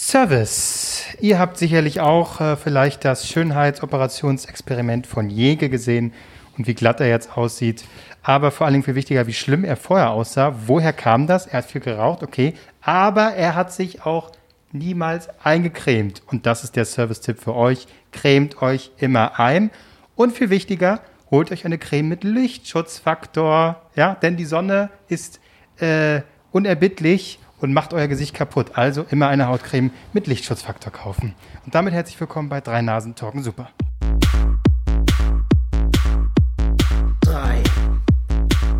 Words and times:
Service. 0.00 1.02
Ihr 1.18 1.40
habt 1.40 1.58
sicherlich 1.58 1.98
auch 1.98 2.40
äh, 2.40 2.56
vielleicht 2.56 3.04
das 3.04 3.28
Schönheitsoperationsexperiment 3.28 5.08
von 5.08 5.28
Jäge 5.28 5.68
gesehen 5.68 6.12
und 6.56 6.68
wie 6.68 6.74
glatt 6.74 7.00
er 7.00 7.08
jetzt 7.08 7.36
aussieht. 7.36 7.84
Aber 8.22 8.52
vor 8.52 8.70
Dingen 8.70 8.84
viel 8.84 8.94
wichtiger, 8.94 9.26
wie 9.26 9.32
schlimm 9.32 9.64
er 9.64 9.76
vorher 9.76 10.10
aussah. 10.10 10.54
Woher 10.66 10.92
kam 10.92 11.26
das? 11.26 11.48
Er 11.48 11.58
hat 11.58 11.64
viel 11.64 11.80
geraucht, 11.80 12.22
okay. 12.22 12.54
Aber 12.80 13.34
er 13.34 13.56
hat 13.56 13.72
sich 13.72 14.06
auch 14.06 14.30
niemals 14.70 15.28
eingecremt. 15.42 16.22
Und 16.26 16.46
das 16.46 16.62
ist 16.62 16.76
der 16.76 16.84
Service-Tipp 16.84 17.40
für 17.40 17.56
euch. 17.56 17.88
Cremt 18.12 18.62
euch 18.62 18.92
immer 18.98 19.40
ein. 19.40 19.72
Und 20.14 20.32
viel 20.32 20.48
wichtiger, 20.48 21.00
holt 21.28 21.50
euch 21.50 21.66
eine 21.66 21.76
Creme 21.76 22.08
mit 22.08 22.22
Lichtschutzfaktor. 22.22 23.82
Ja, 23.96 24.14
denn 24.14 24.36
die 24.36 24.46
Sonne 24.46 24.90
ist 25.08 25.40
äh, 25.80 26.20
unerbittlich 26.52 27.40
und 27.60 27.72
macht 27.72 27.92
euer 27.92 28.08
Gesicht 28.08 28.34
kaputt. 28.34 28.72
Also 28.74 29.04
immer 29.10 29.28
eine 29.28 29.48
Hautcreme 29.48 29.90
mit 30.12 30.26
Lichtschutzfaktor 30.26 30.92
kaufen. 30.92 31.34
Und 31.64 31.74
damit 31.74 31.92
herzlich 31.92 32.18
willkommen 32.20 32.48
bei 32.48 32.60
Drei 32.60 32.82
Nasen 32.82 33.14
Talken 33.14 33.42
Super. 33.42 33.70
Drei 37.20 37.62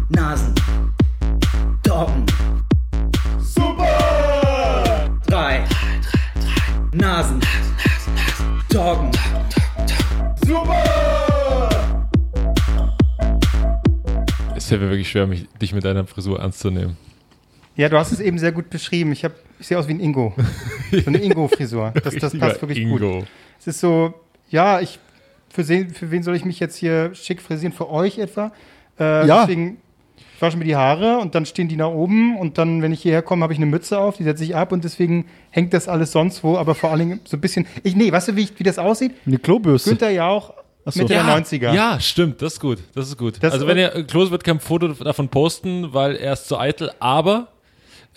Nasen. 0.08 0.54
Doggen. 1.82 2.26
Super! 3.40 5.18
Drei 5.26 5.64
Nasen. 6.92 7.40
Doggen. 8.70 9.10
Es 14.56 14.66
fällt 14.66 14.82
mir 14.82 14.90
wirklich 14.90 15.08
schwer, 15.08 15.26
mich, 15.26 15.48
dich 15.60 15.72
mit 15.72 15.84
deiner 15.84 16.06
Frisur 16.06 16.40
ernst 16.40 16.58
zu 16.58 16.70
nehmen. 16.70 16.96
Ja, 17.78 17.88
du 17.88 17.96
hast 17.96 18.12
es 18.12 18.20
eben 18.20 18.38
sehr 18.38 18.52
gut 18.52 18.68
beschrieben. 18.70 19.12
Ich, 19.12 19.24
hab, 19.24 19.32
ich 19.58 19.66
sehe 19.68 19.78
aus 19.78 19.86
wie 19.88 19.92
ein 19.94 20.00
Ingo. 20.00 20.34
So 20.90 21.06
eine 21.06 21.18
Ingo-Frisur. 21.22 21.92
Das, 22.02 22.14
das 22.16 22.36
passt 22.36 22.60
wirklich 22.60 22.78
Ingo. 22.80 22.98
gut. 23.20 23.26
Es 23.60 23.68
ist 23.68 23.80
so, 23.80 24.12
ja, 24.50 24.80
ich, 24.80 24.98
für, 25.48 25.64
für 25.64 26.10
wen 26.10 26.22
soll 26.22 26.34
ich 26.36 26.44
mich 26.44 26.58
jetzt 26.60 26.76
hier 26.76 27.14
schick 27.14 27.40
frisieren? 27.40 27.72
Für 27.72 27.88
euch 27.88 28.18
etwa? 28.18 28.52
Äh, 28.98 29.26
Ja. 29.26 29.42
Deswegen, 29.42 29.78
ich 30.34 30.42
wasche 30.42 30.56
mir 30.56 30.64
die 30.64 30.74
Haare 30.76 31.18
und 31.18 31.34
dann 31.36 31.46
stehen 31.46 31.68
die 31.68 31.76
nach 31.76 31.88
oben 31.90 32.36
und 32.36 32.58
dann, 32.58 32.82
wenn 32.82 32.92
ich 32.92 33.02
hierher 33.02 33.22
komme, 33.22 33.42
habe 33.44 33.52
ich 33.52 33.58
eine 33.58 33.66
Mütze 33.66 33.98
auf, 33.98 34.16
die 34.16 34.24
setze 34.24 34.42
ich 34.44 34.54
ab 34.56 34.72
und 34.72 34.82
deswegen 34.84 35.26
hängt 35.50 35.72
das 35.72 35.88
alles 35.88 36.10
sonst 36.12 36.42
wo, 36.44 36.56
aber 36.56 36.74
vor 36.74 36.90
allen 36.90 36.98
Dingen 37.00 37.20
so 37.24 37.36
ein 37.36 37.40
bisschen, 37.40 37.66
ich, 37.84 37.94
nee, 37.96 38.10
weißt 38.12 38.28
du, 38.28 38.36
wie, 38.36 38.42
ich, 38.42 38.58
wie 38.58 38.62
das 38.64 38.78
aussieht? 38.78 39.12
Eine 39.26 39.38
Klobürste. 39.38 39.90
Günther 39.90 40.10
Jauch, 40.10 40.52
so. 40.84 41.00
Mitte 41.02 41.14
ja, 41.14 41.24
der 41.24 41.44
90er. 41.44 41.74
Ja, 41.74 42.00
stimmt, 42.00 42.40
das 42.42 42.54
ist 42.54 42.60
gut. 42.60 42.78
Das 42.94 43.06
ist 43.08 43.16
gut. 43.18 43.38
Das- 43.40 43.52
also 43.52 43.66
wenn 43.68 43.78
ihr, 43.78 43.90
Klose 44.04 44.30
wird 44.32 44.42
kein 44.44 44.58
Foto 44.60 44.88
davon 44.88 45.28
posten, 45.28 45.92
weil 45.92 46.16
er 46.16 46.32
ist 46.34 46.46
zu 46.48 46.58
eitel, 46.58 46.90
aber 47.00 47.48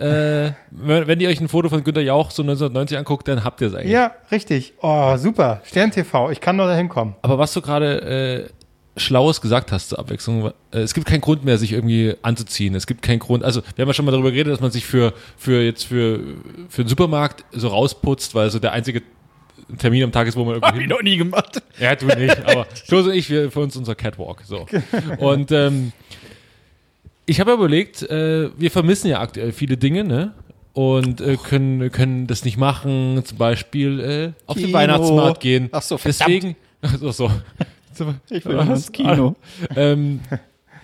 äh, 0.02 0.54
wenn, 0.72 1.20
ihr 1.20 1.30
euch 1.30 1.40
ein 1.40 1.48
Foto 1.48 1.70
von 1.70 1.84
Günter 1.84 2.02
Jauch 2.02 2.32
so 2.32 2.42
1990 2.42 2.98
anguckt, 2.98 3.28
dann 3.28 3.44
habt 3.44 3.62
ihr 3.62 3.68
es 3.68 3.76
eigentlich. 3.76 3.92
Ja, 3.92 4.12
richtig. 4.32 4.74
Oh, 4.82 5.16
super. 5.18 5.62
Stern 5.66 5.92
TV, 5.92 6.32
ich 6.32 6.42
kann 6.42 6.56
nur 6.56 6.68
da 6.68 6.76
hinkommen. 6.76 7.16
Aber 7.22 7.38
was 7.38 7.54
du 7.54 7.62
gerade 7.62 8.50
äh, 8.98 9.00
Schlaues 9.00 9.42
gesagt 9.42 9.72
hast 9.72 9.90
zur 9.90 10.00
Abwechslung, 10.00 10.52
äh, 10.72 10.80
es 10.80 10.94
gibt 10.94 11.08
keinen 11.08 11.22
Grund 11.22 11.46
mehr, 11.46 11.58
sich 11.58 11.72
irgendwie 11.72 12.16
anzuziehen. 12.22 12.76
Es 12.76 12.88
gibt 12.88 13.02
keinen 13.02 13.20
Grund, 13.20 13.44
also 13.44 13.62
wir 13.76 13.84
haben 13.84 13.90
ja 13.90 13.94
schon 13.94 14.06
mal 14.06 14.12
darüber 14.12 14.32
geredet, 14.32 14.54
dass 14.54 14.60
man 14.60 14.72
sich 14.72 14.86
für, 14.86 15.14
für 15.38 15.62
jetzt 15.62 15.84
für, 15.84 16.20
für 16.70 16.84
den 16.84 16.90
Supermarkt 16.90 17.46
so 17.52 17.68
rausputzt, 17.70 18.36
weil 18.36 18.50
so 18.50 18.60
der 18.60 18.72
einzige 18.74 19.02
Termin 19.78 20.04
am 20.04 20.12
Tag 20.12 20.28
ist, 20.28 20.36
wo 20.36 20.44
man 20.44 20.56
irgendwie 20.56 20.80
hin 20.80 20.90
noch 20.90 21.02
nie 21.02 21.18
gemacht. 21.18 21.62
Ja, 21.80 21.96
du 21.96 22.08
nicht, 22.08 22.46
aber 22.46 22.66
Klose 22.88 23.10
und 23.10 23.16
ich, 23.16 23.30
wir, 23.30 23.52
für 23.52 23.62
uns 23.62 23.76
unser 23.76 23.96
Catwalk. 23.96 24.42
So. 24.44 24.66
Und 25.20 25.52
ähm, 25.52 25.94
ich 27.32 27.40
habe 27.40 27.54
überlegt, 27.54 28.04
äh, 28.04 28.50
wir 28.58 28.70
vermissen 28.70 29.08
ja 29.08 29.22
aktuell 29.22 29.54
viele 29.54 29.78
Dinge, 29.78 30.04
ne? 30.04 30.34
Und 30.74 31.22
äh, 31.22 31.38
können, 31.38 31.90
können 31.90 32.28
das 32.28 32.44
nicht 32.44 32.58
machen, 32.58 33.22
zum 33.24 33.38
Beispiel 33.38 34.00
äh, 34.00 34.32
auf 34.48 34.58
den 34.58 34.66
Kino. 34.66 34.78
Weihnachtsmarkt 34.78 35.40
gehen. 35.40 35.70
Ach 35.72 35.82
so, 35.82 35.98
verdammt. 35.98 36.20
Deswegen, 36.20 36.56
ach 36.82 37.14
so. 37.14 37.32
Ich 38.30 38.46
will 38.46 38.58
ins 38.60 38.92
Kino. 38.92 39.36
ähm, 39.78 40.20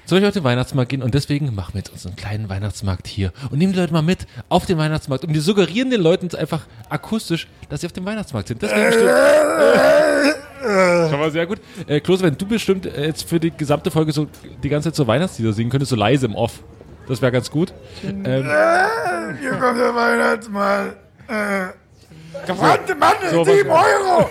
soll 0.06 0.20
ich 0.20 0.26
auf 0.26 0.34
den 0.34 0.46
Weihnachtsmarkt 0.46 0.90
gehen? 0.90 1.04
Und 1.04 1.14
deswegen 1.14 1.54
machen 1.54 1.74
wir 1.74 1.80
jetzt 1.80 1.90
unseren 1.90 2.16
kleinen 2.16 2.48
Weihnachtsmarkt 2.48 3.08
hier 3.08 3.34
und 3.52 3.58
nehmen 3.58 3.74
die 3.74 3.80
Leute 3.80 3.92
mal 3.92 4.02
mit 4.02 4.26
auf 4.48 4.66
den 4.66 4.78
Weihnachtsmarkt. 4.78 5.26
Und 5.26 5.34
wir 5.34 5.42
suggerieren 5.42 5.90
den 5.90 6.02
Leuten 6.02 6.34
einfach 6.34 6.66
akustisch, 6.90 7.48
dass 7.68 7.82
sie 7.82 7.88
auf 7.88 7.94
dem 7.94 8.06
Weihnachtsmarkt 8.06 8.48
sind. 8.48 8.64
Das 8.64 8.72
wäre 8.72 8.86
bestimmt. 8.86 10.44
Schon 10.62 11.20
mal 11.20 11.32
sehr 11.32 11.46
gut. 11.46 11.60
Äh, 11.88 12.00
Klose, 12.00 12.24
wenn 12.24 12.38
du 12.38 12.46
bestimmt 12.48 12.86
äh, 12.86 13.06
jetzt 13.08 13.28
für 13.28 13.40
die 13.40 13.52
gesamte 13.52 13.92
Folge 13.92 14.12
so 14.12 14.28
die 14.64 14.70
ganze 14.70 14.90
Zeit 14.90 14.96
so 14.96 15.08
Weihnachtslieder 15.08 15.54
singen 15.54 15.70
könntest, 15.70 15.90
so 15.92 15.96
leise 15.96 16.26
im 16.26 16.36
Off. 16.36 16.64
Das 17.08 17.22
wäre 17.22 17.32
ganz 17.32 17.50
gut. 17.50 17.74
Ähm, 18.04 18.24
Hier 18.26 19.52
kommt 19.52 19.80
der 19.80 19.96
Weihnachtsmann. 19.96 20.94
Äh, 21.28 21.68
Gewandte 22.46 22.96
Mann, 22.96 23.14
So, 23.32 23.44
7 23.44 23.70
was- 23.70 23.86
Euro. 23.86 24.30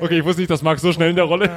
Okay, 0.00 0.18
ich 0.18 0.24
wusste 0.24 0.40
nicht, 0.40 0.50
dass 0.50 0.62
Marc 0.62 0.78
so 0.80 0.92
schnell 0.92 1.10
in 1.10 1.16
der 1.16 1.24
Rolle. 1.24 1.50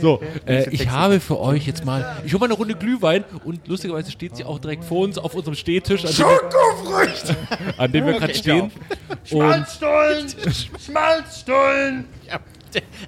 So, 0.00 0.20
äh, 0.46 0.68
ich 0.70 0.88
habe 0.88 1.20
für 1.20 1.38
euch 1.40 1.66
jetzt 1.66 1.84
mal. 1.84 2.16
Ich 2.24 2.32
hole 2.32 2.40
mal 2.40 2.46
eine 2.46 2.54
Runde 2.54 2.74
Glühwein 2.74 3.24
und 3.44 3.66
lustigerweise 3.66 4.10
steht 4.10 4.36
sie 4.36 4.44
auch 4.44 4.58
direkt 4.58 4.84
vor 4.84 5.04
uns 5.04 5.18
auf 5.18 5.34
unserem 5.34 5.54
Stehtisch, 5.54 6.04
an 6.04 6.10
dem 6.10 6.18
wir, 6.18 6.26
Schokofrüchte. 6.26 7.36
an 7.76 7.92
dem 7.92 8.06
wir 8.06 8.12
gerade 8.14 8.34
stehen. 8.34 8.70
Und 9.30 9.66
Schmalzstullen! 10.78 12.04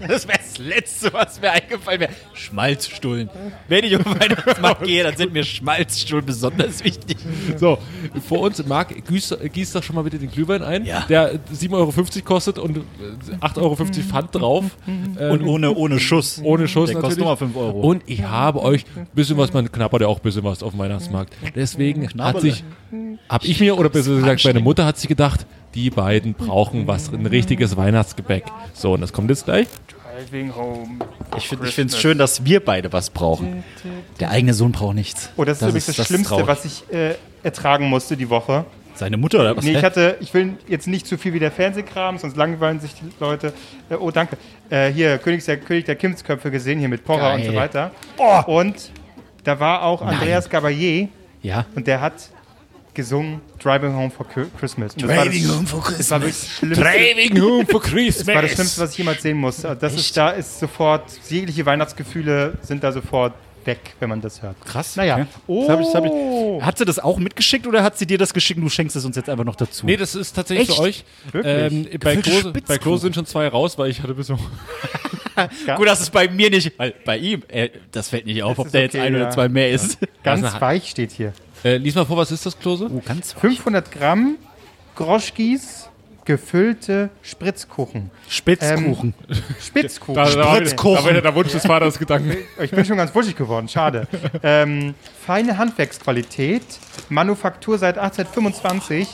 Das 0.06 0.26
wäre 0.28 0.38
das 0.38 0.58
Letzte, 0.58 1.12
was 1.12 1.40
mir 1.40 1.50
eingefallen 1.52 2.00
wäre. 2.00 2.12
Schmalzstullen. 2.34 3.30
Wenn 3.68 3.84
ich 3.84 3.96
auf 3.96 4.02
den 4.04 4.20
Weihnachtsmarkt 4.20 4.84
gehe, 4.84 5.02
dann 5.04 5.16
sind 5.16 5.32
mir 5.32 5.44
Schmalzstullen 5.44 6.24
besonders 6.26 6.82
wichtig. 6.84 7.16
so, 7.56 7.78
vor 8.26 8.40
uns, 8.40 8.64
Marc, 8.66 9.06
gieß, 9.06 9.36
gieß 9.52 9.72
doch 9.72 9.82
schon 9.82 9.96
mal 9.96 10.02
bitte 10.02 10.18
den 10.18 10.30
Glühwein 10.30 10.62
ein, 10.62 10.84
Ja. 10.84 11.04
der 11.08 11.34
7,50 11.52 11.72
Euro 11.72 11.92
kostet 12.24 12.58
und 12.58 12.78
äh, 12.78 12.80
8,50 13.40 13.56
Euro 13.58 13.76
Pfand 13.76 14.34
drauf. 14.34 14.64
Ähm, 14.86 15.30
Und 15.30 15.42
ohne, 15.46 15.74
ohne 15.74 15.98
Schuss. 16.00 16.40
Ohne 16.42 16.68
Schuss 16.68 16.90
Der 16.90 16.96
natürlich. 17.00 17.00
kostet 17.00 17.18
nochmal 17.20 17.36
5 17.36 17.56
Euro. 17.56 17.80
Und 17.80 18.02
ich 18.06 18.22
habe 18.22 18.62
euch 18.62 18.84
ein 18.96 19.06
bisschen 19.14 19.36
was, 19.36 19.52
man 19.52 19.70
knabbert 19.70 20.00
ja 20.02 20.06
auch 20.08 20.18
ein 20.18 20.22
bisschen 20.22 20.44
was 20.44 20.62
auf 20.62 20.72
dem 20.72 20.78
Weihnachtsmarkt. 20.80 21.34
Deswegen 21.54 22.04
hat 22.04 22.12
Knabberle. 22.12 22.40
sich, 22.52 22.64
habe 23.28 23.46
ich 23.46 23.60
mir, 23.60 23.78
oder 23.78 23.88
besser 23.88 24.14
gesagt, 24.16 24.44
meine 24.44 24.60
Mutter 24.60 24.84
hat 24.84 24.98
sich 24.98 25.08
gedacht, 25.08 25.46
die 25.74 25.90
beiden 25.90 26.34
brauchen 26.34 26.86
was, 26.86 27.12
ein 27.12 27.26
richtiges 27.26 27.76
Weihnachtsgebäck. 27.76 28.44
So, 28.74 28.94
und 28.94 29.00
das 29.00 29.12
kommt 29.12 29.30
jetzt 29.30 29.44
gleich. 29.44 29.68
Driving 29.88 30.54
home. 30.54 30.98
ich 31.36 31.48
finde 31.48 31.66
es 31.66 32.00
schön, 32.00 32.18
dass 32.18 32.44
wir 32.44 32.64
beide 32.64 32.92
was 32.92 33.10
brauchen. 33.10 33.62
Der 34.18 34.30
eigene 34.30 34.54
Sohn 34.54 34.72
braucht 34.72 34.94
nichts. 34.94 35.30
Oh, 35.36 35.44
das 35.44 35.58
ist 35.58 35.68
übrigens 35.68 35.86
das, 35.86 35.98
ist 35.98 36.06
Schlimmste, 36.06 36.28
traurig. 36.30 36.46
was 36.46 36.64
ich 36.64 36.92
äh, 36.92 37.14
ertragen 37.42 37.88
musste 37.88 38.16
die 38.16 38.28
Woche. 38.28 38.64
Seine 38.94 39.16
Mutter 39.16 39.38
oder 39.38 39.56
was? 39.56 39.64
Nee, 39.64 39.76
ich 39.76 39.84
hatte, 39.84 40.16
ich 40.20 40.34
will 40.34 40.54
jetzt 40.66 40.88
nicht 40.88 41.06
zu 41.06 41.18
viel 41.18 41.32
wie 41.32 41.38
der 41.38 41.52
Fernsehkram, 41.52 42.18
sonst 42.18 42.36
langweilen 42.36 42.80
sich 42.80 42.94
die 42.94 43.12
Leute. 43.20 43.52
Äh, 43.88 43.94
oh, 43.94 44.10
danke. 44.10 44.36
Äh, 44.70 44.90
hier, 44.90 45.18
König 45.18 45.44
der, 45.44 45.58
König 45.58 45.84
der 45.84 45.94
Kimsköpfe 45.94 46.50
gesehen, 46.50 46.80
hier 46.80 46.88
mit 46.88 47.04
Porra 47.04 47.34
und 47.34 47.44
so 47.44 47.52
Geil. 47.52 47.60
weiter. 47.60 47.90
Und 48.46 48.90
da 49.44 49.60
war 49.60 49.82
auch 49.82 50.02
Andreas 50.02 50.50
Gabalier 50.50 51.08
ja. 51.42 51.64
und 51.76 51.86
der 51.86 52.00
hat 52.00 52.30
gesungen 52.98 53.40
Driving 53.62 53.94
Home 53.94 54.10
for 54.10 54.26
Christmas. 54.28 54.94
Das 54.96 55.08
war 55.08 55.24
das, 55.24 55.70
for 55.70 55.84
das 55.96 56.10
war 56.10 56.20
wirklich 56.20 56.36
das 56.40 56.48
Schlimmste. 56.58 56.82
Driving 56.84 57.40
home 57.40 57.66
for 57.66 57.80
Das 57.80 57.90
Christmas. 57.90 58.26
war 58.34 58.42
das 58.42 58.52
Schlimmste, 58.52 58.80
was 58.82 58.90
ich 58.92 58.98
jemals 58.98 59.22
sehen 59.22 59.38
musste. 59.38 59.76
Das 59.80 59.94
ist, 59.94 60.16
da 60.16 60.30
ist 60.30 60.58
sofort, 60.60 61.04
jegliche 61.30 61.64
Weihnachtsgefühle 61.64 62.58
sind 62.62 62.82
da 62.82 62.90
sofort 62.92 63.34
weg, 63.64 63.78
wenn 64.00 64.08
man 64.08 64.20
das 64.20 64.42
hört. 64.42 64.56
Krass. 64.64 64.96
Naja. 64.96 65.14
Okay. 65.16 65.26
Oh. 65.46 65.60
Das 65.66 65.70
hab 65.70 65.80
ich, 65.80 65.86
das 65.86 65.94
hab 65.94 66.04
ich, 66.06 66.62
hat 66.64 66.78
sie 66.78 66.84
das 66.84 66.98
auch 66.98 67.18
mitgeschickt 67.18 67.66
oder 67.66 67.82
hat 67.82 67.96
sie 67.98 68.06
dir 68.06 68.18
das 68.18 68.34
geschickt 68.34 68.58
und 68.58 68.64
du 68.64 68.70
schenkst 68.70 68.96
es 68.96 69.04
uns 69.04 69.14
jetzt 69.16 69.28
einfach 69.28 69.44
noch 69.44 69.56
dazu? 69.56 69.86
Nee, 69.86 69.96
das 69.96 70.14
ist 70.14 70.32
tatsächlich 70.34 70.68
Echt? 70.70 70.76
für 70.78 70.82
euch. 70.82 71.04
Wirklich? 71.32 71.72
Ähm, 71.92 72.00
bei, 72.00 72.16
Klose, 72.16 72.42
bei 72.44 72.48
Spitzkuchen. 72.50 72.80
Klose 72.80 73.02
sind 73.02 73.14
schon 73.14 73.26
zwei 73.26 73.46
raus, 73.48 73.78
weil 73.78 73.90
ich 73.90 74.02
hatte 74.02 74.14
bis 74.14 74.26
so. 74.28 74.38
Gut, 75.76 75.86
das 75.86 76.00
ist 76.00 76.10
bei 76.10 76.28
mir 76.28 76.50
nicht, 76.50 76.76
weil 76.78 76.94
bei 77.04 77.16
ihm, 77.18 77.42
äh, 77.48 77.68
das 77.92 78.08
fällt 78.08 78.26
nicht 78.26 78.42
auf, 78.42 78.58
ob 78.58 78.66
ist 78.66 78.74
da 78.74 78.80
jetzt 78.80 78.94
okay, 78.96 79.06
ein 79.06 79.14
oder 79.14 79.24
ja. 79.24 79.30
zwei 79.30 79.48
mehr 79.48 79.70
ist. 79.70 79.98
Ganz 80.24 80.42
Das 80.42 80.52
eine- 80.54 80.60
weich 80.60 80.88
steht 80.90 81.12
hier. 81.12 81.32
Äh, 81.64 81.76
lies 81.78 81.94
mal 81.94 82.04
vor, 82.04 82.16
was 82.16 82.30
ist 82.30 82.46
das, 82.46 82.58
Klose? 82.58 82.88
Oh, 82.92 83.02
ganz 83.04 83.32
500 83.32 83.90
Gramm 83.90 84.36
Groschkis 84.94 85.88
gefüllte 86.24 87.08
Spritzkuchen. 87.22 88.10
Spitzkuchen. 88.28 89.14
Spitzkuchen. 89.60 90.14
Da, 90.14 90.24
da, 90.24 90.54
Spritzkuchen. 90.56 90.96
da 90.96 91.04
war 91.04 91.10
wieder 91.10 91.22
der 91.22 91.34
Wunsch 91.34 91.52
des 91.52 91.64
Vaters 91.64 91.98
Gedanken. 91.98 92.36
Ich 92.62 92.70
bin 92.70 92.84
schon 92.84 92.98
ganz 92.98 93.14
wuschig 93.14 93.34
geworden, 93.34 93.66
schade. 93.68 94.06
ähm, 94.42 94.94
feine 95.24 95.56
Handwerksqualität, 95.56 96.62
Manufaktur 97.08 97.78
seit 97.78 97.96
1825, 97.96 99.08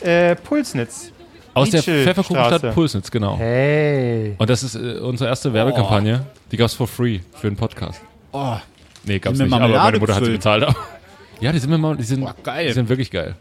äh, 0.00 0.34
Pulsnitz. 0.34 1.12
Aus 1.54 1.70
der 1.70 1.82
Pfefferkuchenstadt. 1.82 2.74
Pulsnitz, 2.74 3.10
genau. 3.10 3.36
Hey. 3.38 4.34
Und 4.38 4.50
das 4.50 4.62
ist 4.64 4.74
äh, 4.74 4.98
unsere 4.98 5.30
erste 5.30 5.52
Werbekampagne. 5.52 6.26
Die 6.50 6.56
gab's 6.56 6.74
for 6.74 6.88
free 6.88 7.20
für 7.34 7.48
den 7.48 7.56
Podcast. 7.56 8.00
Oh, 8.32 8.56
Nee, 9.04 9.18
gab's 9.18 9.38
Die 9.38 9.44
mit 9.44 9.52
nicht, 9.52 9.60
aber 9.60 9.78
meine 9.78 9.98
Mutter 9.98 10.14
hat 10.14 10.24
sie 10.24 10.30
bezahlt. 10.32 10.66
Ja, 11.40 11.52
die 11.52 11.58
sind, 11.58 11.70
mir 11.70 11.78
mal, 11.78 11.96
die, 11.96 12.04
sind, 12.04 12.26
geil. 12.42 12.66
die 12.68 12.72
sind 12.72 12.88
wirklich 12.88 13.10
geil. 13.10 13.34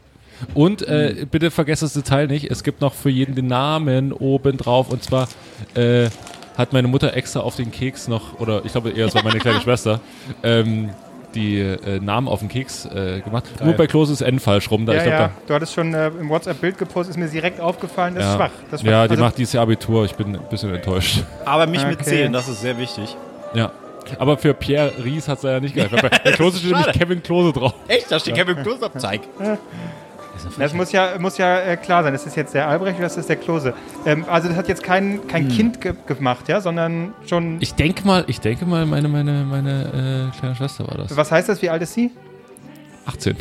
Und 0.54 0.82
äh, 0.88 1.26
bitte 1.30 1.52
vergesst 1.52 1.84
das 1.84 1.94
Detail 1.94 2.28
nicht, 2.28 2.50
es 2.50 2.64
gibt 2.64 2.80
noch 2.82 2.94
für 2.94 3.10
jeden 3.10 3.36
den 3.36 3.48
Namen 3.48 4.14
oben 4.14 4.58
drauf. 4.58 4.90
Und 4.90 5.04
zwar 5.04 5.28
äh, 5.76 6.10
hat 6.58 6.72
meine 6.74 6.88
Mutter 6.88 7.14
extra 7.16 7.42
auf 7.42 7.56
den 7.56 7.72
Keks 7.72 8.08
noch, 8.08 8.40
oder 8.40 8.64
ich 8.66 8.72
glaube 8.72 8.92
eher, 8.92 9.08
es 9.08 9.16
war 9.16 9.24
meine 9.24 9.40
kleine 9.40 9.60
Schwester, 9.62 10.00
ähm, 10.44 10.90
die 11.36 11.60
äh, 11.60 12.00
Namen 12.00 12.28
auf 12.28 12.40
den 12.40 12.48
Keks 12.50 12.86
äh, 12.86 13.20
gemacht. 13.22 13.44
Nur 13.64 13.74
bei 13.74 13.86
Klose 13.86 14.14
ist 14.14 14.22
N 14.22 14.40
falsch 14.40 14.72
rum. 14.72 14.86
Da, 14.86 14.94
Ja, 14.94 14.98
ich 15.00 15.04
glaub, 15.06 15.20
ja. 15.20 15.32
Du 15.46 15.54
hattest 15.54 15.74
schon 15.74 15.94
äh, 15.94 16.08
im 16.08 16.30
WhatsApp-Bild 16.30 16.78
gepostet, 16.78 17.16
ist 17.16 17.20
mir 17.20 17.28
direkt 17.30 17.60
aufgefallen, 17.60 18.16
das 18.16 18.24
da, 18.24 18.30
ist 18.32 18.36
schwach. 18.38 18.52
Das 18.72 18.82
schwach. 18.82 18.90
Ja, 18.90 19.06
die 19.08 19.12
Also, 19.12 19.24
macht 19.24 19.38
dieses 19.38 19.54
Jahr 19.54 19.64
Abitur. 19.64 20.06
Ich 20.06 20.16
bin 20.16 20.36
ein 20.36 20.42
bisschen 20.50 20.74
enttäuscht. 20.74 21.24
Aber 21.46 21.68
mich 21.68 21.82
Okay. 21.82 21.90
mitzählen, 21.90 22.34
das 22.34 22.48
ist 22.48 22.62
sehr 22.62 22.78
wichtig. 22.80 23.16
Ja. 23.54 23.72
Aber 24.18 24.38
für 24.38 24.54
Pierre 24.54 24.92
Ries 25.04 25.28
hat 25.28 25.38
es 25.38 25.44
ja 25.44 25.60
nicht 25.60 25.76
gereicht. 25.76 26.02
Bei 26.02 26.32
Klose 26.32 26.60
steht 26.60 26.72
nämlich. 26.72 26.92
Kevin 26.94 27.22
Klose 27.24 27.54
drauf. 27.54 27.74
Echt? 27.88 28.12
Da 28.12 28.20
steht 28.20 28.36
Kevin 28.36 28.58
Klose 28.64 28.86
auf 28.86 28.94
Zeig. 28.98 29.22
Das 30.58 30.74
muss 30.74 30.92
ja, 30.94 31.16
muss 31.20 31.38
ja 31.38 31.60
äh, 31.60 31.76
klar 31.78 32.02
sein. 32.04 32.14
Das 32.14 32.26
ist 32.26 32.36
jetzt 32.38 32.54
der 32.54 32.68
Albrecht 32.68 32.96
oder 32.98 33.04
das 33.08 33.18
ist 33.18 33.28
der 33.28 33.36
Klose. 33.36 33.74
Ähm, 34.06 34.24
also 34.30 34.48
das 34.48 34.56
hat 34.58 34.70
jetzt 34.70 34.84
kein, 34.84 35.28
kein 35.28 35.50
Hm. 35.50 35.56
Kind 35.56 35.82
ge 35.82 35.94
gemacht, 36.08 36.48
ja, 36.48 36.62
sondern 36.62 37.14
schon. 37.28 37.58
Ich 37.60 37.74
denke 37.76 38.08
mal, 38.08 38.24
ich 38.28 38.40
denke 38.40 38.66
mal, 38.66 38.86
meine, 38.86 39.10
meine, 39.10 39.44
meine 39.44 40.30
äh, 40.34 40.38
kleine 40.40 40.56
Schwester 40.56 40.88
war 40.88 40.98
das. 40.98 41.16
was 41.18 41.30
heißt 41.32 41.50
das? 41.50 41.62
Wie 41.62 41.70
alt 41.70 41.82
ist 41.82 41.94
sie? 41.94 42.12
18. 43.06 43.36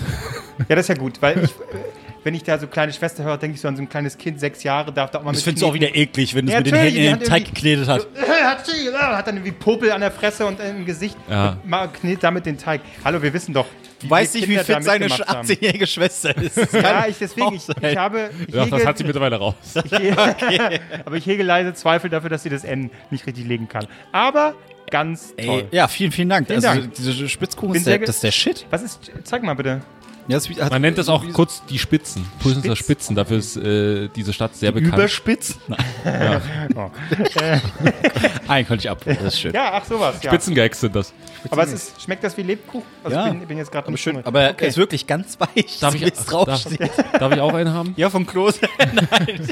Ja, 0.68 0.74
das 0.74 0.80
ist 0.80 0.88
ja 0.88 0.94
gut, 0.96 1.20
weil 1.22 1.44
ich, 1.44 1.54
wenn 2.28 2.34
ich 2.34 2.42
da 2.42 2.58
so 2.58 2.66
kleine 2.66 2.92
Schwester 2.92 3.24
höre, 3.24 3.38
denke 3.38 3.54
ich 3.54 3.62
so 3.62 3.68
an 3.68 3.76
so 3.76 3.80
ein 3.80 3.88
kleines 3.88 4.18
Kind, 4.18 4.38
sechs 4.38 4.62
Jahre, 4.62 4.92
darf 4.92 5.10
da 5.10 5.18
auch 5.18 5.22
mal 5.22 5.32
Das 5.32 5.40
findest 5.42 5.62
du 5.62 5.66
auch 5.66 5.72
wieder 5.72 5.96
eklig, 5.96 6.34
wenn 6.34 6.44
du 6.44 6.52
es 6.52 6.52
Ja, 6.52 6.58
mit 6.58 6.66
den 6.66 6.74
Händen 6.74 6.96
in 6.98 7.02
den 7.04 7.12
hat 7.14 7.24
Teig 7.24 7.46
geknetet 7.46 7.88
hat, 7.88 8.06
hat 9.16 9.26
dann 9.26 9.36
irgendwie 9.36 9.52
Popel 9.52 9.90
an 9.92 10.02
der 10.02 10.10
Fresse 10.10 10.44
und 10.44 10.60
im 10.60 10.84
Gesicht 10.84 11.16
Ja. 11.30 11.52
und 11.52 11.66
mal 11.66 11.88
knetet 11.88 12.24
damit 12.24 12.44
den 12.44 12.58
Teig. 12.58 12.82
Hallo, 13.02 13.22
wir 13.22 13.32
wissen 13.32 13.54
doch. 13.54 13.64
Du 14.02 14.10
weißt 14.10 14.34
nicht, 14.34 14.46
wie 14.46 14.58
fit 14.58 14.84
seine 14.84 15.06
mitgemacht 15.06 15.26
haben. 15.26 15.48
18-jährige 15.48 15.86
Schwester 15.86 16.36
ist. 16.36 16.58
Das 16.70 16.72
Ja, 16.72 17.06
ich 17.08 17.16
deswegen, 17.16 17.54
ich, 17.54 17.66
ich 17.66 17.96
habe. 17.96 18.28
Ich 18.46 18.54
Ja, 18.54 18.66
das 18.66 18.84
hat 18.84 18.98
sie 18.98 19.04
mittlerweile 19.04 19.36
raus. 19.36 19.54
Aber 21.06 21.16
ich 21.16 21.24
hege 21.24 21.42
leise 21.42 21.72
Zweifel 21.72 22.10
dafür, 22.10 22.28
dass 22.28 22.42
sie 22.42 22.50
das 22.50 22.62
N 22.62 22.90
nicht 23.10 23.26
richtig 23.26 23.46
legen 23.46 23.68
kann. 23.68 23.86
Aber 24.12 24.54
ganz 24.90 25.34
toll. 25.34 25.60
Ey, 25.60 25.64
ja, 25.70 25.88
vielen, 25.88 26.12
vielen 26.12 26.28
Dank. 26.28 26.46
Vielen 26.46 26.62
also, 26.62 26.80
Dank. 26.82 26.94
diese 26.94 27.28
Spitzkuchen, 27.28 27.74
ist 27.74 27.86
der, 27.86 27.98
das 27.98 28.16
ist 28.16 28.24
der 28.24 28.32
Shit. 28.32 28.66
Was 28.68 28.82
ist. 28.82 29.10
Zeig 29.24 29.42
mal 29.42 29.54
bitte. 29.54 29.80
Ja, 30.28 30.38
Man 30.70 30.82
nennt 30.82 30.98
das 30.98 31.08
auch 31.08 31.24
kurz 31.32 31.62
die 31.64 31.78
Spitzen. 31.78 32.26
Pulsenser 32.40 32.76
Spitz. 32.76 32.84
Spitzen. 33.06 33.16
Dafür 33.16 33.38
ist 33.38 33.56
äh, 33.56 34.08
diese 34.14 34.32
Stadt 34.32 34.54
sehr 34.54 34.72
bekannt. 34.72 34.94
Überspitz. 34.94 35.58
Nein. 36.04 36.68
Oh. 36.76 36.90
Nein, 38.46 38.66
konnte 38.68 38.82
ich 38.84 38.90
ab. 38.90 39.00
Das 39.04 39.20
ist 39.22 39.40
schön. 39.40 39.52
Ja, 39.54 39.70
ach 39.74 39.84
sowas. 39.86 40.16
Ja. 40.22 40.30
Spitzengags 40.30 40.80
sind 40.80 40.94
das. 40.94 41.12
Aber 41.50 41.62
es 41.62 41.72
ist, 41.72 42.02
schmeckt 42.02 42.22
das 42.24 42.36
wie 42.36 42.42
Lebkuchen? 42.42 42.86
Also 43.02 43.16
Ja. 43.16 43.26
ich 43.26 43.32
bin, 43.38 43.46
bin 43.48 43.58
jetzt 43.58 43.72
gerade 43.72 43.96
schön. 43.96 44.24
Aber 44.24 44.40
er 44.42 44.58
ist 44.60 44.76
wirklich 44.76 45.06
ganz 45.06 45.38
weich. 45.40 45.78
Darf 45.80 45.94
ich, 45.94 46.12
draufsteht. 46.12 46.80
darf, 46.80 47.12
darf 47.18 47.32
ich 47.34 47.40
auch 47.40 47.54
einen 47.54 47.72
haben? 47.72 47.94
Ja, 47.96 48.10
vom 48.10 48.26
Klose. 48.26 48.60
Nein. 48.78 49.48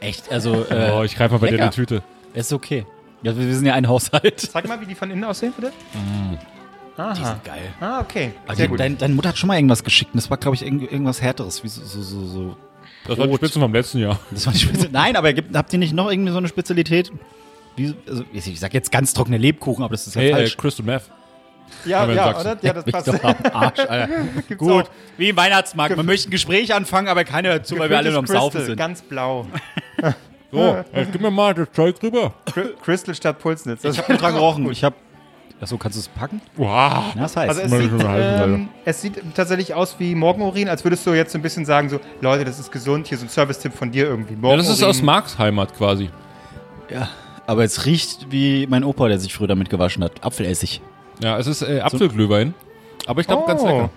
Echt, 0.00 0.30
also, 0.30 0.64
äh, 0.70 0.92
Oh, 0.94 1.02
ich 1.02 1.16
greife 1.16 1.34
mal 1.34 1.40
bei 1.40 1.48
dir 1.48 1.54
in 1.54 1.58
lecker. 1.60 1.70
die 1.70 1.76
Tüte. 1.76 2.02
ist 2.34 2.52
okay. 2.52 2.86
Ja, 3.22 3.36
wir 3.36 3.54
sind 3.54 3.66
ja 3.66 3.74
ein 3.74 3.88
Haushalt. 3.88 4.40
Sag 4.40 4.68
mal, 4.68 4.80
wie 4.80 4.86
die 4.86 4.94
von 4.94 5.10
innen 5.10 5.24
aussehen, 5.24 5.52
bitte. 5.56 5.72
Aha. 6.96 7.40
Geil. 7.44 7.62
Ah, 7.80 8.00
okay. 8.00 8.32
Also, 8.46 8.58
Sehr 8.58 8.68
gut. 8.68 8.80
dein, 8.80 8.96
deine 8.96 9.14
Mutter 9.14 9.28
hat 9.30 9.38
schon 9.38 9.48
mal 9.48 9.56
irgendwas 9.56 9.84
geschickt. 9.84 10.14
und 10.14 10.18
Das 10.22 10.30
war, 10.30 10.36
glaube 10.38 10.54
ich, 10.56 10.62
irgend- 10.64 10.90
irgendwas 10.90 11.20
Härteres. 11.20 11.62
Wie 11.62 11.68
so, 11.68 11.82
so, 11.84 12.00
so, 12.02 12.24
so. 12.26 12.56
Das 13.06 13.18
war 13.18 13.26
die 13.26 13.30
Rot. 13.32 13.40
Spitzen 13.40 13.60
vom 13.62 13.72
letzten 13.72 13.98
Jahr. 13.98 14.18
Das 14.30 14.46
war 14.46 14.52
die 14.52 14.58
Spitze. 14.58 14.88
Nein, 14.90 15.14
aber 15.16 15.32
gibt, 15.32 15.54
habt 15.54 15.72
ihr 15.72 15.78
nicht 15.78 15.92
noch 15.92 16.10
irgendwie 16.10 16.32
so 16.32 16.38
eine 16.38 16.48
Spezialität? 16.48 17.12
Wie, 17.76 17.94
also, 18.08 18.24
ich 18.32 18.58
sag 18.58 18.72
jetzt 18.74 18.90
ganz 18.90 19.12
trockene 19.12 19.36
Lebkuchen, 19.38 19.84
aber 19.84 19.92
das 19.92 20.06
ist 20.06 20.14
ja 20.14 20.22
Hey, 20.22 20.30
äh, 20.30 20.34
falsch. 20.34 20.56
Crystal 20.56 20.86
Meth. 20.86 21.02
Ja, 21.84 22.04
in 22.04 22.14
ja, 22.16 22.24
Sachsen. 22.32 22.40
oder? 22.52 22.58
Ja, 22.62 22.72
das 22.72 22.84
passt. 22.84 23.08
doch 23.08 23.24
am 23.24 23.34
Arsch, 23.52 23.80
Alter. 23.80 24.08
Gibt's 24.48 24.56
Gut, 24.56 24.84
auch. 24.86 24.90
wie 25.18 25.28
im 25.28 25.36
Weihnachtsmarkt. 25.36 25.96
Man 25.96 26.06
möchte 26.06 26.28
ein 26.28 26.30
Gespräch 26.30 26.72
anfangen, 26.72 27.08
aber 27.08 27.24
keiner 27.24 27.50
hört 27.50 27.66
zu, 27.66 27.78
weil 27.78 27.90
wir 27.90 27.98
alle 27.98 28.10
noch 28.12 28.20
am 28.20 28.26
Saufen 28.26 28.64
sind. 28.64 28.76
Ganz 28.76 29.02
blau. 29.02 29.46
So, 30.52 30.76
jetzt 30.94 31.12
gib 31.12 31.20
mir 31.20 31.30
mal 31.30 31.52
das 31.54 31.70
Zeug 31.72 31.96
rüber. 32.02 32.32
Cry- 32.46 32.72
Crystal 32.82 33.14
statt 33.14 33.38
Pulsnitz. 33.40 33.82
Das 33.82 33.94
Ich 33.96 34.00
habe 34.02 34.12
nur 34.12 34.20
dran 34.20 34.34
gerochen. 34.34 34.70
Ich 34.70 34.84
habe. 34.84 34.94
Achso, 35.60 35.78
kannst 35.78 35.96
du 35.96 36.00
es 36.00 36.08
packen? 36.08 36.40
Wow. 36.56 36.68
Ja, 36.68 37.04
das 37.16 37.36
heißt. 37.36 37.48
Also 37.48 37.62
es 37.62 37.70
sieht, 37.82 37.90
ähm, 38.04 38.68
es 38.84 39.00
sieht 39.00 39.22
tatsächlich 39.34 39.72
aus 39.72 39.96
wie 39.98 40.14
Morgenurin, 40.14 40.68
als 40.68 40.84
würdest 40.84 41.06
du 41.06 41.14
jetzt 41.14 41.32
so 41.32 41.38
ein 41.38 41.42
bisschen 41.42 41.64
sagen, 41.64 41.88
so, 41.88 41.98
Leute, 42.20 42.44
das 42.44 42.58
ist 42.58 42.70
gesund, 42.70 43.06
hier 43.06 43.16
so 43.16 43.24
ein 43.24 43.30
Service-Tipp 43.30 43.72
von 43.72 43.90
dir 43.90 44.04
irgendwie. 44.06 44.34
Ja, 44.34 44.38
Morgenurin. 44.40 44.66
das 44.68 44.76
ist 44.78 44.82
aus 44.84 45.00
Marks 45.02 45.38
Heimat 45.38 45.74
quasi. 45.76 46.10
ja. 46.90 47.08
Aber 47.48 47.62
es 47.62 47.86
riecht 47.86 48.26
wie 48.30 48.66
mein 48.66 48.82
Opa, 48.82 49.06
der 49.06 49.20
sich 49.20 49.32
früher 49.32 49.46
damit 49.46 49.70
gewaschen 49.70 50.02
hat. 50.02 50.12
Apfelessig. 50.24 50.80
Ja, 51.22 51.38
es 51.38 51.46
ist 51.46 51.62
äh, 51.62 51.78
Apfelglühwein. 51.80 52.54
Aber 53.06 53.20
ich 53.20 53.28
glaube, 53.28 53.46
ganz 53.46 53.62
Oh. 53.62 53.66
lecker. 53.68 53.90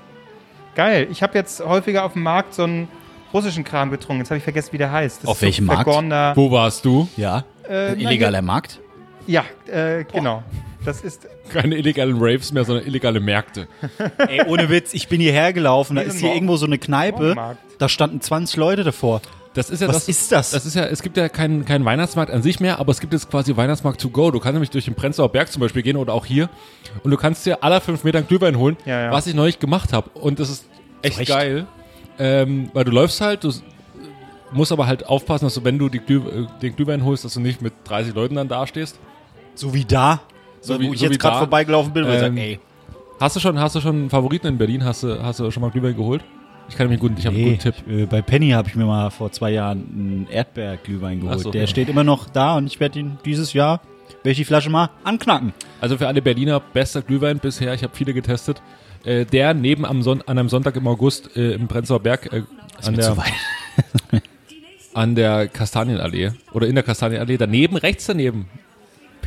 Geil. 0.75 1.07
Ich 1.09 1.23
habe 1.23 1.35
jetzt 1.35 1.59
häufiger 1.65 2.03
auf 2.05 2.13
dem 2.13 2.21
Markt 2.21 2.53
so 2.53 2.63
einen 2.65 2.87
russischen 3.33 3.63
Kram 3.63 3.89
getrunken. 3.89 4.21
Jetzt 4.21 4.29
habe 4.29 4.37
ich 4.37 4.43
vergessen, 4.43 4.71
wie 4.73 4.77
der 4.77 4.91
heißt. 4.91 5.23
Das 5.23 5.27
Auf 5.27 5.37
ist 5.37 5.39
so 5.39 5.45
welchem 5.47 5.65
Markt? 5.65 6.37
Wo 6.37 6.51
warst 6.51 6.85
du? 6.85 7.07
Ja. 7.17 7.39
Äh, 7.67 7.93
na, 7.95 8.11
Illegaler 8.11 8.43
Markt? 8.43 8.79
Ja, 9.25 9.43
äh, 9.65 10.03
genau. 10.03 10.43
Das 10.89 11.01
ist 11.01 11.27
Keine 11.49 11.75
illegalen 11.77 12.17
Raves 12.19 12.51
mehr, 12.51 12.65
sondern 12.65 12.85
illegale 12.85 13.19
Märkte. 13.19 13.67
Ey, 14.27 14.41
ohne 14.47 14.69
Witz, 14.69 14.93
ich 14.95 15.07
bin 15.07 15.21
hierher 15.21 15.53
gelaufen, 15.53 15.95
da 15.95 16.01
ist 16.01 16.17
hier 16.19 16.33
irgendwo 16.33 16.57
so 16.57 16.65
eine 16.65 16.79
Kneipe, 16.79 17.35
da 17.77 17.87
standen 17.89 18.21
20 18.21 18.57
Leute 18.57 18.83
davor. 18.83 19.21
Das 19.53 19.69
ist 19.69 19.81
ja 19.81 19.87
Was 19.87 20.05
das, 20.05 20.09
ist 20.09 20.31
das? 20.31 20.51
Das 20.51 20.65
ist 20.65 20.75
ja, 20.75 20.85
es 20.85 21.01
gibt 21.03 21.15
ja 21.17 21.29
keinen 21.29 21.65
keinen 21.65 21.85
Weihnachtsmarkt 21.85 22.31
an 22.31 22.41
sich 22.41 22.59
mehr, 22.59 22.79
aber 22.79 22.91
es 22.91 22.99
gibt 22.99 23.13
jetzt 23.13 23.29
quasi 23.29 23.55
Weihnachtsmarkt 23.55 24.01
to 24.01 24.09
go. 24.09 24.31
Du 24.31 24.39
kannst 24.39 24.53
nämlich 24.53 24.69
durch 24.71 24.85
den 24.85 24.95
Prenzlauer 24.95 25.29
Berg 25.29 25.51
zum 25.51 25.59
Beispiel 25.59 25.81
gehen 25.83 25.97
oder 25.97 26.13
auch 26.13 26.25
hier 26.25 26.49
und 27.03 27.11
du 27.11 27.17
kannst 27.17 27.45
dir 27.45 27.63
aller 27.63 27.81
fünf 27.81 28.03
Meter 28.03 28.19
einen 28.19 28.27
Glühwein 28.27 28.57
holen, 28.57 28.75
Ja, 28.85 29.01
ja. 29.01 29.11
was 29.11 29.27
ich 29.27 29.35
neulich 29.35 29.59
gemacht 29.59 29.93
habe. 29.93 30.09
Und 30.11 30.39
das 30.39 30.49
ist 30.49 30.65
echt 31.03 31.19
Recht. 31.19 31.29
geil, 31.29 31.67
ähm, 32.17 32.69
weil 32.73 32.83
du 32.83 32.91
läufst 32.91 33.21
halt, 33.21 33.43
du 33.43 33.51
musst 34.51 34.71
aber 34.71 34.87
halt 34.87 35.05
aufpassen, 35.05 35.45
dass 35.45 35.53
du, 35.55 35.63
wenn 35.63 35.77
du 35.77 35.89
die 35.89 35.99
Glüh, 35.99 36.17
äh, 36.27 36.47
den 36.61 36.75
Glühwein 36.75 37.03
holst, 37.03 37.25
dass 37.25 37.33
du 37.35 37.39
nicht 37.41 37.61
mit 37.61 37.73
30 37.85 38.13
Leuten 38.15 38.35
dann 38.35 38.47
dastehst. 38.47 38.99
So 39.55 39.73
wie 39.73 39.83
da. 39.85 40.21
So, 40.61 40.79
wie- 40.79 40.87
wo 40.89 40.93
ich 40.93 40.99
so 40.99 41.05
jetzt 41.05 41.19
gerade 41.19 41.37
vorbeigelaufen 41.39 41.93
bin, 41.93 42.05
wo 42.05 42.09
ich 42.09 42.15
Ähm, 42.15 42.35
sag, 42.35 42.37
ey. 42.37 42.59
Hast 43.19 43.35
du 43.35 43.39
schon, 43.39 43.59
hast 43.59 43.75
du 43.75 43.81
schon 43.81 43.95
einen 43.95 44.09
Favoriten 44.09 44.47
in 44.47 44.57
Berlin? 44.57 44.83
Hast 44.83 45.03
du, 45.03 45.21
hast 45.21 45.39
du 45.39 45.51
schon 45.51 45.61
mal 45.61 45.69
Glühwein 45.71 45.95
geholt? 45.95 46.23
Ich 46.69 46.75
kann 46.75 46.87
einen 46.87 46.99
guten, 46.99 47.15
ich 47.17 47.25
habe 47.25 47.35
einen 47.35 47.45
Nee, 47.45 47.51
guten 47.57 47.63
Tipp. 47.63 47.75
ich, 47.87 47.93
äh, 47.93 48.05
bei 48.05 48.21
Penny 48.21 48.51
habe 48.51 48.67
ich 48.69 48.75
mir 48.75 48.85
mal 48.85 49.09
vor 49.09 49.31
zwei 49.31 49.51
Jahren 49.51 49.79
einen 49.79 50.27
Erdbeerglühwein 50.31 51.19
geholt. 51.19 51.39
So, 51.39 51.51
Der 51.51 51.61
ja. 51.61 51.67
steht 51.67 51.89
immer 51.89 52.03
noch 52.03 52.29
da 52.29 52.55
und 52.57 52.67
ich 52.67 52.79
werde 52.79 52.99
ihn 52.99 53.17
dieses 53.25 53.53
Jahr, 53.53 53.81
werde 54.23 54.31
ich 54.31 54.37
die 54.37 54.45
Flasche 54.45 54.69
mal 54.69 54.89
anknacken. 55.03 55.53
Also 55.81 55.97
für 55.97 56.07
alle 56.07 56.21
Berliner 56.21 56.59
bester 56.59 57.01
Glühwein 57.01 57.39
bisher, 57.39 57.73
ich 57.73 57.83
habe 57.83 57.95
viele 57.95 58.13
getestet. 58.13 58.61
Äh, 59.03 59.25
der 59.25 59.53
neben 59.53 59.85
am 59.85 60.01
Son 60.03 60.21
an 60.27 60.37
einem 60.37 60.49
Sonntag 60.49 60.75
im 60.75 60.85
August 60.87 61.35
äh, 61.35 61.53
im 61.53 61.67
Prenzlauer 61.67 62.01
Berg 62.01 62.31
äh, 62.31 62.43
an, 62.85 62.93
der, 62.95 63.15
an 64.93 65.15
der 65.15 65.47
Kastanienallee 65.47 66.31
oder 66.53 66.67
in 66.67 66.75
der 66.75 66.83
Kastanienallee, 66.83 67.37
daneben, 67.37 67.77
rechts 67.77 68.05
daneben. 68.07 68.47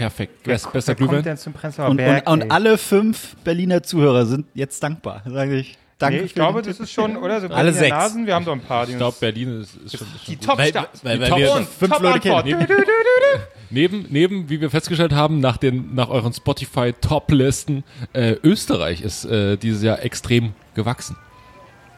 Perfekt. 0.03 0.43
Best, 0.43 0.73
bester 0.73 0.91
Wer 0.91 0.97
kommt 0.97 1.09
Glühwein. 1.11 1.25
denn 1.25 1.37
zum 1.37 1.53
Prenzlauer 1.53 1.91
Und, 1.91 1.97
Berg? 1.97 2.27
und, 2.29 2.33
und 2.33 2.43
ey? 2.43 2.51
alle 2.51 2.77
fünf 2.79 3.37
Berliner 3.45 3.83
Zuhörer 3.83 4.27
sind 4.27 4.47
jetzt 4.55 4.83
dankbar. 4.83 5.23
Sage 5.27 5.57
ich. 5.59 5.79
Danke. 5.99 6.17
Nee, 6.19 6.23
ich 6.25 6.31
für 6.33 6.35
glaube, 6.35 6.63
das 6.63 6.81
ist 6.81 6.91
schon, 6.93 7.17
oder? 7.17 7.41
So 7.41 7.47
Alle 7.49 7.73
sechs. 7.73 7.91
Nasen, 7.91 8.27
wir 8.27 8.35
haben 8.35 8.45
doch 8.45 8.53
ein 8.55 8.61
paar. 8.61 8.87
Die 8.87 8.93
Ich 8.93 8.99
glaube, 8.99 9.17
Berlin 9.21 9.61
ist, 9.61 9.77
ist 9.77 9.97
schon, 9.99 10.07
ist 10.17 10.27
die 10.27 10.33
schon 10.33 10.39
gut. 10.41 10.47
Top-Stadt. 10.59 10.89
weil, 11.05 11.17
Die 11.19 11.23
weil 11.23 11.29
Top 11.47 11.56
und 11.59 11.69
fünf 11.69 11.93
Top 11.93 12.03
Leute 12.03 12.19
kennen. 12.21 12.43
Du, 12.44 12.51
du, 12.59 12.67
du, 12.67 12.75
du, 12.75 12.82
du. 12.85 13.41
Neben, 13.71 14.06
neben, 14.11 14.51
wie 14.51 14.61
wir 14.61 14.69
festgestellt 14.71 15.13
haben, 15.13 15.39
nach, 15.39 15.56
den, 15.56 15.94
nach 15.94 16.09
euren 16.09 16.32
Spotify-Top-Listen, 16.32 17.85
äh, 18.13 18.32
Österreich 18.43 19.01
ist 19.03 19.25
äh, 19.25 19.56
dieses 19.56 19.82
Jahr 19.85 20.03
extrem 20.03 20.53
gewachsen. 20.75 21.17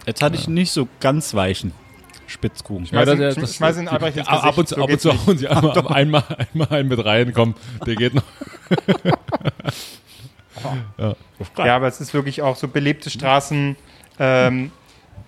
Jetzt 0.06 0.22
hatte 0.22 0.36
ich 0.36 0.48
nicht 0.48 0.70
so 0.70 0.86
ganz 1.00 1.32
weichen 1.32 1.72
Spitzkuchen. 2.26 2.86
Schmeiß 2.86 3.08
ihn- 3.08 3.18
das- 3.18 3.34
schmeiß- 3.36 3.40
das- 3.40 3.54
schmeiß 3.56 3.78
ihn 3.78 3.88
Albrecht 3.88 4.16
ins 4.18 4.28
ab, 4.28 4.44
ab 4.44 4.58
und 4.58 4.68
so 4.68 4.76
ab 4.82 4.88
und 4.90 5.00
zu 5.00 5.08
nicht. 5.12 5.26
hauen 5.26 5.38
sie 5.38 5.48
einmal, 5.48 5.78
einmal, 5.92 6.24
einmal 6.52 6.68
einen 6.72 6.88
mit 6.88 7.04
rein, 7.04 7.32
komm, 7.34 7.54
der 7.86 7.94
geht 7.96 8.14
noch. 8.14 8.22
Ja, 11.58 11.76
aber 11.76 11.88
es 11.88 12.00
ist 12.00 12.14
wirklich 12.14 12.40
auch 12.42 12.56
so 12.56 12.68
belebte 12.68 13.10
Straßen. 13.10 13.76
Ähm, 14.18 14.70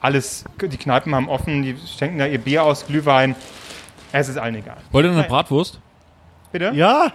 alles, 0.01 0.45
die 0.63 0.77
Kneipen 0.77 1.15
haben 1.15 1.29
offen, 1.29 1.63
die 1.63 1.77
schenken 1.99 2.19
da 2.19 2.27
ihr 2.27 2.39
Bier 2.39 2.63
aus, 2.63 2.87
Glühwein. 2.87 3.35
Es 4.13 4.29
ist 4.29 4.39
allen 4.39 4.55
egal. 4.55 4.77
Wollt 4.93 5.05
ihr 5.05 5.11
noch 5.11 5.19
eine 5.19 5.27
Bratwurst? 5.29 5.81
Bitte? 6.53 6.71
Ja, 6.75 7.13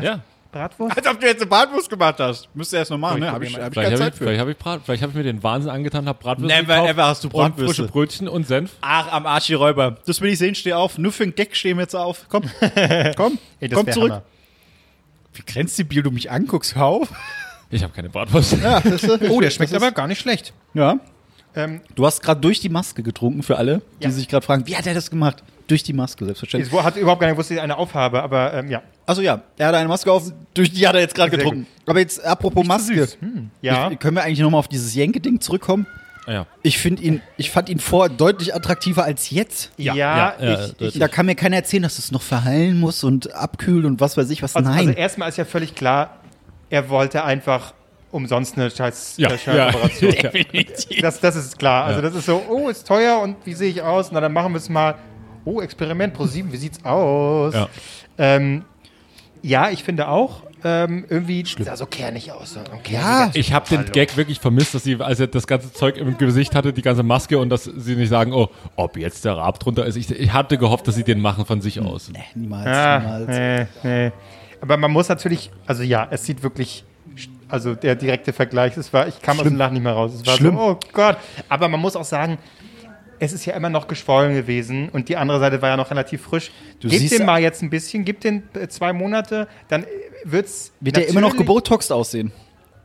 Ja. 0.00 0.20
Bratwurst? 0.52 0.96
als 0.96 1.06
ob 1.06 1.18
du 1.20 1.26
jetzt 1.26 1.40
eine 1.40 1.46
Bratwurst 1.50 1.90
gemacht 1.90 2.16
hast. 2.20 2.48
Müsst 2.54 2.72
ihr 2.72 2.78
erst 2.80 2.90
noch 2.90 2.98
machen, 2.98 3.20
ne? 3.20 3.32
Hab 3.32 3.42
ich, 3.42 3.56
hab 3.56 3.68
ich 3.68 3.72
Vielleicht 3.72 3.88
keine 3.88 3.96
Zeit 3.96 4.12
ich, 4.12 4.18
für. 4.18 4.24
vielleicht 4.24 4.40
hab 4.40 4.48
ich, 4.48 4.56
Brat, 4.58 4.80
vielleicht 4.84 5.02
hab 5.02 5.10
ich 5.10 5.16
mir 5.16 5.22
den 5.22 5.42
Wahnsinn 5.42 5.70
angetan, 5.70 6.06
habe 6.06 6.18
Bratwürste 6.22 6.54
Never 6.56 6.74
gekauft 6.74 6.90
ever 6.90 7.06
hast 7.06 7.24
du 7.24 7.28
und 7.28 7.32
Bratwürste. 7.32 7.74
frische 7.74 7.88
Brötchen 7.92 8.28
und 8.28 8.46
Senf. 8.46 8.72
Ach, 8.82 9.10
am 9.12 9.26
Arsch 9.26 9.46
die 9.46 9.54
Räuber. 9.54 9.96
Das 10.06 10.20
will 10.20 10.30
ich 10.30 10.38
sehen, 10.38 10.54
steh 10.54 10.74
auf. 10.74 10.98
Nur 10.98 11.10
für 11.12 11.22
einen 11.24 11.34
Gag 11.34 11.56
stehen 11.56 11.78
wir 11.78 11.82
jetzt 11.82 11.96
auf. 11.96 12.26
Komm, 12.28 12.42
komm, 13.16 13.38
Ey, 13.60 13.68
das 13.68 13.76
komm 13.78 13.86
wär 13.86 13.94
zurück. 13.94 14.10
Hammer. 14.12 14.22
Wie 15.34 15.42
grenzt 15.50 15.78
die 15.78 15.84
Bier, 15.84 16.02
du 16.02 16.10
mich 16.10 16.30
anguckst? 16.30 16.76
Hör 16.76 16.84
auf. 16.86 17.08
Ich 17.70 17.82
habe 17.82 17.92
keine 17.94 18.10
Bratwurst. 18.10 18.58
Ja, 18.62 18.80
das 18.80 19.02
ist, 19.02 19.22
Oh, 19.30 19.40
der 19.40 19.50
schmeckt 19.50 19.72
aber 19.74 19.90
gar 19.92 20.06
nicht 20.06 20.20
schlecht. 20.20 20.52
Ja. 20.74 20.96
Ähm, 21.54 21.80
Du 21.94 22.06
hast 22.06 22.22
gerade 22.22 22.40
durch 22.40 22.60
die 22.60 22.68
Maske 22.68 23.02
getrunken 23.02 23.42
für 23.42 23.58
alle, 23.58 23.82
die 24.00 24.04
Ja. 24.04 24.10
sich 24.10 24.28
gerade 24.28 24.44
fragen, 24.44 24.66
wie 24.66 24.76
hat 24.76 24.86
er 24.86 24.94
das 24.94 25.10
gemacht? 25.10 25.42
Durch 25.68 25.82
die 25.82 25.92
Maske, 25.92 26.24
selbstverständlich. 26.24 26.72
es 26.72 26.82
hat 26.82 26.96
überhaupt 26.96 27.20
gar 27.20 27.26
nicht 27.28 27.34
gewusst, 27.36 27.50
dass 27.50 27.56
ich 27.56 27.62
eine 27.62 27.76
aufhabe, 27.76 28.22
aber 28.22 28.52
ähm, 28.54 28.70
ja. 28.70 28.82
Also 29.06 29.22
ja, 29.22 29.42
er 29.56 29.68
hat 29.68 29.74
eine 29.74 29.88
Maske 29.88 30.10
auf, 30.10 30.30
durch 30.54 30.70
die 30.72 30.86
hat 30.86 30.94
er 30.94 31.00
jetzt 31.00 31.14
gerade 31.14 31.30
getrunken. 31.30 31.66
Aber 31.86 31.98
jetzt 32.00 32.24
apropos 32.24 32.66
Maske. 32.66 33.08
Ja. 33.62 33.90
Ich, 33.90 33.98
können 33.98 34.16
wir 34.16 34.22
eigentlich 34.22 34.40
nochmal 34.40 34.58
auf 34.58 34.68
dieses 34.68 34.94
Jenke-Ding 34.94 35.40
zurückkommen? 35.40 35.86
Ja. 36.26 36.46
Ich 36.62 36.78
finde 36.78 37.02
ihn, 37.02 37.20
ich 37.36 37.50
fand 37.50 37.68
ihn 37.68 37.80
vor 37.80 38.08
deutlich 38.08 38.54
attraktiver 38.54 39.04
als 39.04 39.30
jetzt. 39.30 39.70
Ja, 39.76 39.94
ja, 39.94 40.34
ja, 40.40 40.64
ich, 40.78 40.80
ich, 40.80 40.98
Da 40.98 41.08
kann 41.08 41.26
mir 41.26 41.34
keiner 41.34 41.56
erzählen, 41.56 41.82
dass 41.82 41.98
es 41.98 42.12
noch 42.12 42.22
verhallen 42.22 42.78
muss 42.78 43.02
und 43.02 43.32
abkühlen 43.34 43.86
und 43.86 44.00
was 44.00 44.16
weiß 44.16 44.30
ich 44.30 44.42
was. 44.42 44.54
also, 44.54 44.68
Nein. 44.70 44.78
also 44.88 44.90
erstmal 44.92 45.28
ist 45.28 45.38
ja 45.38 45.44
völlig 45.44 45.74
klar, 45.74 46.18
er 46.70 46.88
wollte 46.90 47.24
einfach 47.24 47.74
umsonst 48.12 48.56
eine 48.56 48.70
scheiß 48.70 49.14
Ja, 49.16 49.36
Scheißoperation. 49.36 50.12
ja. 50.12 50.30
Das, 51.02 51.18
das 51.20 51.34
ist 51.34 51.58
klar. 51.58 51.86
Also 51.86 52.00
das 52.00 52.14
ist 52.14 52.26
so, 52.26 52.40
oh, 52.48 52.68
ist 52.68 52.86
teuer 52.86 53.18
und 53.20 53.36
wie 53.44 53.54
sehe 53.54 53.70
ich 53.70 53.82
aus? 53.82 54.12
Na, 54.12 54.20
dann 54.20 54.32
machen 54.32 54.52
wir 54.52 54.58
es 54.58 54.68
mal. 54.68 54.94
Oh, 55.44 55.60
Experiment 55.60 56.14
pro 56.14 56.26
7, 56.26 56.52
wie 56.52 56.56
sieht's 56.56 56.84
aus? 56.84 57.52
Ja. 57.54 57.68
Ähm, 58.16 58.64
ja, 59.42 59.70
ich 59.70 59.82
finde 59.82 60.06
auch, 60.06 60.44
ähm, 60.62 61.04
irgendwie 61.08 61.44
sah 61.58 61.74
so 61.74 61.86
kernig 61.86 62.30
aus. 62.30 62.52
So 62.52 62.60
Ja. 62.88 63.30
Ich 63.34 63.52
habe 63.52 63.68
den. 63.68 63.86
Gag 63.86 64.16
wirklich 64.16 64.38
vermisst, 64.38 64.72
dass 64.76 64.84
sie, 64.84 65.00
als 65.00 65.18
er 65.18 65.26
das 65.26 65.48
ganze 65.48 65.72
Zeug 65.72 65.96
im 65.96 66.16
Gesicht 66.18 66.54
hatte, 66.54 66.72
die 66.72 66.82
ganze 66.82 67.02
Maske 67.02 67.38
und 67.38 67.48
dass 67.48 67.64
sie 67.64 67.96
nicht 67.96 68.10
sagen, 68.10 68.32
oh, 68.32 68.50
ob 68.76 68.96
jetzt 68.96 69.24
der 69.24 69.36
Rab 69.36 69.58
drunter 69.58 69.84
ist. 69.84 69.96
Ich, 69.96 70.08
ich 70.12 70.32
hatte 70.32 70.58
gehofft, 70.58 70.86
dass 70.86 70.94
sie 70.94 71.02
den 71.02 71.18
machen 71.20 71.44
von 71.44 71.60
sich 71.60 71.80
aus. 71.80 72.12
Niemals, 72.36 72.66
Ah, 72.68 72.98
niemals. 73.00 73.26
nee, 73.26 73.66
nee. 73.82 74.12
Aber 74.60 74.76
man 74.76 74.92
muss 74.92 75.08
natürlich, 75.08 75.50
also 75.66 75.82
ja, 75.82 76.06
es 76.12 76.24
sieht 76.24 76.44
wirklich, 76.44 76.84
also 77.52 77.74
der 77.74 77.96
direkte 77.96 78.32
Vergleich, 78.32 78.76
es 78.78 78.92
war, 78.94 79.06
ich 79.08 79.20
kam 79.20 79.38
aus 79.38 79.44
dem 79.44 79.56
Lachen 79.56 79.74
nicht 79.74 79.82
mehr 79.82 79.92
raus. 79.92 80.14
Es 80.14 80.26
war 80.26 80.36
Schlimm. 80.36 80.56
so, 80.56 80.62
oh 80.62 80.78
Gott. 80.92 81.18
Aber 81.50 81.68
man 81.68 81.80
muss 81.80 81.96
auch 81.96 82.04
sagen, 82.04 82.38
es 83.18 83.34
ist 83.34 83.44
ja 83.44 83.54
immer 83.54 83.68
noch 83.68 83.86
geschwollen 83.88 84.34
gewesen 84.34 84.88
und 84.88 85.10
die 85.10 85.18
andere 85.18 85.38
Seite 85.38 85.60
war 85.60 85.68
ja 85.68 85.76
noch 85.76 85.90
relativ 85.90 86.22
frisch. 86.22 86.50
Du 86.80 86.88
gib 86.88 87.10
dem 87.10 87.26
mal 87.26 87.42
jetzt 87.42 87.62
ein 87.62 87.68
bisschen, 87.68 88.06
gib 88.06 88.20
den 88.20 88.44
äh, 88.54 88.68
zwei 88.68 88.94
Monate, 88.94 89.48
dann 89.68 89.84
äh, 89.84 89.86
wird's 90.24 90.72
Wird 90.80 90.96
der 90.96 91.08
immer 91.08 91.20
noch 91.20 91.36
gebotoxt 91.36 91.92
aussehen? 91.92 92.32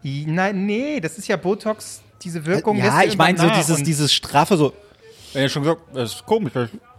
Nein, 0.03 0.65
nee, 0.65 1.00
das 1.00 1.17
ist 1.17 1.29
ja 1.29 1.38
Botox, 1.38 2.01
diese 2.21 2.45
Wirkung. 2.45 2.75
lässt 2.77 2.88
ja, 2.88 3.03
ich 3.03 3.17
meine 3.17 3.38
so 3.38 3.50
dieses, 3.50 3.83
dieses 3.83 4.13
straffe 4.13 4.57
so. 4.57 4.74
Ja, 5.33 5.41
ja 5.41 5.50
schon 5.50 5.63
gesagt, 5.63 5.81
das 5.93 6.13
ist 6.15 6.25
komisch. 6.25 6.51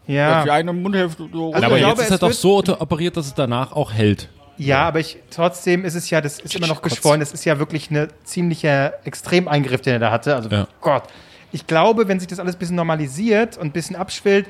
Ja. 0.07 0.43
Die 0.43 0.51
eine 0.51 0.73
Mundhälfte 0.73 1.29
so. 1.31 1.53
Also 1.53 1.67
aber 1.67 1.77
ich 1.77 1.83
jetzt 1.83 1.87
glaube, 1.87 2.03
ist 2.03 2.09
er 2.11 2.15
es 2.15 2.21
doch 2.21 2.29
wird- 2.29 2.67
so 2.67 2.81
operiert, 2.81 3.17
dass 3.19 3.27
es 3.27 3.35
danach 3.35 3.73
auch 3.73 3.93
hält. 3.93 4.31
Ja, 4.59 4.83
aber 4.89 5.01
ich, 5.01 5.19
trotzdem 5.31 5.85
ist 5.85 5.95
es 5.95 6.11
ja, 6.11 6.21
das 6.21 6.41
ist 6.41 6.55
immer 6.57 6.67
noch 6.67 6.83
geschwollen. 6.83 7.21
Das 7.21 7.33
ist 7.33 7.45
ja 7.45 7.59
wirklich 7.59 7.91
eine 7.91 8.09
ziemlicher 8.25 8.95
Extremeingriff, 9.05 9.81
den 9.81 9.95
er 9.95 9.99
da 10.01 10.11
hatte. 10.11 10.35
Also, 10.35 10.49
Ja. 10.51 10.67
Gott. 10.81 11.05
Ich 11.53 11.67
glaube, 11.67 12.09
wenn 12.09 12.21
sich 12.21 12.29
das 12.29 12.41
alles 12.41 12.57
ein 12.57 12.59
bisschen 12.59 12.77
normalisiert 12.77 13.57
und 13.57 13.69
ein 13.69 13.73
bisschen 13.73 13.97
abschwillt, 13.97 14.47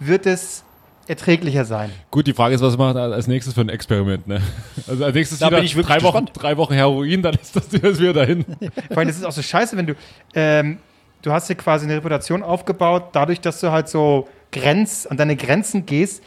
wird 0.00 0.26
es 0.26 0.64
erträglicher 1.06 1.64
sein. 1.64 1.90
Gut, 2.10 2.26
die 2.26 2.34
Frage 2.34 2.54
ist, 2.54 2.60
was 2.60 2.76
macht 2.76 2.96
er 2.96 3.12
als 3.12 3.26
nächstes 3.26 3.54
für 3.54 3.62
ein 3.62 3.68
Experiment, 3.68 4.26
ne? 4.26 4.40
Also 4.86 5.04
als 5.04 5.14
nächstes 5.14 5.38
Da 5.38 5.46
wieder 5.46 5.56
bin 5.56 5.66
ich 5.66 5.74
drei, 5.74 6.02
Wochen, 6.02 6.26
drei 6.32 6.56
Wochen 6.56 6.74
Heroin, 6.74 7.22
dann 7.22 7.34
ist 7.34 7.56
das 7.56 7.68
das 7.68 7.98
wieder 7.98 8.12
dahin. 8.12 8.44
Vor 8.88 8.98
allem, 8.98 9.08
das 9.08 9.16
ist 9.16 9.24
auch 9.24 9.32
so 9.32 9.42
scheiße, 9.42 9.76
wenn 9.76 9.86
du, 9.86 9.94
ähm, 10.34 10.78
du 11.22 11.32
hast 11.32 11.48
dir 11.48 11.54
quasi 11.54 11.86
eine 11.86 11.96
Reputation 11.96 12.42
aufgebaut, 12.42 13.10
dadurch, 13.12 13.40
dass 13.40 13.60
du 13.60 13.72
halt 13.72 13.88
so 13.88 14.28
Grenz, 14.52 15.06
an 15.06 15.16
deine 15.16 15.36
Grenzen 15.36 15.86
gehst. 15.86 16.22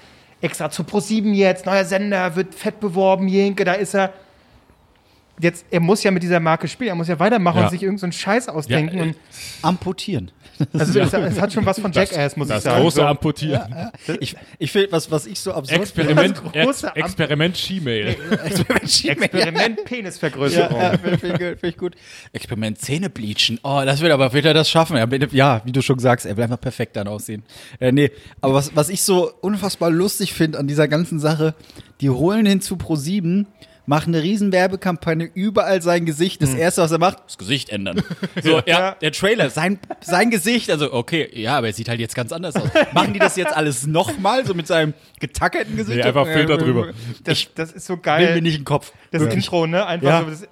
Extra 0.45 0.69
zu 0.69 0.83
Pro7 0.83 1.33
jetzt, 1.33 1.65
neuer 1.65 1.85
Sender, 1.85 2.35
wird 2.35 2.53
fett 2.53 2.79
beworben, 2.79 3.27
Jenke, 3.27 3.65
da 3.65 3.73
ist 3.73 3.95
er. 3.95 4.13
Jetzt, 5.39 5.65
er 5.69 5.81
muss 5.81 6.01
ja 6.03 6.11
mit 6.11 6.23
dieser 6.23 6.39
Marke 6.39 6.67
spielen, 6.67 6.89
er 6.89 6.95
muss 6.95 7.07
ja 7.09 7.19
weitermachen 7.19 7.57
Ja. 7.57 7.63
und 7.65 7.71
sich 7.71 7.83
irgendeinen 7.83 8.11
so 8.13 8.17
Scheiß 8.17 8.47
ausdenken. 8.47 8.95
Ja, 8.97 9.03
äh, 9.03 9.07
und 9.07 9.15
Amputieren. 9.61 10.31
Also 10.71 10.97
es, 11.01 11.11
es 11.11 11.41
hat 11.41 11.51
schon 11.51 11.65
was 11.65 11.79
von 11.79 11.91
Jackass, 11.91 12.37
muss 12.37 12.47
ich 12.47 12.53
Das 12.53 12.63
sagen. 12.63 12.81
große 12.81 12.95
So, 12.95 13.03
Amputieren. 13.05 13.75
Ich, 14.21 14.37
ich 14.57 14.71
finde, 14.71 14.89
was, 14.93 15.11
was 15.11 15.25
ich 15.25 15.37
so 15.37 15.51
absurd 15.51 15.81
Experiment, 15.81 16.41
Das 16.53 16.63
große 16.63 16.87
Ex 16.95 17.07
Experiment 17.07 17.57
She-Mail. 17.57 18.15
Experiment 18.45 19.33
Experiment 19.33 19.83
Penisvergrößerung. 19.83 20.79
Ja, 20.79 20.97
finde 20.97 21.17
find, 21.17 21.33
ich 21.33 21.39
gut, 21.39 21.59
find 21.59 21.73
ich 21.73 21.77
gut. 21.77 21.95
Experiment 22.31 22.79
Zähne 22.79 23.09
bleachen. 23.09 23.59
Oh, 23.63 23.81
das 23.85 23.99
wird 23.99 24.13
aber, 24.13 24.31
wird 24.31 24.45
er 24.45 24.53
das 24.53 24.69
schaffen? 24.69 24.95
Ja, 25.31 25.61
wie 25.65 25.71
du 25.73 25.81
schon 25.81 25.99
sagst, 25.99 26.25
er 26.25 26.37
will 26.37 26.45
einfach 26.45 26.61
perfekt 26.61 26.95
dann 26.95 27.09
aussehen. 27.09 27.43
Äh, 27.81 27.91
nee, 27.91 28.11
aber 28.39 28.53
was, 28.53 28.73
was 28.77 28.87
ich 28.87 29.01
so 29.01 29.33
unfassbar 29.41 29.89
lustig 29.89 30.33
finde 30.33 30.57
an 30.57 30.67
dieser 30.67 30.87
ganzen 30.87 31.19
Sache, 31.19 31.53
die 31.99 32.09
holen 32.09 32.45
ihn 32.45 32.61
zu 32.61 32.75
Pro7, 32.75 33.45
machen 33.87 34.13
eine 34.15 34.23
riesen 34.23 34.51
Werbekampagne, 34.51 35.29
überall 35.33 35.81
sein 35.81 36.05
Gesicht. 36.05 36.41
Das 36.41 36.53
erste, 36.53 36.81
was 36.81 36.91
er 36.91 36.97
macht, 36.97 37.19
das 37.27 37.37
Gesicht 37.37 37.69
ändern. 37.69 38.01
So, 38.43 38.57
ja, 38.59 38.63
Ja. 38.65 38.91
der 38.99 39.11
Trailer, 39.11 39.49
sein, 39.49 39.79
sein 40.01 40.29
Gesicht, 40.31 40.69
also 40.69 40.91
okay, 40.93 41.29
ja, 41.33 41.57
aber 41.57 41.67
er 41.67 41.73
sieht 41.73 41.87
halt 41.89 41.99
jetzt 41.99 42.15
ganz 42.15 42.31
anders 42.31 42.55
aus. 42.55 42.69
Machen 42.93 43.13
die 43.13 43.19
das 43.19 43.35
jetzt 43.35 43.55
alles 43.55 43.85
nochmal, 43.87 44.45
so 44.45 44.53
mit 44.53 44.67
seinem 44.67 44.93
getackerten 45.19 45.77
Gesicht? 45.77 45.97
Nee, 45.99 46.03
einfach 46.03 46.25
Filter 46.25 46.57
drüber. 46.57 46.93
Das, 47.23 47.47
das 47.55 47.71
ist 47.71 47.85
so 47.85 47.93
Will 47.93 47.97
mir 47.97 48.01
geil. 48.03 48.41
nicht 48.41 48.53
in 48.55 48.59
den 48.61 48.65
Kopf. 48.65 48.91
Das 49.11 49.21
Wirklich. 49.21 49.45
Intro, 49.45 49.67
ne? 49.67 49.85
Einfach 49.85 50.07
Ja. 50.07 50.23
so, 50.23 50.29
das, 50.29 50.47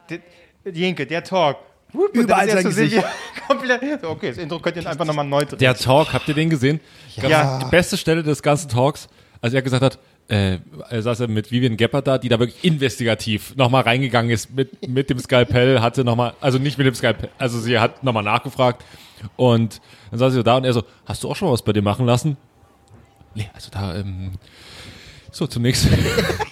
der, 0.65 0.73
Jenke, 0.73 1.05
der 1.05 1.23
Talk. 1.23 1.57
Und 1.93 2.15
dann 2.15 2.23
Überall 2.23 2.47
er 2.49 2.55
sein 2.55 2.63
Gesicht. 2.63 2.95
so, 4.01 4.09
okay, 4.09 4.29
das 4.29 4.37
Intro 4.37 4.59
könnt 4.59 4.77
ihr 4.77 4.89
einfach 4.89 5.05
nochmal 5.05 5.25
neu 5.25 5.45
drehen. 5.45 5.59
Der 5.59 5.75
Talk, 5.75 6.13
habt 6.13 6.27
ihr 6.27 6.33
den 6.33 6.49
gesehen? 6.49 6.79
Ja. 7.17 7.59
Die 7.59 7.69
beste 7.69 7.97
Stelle 7.97 8.23
des 8.23 8.41
ganzen 8.41 8.69
Talks, 8.69 9.07
als 9.41 9.53
er 9.53 9.61
gesagt 9.61 9.83
hat, 9.83 9.99
äh, 10.29 10.57
er 10.89 11.01
saß 11.01 11.21
er 11.21 11.27
mit 11.27 11.51
Vivian 11.51 11.77
Geppert 11.77 12.07
da, 12.07 12.17
die 12.17 12.29
da 12.29 12.39
wirklich 12.39 12.63
investigativ 12.63 13.55
nochmal 13.55 13.83
reingegangen 13.83 14.31
ist 14.31 14.55
mit, 14.55 14.87
mit 14.87 15.09
dem 15.09 15.19
Skalpell, 15.19 15.81
hatte 15.81 16.03
nochmal, 16.03 16.33
also 16.41 16.57
nicht 16.59 16.77
mit 16.77 16.87
dem 16.87 16.95
Skalpell, 16.95 17.29
also 17.37 17.59
sie 17.59 17.77
hat 17.79 18.03
nochmal 18.03 18.23
nachgefragt 18.23 18.83
und 19.35 19.81
dann 20.11 20.19
saß 20.19 20.31
sie 20.31 20.37
so 20.37 20.43
da 20.43 20.57
und 20.57 20.65
er 20.65 20.73
so, 20.73 20.83
hast 21.05 21.23
du 21.23 21.29
auch 21.29 21.35
schon 21.35 21.47
mal 21.47 21.53
was 21.53 21.61
bei 21.61 21.73
dir 21.73 21.81
machen 21.81 22.05
lassen? 22.05 22.37
Nee, 23.35 23.49
also 23.53 23.69
da, 23.71 23.95
ähm, 23.95 24.31
so 25.31 25.47
zunächst. 25.47 25.87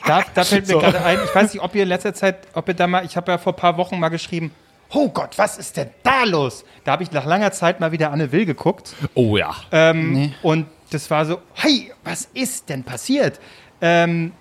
Da, 0.03 0.23
da 0.33 0.43
fällt 0.43 0.67
mir 0.67 0.79
gerade 0.79 1.01
ein, 1.05 1.19
ich 1.23 1.33
weiß 1.33 1.53
nicht, 1.53 1.63
ob 1.63 1.73
ihr 1.75 1.83
in 1.83 1.87
letzter 1.89 2.13
Zeit, 2.13 2.39
ob 2.53 2.67
ihr 2.67 2.73
da 2.73 2.87
mal, 2.87 3.05
ich 3.05 3.15
habe 3.15 3.31
ja 3.31 3.37
vor 3.37 3.53
ein 3.53 3.55
paar 3.55 3.77
Wochen 3.77 3.99
mal 3.99 4.09
geschrieben, 4.09 4.51
oh 4.89 5.07
Gott, 5.09 5.37
was 5.37 5.57
ist 5.57 5.77
denn 5.77 5.91
da 6.03 6.23
los? 6.25 6.65
Da 6.83 6.93
habe 6.93 7.03
ich 7.03 7.11
nach 7.11 7.25
langer 7.25 7.51
Zeit 7.51 7.79
mal 7.79 7.91
wieder 7.91 8.11
Anne 8.11 8.31
Will 8.31 8.45
geguckt. 8.45 8.93
Oh 9.13 9.37
ja. 9.37 9.55
Ähm, 9.71 10.33
Und 10.41 10.65
das 10.89 11.09
war 11.09 11.25
so, 11.25 11.39
hey, 11.53 11.93
was 12.03 12.27
ist 12.33 12.67
denn 12.69 12.83
passiert? 12.83 13.39
Ähm, 13.81 14.31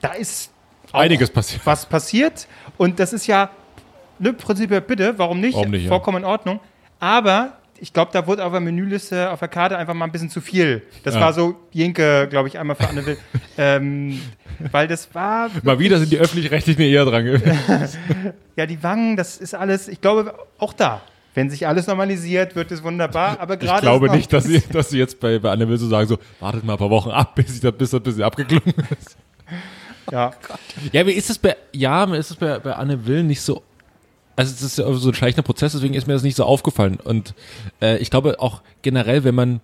da 0.00 0.12
ist 0.12 0.50
Einiges 0.92 1.30
passiert. 1.30 1.62
was 1.64 1.86
passiert. 1.86 2.46
Und 2.78 2.98
das 3.00 3.12
ist 3.12 3.26
ja, 3.26 3.50
ne, 4.18 4.32
prinzipiell 4.32 4.80
bitte, 4.80 5.18
warum 5.18 5.40
nicht? 5.40 5.56
Warum 5.56 5.70
nicht, 5.70 5.84
ja. 5.84 5.88
Vollkommen 5.88 6.18
in 6.18 6.24
Ordnung. 6.24 6.60
Aber 7.00 7.58
ich 7.78 7.92
glaube, 7.92 8.10
da 8.12 8.26
wurde 8.26 8.44
auf 8.44 8.52
der 8.52 8.60
Menüliste, 8.60 9.30
auf 9.30 9.40
der 9.40 9.48
Karte 9.48 9.76
einfach 9.76 9.94
mal 9.94 10.06
ein 10.06 10.12
bisschen 10.12 10.30
zu 10.30 10.40
viel. 10.40 10.82
Das 11.02 11.14
war 11.14 11.32
so, 11.32 11.56
Jenke, 11.72 12.26
glaube 12.30 12.48
ich, 12.48 12.58
einmal 12.58 12.76
für 12.76 12.88
Anne 12.88 13.04
Will. 13.04 13.18
ähm, 13.58 14.20
weil 14.72 14.88
das 14.88 15.14
war, 15.14 15.50
Mal 15.62 15.78
wieder 15.78 15.98
sind 15.98 16.10
die 16.10 16.18
Öffentlich-Rechtlichen 16.18 16.82
eher 16.82 17.04
dran 17.04 17.24
gewesen. 17.24 17.98
ja, 18.56 18.66
die 18.66 18.82
Wangen, 18.82 19.16
das 19.16 19.36
ist 19.36 19.54
alles, 19.54 19.88
ich 19.88 20.00
glaube, 20.00 20.34
auch 20.58 20.72
da. 20.72 21.02
Wenn 21.36 21.50
sich 21.50 21.66
alles 21.66 21.86
normalisiert, 21.86 22.56
wird 22.56 22.72
es 22.72 22.82
wunderbar. 22.82 23.38
Aber 23.40 23.58
gerade 23.58 23.76
Ich 23.76 23.82
glaube 23.82 24.10
nicht, 24.10 24.32
dass 24.32 24.44
sie, 24.44 24.62
dass 24.72 24.88
sie 24.88 24.96
jetzt 24.96 25.20
bei, 25.20 25.38
bei 25.38 25.50
Anne 25.50 25.68
Will 25.68 25.76
so 25.76 25.86
sagen, 25.86 26.08
so, 26.08 26.16
wartet 26.40 26.64
mal 26.64 26.72
ein 26.72 26.78
paar 26.78 26.88
Wochen 26.88 27.10
ab, 27.10 27.34
bis, 27.36 27.56
ich 27.56 27.60
da, 27.60 27.70
bis 27.70 27.90
das 27.90 28.00
ein 28.00 28.04
bisschen 28.04 28.22
abgeklungen 28.22 28.74
ist. 28.98 29.18
Ja. 30.10 30.32
Ja, 30.92 31.04
mir 31.04 31.12
ist 31.12 31.28
es 31.28 31.36
bei, 31.36 31.54
ja, 31.74 32.06
mir 32.06 32.16
ist 32.16 32.30
es 32.30 32.36
bei, 32.36 32.58
bei 32.58 32.72
Anne 32.72 33.06
Will 33.06 33.22
nicht 33.22 33.42
so, 33.42 33.62
also 34.34 34.50
es 34.50 34.62
ist 34.62 34.78
ja 34.78 34.90
so 34.94 35.10
ein 35.10 35.14
schleichender 35.14 35.42
Prozess, 35.42 35.72
deswegen 35.72 35.92
ist 35.92 36.06
mir 36.06 36.14
das 36.14 36.22
nicht 36.22 36.36
so 36.36 36.44
aufgefallen. 36.44 36.98
Und 37.04 37.34
äh, 37.82 37.98
ich 37.98 38.08
glaube 38.08 38.40
auch 38.40 38.62
generell, 38.80 39.22
wenn 39.24 39.34
man 39.34 39.60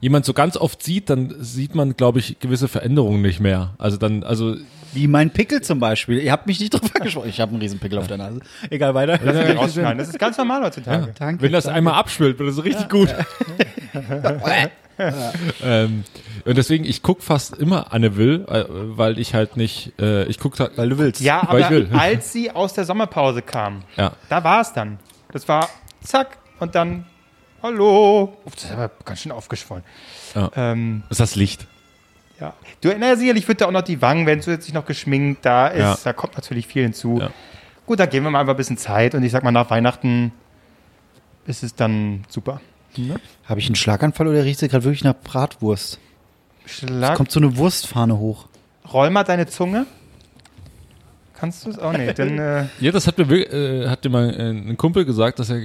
jemand 0.00 0.24
so 0.24 0.32
ganz 0.32 0.56
oft 0.56 0.82
sieht, 0.82 1.08
dann 1.08 1.36
sieht 1.38 1.76
man, 1.76 1.96
glaube 1.96 2.18
ich, 2.18 2.40
gewisse 2.40 2.66
Veränderungen 2.66 3.22
nicht 3.22 3.38
mehr. 3.38 3.74
Also 3.78 3.96
dann, 3.96 4.24
also 4.24 4.56
Wie 4.92 5.08
mein 5.08 5.30
Pickel 5.30 5.62
zum 5.62 5.80
Beispiel. 5.80 6.18
Ihr 6.18 6.32
habt 6.32 6.46
mich 6.46 6.60
nicht 6.60 6.74
drüber 6.74 7.00
gesprochen. 7.00 7.28
Ich 7.28 7.40
habe 7.40 7.52
einen 7.52 7.60
riesen 7.60 7.78
Pickel 7.78 7.98
auf 7.98 8.06
der 8.06 8.18
Nase. 8.18 8.40
Egal, 8.70 8.94
weiter. 8.94 9.18
Lass 9.22 9.48
mich 9.48 9.56
rausschneiden. 9.56 9.98
Das 9.98 10.08
ist 10.08 10.18
ganz 10.18 10.36
normal 10.36 10.62
heutzutage. 10.64 11.12
Danke. 11.18 11.42
wenn 11.42 11.52
das 11.52 11.66
einmal 11.66 11.94
abschwillt, 11.94 12.38
wird 12.38 12.50
das 12.50 12.62
richtig 12.64 12.88
gut. 12.88 13.08
ähm, 15.62 16.04
und 16.44 16.56
deswegen, 16.56 16.84
ich 16.84 17.02
guck 17.02 17.22
fast 17.22 17.56
immer 17.56 17.92
Anne 17.92 18.16
Will, 18.16 18.44
äh, 18.48 18.64
weil 18.68 19.18
ich 19.18 19.34
halt 19.34 19.56
nicht, 19.56 19.92
äh, 20.00 20.24
ich 20.24 20.38
guck 20.38 20.58
halt, 20.60 20.76
Weil 20.76 20.90
du 20.90 20.98
willst. 20.98 21.20
Ja, 21.20 21.46
Weil 21.48 21.60
ich 21.60 21.66
aber 21.66 21.74
will. 21.76 21.88
als 21.98 22.32
sie 22.32 22.50
aus 22.50 22.74
der 22.74 22.84
Sommerpause 22.84 23.42
kam, 23.42 23.82
ja. 23.96 24.12
da 24.28 24.44
war 24.44 24.60
es 24.60 24.72
dann. 24.72 24.98
Das 25.32 25.48
war 25.48 25.68
zack 26.02 26.38
und 26.60 26.74
dann 26.74 27.06
hallo. 27.62 28.36
Uff, 28.44 28.54
das 28.54 28.64
ist 28.64 28.72
aber 28.72 28.90
ganz 29.04 29.20
schön 29.20 29.32
aufgeschwollen. 29.32 29.84
Ja. 30.34 30.50
Ähm, 30.56 31.04
Das 31.08 31.18
ist 31.18 31.20
das 31.20 31.36
Licht. 31.36 31.66
Ja. 32.40 32.54
Du 32.80 32.88
erinnerst 32.88 33.20
sicherlich 33.20 33.46
wird 33.46 33.60
da 33.60 33.66
auch 33.66 33.70
noch 33.72 33.82
die 33.82 34.02
Wangen, 34.02 34.26
wenn 34.26 34.40
zusätzlich 34.40 34.74
noch 34.74 34.84
geschminkt 34.86 35.44
da 35.44 35.68
ist. 35.68 35.80
Ja. 35.80 35.98
Da 36.04 36.12
kommt 36.12 36.34
natürlich 36.34 36.66
viel 36.66 36.82
hinzu. 36.82 37.18
Ja. 37.20 37.30
Gut, 37.86 38.00
da 38.00 38.06
geben 38.06 38.26
wir 38.26 38.30
mal 38.30 38.40
einfach 38.40 38.54
ein 38.54 38.56
bisschen 38.56 38.78
Zeit 38.78 39.14
und 39.14 39.22
ich 39.22 39.32
sag 39.32 39.42
mal, 39.44 39.52
nach 39.52 39.70
Weihnachten 39.70 40.32
ist 41.46 41.62
es 41.62 41.74
dann 41.74 42.24
super. 42.28 42.60
Habe 43.46 43.60
ich 43.60 43.66
einen 43.66 43.74
Schlaganfall 43.74 44.28
oder 44.28 44.44
riecht 44.44 44.62
es 44.62 44.70
gerade 44.70 44.84
wirklich 44.84 45.04
nach 45.04 45.14
Bratwurst? 45.14 45.98
Schlag, 46.66 47.16
Kommt 47.16 47.30
so 47.30 47.40
eine 47.40 47.56
Wurstfahne 47.56 48.18
hoch. 48.18 48.46
roll 48.92 49.10
mal 49.10 49.24
deine 49.24 49.46
Zunge. 49.46 49.86
Kannst 51.34 51.66
du 51.66 51.70
es? 51.70 51.78
auch 51.78 51.92
nicht? 51.92 52.18
Dann, 52.18 52.38
äh, 52.38 52.66
Ja, 52.80 52.92
das 52.92 53.06
hat 53.06 53.18
mir, 53.18 53.52
äh, 53.52 53.88
hat 53.88 54.04
mir 54.04 54.10
mal 54.10 54.30
äh, 54.32 54.50
ein 54.50 54.76
Kumpel 54.76 55.04
gesagt, 55.04 55.38
dass 55.40 55.50
er, 55.50 55.60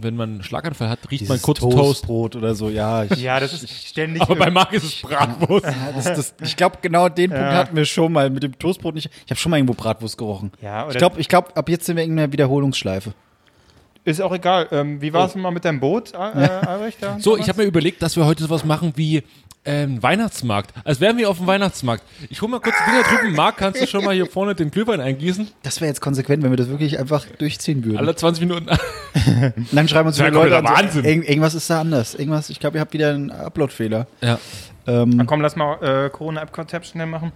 wenn 0.00 0.16
man 0.16 0.30
einen 0.34 0.42
Schlaganfall 0.42 0.88
hat, 0.88 0.98
riecht 1.10 1.28
man 1.28 1.40
kurz 1.40 1.60
Toast. 1.60 1.76
Toastbrot 1.76 2.36
oder 2.36 2.54
so. 2.54 2.68
Ja, 2.70 3.04
ich, 3.04 3.16
ja, 3.22 3.38
das 3.40 3.52
ist 3.52 3.70
ständig. 3.88 4.22
Aber 4.22 4.36
bei 4.36 4.50
Marc 4.50 4.72
ist 4.72 4.84
es 4.84 5.02
Bratwurst. 5.02 5.66
das, 5.94 6.04
das, 6.04 6.34
ich 6.42 6.56
glaube, 6.56 6.78
genau 6.82 7.08
den 7.08 7.30
Punkt 7.30 7.44
Ja. 7.44 7.54
hatten 7.54 7.76
wir 7.76 7.84
schon 7.84 8.12
mal 8.12 8.30
mit 8.30 8.42
dem 8.42 8.58
Toastbrot 8.58 8.94
nicht. 8.94 9.10
Ich 9.24 9.30
habe 9.30 9.38
schon 9.40 9.50
mal 9.50 9.56
irgendwo 9.58 9.74
Bratwurst 9.74 10.18
gerochen. 10.18 10.52
Ja, 10.60 10.84
oder- 10.84 10.92
ich 10.92 10.98
glaube, 10.98 11.20
ich 11.20 11.28
glaub, 11.28 11.56
ab 11.56 11.68
jetzt 11.68 11.86
sind 11.86 11.96
wir 11.96 12.04
in 12.04 12.12
einer 12.18 12.32
Wiederholungsschleife. 12.32 13.14
Ist 14.04 14.20
auch 14.20 14.32
egal. 14.34 14.68
Ähm, 14.70 15.00
wie 15.00 15.12
war 15.14 15.26
es 15.26 15.34
mal 15.34 15.50
mit 15.50 15.64
deinem 15.64 15.80
Boot, 15.80 16.12
äh, 16.12 16.16
Albrecht? 16.16 16.98
So, 17.20 17.38
ich 17.38 17.48
habe 17.48 17.62
mir 17.62 17.68
überlegt, 17.68 18.02
dass 18.02 18.16
wir 18.16 18.26
heute 18.26 18.42
sowas 18.42 18.64
machen 18.64 18.92
wie 18.96 19.22
ähm, 19.66 20.02
Weihnachtsmarkt. 20.02 20.72
Als 20.84 21.00
wären 21.00 21.16
wir 21.16 21.28
auf 21.30 21.38
dem 21.38 21.46
Weihnachtsmarkt. 21.46 22.02
Ich 22.28 22.42
hol 22.42 22.48
mal 22.48 22.60
kurz 22.60 22.74
die 22.84 22.90
Dinger 22.90 23.02
drüben. 23.22 23.34
Marc, 23.34 23.56
kannst 23.56 23.80
du 23.80 23.86
schon 23.86 24.04
mal 24.04 24.14
hier 24.14 24.26
vorne 24.26 24.54
den 24.54 24.70
Glühwein 24.70 25.00
eingießen? 25.00 25.48
Das 25.62 25.80
wäre 25.80 25.88
jetzt 25.88 26.00
konsequent, 26.00 26.42
wenn 26.42 26.50
wir 26.50 26.56
das 26.56 26.68
wirklich 26.68 26.98
einfach 26.98 27.24
durchziehen 27.38 27.84
würden. 27.84 27.98
Alle 27.98 28.14
20 28.14 28.46
Minuten. 28.46 28.66
Dann 29.72 29.88
schreiben 29.88 30.08
uns 30.08 30.18
wär 30.18 30.30
Leute 30.30 30.56
an, 30.58 30.64
kompletter 30.64 30.88
so, 30.92 30.96
Wahnsinn. 30.98 31.04
irgend, 31.04 31.28
irgendwas 31.28 31.54
ist 31.54 31.70
da 31.70 31.80
anders. 31.80 32.14
Irgendwas, 32.14 32.50
ich 32.50 32.60
glaube, 32.60 32.76
ihr 32.78 32.80
habt 32.80 32.92
wieder 32.92 33.10
einen 33.10 33.30
Upload-Fehler. 33.30 34.06
ja. 34.20 34.38
Ähm, 34.86 35.10
Na 35.16 35.24
komm, 35.24 35.40
lass 35.40 35.56
mal 35.56 35.82
äh, 35.82 36.10
Corona-App-Tab 36.10 36.84
schnell 36.84 37.06
machen. 37.06 37.32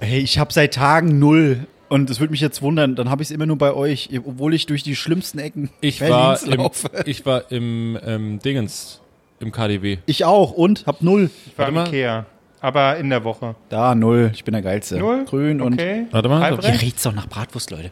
hey, 0.00 0.20
ich 0.20 0.38
habe 0.38 0.52
seit 0.52 0.74
Tagen 0.74 1.18
null. 1.18 1.66
Und 1.88 2.10
es 2.10 2.18
würde 2.20 2.30
mich 2.32 2.40
jetzt 2.40 2.60
wundern, 2.60 2.94
dann 2.96 3.08
habe 3.08 3.22
ich 3.22 3.28
es 3.28 3.30
immer 3.30 3.46
nur 3.46 3.56
bei 3.56 3.72
euch, 3.72 4.10
obwohl 4.26 4.52
ich 4.52 4.66
durch 4.66 4.82
die 4.82 4.96
schlimmsten 4.96 5.38
Ecken 5.38 5.70
Ich 5.80 6.00
war 6.02 6.34
Berlins 6.34 6.42
im, 6.42 6.52
laufe. 6.60 6.90
ich 7.06 7.24
war 7.24 7.50
im 7.52 7.98
ähm, 8.04 8.38
Dingens, 8.40 9.00
im 9.40 9.52
KDW. 9.52 9.98
Ich 10.06 10.24
auch 10.24 10.52
und 10.52 10.86
hab 10.86 11.02
null. 11.02 11.30
Ich 11.46 11.58
war 11.58 11.66
Warte 11.66 11.68
im 11.70 11.74
mal. 11.74 11.88
Ikea. 11.88 12.26
Aber 12.60 12.96
in 12.96 13.10
der 13.10 13.24
Woche. 13.24 13.54
Da, 13.68 13.94
null. 13.94 14.30
Ich 14.34 14.42
bin 14.44 14.52
der 14.52 14.62
Geilste. 14.62 14.98
Null? 14.98 15.24
Grün 15.26 15.60
und. 15.60 15.74
Okay. 15.74 16.06
Warte 16.10 16.28
mal. 16.28 16.58
Hier 16.60 16.80
riecht's 16.80 17.02
doch 17.02 17.12
nach 17.12 17.26
Bratwurst, 17.28 17.70
Leute. 17.70 17.90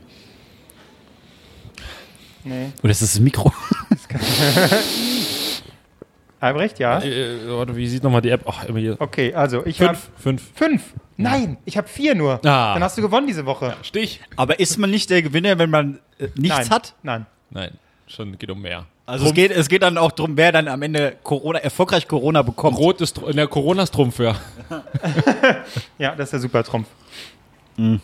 Nee. 2.45 2.73
Oder 2.83 2.91
ist 2.91 3.03
das 3.03 3.13
das 3.13 3.21
Mikro? 3.21 3.53
Albrecht, 6.41 6.81
ja? 6.81 7.01
Äh, 7.01 7.49
warte, 7.49 7.77
wie 7.77 7.87
sieht 7.87 8.03
nochmal 8.03 8.21
die 8.21 8.31
App? 8.31 8.43
Ach, 8.49 8.65
immer 8.65 8.81
hier. 8.81 8.97
Okay, 8.99 9.33
also 9.33 9.65
ich 9.65 9.81
habe 9.81 9.95
Fünf, 9.95 10.11
fünf. 10.17 10.51
fünf. 10.57 10.95
Nein, 11.17 11.57
ich 11.65 11.77
habe 11.77 11.87
vier 11.87 12.17
nur. 12.17 12.41
Ah. 12.45 12.75
Dann 12.75 12.83
hast 12.83 12.99
du 12.99 13.03
gewonnen 13.03 13.29
diese 13.29 13.47
Woche. 13.47 13.77
Stich. 13.83 14.21
Aber 14.35 14.59
ist 14.59 14.77
man 14.77 14.91
nicht 14.91 15.09
der 15.11 15.23
Gewinner, 15.23 15.59
wenn 15.59 15.71
man 15.71 16.01
äh, 16.19 16.29
nichts 16.35 16.59
Nein. 16.59 16.71
hat? 16.71 16.95
Nein. 17.05 17.27
Nein, 17.51 17.79
schon 18.09 18.37
geht 18.39 18.51
um 18.51 18.61
mehr. 18.61 18.87
Also 19.05 19.27
es 19.27 19.35
geht, 19.35 19.51
es 19.51 19.69
geht 19.69 19.83
dann 19.83 19.99
auch 19.99 20.13
darum, 20.13 20.37
wer 20.37 20.53
dann 20.53 20.69
am 20.69 20.81
Ende 20.83 21.17
Corona, 21.23 21.59
erfolgreich 21.59 22.07
Corona 22.07 22.43
bekommt. 22.43 22.79
Rot 22.79 23.01
ist, 23.01 23.19
in 23.19 23.37
der 23.37 23.49
Corona 23.49 23.83
ist 23.83 23.93
Trumpf, 23.93 24.21
ja. 24.21 24.37
Ja, 25.99 26.15
das 26.15 26.27
ist 26.29 26.33
der 26.33 26.41
Supertrumpf. 26.41 26.89
Ja. 27.77 27.99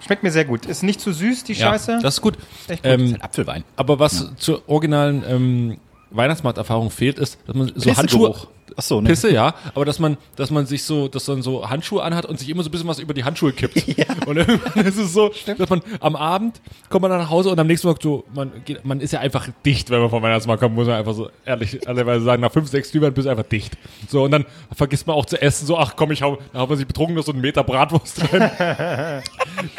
Schmeckt 0.00 0.22
mir 0.22 0.30
sehr 0.30 0.44
gut. 0.44 0.66
Ist 0.66 0.82
nicht 0.82 1.00
zu 1.00 1.12
süß, 1.12 1.44
die 1.44 1.54
ja 1.54 1.70
Scheiße. 1.70 1.98
das 2.02 2.14
ist 2.14 2.20
gut. 2.20 2.36
echt 2.68 2.82
gut. 2.82 2.92
Ähm, 2.92 3.16
Apfelwein. 3.20 3.64
aber 3.76 3.98
was 3.98 4.30
zur 4.36 4.62
originalen 4.68 5.24
ähm, 5.26 5.78
Weihnachtsmarkterfahrung 6.10 6.90
fehlt, 6.90 7.18
ist, 7.18 7.38
dass 7.46 7.56
man 7.56 7.72
so 7.74 7.96
Handschuhe. 7.96 8.34
Pissegeruch. 8.64 8.78
Achso, 8.78 9.00
ne? 9.00 9.08
Pisse, 9.08 9.32
ja, 9.32 9.54
aber 9.74 9.84
dass 9.84 9.98
man, 9.98 10.16
dass 10.36 10.50
man 10.50 10.66
sich 10.66 10.84
so, 10.84 11.08
dass 11.08 11.26
man 11.28 11.42
so 11.42 11.68
Handschuhe 11.68 12.02
anhat 12.02 12.26
und 12.26 12.38
sich 12.38 12.48
immer 12.48 12.62
so 12.62 12.68
ein 12.68 12.72
bisschen 12.72 12.88
was 12.88 12.98
über 12.98 13.14
die 13.14 13.24
Handschuhe 13.24 13.52
kippt. 13.52 13.76
Und 14.26 14.36
irgendwann 14.36 14.86
ist 14.86 14.96
es 14.96 15.12
so, 15.12 15.30
dass 15.46 15.70
man 15.70 15.82
am 16.00 16.16
Abend 16.16 16.60
kommt 16.88 17.02
man 17.02 17.10
dann 17.10 17.20
nach 17.20 17.30
Hause 17.30 17.50
und 17.50 17.58
am 17.58 17.66
nächsten 17.66 17.88
Tag 17.88 18.02
so, 18.02 18.24
man 18.34 18.50
geht, 18.64 18.84
man 18.84 19.00
ist 19.00 19.12
ja 19.12 19.20
einfach 19.20 19.48
dicht, 19.64 19.90
wenn 19.90 20.00
man 20.00 20.10
vom 20.10 20.22
Weihnachtsmarkt 20.22 20.62
kommt, 20.62 20.74
muss 20.74 20.86
man 20.86 20.96
einfach 20.96 21.14
so 21.14 21.30
ehrlich, 21.44 21.86
ehrlicherweise 21.86 22.24
sagen, 22.24 22.42
nach 22.42 22.52
fünf, 22.52 22.68
sechs 22.68 22.90
Glühwein 22.90 23.12
bist 23.12 23.26
du 23.26 23.30
einfach 23.30 23.44
dicht. 23.44 23.76
So, 24.08 24.24
und 24.24 24.30
dann 24.30 24.44
vergisst 24.74 25.06
man 25.06 25.16
auch 25.16 25.26
zu 25.26 25.40
essen, 25.40 25.66
so, 25.66 25.76
ach 25.76 25.94
komm, 25.96 26.12
ich 26.12 26.22
hau, 26.22 26.38
da 26.52 26.60
hat 26.60 26.68
man 26.68 26.78
sich 26.78 26.86
betrunken, 26.86 27.16
noch 27.16 27.24
so 27.24 27.32
einen 27.32 27.40
Meter 27.40 27.64
Bratwurst 27.64 28.22
drin. 28.22 28.50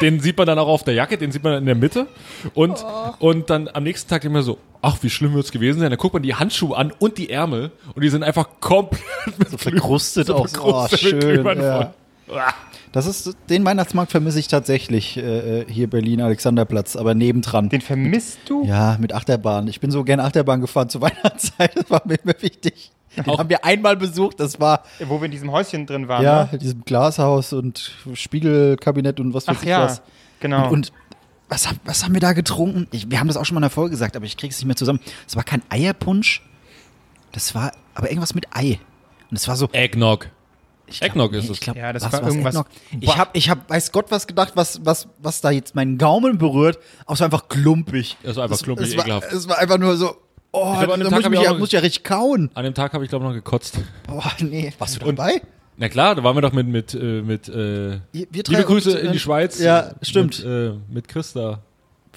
den 0.00 0.20
sieht 0.20 0.36
man 0.36 0.46
dann 0.46 0.58
auch 0.58 0.68
auf 0.68 0.84
der 0.84 0.94
Jacke, 0.94 1.18
den 1.18 1.32
sieht 1.32 1.42
man 1.42 1.54
in 1.54 1.66
der 1.66 1.74
Mitte. 1.74 2.06
Und, 2.54 2.84
und 3.18 3.50
dann 3.50 3.68
am 3.72 3.82
nächsten 3.82 4.08
Tag 4.08 4.24
immer 4.24 4.42
so, 4.42 4.58
ach, 4.82 4.98
wie 5.02 5.10
schlimm 5.10 5.34
wird's 5.34 5.52
gewesen 5.52 5.80
sein. 5.80 5.90
Dann 5.90 5.98
guckt 5.98 6.14
man 6.14 6.22
die 6.22 6.34
Handschuhe 6.34 6.76
an 6.76 6.92
und 6.98 7.18
die 7.18 7.30
Ärmel 7.30 7.72
und 7.94 8.02
die 8.02 8.08
sind 8.08 8.22
einfach 8.22 8.48
komplett 8.60 8.75
mit 9.38 9.50
So 9.50 9.56
verkrustet 9.58 10.30
auch. 10.30 10.46
so. 10.48 10.62
Oh, 10.64 10.88
schön. 10.88 11.44
Ja. 12.28 12.54
Das 12.92 13.06
ist, 13.06 13.36
den 13.50 13.64
Weihnachtsmarkt 13.64 14.10
vermisse 14.10 14.38
ich 14.38 14.48
tatsächlich 14.48 15.16
äh, 15.18 15.64
hier 15.68 15.88
Berlin, 15.90 16.20
Alexanderplatz, 16.22 16.96
aber 16.96 17.14
nebendran. 17.14 17.68
Den 17.68 17.80
vermisst 17.82 18.38
du? 18.46 18.64
Ja, 18.64 18.96
mit 18.98 19.12
Achterbahn. 19.12 19.68
Ich 19.68 19.80
bin 19.80 19.90
so 19.90 20.02
gern 20.02 20.18
Achterbahn 20.20 20.60
gefahren 20.60 20.88
zur 20.88 21.00
Weihnachtszeit. 21.02 21.76
Das 21.76 21.90
war 21.90 22.02
mir 22.06 22.14
immer 22.22 22.34
wichtig. 22.40 22.90
Den 23.16 23.26
Auch- 23.28 23.38
haben 23.38 23.48
wir 23.50 23.64
einmal 23.64 23.96
besucht. 23.96 24.40
Das 24.40 24.60
war 24.60 24.82
Wo 25.06 25.20
wir 25.20 25.26
in 25.26 25.30
diesem 25.30 25.50
Häuschen 25.52 25.86
drin 25.86 26.08
waren. 26.08 26.22
ja 26.24 26.44
Ne? 26.44 26.48
in 26.52 26.58
diesem 26.58 26.84
Glashaus 26.84 27.52
und 27.52 27.92
Spiegelkabinett 28.14 29.20
und 29.20 29.34
was 29.34 29.46
weiß 29.46 29.56
Ach 29.58 29.62
ich 29.62 29.68
ja, 29.68 29.82
was. 29.84 30.02
genau. 30.40 30.64
Und, 30.66 30.72
und 30.72 30.92
was, 31.48 31.68
was 31.84 32.02
haben 32.04 32.14
wir 32.14 32.20
da 32.20 32.32
getrunken? 32.32 32.88
Ich, 32.90 33.10
wir 33.10 33.20
haben 33.20 33.28
das 33.28 33.36
auch 33.36 33.44
schon 33.44 33.54
mal 33.54 33.60
in 33.60 33.62
der 33.64 33.70
Folge 33.70 33.90
gesagt, 33.90 34.16
aber 34.16 34.24
ich 34.26 34.36
krieg's 34.36 34.56
nicht 34.58 34.66
mehr 34.66 34.76
zusammen. 34.76 35.00
Es 35.28 35.36
war 35.36 35.44
kein 35.44 35.62
Eierpunsch. 35.68 36.42
Das 37.32 37.54
war 37.54 37.72
aber 37.96 38.08
irgendwas 38.10 38.34
mit 38.34 38.46
Ei. 38.54 38.78
Und 39.30 39.36
es 39.36 39.48
war 39.48 39.56
so. 39.56 39.68
Eggnog. 39.72 40.28
Ich 40.86 41.00
glaub, 41.00 41.10
Eggnog 41.10 41.32
ist 41.32 41.44
nee, 41.44 41.50
es. 41.50 41.56
Ich 41.56 41.60
glaub, 41.60 41.76
Ja, 41.76 41.92
das 41.92 42.04
was 42.04 42.12
war 42.12 42.22
war's, 42.22 42.30
irgendwas- 42.34 42.54
Eggnog? 42.54 42.66
Ich 43.00 43.16
habe, 43.18 43.30
ich 43.32 43.50
hab, 43.50 43.68
weiß 43.68 43.90
Gott 43.90 44.06
was 44.10 44.26
gedacht, 44.28 44.52
was, 44.54 44.84
was, 44.84 45.08
was 45.18 45.40
da 45.40 45.50
jetzt 45.50 45.74
meinen 45.74 45.98
Gaumen 45.98 46.38
berührt. 46.38 46.78
Aber 47.04 47.14
es 47.14 47.20
war 47.20 47.24
einfach 47.24 47.48
klumpig. 47.48 48.16
Das 48.22 48.36
war 48.36 48.44
einfach 48.44 48.62
klumpig, 48.62 48.86
es 48.88 48.96
war, 48.96 49.04
ekelhaft. 49.04 49.32
es 49.32 49.48
war 49.48 49.58
einfach 49.58 49.78
nur 49.78 49.96
so. 49.96 50.16
Oh, 50.52 50.76
glaub, 50.78 50.92
an 50.92 51.00
dem 51.00 51.10
da 51.10 51.10
Tag 51.10 51.12
muss 51.16 51.24
ich, 51.24 51.30
mich 51.30 51.40
ich 51.40 51.44
ja, 51.44 51.54
muss 51.54 51.68
ich 51.68 51.72
ja 51.72 51.80
richtig 51.80 52.04
kauen. 52.04 52.50
An 52.54 52.64
dem 52.64 52.72
Tag 52.74 52.92
habe 52.92 53.02
ich, 53.04 53.10
glaube 53.10 53.24
ich, 53.24 53.28
noch 53.28 53.34
gekotzt. 53.34 53.78
Boah, 54.06 54.30
nee. 54.38 54.72
Warst 54.78 55.02
du 55.02 55.04
dabei? 55.04 55.42
Na 55.76 55.88
klar, 55.88 56.14
da 56.14 56.22
waren 56.24 56.36
wir 56.36 56.40
doch 56.40 56.52
mit, 56.52 56.68
mit, 56.68 56.94
äh, 56.94 57.20
mit 57.20 57.48
äh, 57.48 57.98
Wir- 58.12 58.26
liebe 58.32 58.64
Grüße 58.64 58.92
und, 58.92 59.06
in 59.06 59.12
die 59.12 59.18
Schweiz. 59.18 59.58
ja, 59.58 59.90
stimmt. 60.02 60.38
Mit, 60.38 60.46
äh, 60.46 60.72
mit 60.88 61.08
Christa. 61.08 61.62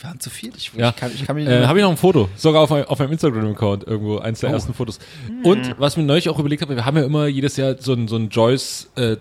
Wir 0.01 0.09
waren 0.09 0.19
zu 0.19 0.29
viel. 0.29 0.51
Ich, 0.55 0.71
Ja. 0.77 0.89
ich, 0.89 0.95
kann, 0.95 1.11
ich 1.13 1.25
kann 1.25 1.35
mich 1.35 1.47
Äh, 1.47 1.65
habe 1.65 1.77
ich 1.79 1.83
noch 1.83 1.91
ein 1.91 1.97
Foto, 1.97 2.29
sogar 2.35 2.61
auf, 2.63 2.69
mein- 2.69 2.85
auf 2.85 2.99
meinem 2.99 3.11
Instagram-Account 3.11 3.85
irgendwo, 3.85 4.19
eins 4.19 4.39
der 4.39 4.49
ersten 4.51 4.73
Fotos. 4.73 4.99
Und 5.43 5.75
was 5.79 5.97
mir 5.97 6.03
neulich 6.03 6.29
auch 6.29 6.39
überlegt 6.39 6.61
habe, 6.61 6.75
wir 6.75 6.85
haben 6.85 6.97
ja 6.97 7.03
immer 7.03 7.27
jedes 7.27 7.57
Jahr 7.57 7.75
so 7.79 7.93
ein, 7.93 8.07
so 8.07 8.15
ein 8.15 8.29
Joyce 8.29 8.89
äh, 8.95 9.17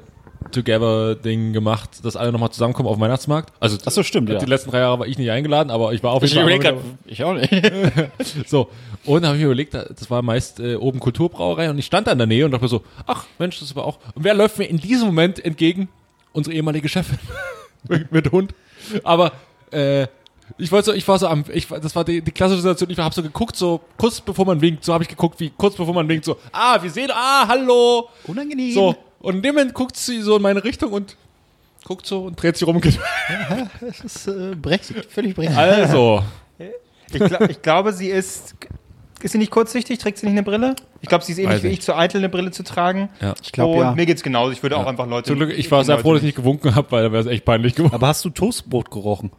Together-Ding 0.53 1.53
gemacht, 1.53 2.05
dass 2.05 2.17
alle 2.17 2.33
nochmal 2.33 2.51
zusammenkommen 2.51 2.89
auf 2.89 2.97
dem 2.97 3.01
Weihnachtsmarkt. 3.01 3.53
Also 3.61 3.77
Ach 3.85 3.91
so, 3.91 4.03
stimmt, 4.03 4.29
ja. 4.31 4.39
Die 4.39 4.47
letzten 4.47 4.71
drei 4.71 4.79
Jahre 4.81 4.99
war 5.01 5.07
ich 5.07 5.19
nicht 5.19 5.31
eingeladen, 5.31 5.71
aber 5.71 5.93
ich 5.93 6.03
war 6.03 6.13
auf 6.13 6.23
jeden 6.23 6.35
Fall. 6.35 6.43
überleg 6.45 6.63
immer 6.65 6.73
grad, 6.73 6.85
wieder- 6.85 7.13
ich 7.13 7.25
auch 7.25 7.35
nicht. 7.35 8.47
So, 8.49 8.71
und 9.05 9.23
da 9.23 9.29
habe 9.29 9.37
ich 9.37 9.41
mir 9.43 9.47
überlegt, 9.47 9.75
das 9.75 10.11
war 10.11 10.23
meist 10.23 10.61
äh, 10.61 10.77
oben 10.77 11.01
Kulturbrauerei 11.01 11.71
und 11.71 11.79
ich 11.79 11.87
stand 11.87 12.07
da 12.07 12.13
in 12.13 12.19
der 12.19 12.27
Nähe 12.27 12.45
und 12.45 12.51
dachte 12.53 12.65
mir 12.65 12.69
so, 12.69 12.83
ach 13.07 13.27
Mensch, 13.39 13.59
das 13.61 13.75
war 13.77 13.85
auch. 13.85 13.99
Und 14.15 14.25
wer 14.25 14.35
läuft 14.35 14.59
mir 14.59 14.65
in 14.67 14.79
diesem 14.79 15.07
Moment 15.07 15.45
entgegen? 15.45 15.89
Unsere 16.33 16.55
ehemalige 16.55 16.89
Chefin 16.89 17.19
mit, 17.89 18.11
mit 18.13 18.33
Hund. 18.33 18.55
Aber 19.05 19.33
äh, 19.71 20.07
ich 20.57 20.73
wollte 20.73 20.87
so, 20.87 20.93
ich 20.95 21.07
war 21.07 21.19
so 21.19 21.29
am, 21.29 21.45
ich, 21.53 21.71
war- 21.71 21.81
das 21.81 21.95
war 21.95 22.05
die, 22.05 22.23
die 22.23 22.31
klassische 22.31 22.63
Situation, 22.63 22.91
ich 22.91 22.99
habe 22.99 23.15
so 23.15 23.23
geguckt, 23.23 23.57
so 23.57 23.81
kurz 23.97 24.21
bevor 24.21 24.47
man 24.47 24.61
winkt, 24.61 24.85
so 24.85 24.95
habe 24.95 25.05
ich 25.05 25.09
geguckt, 25.11 25.39
wie 25.41 25.51
kurz 25.51 25.77
bevor 25.77 25.95
man 25.95 26.09
winkt, 26.09 26.25
so, 26.25 26.37
ah, 26.53 26.79
wir 26.83 26.91
sehen, 26.91 27.11
ah, 27.13 27.47
hallo. 27.47 28.09
Unangenehm. 28.27 28.73
So, 28.73 28.97
und 29.21 29.37
in 29.37 29.43
dem 29.43 29.55
Moment 29.55 29.75
guckt 29.75 29.97
sie 29.97 30.23
so 30.23 30.37
in 30.37 30.43
meine 30.43 30.63
Richtung 30.65 30.93
und 30.93 31.17
guckt 31.85 32.07
so 32.07 32.25
und 32.25 32.41
dreht 32.41 32.57
sich 32.57 32.67
rum 32.67 32.81
geht. 32.81 32.99
Das 33.81 34.01
ist 34.01 34.27
äh, 34.29 34.55
berechtigt, 34.55 35.11
völlig 35.11 35.35
berechtigt. 35.35 35.59
Also, 35.59 36.23
Ich, 37.11 37.19
gla 37.19 37.41
ich 37.49 37.63
glaube, 37.63 37.93
sie 37.93 38.09
ist. 38.09 38.55
Ist 39.21 39.33
sie 39.33 39.39
nicht 39.39 39.51
kurzsichtig? 39.51 39.99
Trägt 39.99 40.19
sie 40.19 40.27
nicht 40.27 40.35
eine 40.35 40.45
Brille? 40.45 40.77
Ich 41.01 41.09
glaube, 41.09 41.25
sie 41.25 41.33
ist 41.33 41.39
ähnlich 41.39 41.57
Weiß 41.57 41.63
wie 41.65 41.69
ich, 41.69 41.81
zu 41.83 41.97
eitel 41.97 42.19
eine 42.19 42.29
Brille 42.29 42.53
zu 42.53 42.63
tragen. 42.63 43.09
ja. 43.21 43.35
Ich 43.43 43.51
glaube 43.51 43.75
Und 43.75 43.81
ja. 43.81 43.93
mir 43.93 44.07
geht's 44.07 44.23
genauso. 44.23 44.53
Ich 44.53 44.63
würde 44.63 44.77
auch 44.77 44.87
einfach 44.87 45.09
Leute. 45.09 45.27
Zum 45.27 45.37
Glück, 45.39 45.51
ich 45.59 45.69
war 45.73 45.85
sehr 45.85 45.99
froh, 45.99 46.13
dass 46.13 46.21
ich 46.23 46.27
nicht 46.27 46.37
gewunken 46.37 46.77
habe, 46.77 46.93
weil 46.93 47.03
da 47.03 47.11
wäre 47.11 47.23
es 47.23 47.27
echt 47.27 47.45
peinlich 47.45 47.75
geworden. 47.75 47.95
Aber 47.97 48.07
hast 48.07 48.25
du 48.25 48.31
Toastbrot 48.31 48.93
gerochen? 48.93 49.33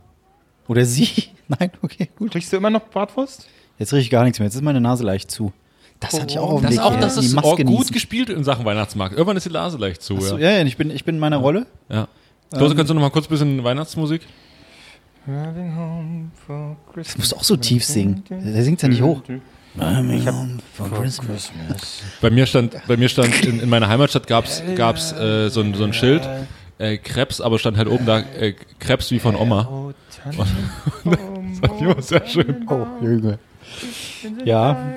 Oder 0.69 0.85
sie? 0.85 1.09
Nein, 1.49 1.71
okay, 1.81 2.07
gut. 2.17 2.33
Riechst 2.33 2.53
du 2.53 2.57
immer 2.57 2.69
noch 2.69 2.87
Bratwurst? 2.89 3.47
Jetzt 3.77 3.91
rieche 3.91 4.03
ich 4.03 4.09
gar 4.09 4.23
nichts 4.23 4.39
mehr. 4.39 4.45
Jetzt 4.45 4.55
ist 4.55 4.61
meine 4.61 4.79
Nase 4.79 5.03
leicht 5.03 5.29
zu. 5.31 5.51
Das 5.99 6.13
hatte 6.13 6.27
ich 6.31 6.39
auch 6.39 6.49
auf 6.51 6.61
dem 6.61 6.63
Das 6.63 6.71
ist 6.71 6.77
Weg. 6.77 6.85
auch, 6.85 6.99
das 6.99 7.15
Die 7.19 7.25
ist 7.25 7.33
Maske 7.33 7.47
auch 7.49 7.57
gut 7.57 7.65
genießen. 7.65 7.91
gespielt 7.91 8.29
in 8.29 8.45
Sachen 8.45 8.63
Weihnachtsmarkt. 8.63 9.13
Irgendwann 9.15 9.35
ist 9.35 9.45
die 9.45 9.49
Nase 9.51 9.77
leicht 9.77 10.01
zu. 10.01 10.21
So, 10.21 10.37
ja. 10.37 10.51
ja, 10.51 10.57
ja, 10.59 10.65
ich 10.65 10.77
bin, 10.77 10.91
ich 10.91 11.03
bin 11.03 11.15
in 11.15 11.19
meiner 11.19 11.37
Rolle. 11.37 11.65
Ja. 11.89 12.07
Klose, 12.53 12.73
kannst 12.75 12.89
du 12.89 12.93
noch 12.93 13.01
mal 13.01 13.09
kurz 13.09 13.25
ein 13.25 13.31
bisschen 13.31 13.63
Weihnachtsmusik? 13.63 14.21
Das 16.95 17.17
musst 17.17 17.31
du 17.31 17.35
auch 17.35 17.43
so 17.43 17.57
tief 17.57 17.83
singen. 17.83 18.23
Der 18.29 18.63
singt 18.63 18.81
ja 18.81 18.87
nicht 18.87 19.01
hoch. 19.01 19.21
Bei 22.21 22.29
mir 22.31 22.45
stand, 22.45 22.75
bei 22.87 22.97
mir 22.97 23.09
stand 23.09 23.45
in, 23.45 23.59
in 23.59 23.69
meiner 23.69 23.87
Heimatstadt 23.87 24.27
gab's 24.27 24.63
gab's 24.75 25.11
äh, 25.11 25.49
so, 25.49 25.61
ein, 25.61 25.73
so 25.75 25.83
ein 25.83 25.93
Schild, 25.93 26.27
äh, 26.79 26.97
Krebs, 26.97 27.39
aber 27.41 27.59
stand 27.59 27.77
halt 27.77 27.87
oben 27.87 28.05
da 28.05 28.19
äh, 28.19 28.55
Krebs 28.79 29.11
wie 29.11 29.19
von 29.19 29.35
Oma. 29.35 29.93
Das 30.25 31.59
fand 31.71 31.75
ich 31.75 31.81
immer 31.81 32.01
sehr 32.01 32.27
schön. 32.27 32.65
Oh, 32.69 32.85
Junge. 33.01 33.39
Ja. 34.45 34.93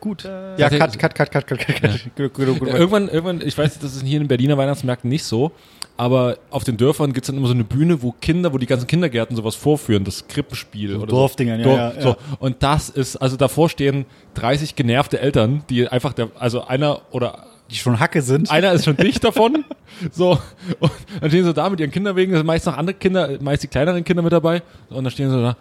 Gut. 0.00 0.24
Ja, 0.24 0.68
cut, 0.68 0.98
cut, 0.98 1.14
cut, 1.14 1.30
cut, 1.30 1.46
cut, 1.46 1.58
cut. 1.58 1.82
cut. 1.82 2.16
Gut, 2.16 2.34
gut, 2.34 2.58
gut. 2.58 2.68
Ja, 2.68 2.74
irgendwann, 2.76 3.08
irgendwann, 3.08 3.40
ich 3.46 3.56
weiß, 3.56 3.78
das 3.78 3.96
ist 3.96 4.04
hier 4.04 4.16
in 4.16 4.24
den 4.24 4.28
Berliner 4.28 4.56
Weihnachtsmärkten 4.56 5.10
nicht 5.10 5.24
so, 5.24 5.52
aber 5.96 6.38
auf 6.50 6.64
den 6.64 6.76
Dörfern 6.76 7.12
gibt's 7.12 7.26
dann 7.26 7.36
immer 7.36 7.46
so 7.46 7.54
eine 7.54 7.64
Bühne, 7.64 8.02
wo 8.02 8.12
Kinder, 8.12 8.52
wo 8.52 8.58
die 8.58 8.66
ganzen 8.66 8.86
Kindergärten 8.86 9.36
sowas 9.36 9.54
vorführen, 9.54 10.04
das 10.04 10.26
Krippenspiel 10.28 10.96
oder 10.96 11.06
Dorfdingern, 11.06 11.60
ja, 11.60 11.64
so. 11.64 11.70
ja, 11.70 11.90
Dorf, 11.90 12.02
so. 12.02 12.08
ja. 12.08 12.16
Und 12.38 12.62
das 12.62 12.88
ist, 12.88 13.16
also 13.16 13.36
davor 13.36 13.68
stehen 13.68 14.06
30 14.34 14.76
genervte 14.76 15.20
Eltern, 15.20 15.64
die 15.70 15.88
einfach, 15.88 16.12
der, 16.12 16.30
also 16.38 16.64
einer 16.64 17.02
oder 17.12 17.46
Die 17.74 17.80
schon 17.80 17.98
Hacke 17.98 18.22
sind. 18.22 18.52
einer 18.52 18.72
ist 18.72 18.84
schon 18.84 18.96
dicht 18.96 19.24
davon, 19.24 19.64
so, 20.12 20.38
und 20.78 20.92
dann 21.20 21.28
stehen 21.28 21.44
sie 21.44 21.52
da 21.52 21.68
mit 21.68 21.80
ihren 21.80 21.90
Kinderwegen, 21.90 22.30
da 22.30 22.38
sind 22.38 22.46
meist 22.46 22.66
noch 22.66 22.78
andere 22.78 22.94
Kinder, 22.94 23.36
meist 23.40 23.64
die 23.64 23.66
kleineren 23.66 24.04
Kinder 24.04 24.22
mit 24.22 24.32
dabei, 24.32 24.62
und 24.90 25.02
dann 25.02 25.10
stehen 25.10 25.28
sie 25.28 25.42
da, 25.42 25.56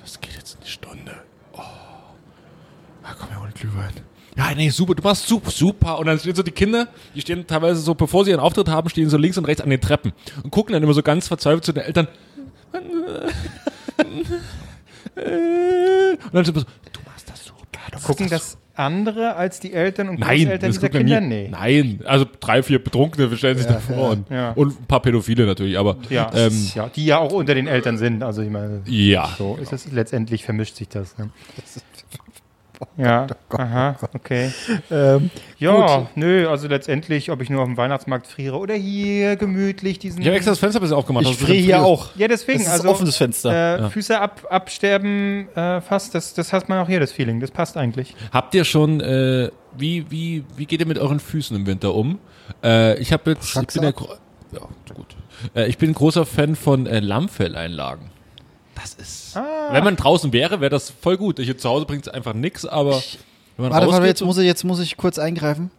das 0.00 0.20
geht 0.20 0.34
jetzt 0.34 0.58
eine 0.60 0.66
Stunde. 0.68 1.12
Oh. 1.54 1.58
Ja, 1.58 3.16
komm 3.18 3.30
her 3.30 3.40
ohne 3.42 3.50
Glühwein. 3.50 3.90
Ja, 4.36 4.54
nee, 4.54 4.68
super, 4.68 4.94
du 4.94 5.02
machst 5.02 5.26
super, 5.26 5.50
super. 5.50 5.98
Und 5.98 6.06
dann 6.06 6.20
stehen 6.20 6.36
so 6.36 6.44
die 6.44 6.52
Kinder, 6.52 6.86
die 7.16 7.20
stehen 7.20 7.44
teilweise 7.48 7.80
so, 7.80 7.96
bevor 7.96 8.24
sie 8.24 8.30
ihren 8.30 8.38
Auftritt 8.38 8.68
haben, 8.68 8.88
stehen 8.88 9.10
so 9.10 9.16
links 9.16 9.36
und 9.36 9.46
rechts 9.46 9.60
an 9.60 9.70
den 9.70 9.80
Treppen 9.80 10.12
und 10.44 10.52
gucken 10.52 10.72
dann 10.74 10.84
immer 10.84 10.94
so 10.94 11.02
ganz 11.02 11.26
verzweifelt 11.26 11.64
zu 11.64 11.72
den 11.72 11.82
Eltern. 11.82 12.06
Und 15.16 16.34
dann 16.34 16.44
sind 16.44 16.58
so, 16.58 16.64
du 16.92 17.00
machst 17.06 17.28
das 17.30 17.44
super. 17.46 17.78
Du 17.90 17.98
Gucken 18.00 18.28
machst 18.28 18.32
das 18.32 18.58
andere 18.78 19.36
als 19.36 19.60
die 19.60 19.72
Eltern 19.72 20.08
und 20.08 20.20
Nein, 20.20 20.42
Großeltern 20.42 20.70
dieser 20.70 20.82
ja 20.82 20.88
Kinder? 20.88 21.20
nie. 21.20 21.26
Nee. 21.26 21.48
Nein, 21.50 22.00
also 22.04 22.26
drei, 22.40 22.62
vier 22.62 22.82
Betrunkene 22.82 23.36
stellen 23.36 23.58
sich 23.58 23.66
davor 23.66 24.10
und, 24.10 24.30
ja. 24.30 24.52
und 24.52 24.80
ein 24.80 24.86
paar 24.86 25.00
Pädophile 25.00 25.46
natürlich, 25.46 25.78
aber 25.78 25.96
Ja, 26.10 26.30
ähm, 26.34 26.70
ja, 26.74 26.88
die 26.88 27.06
ja 27.06 27.18
auch 27.18 27.32
unter 27.32 27.54
den 27.54 27.66
Eltern 27.66 27.98
sind. 27.98 28.22
Also 28.22 28.42
ich 28.42 28.50
meine, 28.50 28.82
ja. 28.86 29.28
so 29.38 29.58
ist 29.60 29.72
es 29.72 29.90
letztendlich 29.92 30.44
vermischt 30.44 30.76
sich 30.76 30.88
das. 30.88 31.16
Ne? 31.18 31.30
Ja, 32.96 33.26
aha, 33.50 33.96
okay. 34.14 34.52
Ähm, 34.90 35.30
Ja, 35.58 36.08
nö, 36.14 36.48
also 36.48 36.66
letztendlich, 36.68 37.30
ob 37.30 37.42
ich 37.42 37.50
nur 37.50 37.60
auf 37.62 37.68
dem 37.68 37.76
Weihnachtsmarkt 37.76 38.26
friere 38.26 38.56
oder 38.58 38.74
hier 38.74 39.36
gemütlich 39.36 39.98
diesen. 39.98 40.20
Ich 40.20 40.26
habe 40.26 40.36
extra 40.36 40.52
das 40.52 40.58
Fenster 40.58 40.78
ein 40.80 40.82
bisschen 40.82 40.96
aufgemacht. 40.96 41.26
ich 41.26 41.36
friere 41.36 41.58
hier 41.58 41.82
auch. 41.84 42.08
ja, 42.16 42.28
deswegen, 42.28 42.58
Das 42.58 42.68
ist 42.68 42.72
also 42.74 42.88
offenes 42.90 43.16
Fenster. 43.16 43.86
äh, 43.86 43.90
Füße 43.90 44.18
ab, 44.20 44.46
absterben 44.50 45.48
äh, 45.54 45.80
fast, 45.80 46.14
das, 46.14 46.34
das 46.34 46.52
hat 46.52 46.68
man 46.68 46.78
auch 46.80 46.88
hier, 46.88 47.00
das 47.00 47.12
Feeling. 47.12 47.40
Das 47.40 47.50
passt 47.50 47.76
eigentlich. 47.76 48.14
Habt 48.32 48.54
ihr 48.54 48.64
schon, 48.64 49.00
äh, 49.00 49.50
wie, 49.76 50.10
wie, 50.10 50.44
wie 50.56 50.66
geht 50.66 50.80
ihr 50.80 50.86
mit 50.86 50.98
euren 50.98 51.20
Füßen 51.20 51.56
im 51.56 51.66
Winter 51.66 51.94
um? 51.94 52.18
Äh, 52.62 52.98
ich 52.98 53.12
habe 53.12 53.30
jetzt, 53.32 53.56
ich 53.56 53.66
bin 53.68 53.82
ja, 53.82 53.90
gro- 53.90 54.14
ja, 54.52 54.60
gut. 54.94 55.16
Äh, 55.54 55.66
ich 55.66 55.76
bin 55.78 55.90
ein 55.90 55.94
großer 55.94 56.24
Fan 56.24 56.56
von 56.56 56.86
äh, 56.86 57.00
Lammfelleinlagen. 57.00 58.10
Das 58.76 58.94
ist, 58.94 59.36
Ah. 59.36 59.68
wenn 59.72 59.82
man 59.84 59.96
draußen 59.96 60.32
wäre, 60.32 60.60
wäre 60.60 60.70
das 60.70 60.90
voll 60.90 61.16
gut. 61.16 61.38
Hier 61.40 61.56
zu 61.58 61.68
Hause 61.68 61.86
bringt 61.86 62.06
es 62.06 62.12
einfach 62.12 62.34
nix, 62.34 62.64
aber 62.64 63.02
wenn 63.56 63.64
man 63.64 63.72
Warte, 63.72 63.88
warte, 63.88 64.06
jetzt 64.06 64.18
so- 64.20 64.26
muss, 64.26 64.38
ich, 64.38 64.44
jetzt 64.46 64.64
muss 64.64 64.78
ich 64.80 64.96
kurz 64.96 65.18
eingreifen. 65.18 65.70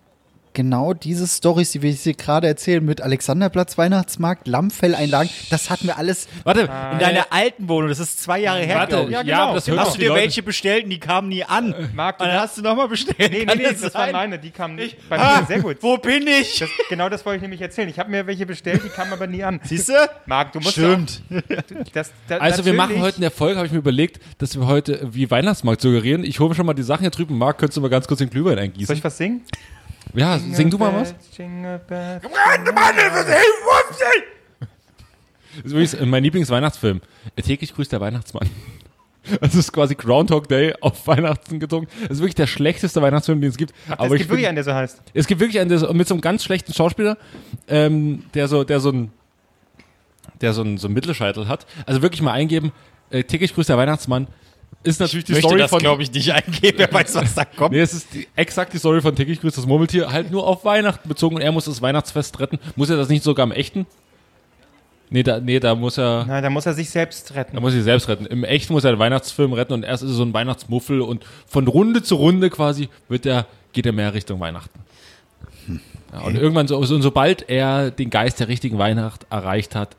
Genau 0.57 0.95
diese 0.95 1.27
Stories, 1.27 1.71
die 1.73 1.83
wir 1.83 1.91
jetzt 1.91 2.01
hier 2.01 2.15
gerade 2.15 2.47
erzählen 2.47 2.83
mit 2.83 2.99
Alexanderplatz, 2.99 3.77
Weihnachtsmarkt, 3.77 4.47
Lammfelleinlagen, 4.47 5.29
das 5.51 5.69
hatten 5.69 5.85
wir 5.85 5.99
alles 5.99 6.27
warte, 6.45 6.61
in 6.61 6.97
deiner 6.97 7.27
alten 7.31 7.69
Wohnung. 7.69 7.89
Das 7.89 7.99
ist 7.99 8.23
zwei 8.23 8.39
Jahre 8.39 8.61
her. 8.61 8.75
warte, 8.75 9.05
ja, 9.07 9.21
genau. 9.21 9.37
aber 9.49 9.53
das 9.53 9.69
Hast 9.69 9.93
du 9.93 9.97
die 9.99 10.05
dir 10.05 10.09
Leute. 10.09 10.21
welche 10.21 10.41
bestellt 10.41 10.85
und 10.85 10.89
die 10.89 10.99
kamen 10.99 11.29
nie 11.29 11.43
an? 11.43 11.75
Marc, 11.93 12.17
du 12.17 12.23
Und 12.23 12.31
dann 12.31 12.41
hast 12.41 12.57
du 12.57 12.63
nochmal 12.63 12.87
bestellt. 12.87 13.19
Nee, 13.19 13.45
nee, 13.45 13.53
nee, 13.55 13.63
das, 13.65 13.83
war 13.83 13.91
sein? 13.91 14.11
meine, 14.13 14.39
die 14.39 14.49
kamen 14.49 14.79
bei 15.07 15.19
Ah, 15.19 15.41
mir 15.41 15.45
sehr 15.45 15.59
gut. 15.59 15.77
Wo 15.81 15.97
bin 15.97 16.25
ich? 16.25 16.57
Das, 16.57 16.69
genau 16.89 17.07
das 17.07 17.23
wollte 17.23 17.35
ich 17.35 17.41
nämlich 17.43 17.61
erzählen. 17.61 17.87
Ich 17.89 17.99
habe 17.99 18.09
mir 18.09 18.25
welche 18.25 18.47
bestellt, 18.47 18.81
die 18.83 18.89
kamen 18.89 19.13
aber 19.13 19.27
nie 19.27 19.43
an. 19.43 19.59
Siehst 19.63 19.89
du? 19.89 19.93
Marc, 20.25 20.53
du 20.53 20.59
musst 20.59 20.71
Stimmt. 20.71 21.21
Auch, 21.31 21.41
das, 21.93 22.11
das, 22.27 22.41
Also 22.41 22.65
wir 22.65 22.73
machen 22.73 22.99
heute 22.99 23.17
eine 23.17 23.25
Erfolg, 23.25 23.57
habe 23.57 23.67
ich 23.67 23.71
mir 23.73 23.77
überlegt, 23.77 24.19
dass 24.39 24.55
wir 24.59 24.65
heute 24.65 25.07
wie 25.11 25.29
Weihnachtsmarkt 25.29 25.81
suggerieren. 25.81 26.23
Ich 26.23 26.39
hole 26.39 26.49
mir 26.49 26.55
schon 26.55 26.65
mal 26.65 26.73
die 26.73 26.81
Sachen 26.81 27.01
hier 27.01 27.11
drüben. 27.11 27.37
Marc, 27.37 27.59
könntest 27.59 27.77
du 27.77 27.81
mal 27.81 27.89
ganz 27.91 28.07
kurz 28.07 28.17
den 28.17 28.31
Glühwein 28.31 28.55
Soll 28.55 28.63
eingießen? 28.63 28.95
ich 28.95 29.03
was 29.03 29.17
singen? 29.17 29.41
Ja, 30.13 30.39
sing 30.39 30.69
du 30.69 30.77
mal 30.77 30.93
was. 30.93 31.13
Jingle 31.35 31.79
bells, 31.87 32.23
Das 35.57 35.65
ist 35.65 35.71
übrigens 35.71 35.99
mein 36.05 36.23
Lieblingsweihnachtsfilm. 36.23 37.01
Täglich 37.43 37.73
grüßt 37.73 37.91
der 37.91 38.01
Weihnachtsmann. 38.01 38.49
Das 39.41 39.55
ist 39.55 39.73
quasi 39.73 39.93
Groundhog 39.93 40.47
Day 40.47 40.73
auf 40.79 41.05
Weihnachten 41.05 41.59
gezogen. 41.59 41.87
Das 42.03 42.11
ist 42.11 42.19
wirklich 42.19 42.35
der 42.35 42.47
schlechteste 42.47 43.01
Weihnachtsfilm, 43.01 43.41
den 43.41 43.49
es 43.49 43.57
gibt. 43.57 43.73
Es 43.85 43.91
Aber 43.99 44.09
gibt 44.09 44.21
ich 44.21 44.29
wirklich 44.29 44.47
einen, 44.47 44.55
der 44.55 44.63
so 44.63 44.73
heißt. 44.73 45.01
es 45.13 45.27
gibt 45.27 45.41
wirklich 45.41 45.59
einen 45.59 45.67
der 45.69 45.79
so, 45.79 45.93
mit 45.93 46.07
so 46.07 46.13
einem 46.13 46.21
ganz 46.21 46.45
schlechten 46.45 46.73
Schauspieler, 46.73 47.17
ähm, 47.67 48.23
der 48.33 48.47
so, 48.47 48.63
der 48.63 48.79
so 48.79 48.89
ein, 48.89 49.11
der 50.39 50.53
so 50.53 50.61
ein, 50.61 50.77
so 50.77 50.87
ein 50.87 50.93
Mittelscheitel 50.93 51.49
hat. 51.49 51.65
Also 51.85 52.01
wirklich 52.01 52.21
mal 52.21 52.31
eingeben. 52.31 52.71
Äh, 53.09 53.23
täglich 53.25 53.53
grüßt 53.53 53.67
der 53.67 53.77
Weihnachtsmann. 53.77 54.27
Ist 54.83 54.99
natürlich 54.99 55.25
die 55.25 55.33
möchte 55.33 55.47
Story 55.47 55.59
das, 55.61 55.69
von. 55.69 55.79
glaube 55.79 56.03
ich, 56.03 56.11
nicht 56.11 56.31
eingeben. 56.31 56.77
Wer 56.77 56.93
weiß, 56.93 57.15
was 57.15 57.35
da 57.35 57.43
kommt. 57.45 57.71
Nee, 57.73 57.79
es 57.81 57.93
ist 57.93 58.13
die, 58.13 58.27
exakt 58.35 58.71
die 58.73 58.77
Story 58.77 59.01
von 59.01 59.15
täglich 59.15 59.41
grüßt 59.41 59.57
das 59.57 59.65
Murmeltier, 59.65 60.11
halt 60.11 60.31
nur 60.31 60.47
auf 60.47 60.63
Weihnachten 60.63 61.09
bezogen 61.09 61.35
und 61.35 61.41
er 61.41 61.51
muss 61.51 61.65
das 61.65 61.81
Weihnachtsfest 61.81 62.39
retten. 62.39 62.59
Muss 62.75 62.89
er 62.89 62.95
das 62.97 63.09
nicht 63.09 63.23
sogar 63.23 63.45
im 63.45 63.51
echten? 63.51 63.85
Nee, 65.09 65.23
da, 65.23 65.39
nee, 65.39 65.59
da 65.59 65.73
muss 65.73 65.97
er. 65.97 66.25
Na, 66.27 66.41
da 66.41 66.49
muss 66.49 66.65
er 66.65 66.73
sich 66.73 66.89
selbst 66.89 67.29
Da 67.31 67.35
retten. 67.35 67.59
muss 67.59 67.73
ich 67.73 67.83
selbst 67.83 68.07
retten. 68.09 68.25
Im 68.25 68.43
Echten 68.43 68.73
muss 68.73 68.83
er 68.83 68.91
den 68.91 68.99
Weihnachtsfilm 68.99 69.53
retten 69.53 69.73
und 69.73 69.83
erst 69.83 70.03
ist 70.03 70.09
er 70.11 70.15
so 70.15 70.23
ein 70.23 70.33
Weihnachtsmuffel 70.33 71.01
und 71.01 71.25
von 71.47 71.67
Runde 71.67 72.03
zu 72.03 72.15
Runde 72.15 72.49
quasi 72.49 72.89
wird 73.09 73.25
er, 73.25 73.45
geht 73.73 73.85
er 73.85 73.93
mehr 73.93 74.13
Richtung 74.13 74.39
Weihnachten. 74.39 74.79
Ja, 76.13 76.21
und 76.21 76.35
irgendwann 76.37 76.67
so, 76.67 76.81
so, 76.83 77.01
sobald 77.01 77.49
er 77.49 77.91
den 77.91 78.09
Geist 78.09 78.39
der 78.39 78.47
richtigen 78.47 78.77
Weihnacht 78.77 79.25
erreicht 79.29 79.75
hat, 79.75 79.95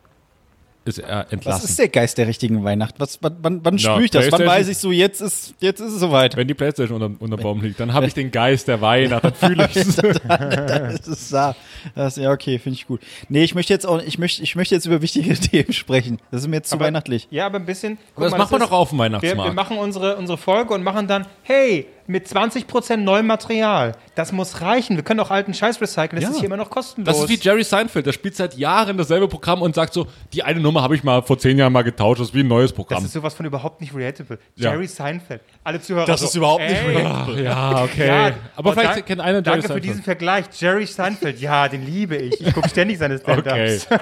ist 0.88 0.98
er 0.98 1.18
Was 1.27 1.33
entlassen. 1.33 1.64
ist 1.68 1.79
der 1.79 1.88
Geist 1.88 2.18
der 2.18 2.27
richtigen 2.27 2.64
Weihnacht? 2.64 2.94
Was, 2.98 3.18
wann 3.22 3.37
wann, 3.42 3.61
wann 3.64 3.77
Ja, 3.77 3.90
spüre 3.92 4.05
ich 4.05 4.11
das? 4.11 4.33
Wann 4.33 4.44
weiß 4.46 4.66
ich 4.68 4.79
so, 4.79 4.90
jetzt 4.90 5.20
ist, 5.20 5.55
jetzt 5.61 5.81
ist 5.81 5.92
es 5.92 6.01
soweit? 6.01 6.37
Wenn 6.37 6.48
die 6.48 6.55
Playstation 6.55 7.01
unter, 7.01 7.22
unter 7.22 7.37
Baum 7.37 7.62
liegt, 7.62 7.79
dann 7.79 7.92
habe 7.92 8.07
ich 8.07 8.14
den 8.14 8.31
Geist 8.31 8.66
der 8.68 8.81
Weihnacht, 8.81 9.22
dann 9.24 9.35
fühle 9.35 9.68
ich 9.70 9.77
es. 9.77 9.96
Das 10.29 11.07
ist 11.07 11.33
da. 11.33 11.55
Das, 11.94 12.16
ja, 12.16 12.31
okay, 12.33 12.59
finde 12.59 12.77
ich 12.77 12.87
gut. 12.87 13.01
Nee, 13.29 13.44
ich 13.44 13.55
möchte 13.55 13.72
jetzt 13.72 13.87
auch, 13.87 14.03
ich 14.03 14.18
möchte, 14.18 14.42
ich 14.42 14.57
möchte 14.57 14.74
jetzt 14.74 14.87
über 14.87 15.03
wichtige 15.03 15.35
Themen 15.38 15.72
sprechen. 15.72 16.18
Das 16.31 16.42
ist 16.42 16.48
mir 16.48 16.57
jetzt 16.57 16.70
zu 16.70 16.77
Aber- 16.77 16.87
weihnachtlich. 16.87 17.29
Ja, 17.31 17.46
aber 17.46 17.59
ein 17.59 17.66
bisschen. 17.66 17.98
Aber 18.16 18.24
das 18.27 18.33
mal, 18.33 18.38
macht 18.38 18.51
man 18.53 18.61
ist- 18.62 18.68
doch 18.68 18.72
auf 18.72 18.88
dem 18.90 18.98
Wir, 18.98 19.05
Weihnachtsmarkt. 19.05 19.51
wir 19.51 19.55
machen 19.55 19.79
unsere, 19.79 20.16
unsere 20.16 20.38
Folge 20.38 20.74
und 20.74 20.83
machen 20.83 21.07
dann, 21.07 21.27
hey, 21.42 21.87
mit 22.09 22.27
20% 22.27 22.97
neuem 22.97 23.27
Material. 23.27 23.92
Das 24.14 24.33
muss 24.33 24.61
reichen. 24.62 24.97
Wir 24.97 25.05
können 25.05 25.21
auch 25.21 25.31
alten 25.31 25.55
Scheiß 25.55 25.81
recyceln. 25.81 26.16
Das 26.21 26.23
Ja. 26.25 26.31
ist 26.31 26.37
hier 26.38 26.47
immer 26.47 26.57
noch 26.57 26.71
kostenlos. 26.71 27.07
das 27.14 27.23
ist 27.23 27.29
wie 27.29 27.37
Jerry 27.40 27.62
Seinfeld, 27.62 28.07
der 28.07 28.12
spielt 28.12 28.35
seit 28.35 28.57
Jahren 28.57 28.97
dasselbe 28.97 29.29
Programm 29.29 29.62
und 29.62 29.75
sagt 29.75 29.92
so, 29.92 30.07
die 30.33 30.42
eine 30.42 30.59
Nummer 30.59 30.83
habe 30.83 30.94
ich 30.97 31.05
mal 31.05 31.23
vor 31.23 31.38
zehn 31.38 31.57
Jahren 31.59 31.73
mal 31.73 31.83
getauscht, 31.83 32.21
das 32.21 32.29
ist 32.29 32.35
wie 32.35 32.40
ein 32.40 32.49
neues 32.49 32.71
das 32.71 32.77
Programm. 32.77 33.05
ist 33.05 33.12
sowas 33.12 33.35
von 33.35 33.44
überhaupt 33.47 33.81
nicht 33.81 33.94
relatable. 33.94 34.38
Ja. 34.57 34.71
Jerry 34.73 34.87
Seinfeld. 34.88 35.42
Alle 35.62 35.81
Zuhörer 35.81 36.07
Das 36.07 36.21
so, 36.21 36.27
ist 36.27 36.35
überhaupt 36.35 36.62
nicht 36.62 36.83
ey, 36.83 37.05
Ach, 37.07 37.29
ja, 37.37 37.83
okay. 37.85 38.07
Ja, 38.09 38.31
Aber 38.57 38.73
vielleicht 38.73 38.97
dank- 38.97 39.07
kennt 39.07 39.21
einer 39.21 39.33
Jerry 39.35 39.42
Danke 39.42 39.62
für 39.62 39.68
Seinfeld. 39.68 39.85
diesen 39.85 40.03
Vergleich. 40.03 40.44
Jerry 40.59 40.87
Seinfeld, 40.87 41.38
ja, 41.40 41.68
den 41.68 41.85
liebe 41.85 42.16
ich. 42.16 42.40
Ich 42.40 42.55
gucke 42.55 42.68
ständig 42.71 42.99
seine. 42.99 43.18
Stand-Ups. 43.29 43.87
okay, 43.90 43.99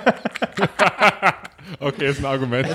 ist 1.98 2.18
ein 2.20 2.24
Argument. 2.24 2.68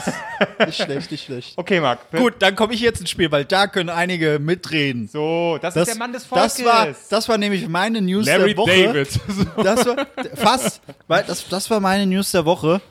Nicht 0.66 0.84
schlecht, 0.84 1.12
nicht 1.12 1.26
schlecht. 1.26 1.58
Okay, 1.58 1.80
Marc. 1.80 2.12
Gut, 2.12 2.36
dann 2.40 2.56
komme 2.56 2.74
ich 2.74 2.82
jetzt 2.82 3.00
ins 3.00 3.10
Spiel, 3.10 3.32
weil 3.32 3.46
da 3.46 3.68
können 3.68 3.90
einige 3.90 4.40
mitreden. 4.40 5.08
So, 5.08 5.58
das, 5.62 5.76
ist 5.76 5.88
der 5.88 5.96
Mann 5.96 6.14
des 6.14 6.26
Volkes. 6.26 6.58
das 6.58 6.66
war, 6.66 6.88
das 7.10 7.30
war 7.30 7.38
nämlich 7.38 7.68
meine 7.68 8.02
News 8.02 8.26
Larry 8.26 8.54
der 8.54 8.58
Woche. 8.58 8.84
David. 8.86 9.20
Das 9.64 9.86
war 9.86 10.08
fast, 10.36 10.82
weil 11.08 11.24
das, 11.24 11.48
das 11.48 11.70
war 11.70 11.80
meine 11.80 12.06
News 12.06 12.32
der 12.32 12.46
Woche. 12.46 12.82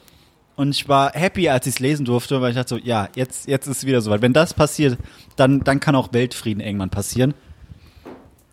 Und 0.57 0.71
ich 0.73 0.89
war 0.89 1.13
happy, 1.13 1.49
als 1.49 1.67
ich 1.67 1.75
es 1.75 1.79
lesen 1.79 2.05
durfte, 2.05 2.41
weil 2.41 2.51
ich 2.51 2.57
dachte 2.57 2.69
so, 2.69 2.77
ja, 2.77 3.09
jetzt, 3.15 3.49
jetzt 3.49 3.67
ist 3.67 3.79
es 3.79 3.87
wieder 3.87 4.03
soweit. 4.03 4.21
Wenn 4.21 4.35
das 4.35 4.53
passiert, 4.53 4.99
dann, 5.37 5.61
dann 5.61 5.81
kann 5.81 5.95
auch 5.95 6.13
Weltfrieden 6.13 6.63
irgendwann 6.63 6.91
passieren. 6.91 7.33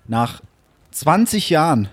Nach 0.08 0.42
20 0.92 1.50
Jahren, 1.50 1.90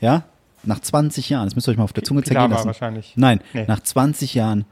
ja, 0.00 0.24
nach 0.66 0.80
20 0.80 1.28
Jahren, 1.30 1.46
das 1.46 1.54
müsst 1.54 1.68
ihr 1.68 1.72
euch 1.72 1.76
mal 1.78 1.84
auf 1.84 1.92
der 1.92 2.04
Zunge 2.04 2.22
zergehen 2.22 2.50
lassen. 2.50 2.66
wahrscheinlich. 2.66 3.12
Nein, 3.16 3.40
Nee. 3.52 3.64
nach 3.68 3.80
20 3.80 4.34
Jahren 4.34 4.64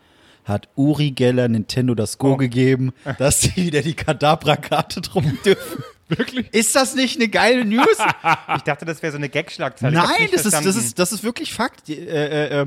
hat 0.44 0.68
Uri 0.76 1.10
Geller 1.12 1.48
Nintendo 1.48 1.94
das 1.94 2.18
Go 2.18 2.32
Oh. 2.34 2.36
gegeben, 2.36 2.92
dass 3.18 3.40
sie 3.42 3.56
wieder 3.56 3.82
die 3.82 3.94
Kadabra-Karte 3.94 5.00
drum 5.00 5.38
dürfen. 5.44 5.82
Wirklich? 6.08 6.52
Ist 6.52 6.76
das 6.76 6.94
nicht 6.94 7.18
eine 7.18 7.28
geile 7.28 7.64
News? 7.64 7.86
Ich 8.56 8.62
dachte, 8.62 8.84
das 8.84 9.02
wäre 9.02 9.10
so 9.12 9.16
eine 9.18 9.28
Gag-Schlagzeile. 9.30 9.94
Nein, 9.96 10.28
das 10.32 10.44
ist, 10.44 10.52
das, 10.52 10.66
ist, 10.76 10.98
das 10.98 11.12
ist 11.12 11.24
wirklich 11.24 11.52
Fakt. 11.54 11.88
Die, 11.88 11.94
Äh, 11.98 12.58
äh, 12.58 12.60
äh, 12.62 12.66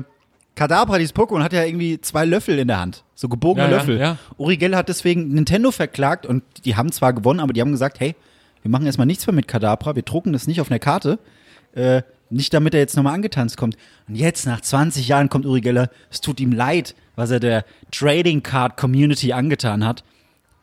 Kadabra, 0.56 0.98
dieses 0.98 1.14
Pokémon, 1.14 1.40
hat 1.42 1.52
ja 1.52 1.62
irgendwie 1.62 2.00
zwei 2.00 2.24
Löffel 2.24 2.58
in 2.58 2.66
der 2.66 2.80
Hand. 2.80 3.04
So 3.14 3.28
gebogene 3.28 3.66
Ja, 3.66 3.70
ja, 3.70 3.76
Löffel. 3.78 3.98
ja. 4.00 4.16
Uri 4.38 4.56
Geller 4.56 4.76
hat 4.78 4.88
deswegen 4.88 5.28
Nintendo 5.28 5.70
verklagt 5.70 6.26
und 6.26 6.42
die 6.64 6.74
haben 6.74 6.90
zwar 6.90 7.12
gewonnen, 7.12 7.38
aber 7.38 7.52
die 7.52 7.60
haben 7.60 7.70
gesagt, 7.70 8.00
hey, 8.00 8.16
wir 8.62 8.70
machen 8.72 8.86
erstmal 8.86 9.06
nichts 9.06 9.24
mehr 9.28 9.34
mit 9.34 9.46
Kadabra, 9.46 9.94
wir 9.94 10.02
drucken 10.02 10.32
das 10.32 10.48
nicht 10.48 10.60
auf 10.60 10.68
einer 10.68 10.80
Karte. 10.80 11.20
Äh, 11.74 12.02
nicht 12.30 12.52
damit 12.54 12.74
er 12.74 12.80
jetzt 12.80 12.96
nochmal 12.96 13.14
angetanzt 13.14 13.56
kommt. 13.56 13.76
Und 14.08 14.14
jetzt, 14.14 14.46
nach 14.46 14.60
20 14.60 15.08
Jahren, 15.08 15.28
kommt 15.28 15.46
Uri 15.46 15.60
Geller, 15.60 15.90
es 16.10 16.20
tut 16.20 16.40
ihm 16.40 16.52
leid, 16.52 16.94
was 17.16 17.30
er 17.30 17.40
der 17.40 17.64
Trading 17.90 18.42
Card 18.42 18.76
Community 18.76 19.32
angetan 19.32 19.84
hat. 19.84 20.04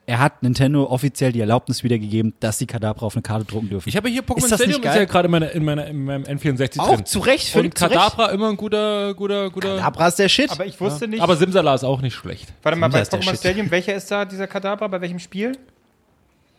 Er 0.08 0.20
hat 0.20 0.44
Nintendo 0.44 0.84
offiziell 0.86 1.32
die 1.32 1.40
Erlaubnis 1.40 1.84
wiedergegeben, 1.84 2.36
dass 2.40 2.60
sie 2.60 2.68
Kadabra 2.68 3.08
auf 3.08 3.16
eine 3.16 3.24
Karte 3.24 3.44
drucken 3.46 3.70
dürfen. 3.70 3.90
Ich 3.90 3.98
habe 3.98 4.08
hier 4.08 4.22
Pokémon 4.22 4.38
Ist 4.38 4.52
das 4.52 4.60
Stadium, 4.60 4.82
nicht 4.82 4.86
ist 4.86 4.94
geil? 4.94 5.00
ja 5.00 5.06
gerade 5.06 5.26
in, 5.26 5.32
meiner, 5.32 5.52
in, 5.52 5.66
meiner, 5.66 5.88
in 5.88 6.06
meinem 6.06 6.24
N64 6.26 6.80
Auch 6.80 6.96
drin. 6.98 7.06
zu 7.08 7.20
Recht, 7.20 7.56
Und 7.56 7.76
zu 7.76 7.86
Recht. 7.86 7.96
Kadabra 7.96 8.28
immer 8.30 8.50
ein 8.50 8.56
guter, 8.56 9.16
guter, 9.16 9.50
guter. 9.50 9.78
Kadabra 9.78 10.10
ist 10.10 10.20
der 10.20 10.30
Shit. 10.30 10.52
Aber 10.52 10.68
ich 10.68 10.80
wusste 10.80 11.08
nicht. 11.08 11.22
Aber 11.24 11.36
Simsala 11.36 11.74
ist 11.74 11.84
auch 11.84 12.02
nicht 12.02 12.14
schlecht. 12.14 12.54
Warte 12.62 12.78
mal, 12.78 12.92
Simsa 12.92 13.18
bei 13.18 13.24
Pokémon. 13.24 13.36
Stadium, 13.36 13.72
welcher 13.72 13.96
ist 13.96 14.12
da, 14.12 14.26
dieser 14.26 14.46
Kadabra? 14.46 14.88
Bei 14.88 15.02
welchem 15.02 15.18
Spiel? 15.18 15.58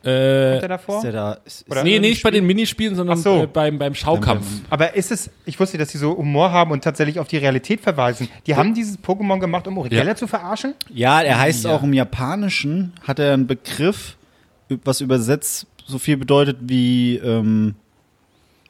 Äh, 0.07 0.49
Kommt 0.51 0.61
der 0.61 0.69
davor? 0.69 0.95
Ist 0.97 1.03
der 1.03 1.11
da, 1.11 1.33
ist, 1.45 1.65
Oder- 1.69 1.83
nee, 1.83 1.99
nicht 1.99 2.23
bei 2.23 2.31
den 2.31 2.45
Minispielen, 2.47 2.95
sondern 2.95 3.17
so. 3.17 3.43
äh, 3.43 3.47
beim, 3.47 3.77
beim 3.77 3.93
Schaukampf. 3.93 4.45
Aber 4.69 4.95
ist 4.95 5.11
es, 5.11 5.29
ich 5.45 5.59
wusste, 5.59 5.77
dass 5.77 5.89
die 5.89 5.97
so 5.97 6.15
Humor 6.17 6.51
haben 6.51 6.71
und 6.71 6.83
tatsächlich 6.83 7.19
auf 7.19 7.27
die 7.27 7.37
Realität 7.37 7.81
verweisen. 7.81 8.29
Die 8.45 8.55
haben 8.55 8.73
dieses 8.73 8.97
Pokémon 8.99 9.39
gemacht, 9.39 9.67
um 9.67 9.77
Uri 9.77 9.93
Ja. 9.93 10.15
Zu 10.15 10.27
verarschen? 10.27 10.73
Ja, 10.93 11.21
er 11.21 11.39
heißt 11.39 11.65
Ja. 11.65 11.75
auch 11.75 11.83
im 11.83 11.93
Japanischen, 11.93 12.93
hat 13.05 13.19
er 13.19 13.33
einen 13.33 13.47
Begriff, 13.47 14.15
was 14.83 15.01
übersetzt 15.01 15.67
so 15.85 15.97
viel 15.99 16.17
bedeutet 16.17 16.57
wie, 16.61 17.15
ähm, 17.17 17.75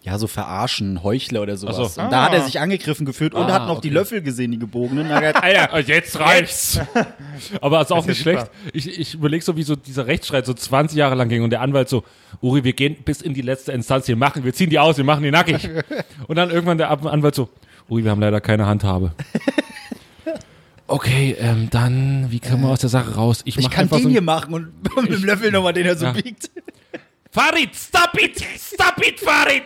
ja, 0.03 0.17
so 0.17 0.27
verarschen, 0.27 1.03
Heuchler 1.03 1.41
oder 1.41 1.57
sowas. 1.57 1.75
So. 1.95 2.01
Und 2.01 2.11
da 2.11 2.23
hat 2.25 2.31
Ah. 2.31 2.35
er 2.35 2.41
sich 2.43 2.59
angegriffen 2.59 3.05
gefühlt 3.05 3.33
und 3.33 3.43
Ah, 3.43 3.53
hat 3.53 3.63
noch 3.67 3.77
okay. 3.79 3.81
die 3.83 3.89
Löffel 3.89 4.21
gesehen, 4.21 4.51
die 4.51 4.59
gebogenen. 4.59 5.09
Da 5.09 5.15
hat 5.15 5.43
er- 5.43 5.73
Alter, 5.73 5.79
jetzt 5.93 6.17
reicht's. 6.19 6.79
Aber 7.61 7.81
ist 7.81 7.91
auch 7.91 8.03
ja 8.05 8.09
nicht 8.11 8.23
super. 8.23 8.47
schlecht. 8.47 8.51
Ich, 8.73 8.99
ich 8.99 9.13
überlege 9.15 9.43
so, 9.43 9.57
wie 9.57 9.63
so 9.63 9.75
dieser 9.75 10.07
Rechtsstreit 10.07 10.45
so 10.45 10.53
20 10.53 10.97
Jahre 10.97 11.15
lang 11.15 11.27
ging 11.29 11.43
und 11.43 11.49
der 11.49 11.61
Anwalt 11.61 11.89
so, 11.89 12.03
Uri, 12.41 12.63
wir 12.63 12.73
gehen 12.73 12.95
bis 13.03 13.21
in 13.21 13.33
die 13.33 13.41
letzte 13.41 13.71
Instanz, 13.73 14.07
wir 14.07 14.15
machen, 14.15 14.43
wir 14.45 14.53
ziehen 14.53 14.69
die 14.69 14.79
aus, 14.79 14.97
wir 14.97 15.03
machen 15.03 15.23
die 15.23 15.31
nackig. 15.31 15.69
und 16.27 16.35
dann 16.37 16.51
irgendwann 16.51 16.77
der 16.77 16.89
Anwalt 16.89 17.35
so, 17.35 17.49
Uri, 17.89 18.03
wir 18.05 18.11
haben 18.11 18.21
leider 18.21 18.39
keine 18.39 18.65
Handhabe. 18.65 19.11
Okay, 20.89 21.35
ähm, 21.37 21.67
dann, 21.69 22.27
wie 22.29 22.39
kommen 22.39 22.61
wir 22.63 22.69
aus 22.69 22.79
der 22.79 22.89
Sache 22.89 23.15
raus? 23.15 23.41
ich 23.43 23.57
mach 23.59 23.69
kann 23.69 23.81
einfach 23.83 23.97
den 23.97 24.03
so 24.03 24.09
hier 24.09 24.21
machen 24.21 24.53
und 24.53 24.71
mit 25.01 25.11
dem 25.11 25.25
Löffel 25.25 25.51
nochmal, 25.51 25.73
den 25.73 25.85
er 25.85 25.97
so 25.97 26.05
Ja. 26.05 26.13
biegt. 26.13 26.49
Farid, 27.29 27.75
stop 27.75 28.11
it! 28.21 28.41
Stop 28.57 29.05
it, 29.05 29.19
Farid! 29.19 29.63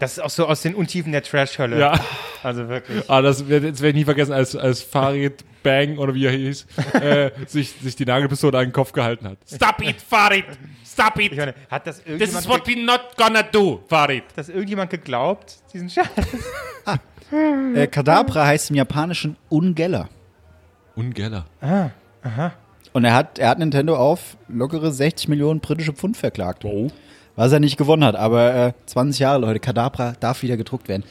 Das 0.00 0.12
ist 0.12 0.20
auch 0.20 0.30
so 0.30 0.46
aus 0.46 0.62
den 0.62 0.74
Untiefen 0.74 1.12
der 1.12 1.22
Trash-Hölle. 1.22 1.78
Ja. 1.78 2.00
Also 2.42 2.68
wirklich. 2.68 3.08
Ah, 3.10 3.20
das 3.20 3.48
werde 3.48 3.66
werd 3.66 3.82
ich 3.82 3.94
nie 3.94 4.04
vergessen, 4.04 4.32
als, 4.32 4.54
als 4.54 4.80
Farid 4.80 5.44
Bang 5.62 5.98
oder 5.98 6.14
wie 6.14 6.26
er 6.26 6.32
hieß, 6.32 6.66
äh, 6.94 7.30
sich, 7.46 7.72
sich 7.72 7.96
die 7.96 8.04
Nagelpistole 8.04 8.56
an 8.56 8.66
den 8.66 8.72
Kopf 8.72 8.92
gehalten 8.92 9.26
hat. 9.28 9.38
Stop 9.52 9.82
it, 9.82 9.96
Farid! 10.00 10.44
Stop 10.86 11.18
it! 11.18 11.36
Meine, 11.36 11.54
hat 11.68 11.86
das 11.86 11.96
This 11.96 12.06
irgendjemand, 12.06 12.44
is 12.44 12.48
what 12.48 12.66
we 12.66 12.80
not 12.80 13.00
gonna 13.16 13.42
do, 13.42 13.82
Farid. 13.88 14.22
hat 14.22 14.38
das 14.38 14.48
irgendjemand 14.48 14.90
geglaubt, 14.90 15.56
diesen 15.72 15.90
Scheiß? 15.90 16.06
Äh, 17.74 17.86
Kadabra 17.88 18.46
heißt 18.46 18.70
im 18.70 18.76
Japanischen 18.76 19.36
Ungeller. 19.48 20.08
Ungeller. 20.94 21.44
Und 22.92 23.04
er 23.04 23.14
hat, 23.14 23.38
er 23.38 23.50
hat 23.50 23.58
Nintendo 23.58 23.96
auf 23.96 24.36
lockere 24.48 24.90
60 24.90 25.28
Millionen 25.28 25.60
britische 25.60 25.92
Pfund 25.92 26.16
verklagt. 26.16 26.64
Wow. 26.64 26.90
Was 27.38 27.52
er 27.52 27.60
nicht 27.60 27.76
gewonnen 27.76 28.04
hat. 28.04 28.16
Aber 28.16 28.54
äh, 28.54 28.72
20 28.86 29.20
Jahre, 29.20 29.38
Leute, 29.38 29.60
Kadabra 29.60 30.14
darf 30.18 30.42
wieder 30.42 30.56
gedruckt 30.56 30.88
werden. 30.88 31.04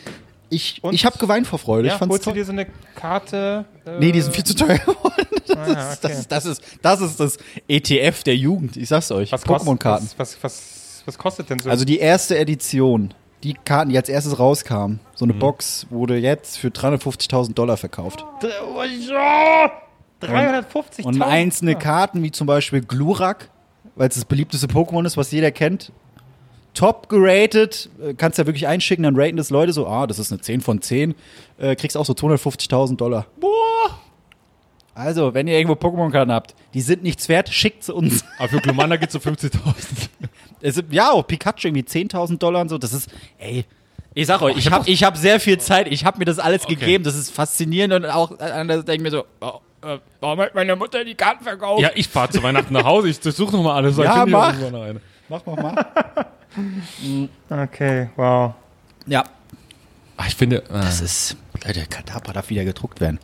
Ich, 0.49 0.81
Und? 0.83 0.93
ich 0.93 1.05
habe 1.05 1.17
geweint 1.17 1.47
vor 1.47 1.59
Freude. 1.59 1.87
ich 1.87 1.93
Ja, 1.93 1.97
fand's 1.97 2.11
holst 2.13 2.25
du 2.27 2.31
dir 2.31 2.45
so 2.45 2.51
eine 2.51 2.67
Karte? 2.95 3.65
Äh, 3.85 3.99
Nee, 3.99 4.11
die 4.11 4.21
sind 4.21 4.33
viel 4.35 4.43
zu 4.43 4.55
teuer 4.55 4.77
geworden. 4.85 5.27
Das, 5.47 5.57
Ah, 5.57 5.67
ja, 5.71 5.91
ist, 5.91 6.03
das, 6.03 6.11
okay. 6.11 6.19
ist, 6.19 6.31
das, 6.31 6.45
ist, 6.45 6.61
das 6.81 7.01
ist 7.01 7.19
das 7.19 7.37
ETF 7.67 8.23
der 8.23 8.35
Jugend. 8.35 8.77
Ich 8.77 8.89
sag's 8.89 9.09
euch. 9.11 9.31
was 9.31 9.43
kostet, 9.43 9.67
Pokémon-Karten. 9.69 10.05
was, 10.17 10.35
was, 10.35 10.43
was, 10.43 11.03
was 11.05 11.17
kostet 11.17 11.49
denn 11.49 11.59
so? 11.59 11.69
Also 11.69 11.83
die 11.85 11.97
erste 11.99 12.37
Edition, 12.37 13.13
die 13.43 13.53
Karten, 13.53 13.89
die 13.91 13.97
als 13.97 14.09
erstes 14.09 14.37
rauskamen, 14.39 14.99
so 15.15 15.25
Mhm. 15.25 15.31
eine 15.31 15.39
Box, 15.39 15.87
wurde 15.89 16.17
jetzt 16.17 16.57
für 16.57 16.67
350.000 16.69 17.53
Dollar 17.53 17.77
verkauft. 17.77 18.25
350 20.19 21.05
Und 21.05 21.21
einzelne 21.21 21.75
Karten, 21.75 22.23
wie 22.23 22.31
zum 22.31 22.47
Beispiel 22.47 22.81
Glurak, 22.81 23.49
weil 23.95 24.09
es 24.09 24.15
das 24.15 24.25
beliebteste 24.25 24.67
Pokémon 24.67 25.05
ist, 25.05 25.17
was 25.17 25.31
jeder 25.31 25.51
kennt, 25.51 25.91
top 26.77 27.09
geratet, 27.09 27.89
äh, 28.01 28.13
kannst 28.13 28.37
ja 28.37 28.45
wirklich 28.45 28.67
einschicken, 28.67 29.03
dann 29.03 29.15
raten 29.19 29.35
das 29.35 29.49
Leute 29.49 29.73
so, 29.73 29.87
ah, 29.87 30.05
das 30.05 30.19
ist 30.19 30.31
eine 30.31 30.39
10 30.39 30.61
von 30.61 30.81
10, 30.81 31.15
äh, 31.57 31.75
kriegst 31.75 31.97
auch 31.97 32.05
so 32.05 32.13
250.000 32.13 32.97
Dollar. 32.97 33.25
Boah! 33.39 33.99
Also, 34.93 35.33
wenn 35.33 35.47
ihr 35.47 35.57
irgendwo 35.57 35.73
Pokémon-Karten 35.75 36.31
habt, 36.31 36.55
die 36.73 36.81
sind 36.81 37.03
nichts 37.03 37.29
wert, 37.29 37.49
schickt 37.49 37.83
sie 37.83 37.93
uns. 37.93 38.23
Aber 38.37 38.49
für 38.49 38.61
Glumanda 38.61 38.95
gibt's 38.97 39.13
so 39.13 39.19
50.000. 39.19 39.51
Es 40.61 40.75
sind, 40.75 40.93
ja, 40.93 41.11
auch 41.11 41.25
Pikachu 41.25 41.67
irgendwie 41.67 41.83
10.000 41.83 42.37
Dollar 42.37 42.61
und 42.61 42.69
so, 42.69 42.77
das 42.77 42.93
ist, 42.93 43.09
ey, 43.39 43.65
ich 44.13 44.27
sag 44.27 44.41
euch, 44.41 44.57
ich 44.57 44.71
habe 44.71 44.89
ich 44.89 45.03
hab 45.03 45.17
sehr 45.17 45.39
viel 45.39 45.59
Zeit, 45.59 45.87
ich 45.91 46.05
habe 46.05 46.19
mir 46.19 46.25
das 46.25 46.39
alles 46.39 46.65
gegeben, 46.65 47.03
das 47.03 47.15
ist 47.15 47.31
faszinierend 47.31 47.93
und 47.93 48.05
auch 48.05 48.39
anders 48.39 48.85
denke 48.85 49.07
ich 49.07 49.11
mir 49.11 49.11
so, 49.11 49.25
oh, 49.41 49.59
äh, 49.83 49.99
warum 50.19 50.39
hat 50.39 50.55
meine 50.55 50.75
Mutter 50.75 51.03
die 51.03 51.15
Karten 51.15 51.43
verkauft? 51.43 51.81
Ja, 51.81 51.91
ich 51.93 52.07
fahre 52.07 52.29
zu 52.29 52.41
Weihnachten 52.41 52.73
nach 52.73 52.83
Hause. 52.83 53.09
Ich 53.09 53.19
durchsuche 53.19 53.55
nochmal 53.55 53.75
alles. 53.75 53.97
Ja, 53.97 54.25
mach. 54.25 54.55
Mach 55.29 55.45
mal 55.45 55.55
mal. 55.61 56.25
Okay, 57.49 58.09
wow. 58.15 58.53
Ja, 59.05 59.23
Ah, 60.19 60.25
ich 60.27 60.35
finde, 60.35 60.63
äh, 60.63 60.69
Das 60.69 60.99
ist, 60.99 61.37
Leute, 61.63 61.85
Kadabra 61.85 62.33
darf 62.33 62.49
wieder 62.49 62.65
gedruckt 62.65 62.99
werden. 63.01 63.19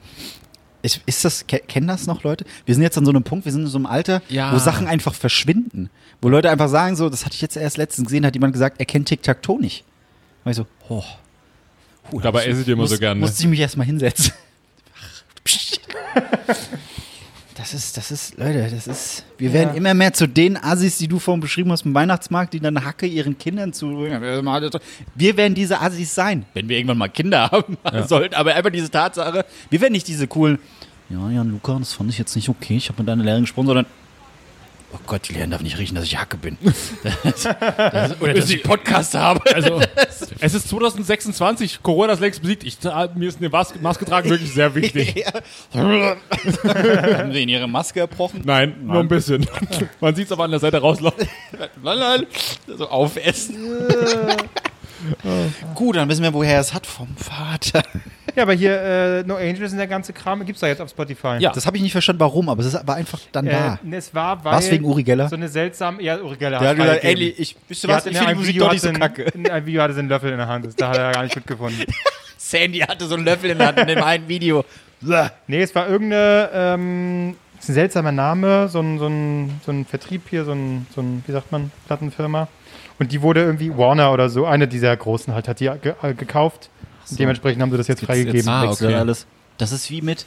Ist, 0.83 1.01
ist 1.07 1.25
das, 1.25 1.47
ke- 1.47 1.63
kennen 1.67 1.87
das 1.87 2.05
noch 2.05 2.21
Leute? 2.23 2.45
Wir 2.67 2.75
sind 2.75 2.83
jetzt 2.83 2.97
an 2.99 3.05
so 3.05 3.09
einem 3.09 3.23
Punkt, 3.23 3.45
wir 3.45 3.51
sind 3.51 3.61
in 3.61 3.67
so 3.67 3.79
einem 3.79 3.87
Alter, 3.87 4.21
Ja. 4.29 4.53
wo 4.53 4.59
Sachen 4.59 4.85
einfach 4.85 5.15
verschwinden. 5.15 5.89
Wo 6.21 6.29
Leute 6.29 6.51
einfach 6.51 6.69
sagen, 6.69 6.95
so, 6.95 7.09
das 7.09 7.25
hatte 7.25 7.33
ich 7.33 7.41
jetzt 7.41 7.57
erst 7.57 7.77
letztens 7.77 8.09
gesehen, 8.09 8.25
hat 8.27 8.35
jemand 8.35 8.53
gesagt, 8.53 8.75
er 8.79 8.85
kennt 8.85 9.07
Tic-Tac-Toe 9.07 9.59
nicht. 9.59 9.83
Und 10.45 10.51
ich 10.51 10.57
so, 10.57 10.67
oh. 10.89 11.03
Puh, 12.11 12.17
da 12.19 12.25
Dabei 12.25 12.45
esse 12.45 12.61
ich 12.61 12.67
immer 12.67 12.83
muss, 12.83 12.91
so 12.91 12.99
gern, 12.99 13.17
ne? 13.17 13.21
Musste 13.25 13.41
ich 13.41 13.49
mich 13.49 13.59
erstmal 13.59 13.87
hinsetzen. 13.87 14.31
Das 17.55 17.73
ist, 17.73 17.97
das 17.97 18.09
ist, 18.09 18.37
Leute, 18.37 18.67
das 18.71 18.87
ist, 18.87 19.25
wir 19.37 19.53
werden 19.53 19.75
immer 19.75 19.93
mehr 19.93 20.11
zu 20.11 20.27
den 20.27 20.57
Assis, 20.57 20.97
die 20.97 21.07
du 21.07 21.19
vorhin 21.19 21.39
beschrieben 21.39 21.71
hast, 21.71 21.85
im 21.85 21.93
Weihnachtsmarkt, 21.93 22.53
die 22.53 22.59
dann 22.59 22.83
Hacke 22.83 23.05
ihren 23.05 23.37
Kindern 23.37 23.73
zu. 23.73 23.95
Wir 25.15 25.37
werden 25.37 25.53
diese 25.53 25.79
Assis 25.79 26.15
sein, 26.15 26.45
wenn 26.55 26.67
wir 26.67 26.77
irgendwann 26.77 26.97
mal 26.97 27.09
Kinder 27.09 27.51
haben 27.51 27.77
sollten. 28.07 28.33
Aber 28.35 28.55
einfach 28.55 28.71
diese 28.71 28.89
Tatsache, 28.89 29.45
wir 29.69 29.81
werden 29.81 29.93
nicht 29.93 30.07
diese 30.07 30.27
coolen, 30.27 30.57
ja, 31.09 31.29
Jan 31.29 31.51
Luca, 31.51 31.77
das 31.77 31.93
fand 31.93 32.09
ich 32.09 32.17
jetzt 32.17 32.35
nicht 32.35 32.49
okay, 32.49 32.77
ich 32.77 32.89
habe 32.89 33.01
mit 33.01 33.07
deiner 33.07 33.23
Lehrerin 33.23 33.43
gesprochen, 33.43 33.67
sondern, 33.67 33.85
oh 34.93 34.99
Gott, 35.07 35.27
die 35.27 35.33
Lehrerin 35.33 35.51
darf 35.51 35.61
nicht 35.61 35.77
riechen, 35.77 35.95
dass 35.95 36.05
ich 36.05 36.17
Hacke 36.17 36.37
bin. 36.37 36.57
Das, 37.23 37.43
das, 37.43 38.21
oder 38.21 38.33
dass 38.33 38.49
ich 38.49 38.63
Podcast 38.63 39.13
habe. 39.13 39.41
also, 39.53 39.81
es 40.39 40.53
ist 40.53 40.69
2026, 40.69 41.81
Corona 41.81 42.13
ist 42.13 42.19
längst 42.19 42.41
besiegt. 42.41 42.63
Ich, 42.63 42.77
mir 43.15 43.27
ist 43.27 43.39
eine 43.39 43.49
Mas 43.49 43.73
Maske 43.81 44.05
tragen 44.05 44.29
wirklich 44.29 44.53
sehr 44.53 44.73
wichtig. 44.75 45.25
Haben 45.73 47.33
sie 47.33 47.43
in 47.43 47.49
ihre 47.49 47.67
Maske 47.67 48.01
erbrochen? 48.01 48.41
Nein, 48.45 48.75
nur 48.83 48.99
ein 48.99 49.07
bisschen. 49.07 49.45
Man 49.99 50.15
sieht 50.15 50.27
es 50.27 50.31
aber 50.31 50.45
an 50.45 50.51
der 50.51 50.59
Seite 50.59 50.79
rauslaufen. 50.79 51.27
Nein, 51.81 51.99
nein. 51.99 52.25
So 52.67 52.89
aufessen. 52.89 53.55
Gut, 55.75 55.95
dann 55.95 56.09
wissen 56.09 56.23
wir, 56.23 56.33
woher 56.33 56.55
er 56.55 56.61
es 56.61 56.73
hat. 56.73 56.85
Vom 56.85 57.15
Vater. 57.17 57.83
Ja, 58.35 58.43
aber 58.43 58.53
hier 58.53 58.81
äh, 58.81 59.23
No 59.23 59.35
Angels 59.35 59.71
und 59.71 59.77
der 59.77 59.87
ganze 59.87 60.11
Kram 60.13 60.43
gibt's 60.45 60.61
da 60.61 60.67
jetzt 60.67 60.81
auf 60.81 60.89
Spotify. 60.89 61.37
Ja. 61.39 61.51
Das 61.51 61.65
habe 61.67 61.77
ich 61.77 61.83
nicht 61.83 61.91
verstanden, 61.91 62.19
warum, 62.19 62.49
aber 62.49 62.61
es 62.63 62.73
war 62.87 62.95
einfach 62.95 63.19
dann 63.31 63.45
Äh, 63.47 63.51
da. 63.51 63.79
ne, 63.83 63.97
es 63.97 64.13
war, 64.13 64.43
weil 64.43 64.53
Was 64.53 64.71
wegen 64.71 64.85
Uri 64.85 65.03
Geller? 65.03 65.29
so 65.29 65.35
eine 65.35 65.47
seltsame, 65.47 66.01
ja, 66.01 66.19
Uri 66.19 66.35
Geller 66.37 66.59
Der 66.59 66.69
hat 66.69 66.77
gesagt, 66.77 67.03
ey, 67.03 67.13
ich, 67.37 67.55
wisst 67.67 67.83
ihr 67.83 67.87
Die 67.89 67.93
was, 67.93 68.05
ich 68.05 68.11
in 68.13 68.17
finde 68.17 68.25
die 68.25 68.29
einem 68.29 68.39
Musik 68.39 68.55
Video 68.55 68.65
doch 68.65 68.71
nicht 68.73 68.81
so 68.81 68.87
hatte 68.89 68.99
kacke. 68.99 69.25
ein- 69.25 69.45
In 69.45 69.51
einem 69.51 69.65
Video 69.65 69.81
hatte 69.81 69.93
sie 69.93 69.99
einen 69.99 70.09
Löffel 70.09 70.31
in 70.31 70.37
der 70.37 70.47
Hand. 70.47 70.65
Das- 70.65 70.75
Da 70.75 70.89
hat 70.89 70.97
er 70.97 71.11
gar 71.11 71.23
nicht 71.23 71.35
mitgefunden. 71.35 71.85
Sandy 72.37 72.79
hatte 72.79 73.05
so 73.05 73.15
einen 73.15 73.25
Löffel 73.25 73.51
in 73.51 73.57
der 73.57 73.67
Hand 73.67 73.79
in 73.79 73.87
dem 73.87 74.03
einen 74.03 74.27
Video. 74.27 74.65
Nee, 75.47 75.61
es 75.61 75.73
war 75.75 75.87
irgendeine, 75.89 76.49
ähm, 76.53 77.35
ist 77.59 77.69
ein 77.69 77.73
seltsamer 77.73 78.11
Name, 78.11 78.67
so 78.69 78.79
ein, 78.79 78.99
so 78.99 79.07
ein, 79.07 79.59
so 79.65 79.71
ein 79.71 79.85
Vertrieb 79.85 80.23
hier, 80.29 80.43
so 80.45 80.53
ein, 80.53 80.87
so 80.95 81.01
ein, 81.01 81.23
wie 81.27 81.31
sagt 81.33 81.51
man, 81.51 81.71
Plattenfirma. 81.87 82.47
Und 82.99 83.11
die 83.11 83.21
wurde 83.21 83.41
irgendwie 83.41 83.75
Warner 83.75 84.13
oder 84.13 84.29
so, 84.29 84.45
eine 84.45 84.67
dieser 84.67 84.95
großen 84.95 85.33
halt, 85.33 85.47
hat 85.47 85.59
die 85.59 85.69
ge 85.81 85.93
äh, 86.03 86.13
gekauft. 86.13 86.69
Und 87.09 87.19
dementsprechend 87.19 87.61
haben 87.61 87.71
sie 87.71 87.77
das 87.77 87.87
jetzt 87.87 88.03
freigegeben. 88.05 88.47
Ah, 88.49 88.63
wechselt 88.69 88.89
okay. 88.91 88.99
alles. 88.99 89.25
Das 89.57 89.71
ist 89.71 89.89
wie 89.91 90.01
mit, 90.01 90.25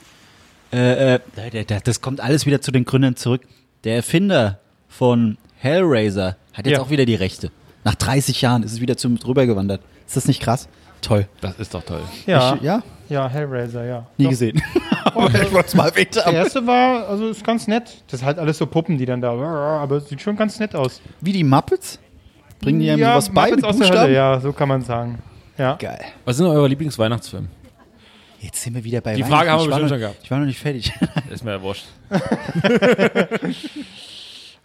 äh, 0.73 1.15
äh, 1.15 1.21
der- 1.53 1.65
der- 1.65 1.81
das 1.81 2.01
kommt 2.01 2.21
alles 2.21 2.47
wieder 2.47 2.61
zu 2.61 2.71
den 2.71 2.85
Gründern 2.85 3.17
zurück. 3.17 3.43
Der 3.85 3.97
Erfinder 3.97 4.59
von 4.89 5.37
Hellraiser 5.59 6.37
hat 6.53 6.67
jetzt 6.67 6.77
Ja. 6.79 6.83
auch 6.83 6.91
wieder 6.91 7.05
die 7.07 7.15
Rechte. 7.15 7.51
Nach 7.85 7.95
30 7.95 8.41
Jahren 8.43 8.62
ist 8.62 8.73
es 8.73 8.81
wieder 8.81 8.97
zum 8.97 9.19
drüber 9.19 9.47
gewandert. 9.47 9.81
Ist 10.07 10.17
das 10.17 10.27
nicht 10.27 10.41
krass? 10.43 10.69
Toll. 11.03 11.29
Das 11.41 11.59
ist 11.59 11.73
doch 11.75 11.83
toll. 11.85 12.01
ja, 12.27 12.55
Ich, 12.57 12.62
ja, 12.62 12.83
ja, 13.09 13.29
Hellraiser, 13.29 13.85
ja. 13.85 14.07
nie 14.17 14.25
Doch. 14.25 14.31
gesehen. 14.31 14.61
Aber 15.05 15.29
ich 15.43 15.53
wollte 15.53 15.69
es 15.69 15.75
mal 15.75 15.89
erwähnt 15.89 16.17
Der 16.17 16.25
haben. 16.25 16.35
erste 16.35 16.67
war, 16.67 17.09
also 17.09 17.29
ist 17.29 17.45
ganz 17.45 17.67
nett. 17.69 18.03
Das 18.09 18.21
ist 18.21 18.27
halt 18.27 18.39
alles 18.39 18.59
so 18.59 18.67
Puppen, 18.67 18.99
die 18.99 19.07
dann 19.07 19.21
da, 19.21 19.31
aber 19.33 19.97
es 19.97 20.09
sieht 20.09 20.21
schon 20.21 20.37
ganz 20.37 20.59
nett 20.59 20.75
aus. 20.75 21.01
Wie 21.21 21.33
die 21.33 21.45
Muppets? 21.45 21.99
Bringen 22.61 22.81
die 22.81 22.91
einem 22.91 23.01
sowas 23.03 23.29
bei 23.31 23.51
Muppets 23.51 23.57
mit 23.57 23.65
aus 23.67 23.77
der? 23.79 24.01
Hölle, 24.01 24.15
ja, 24.15 24.41
so 24.41 24.53
kann 24.53 24.69
man 24.69 24.83
sagen. 24.83 25.19
Ja. 25.59 25.77
Geil. 25.77 26.05
Was 26.25 26.37
sind 26.37 26.47
eure 26.47 26.69
Lieblingsweihnachtsfilme? 26.69 27.49
Jetzt 28.40 28.62
sind 28.62 28.75
wir 28.75 28.85
wieder 28.85 29.01
bei 29.01 29.14
Die. 29.14 29.23
Frage 29.25 29.51
haben 29.51 29.61
wir 29.61 29.66
bestimmt 29.66 29.83
noch- 29.83 29.88
schon 29.88 29.99
gehabt. 30.01 30.16
Ich 30.23 30.31
war 30.31 30.38
noch 30.38 30.47
nicht 30.47 30.59
fertig. 30.59 30.92
Ist 31.31 31.42
mir 31.45 31.53
ja 31.53 31.62
wurscht. 31.62 31.87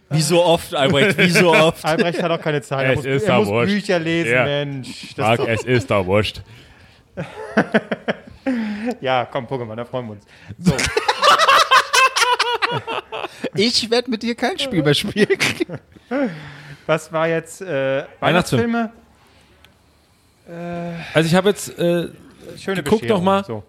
Wie 0.09 0.21
so 0.21 0.43
oft, 0.43 0.75
Albrecht, 0.75 1.17
wie 1.17 1.29
so 1.29 1.53
oft. 1.53 1.85
Albrecht 1.85 2.21
hat 2.21 2.29
auch 2.31 2.41
keine 2.41 2.61
Zeit. 2.61 2.83
Er 2.85 2.89
Es 2.91 2.95
muss, 2.97 3.05
ist 3.05 3.23
er 3.23 3.37
muss 3.39 3.47
wurscht. 3.47 3.73
Bücher 3.73 3.97
lesen, 3.97 4.33
Ja. 4.33 4.43
Mensch. 4.43 5.13
Das 5.15 5.29
ist 5.31 5.39
doch, 5.39 5.47
es 5.47 5.63
ist 5.63 5.89
doch 5.89 6.05
wurscht. 6.05 6.41
ja, 8.99 9.25
komm, 9.31 9.45
Pokémon, 9.45 9.75
da 9.77 9.85
freuen 9.85 10.07
wir 10.07 10.11
uns. 10.13 10.25
So, 10.59 10.73
Ich 13.55 13.89
werde 13.89 14.11
mit 14.11 14.21
dir 14.23 14.35
kein 14.35 14.59
Spiel 14.59 14.83
mehr 14.83 14.93
spielen. 14.93 15.27
was 16.85 17.11
war 17.13 17.29
jetzt 17.29 17.61
äh, 17.61 18.03
Weihnachtsfilm. 18.19 18.73
Weihnachtsfilme? 18.73 18.91
Also 21.13 21.27
ich 21.27 21.35
habe 21.35 21.49
jetzt, 21.49 21.77
äh, 21.79 22.07
Schöne 22.57 22.83
Guck 22.83 23.01
Bescherung, 23.01 23.19
doch 23.19 23.23
mal. 23.23 23.43
So. 23.45 23.63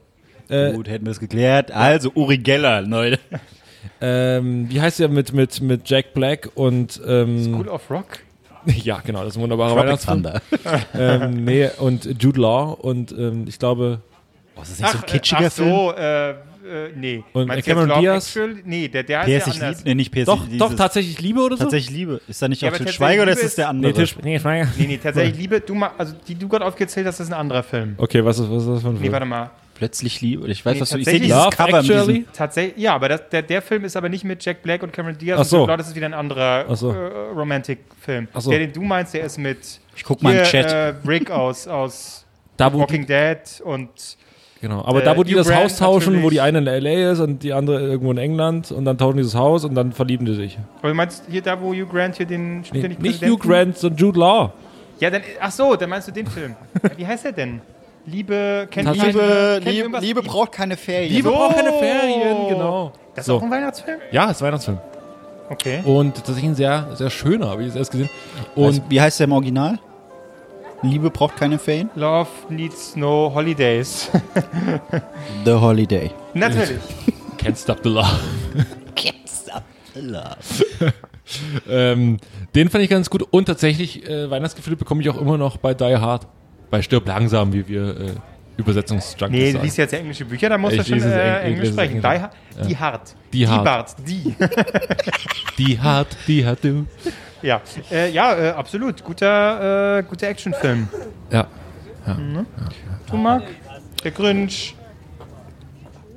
äh, 0.48 0.72
Gut, 0.72 0.88
hätten 0.88 1.04
wir 1.06 1.12
es 1.12 1.20
geklärt. 1.20 1.70
Also, 1.70 2.10
Uri 2.14 2.38
Geller, 2.38 2.82
Leute. 2.82 3.18
ähm, 4.00 4.68
wie 4.70 4.80
heißt 4.80 4.98
der 5.00 5.08
mit, 5.08 5.32
mit, 5.32 5.60
mit 5.60 5.88
Jack 5.88 6.14
Black 6.14 6.50
und, 6.54 7.00
ähm, 7.06 7.44
School 7.44 7.68
of 7.68 7.90
Rock? 7.90 8.18
ja 8.66 9.00
genau, 9.04 9.20
das 9.20 9.30
ist 9.30 9.36
ein 9.36 9.42
wunderbarer 9.42 9.76
Weihnachtsfilm. 9.76 10.26
Ähm, 10.94 11.44
nee, 11.44 11.68
und 11.78 12.22
Jude 12.22 12.40
Law 12.40 12.72
und 12.80 13.12
ähm, 13.12 13.46
ich 13.48 13.58
glaube, 13.58 14.00
Oh, 14.54 14.62
ist 14.62 14.72
das 14.72 14.80
nicht 14.80 14.90
so 14.92 14.98
ein 14.98 15.04
äh, 15.04 15.06
kitschiger 15.06 15.46
ach 15.46 15.50
so, 15.50 15.92
äh, 15.92 16.34
äh, 16.64 16.90
nee. 16.94 17.24
Und 17.32 17.48
Meinst 17.48 17.66
Cameron 17.66 18.00
Diaz? 18.00 18.28
Actual? 18.36 18.56
Nee, 18.64 18.88
der, 18.88 19.02
der 19.02 19.20
heißt 19.20 19.46
ja 19.46 19.52
anders. 19.52 19.84
nee, 19.84 19.94
nicht 19.94 20.12
PS 20.12 20.24
doch, 20.26 20.44
dieses- 20.44 20.58
doch, 20.58 20.74
tatsächlich 20.74 21.20
Liebe 21.20 21.40
oder 21.40 21.56
so? 21.56 21.64
Tatsächlich 21.64 21.90
Liebe. 21.96 22.20
Ist 22.28 22.40
da 22.42 22.48
nicht 22.48 22.62
Ja, 22.62 22.70
auch 22.70 22.76
Til 22.76 22.88
Schweiger 22.88 23.22
oder 23.22 23.32
ist 23.32 23.42
es 23.44 23.54
der 23.56 23.68
andere? 23.68 23.92
Nee, 23.92 23.98
Tisch, 23.98 24.16
nee, 24.22 24.38
Schweiger. 24.38 24.68
Nee, 24.78 24.86
nee, 24.86 24.98
tatsächlich 25.02 25.36
Liebe, 25.38 25.60
du 25.60 25.74
mal, 25.74 25.90
also 25.98 26.14
die 26.26 26.34
du 26.34 26.48
gerade 26.48 26.64
aufgezählt 26.64 27.06
hast, 27.06 27.20
das 27.20 27.26
ist 27.28 27.32
ein 27.32 27.38
anderer 27.40 27.62
Film. 27.62 27.94
Okay, 27.98 28.24
was 28.24 28.38
ist, 28.38 28.50
was 28.50 28.62
ist 28.62 28.68
das 28.68 28.82
für 28.82 28.88
ein 28.88 28.94
Nee, 28.94 29.00
Film? 29.00 29.12
warte 29.12 29.26
mal. 29.26 29.50
Plötzlich 29.74 30.20
Liebe. 30.20 30.46
Ich 30.48 30.64
weiß, 30.64 30.74
Nee, 30.74 30.80
was 30.82 30.90
du. 30.90 30.98
Ich 30.98 31.04
sehe 31.06 31.18
dieses 31.18 31.36
Love 31.36 31.56
Cover 31.56 31.82
mit 31.82 31.90
Actually? 31.90 32.24
Tatsächlich, 32.32 32.80
ja, 32.80 32.94
aber 32.94 33.08
das, 33.08 33.28
der, 33.30 33.42
der 33.42 33.60
Film 33.62 33.84
ist 33.84 33.96
aber 33.96 34.08
nicht 34.08 34.22
mit 34.22 34.44
Jack 34.44 34.62
Black 34.62 34.82
und 34.84 34.92
Cameron 34.92 35.18
Diaz. 35.18 35.40
Ach 35.40 35.44
so. 35.44 35.62
Und 35.62 35.68
Law, 35.68 35.76
das 35.76 35.88
ist 35.88 35.96
wieder 35.96 36.06
ein 36.06 36.14
anderer 36.14 36.66
Ach 36.68 36.76
so. 36.76 36.92
äh, 36.92 36.94
Romantic-Film. 37.34 38.28
Ach 38.32 38.40
so. 38.40 38.50
Der, 38.50 38.60
den 38.60 38.72
du 38.72 38.82
meinst, 38.82 39.14
der 39.14 39.24
ist 39.24 39.38
mit 39.38 39.58
Ich 39.96 40.04
guck 40.04 40.22
mal 40.22 40.36
im 40.36 40.44
Chat. 40.44 40.66
Äh, 40.70 40.94
Rick 41.08 41.30
aus, 41.30 41.66
aus 41.66 42.24
Da, 42.56 42.72
wo, 42.72 42.80
Walking 42.80 43.06
Dead 43.06 43.38
und 43.64 43.88
Genau, 44.62 44.82
aber 44.84 45.02
Äh, 45.02 45.04
da, 45.04 45.16
wo 45.16 45.24
die 45.24 45.34
das 45.34 45.48
Grant 45.48 45.64
Haus 45.64 45.76
tauschen, 45.76 46.12
wo 46.12 46.16
natürlich. 46.18 46.30
die 46.34 46.40
eine 46.40 46.58
in 46.58 46.66
L.A. 46.68 47.10
ist 47.12 47.18
und 47.20 47.42
die 47.42 47.52
andere 47.52 47.80
irgendwo 47.80 48.12
in 48.12 48.18
England 48.18 48.70
und 48.72 48.84
dann 48.84 48.96
tauschen 48.96 49.16
die 49.18 49.24
das 49.24 49.34
Haus 49.34 49.64
und 49.64 49.74
dann 49.74 49.92
verlieben 49.92 50.24
die 50.24 50.34
sich. 50.34 50.56
Aber 50.78 50.88
du 50.88 50.94
meinst 50.94 51.24
hier 51.28 51.42
da, 51.42 51.60
wo 51.60 51.72
Hugh 51.74 51.84
Grant 51.86 52.16
hier 52.16 52.26
den 52.26 52.64
spielt 52.64 52.82
Nee, 52.84 52.88
nicht 52.90 53.20
nicht 53.20 53.22
Hugh? 53.30 53.36
Grant, 53.38 53.76
sondern 53.76 53.98
Jude 53.98 54.20
Law. 54.20 54.52
Ja, 55.00 55.10
dann, 55.10 55.22
ach 55.40 55.50
so, 55.50 55.74
dann 55.74 55.90
meinst 55.90 56.06
du 56.08 56.12
den 56.12 56.28
Film. 56.28 56.54
Wie 56.96 57.04
heißt 57.06 57.24
der 57.24 57.32
denn? 57.32 57.60
Liebe, 58.06 58.68
kennt 58.70 58.88
Liebe, 58.92 59.60
kennt 59.62 59.64
Liebe? 59.66 59.98
Liebe 60.00 60.22
braucht 60.22 60.52
keine 60.52 60.76
Ferien. 60.76 61.12
Liebe 61.12 61.28
So. 61.28 61.34
braucht 61.34 61.56
keine 61.56 61.72
Ferien, 61.72 62.48
genau. 62.48 62.92
Das 63.14 63.22
ist 63.24 63.26
So. 63.26 63.36
auch 63.36 63.42
ein 63.42 63.50
Weihnachtsfilm? 63.50 63.98
Ja, 64.12 64.30
ist 64.30 64.40
ein 64.42 64.46
Weihnachtsfilm. 64.46 64.78
Okay. 65.50 65.80
Und 65.84 66.14
tatsächlich 66.16 66.44
ein 66.44 66.54
sehr, 66.54 66.86
sehr 66.94 67.10
schöner, 67.10 67.50
habe 67.50 67.62
ich 67.62 67.68
jetzt 67.68 67.76
erst 67.76 67.90
gesehen. 67.90 68.08
Und 68.54 68.64
Und 68.64 68.82
wie 68.90 69.00
heißt 69.00 69.18
der 69.20 69.24
im 69.26 69.32
Original? 69.32 69.78
Liebe 70.82 71.10
braucht 71.10 71.36
keine 71.36 71.58
Ferien? 71.58 71.90
Love 71.94 72.28
needs 72.48 72.96
no 72.96 73.32
holidays. 73.32 74.10
The 75.44 75.52
Holiday. 75.52 76.10
Natürlich. 76.34 76.80
Can't 77.38 77.56
Stop 77.56 77.82
the 77.82 77.88
Love. 77.88 78.10
ähm, 81.68 82.18
den 82.54 82.68
fand 82.68 82.84
ich 82.84 82.90
ganz 82.90 83.10
gut. 83.10 83.22
Und 83.30 83.46
tatsächlich, 83.46 84.08
äh, 84.08 84.30
Weihnachtsgefühle 84.30 84.76
bekomme 84.76 85.02
ich 85.02 85.10
auch 85.10 85.20
immer 85.20 85.38
noch 85.38 85.56
bei 85.56 85.74
Die 85.74 85.96
Hard. 85.96 86.26
Bei 86.70 86.82
Stirb 86.82 87.06
langsam, 87.06 87.52
wie 87.52 87.68
wir 87.68 88.00
äh, 88.00 88.10
Übersetzungsjunkies 88.56 89.30
Nee, 89.30 89.52
du 89.52 89.58
liest 89.60 89.78
jetzt 89.78 89.92
ja 89.92 89.98
englische 89.98 90.24
Bücher, 90.24 90.48
da 90.48 90.58
musst 90.58 90.76
Ich 90.76 90.84
du 90.84 90.98
schon 91.00 91.10
äh, 91.10 91.40
Englisch 91.42 91.68
es 91.68 91.74
sprechen. 91.74 92.00
Die, 92.00 92.06
Englisch. 92.06 92.22
ha 92.22 92.30
die 92.68 92.76
hart. 92.76 93.14
Die 93.32 93.48
hart. 93.48 93.64
Bart. 93.64 93.96
Die. 94.06 94.34
Die 95.58 95.78
Hard, 95.80 96.16
die 96.26 96.44
Hard, 96.46 96.64
du. 96.64 96.86
ja, 97.42 97.60
äh, 97.90 98.10
ja 98.10 98.34
äh, 98.36 98.48
absolut. 98.50 99.02
Guter, 99.04 99.98
äh, 99.98 100.02
guter 100.02 100.28
Actionfilm. 100.28 100.88
Ja. 101.30 101.46
Du, 103.10 103.16
Marc? 103.16 103.44
Der 104.02 104.10
Grinch. 104.10 104.74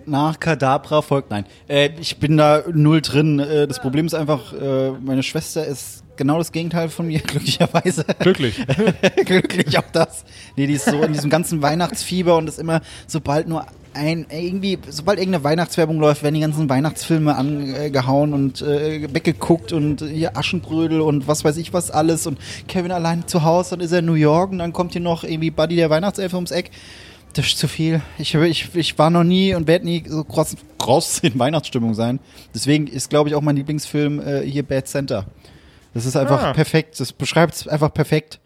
Nach 0.07 0.39
Kadabra 0.39 1.01
folgt 1.01 1.31
nein. 1.31 1.45
Äh, 1.67 1.89
ich 1.99 2.17
bin 2.17 2.37
da 2.37 2.63
null 2.71 3.01
drin. 3.01 3.39
Äh, 3.39 3.67
das 3.67 3.79
Problem 3.79 4.05
ist 4.05 4.13
einfach, 4.13 4.53
äh, 4.53 4.91
meine 4.91 5.23
Schwester 5.23 5.65
ist 5.65 6.04
genau 6.17 6.37
das 6.37 6.51
Gegenteil 6.51 6.89
von 6.89 7.07
mir, 7.07 7.19
glücklicherweise. 7.25 8.05
Glücklich. 8.19 8.59
Glücklich 9.25 9.77
auch 9.77 9.91
das. 9.91 10.25
Nee, 10.55 10.67
die 10.67 10.73
ist 10.73 10.85
so 10.85 11.01
in 11.01 11.13
diesem 11.13 11.29
ganzen 11.29 11.61
Weihnachtsfieber 11.61 12.37
und 12.37 12.47
ist 12.47 12.59
immer, 12.59 12.81
sobald 13.07 13.47
nur 13.47 13.65
ein, 13.95 14.25
irgendwie, 14.29 14.77
sobald 14.89 15.19
irgendeine 15.19 15.43
Weihnachtswerbung 15.43 15.99
läuft, 15.99 16.23
werden 16.23 16.35
die 16.35 16.41
ganzen 16.41 16.69
Weihnachtsfilme 16.69 17.35
angehauen 17.35 18.33
und 18.33 18.61
äh, 18.61 19.07
weggeguckt 19.13 19.71
und 19.71 20.01
hier 20.01 20.37
Aschenbrödel 20.37 21.01
und 21.01 21.27
was 21.27 21.43
weiß 21.43 21.57
ich 21.57 21.73
was 21.73 21.91
alles 21.91 22.27
und 22.27 22.37
Kevin 22.67 22.91
allein 22.91 23.27
zu 23.27 23.43
Hause, 23.43 23.71
dann 23.71 23.79
ist 23.79 23.91
er 23.91 23.99
in 23.99 24.05
New 24.05 24.13
York 24.13 24.51
und 24.51 24.59
dann 24.59 24.73
kommt 24.73 24.91
hier 24.91 25.01
noch 25.01 25.23
irgendwie 25.23 25.51
Buddy 25.51 25.77
der 25.77 25.89
Weihnachtselfe 25.89 26.35
ums 26.35 26.51
Eck. 26.51 26.71
Das 27.33 27.47
ist 27.47 27.57
zu 27.57 27.67
viel. 27.67 28.01
Ich, 28.17 28.33
ich, 28.33 28.73
ich 28.75 28.97
war 28.97 29.09
noch 29.09 29.25
nie 29.25 29.55
und 29.55 29.67
werde 29.67 29.83
nie 29.83 30.03
so 30.07 30.23
groß, 30.23 30.55
groß 30.77 31.19
in 31.19 31.37
Weihnachtsstimmung 31.37 31.93
sein. 31.93 32.19
Deswegen 32.53 32.87
ist, 32.87 33.09
glaube 33.09 33.29
ich, 33.29 33.35
auch 33.35 33.41
mein 33.41 33.57
Lieblingsfilm 33.57 34.21
äh, 34.21 34.41
hier 34.41 34.63
Bad 34.63 34.87
Center. 34.87 35.25
Das 35.95 36.05
ist 36.05 36.15
einfach 36.15 36.43
Ah. 36.43 36.53
perfekt. 36.53 36.99
Das 36.99 37.11
beschreibt 37.11 37.55
es 37.55 37.67
einfach 37.67 37.91
perfekt. 37.91 38.39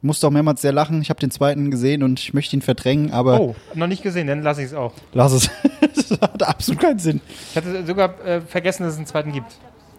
Musste 0.00 0.26
auch 0.26 0.30
mehrmals 0.30 0.62
sehr 0.62 0.72
lachen. 0.72 1.02
Ich 1.02 1.10
habe 1.10 1.18
den 1.20 1.30
zweiten 1.30 1.70
gesehen 1.70 2.02
und 2.02 2.20
ich 2.20 2.32
möchte 2.34 2.54
ihn 2.56 2.62
verdrängen, 2.62 3.12
aber 3.12 3.40
Oh, 3.40 3.54
noch 3.74 3.86
nicht 3.86 4.02
gesehen, 4.02 4.26
dann 4.26 4.42
lasse 4.42 4.60
ich 4.62 4.68
es 4.68 4.74
auch. 4.74 4.92
lass 5.12 5.32
es. 5.32 5.50
das 6.08 6.10
hat 6.20 6.42
absolut 6.42 6.80
keinen 6.80 6.98
Sinn. 6.98 7.20
Ich 7.50 7.56
hatte 7.56 7.84
sogar 7.86 8.18
äh, 8.24 8.40
vergessen, 8.40 8.84
dass 8.84 8.92
es 8.92 8.98
einen 8.98 9.06
zweiten 9.06 9.32
gibt. 9.32 9.52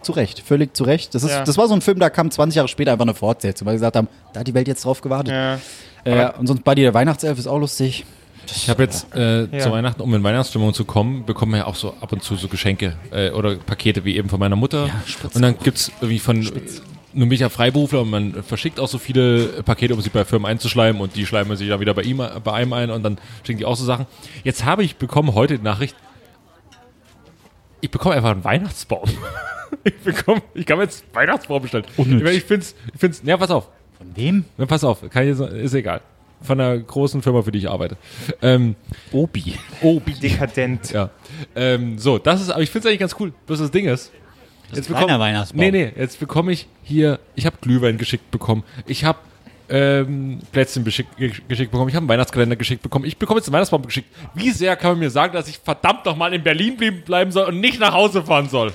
Zu 0.03 0.11
Recht, 0.13 0.39
völlig 0.39 0.75
zu 0.75 0.83
Recht. 0.83 1.13
Das, 1.15 1.23
ist, 1.23 1.31
Ja. 1.31 1.43
das 1.43 1.57
war 1.57 1.67
so 1.67 1.73
ein 1.73 1.81
Film, 1.81 1.99
da 1.99 2.09
kam 2.11 2.29
20 2.31 2.55
Jahre 2.55 2.67
später 2.67 2.91
einfach 2.91 3.05
eine 3.05 3.15
Fortsetzung, 3.15 3.65
weil 3.65 3.73
sie 3.73 3.77
gesagt 3.79 3.95
haben, 3.95 4.07
da 4.33 4.39
hat 4.41 4.47
die 4.47 4.53
Welt 4.53 4.67
jetzt 4.67 4.85
drauf 4.85 5.01
gewartet. 5.01 5.33
Ja. 5.33 5.59
Äh, 6.03 6.31
und 6.37 6.45
sonst 6.47 6.63
Buddy 6.63 6.83
der 6.83 6.93
Weihnachtself 6.93 7.39
ist 7.39 7.47
auch 7.47 7.57
lustig. 7.59 8.05
Ich 8.47 8.69
habe 8.69 8.83
jetzt 8.83 9.13
äh, 9.15 9.45
Ja. 9.45 9.59
zu 9.59 9.71
Weihnachten, 9.71 10.01
um 10.01 10.13
in 10.13 10.23
Weihnachtsstimmung 10.23 10.73
zu 10.73 10.85
kommen, 10.85 11.25
bekommen 11.25 11.51
wir 11.53 11.59
ja 11.59 11.65
auch 11.67 11.75
so 11.75 11.93
ab 12.01 12.11
und 12.11 12.23
zu 12.23 12.35
so 12.35 12.47
Geschenke 12.47 12.95
äh, 13.11 13.29
oder 13.31 13.55
Pakete 13.55 14.05
wie 14.05 14.15
eben 14.17 14.29
von 14.29 14.39
meiner 14.39 14.55
Mutter. 14.55 14.89
und 15.33 15.41
dann 15.41 15.57
gibt's 15.59 15.91
irgendwie 16.01 16.19
von, 16.19 16.41
äh, 16.41 16.61
nun 17.13 17.29
bin 17.29 17.31
ich 17.35 17.39
ja 17.41 17.49
Freiberufler 17.49 18.01
und 18.01 18.09
man 18.09 18.43
verschickt 18.43 18.79
auch 18.79 18.87
so 18.87 18.97
viele 18.97 19.63
Pakete, 19.63 19.93
um 19.93 20.01
sie 20.01 20.09
bei 20.09 20.25
Firmen 20.25 20.45
einzuschleimen 20.45 21.01
und 21.01 21.15
die 21.15 21.25
schleimen 21.25 21.55
sich 21.57 21.69
dann 21.69 21.79
wieder 21.79 21.93
bei 21.93 22.01
ihm, 22.03 22.17
bei 22.17 22.53
einem 22.53 22.73
ein 22.73 22.89
und 22.91 23.03
dann 23.03 23.17
schicken 23.45 23.59
die 23.59 23.65
auch 23.65 23.75
so 23.77 23.85
Sachen. 23.85 24.05
Jetzt 24.43 24.65
habe 24.65 24.83
ich 24.83 24.97
bekommen 24.97 25.33
heute 25.33 25.57
die 25.57 25.63
Nachricht, 25.63 25.95
ich 27.81 27.91
bekomme 27.91 28.15
einfach 28.15 28.31
einen 28.31 28.43
Weihnachtsbaum. 28.43 29.09
ich 29.83 29.97
bekomme, 29.99 30.41
ich 30.53 30.65
kann 30.65 30.77
mir 30.77 30.83
jetzt 30.85 31.05
Weihnachtsbaum 31.13 31.61
bestellen. 31.61 31.85
Ich 31.97 32.43
find's, 32.43 32.75
ich 32.93 32.99
find's, 32.99 33.21
ja, 33.23 33.37
pass 33.37 33.51
auf. 33.51 33.69
Von 33.97 34.07
wem? 34.15 34.45
Na, 34.57 34.65
pass 34.65 34.83
auf, 34.83 35.07
kann 35.09 35.23
ich, 35.23 35.39
ist 35.39 35.73
egal. 35.73 36.01
Von 36.45 36.59
einer 36.59 36.77
großen 36.77 37.21
Firma, 37.21 37.41
für 37.41 37.51
die 37.51 37.59
ich 37.59 37.69
arbeite. 37.69 37.97
Ähm, 38.41 38.75
Obi. 39.11 39.55
Obi. 39.81 40.13
Dekadent. 40.13 40.91
Ja. 40.91 41.09
Ähm, 41.55 41.97
so, 41.97 42.17
das 42.17 42.41
ist, 42.41 42.49
aber 42.51 42.61
ich 42.61 42.69
finde 42.69 42.87
es 42.87 42.91
eigentlich 42.91 42.99
ganz 42.99 43.15
cool. 43.19 43.33
Bloß 43.47 43.59
das 43.59 43.71
Ding 43.71 43.85
ist, 43.87 44.11
jetzt 44.73 44.89
ein 44.89 44.95
kleiner 44.95 45.19
Weihnachtsbaum. 45.19 45.59
Nee, 45.59 45.71
nee, 45.71 45.91
jetzt 45.97 46.19
bekomme 46.19 46.51
ich 46.51 46.67
hier, 46.83 47.19
ich 47.35 47.45
habe 47.45 47.57
Glühwein 47.61 47.97
geschickt 47.97 48.29
bekommen. 48.31 48.63
Ich 48.85 49.03
habe 49.03 49.19
ähm, 49.67 50.39
Plätzchen 50.51 50.83
beschickt, 50.83 51.17
gesch- 51.19 51.41
geschickt 51.47 51.71
bekommen. 51.71 51.89
Ich 51.89 51.95
habe 51.95 52.03
einen 52.03 52.09
Weihnachtskalender 52.09 52.55
geschickt 52.55 52.83
bekommen. 52.83 53.05
Ich 53.05 53.17
bekomme 53.17 53.39
jetzt 53.39 53.47
einen 53.47 53.53
Weihnachtsbaum 53.53 53.81
geschickt. 53.83 54.07
Wie 54.35 54.51
sehr 54.51 54.75
kann 54.75 54.91
man 54.91 54.99
mir 54.99 55.09
sagen, 55.09 55.33
dass 55.33 55.47
ich 55.47 55.57
verdammt 55.57 56.05
noch 56.05 56.15
mal 56.15 56.33
in 56.33 56.43
Berlin 56.43 56.77
bleiben 57.05 57.31
soll 57.31 57.45
und 57.45 57.59
nicht 57.59 57.79
nach 57.79 57.93
Hause 57.93 58.21
fahren 58.23 58.47
soll? 58.49 58.71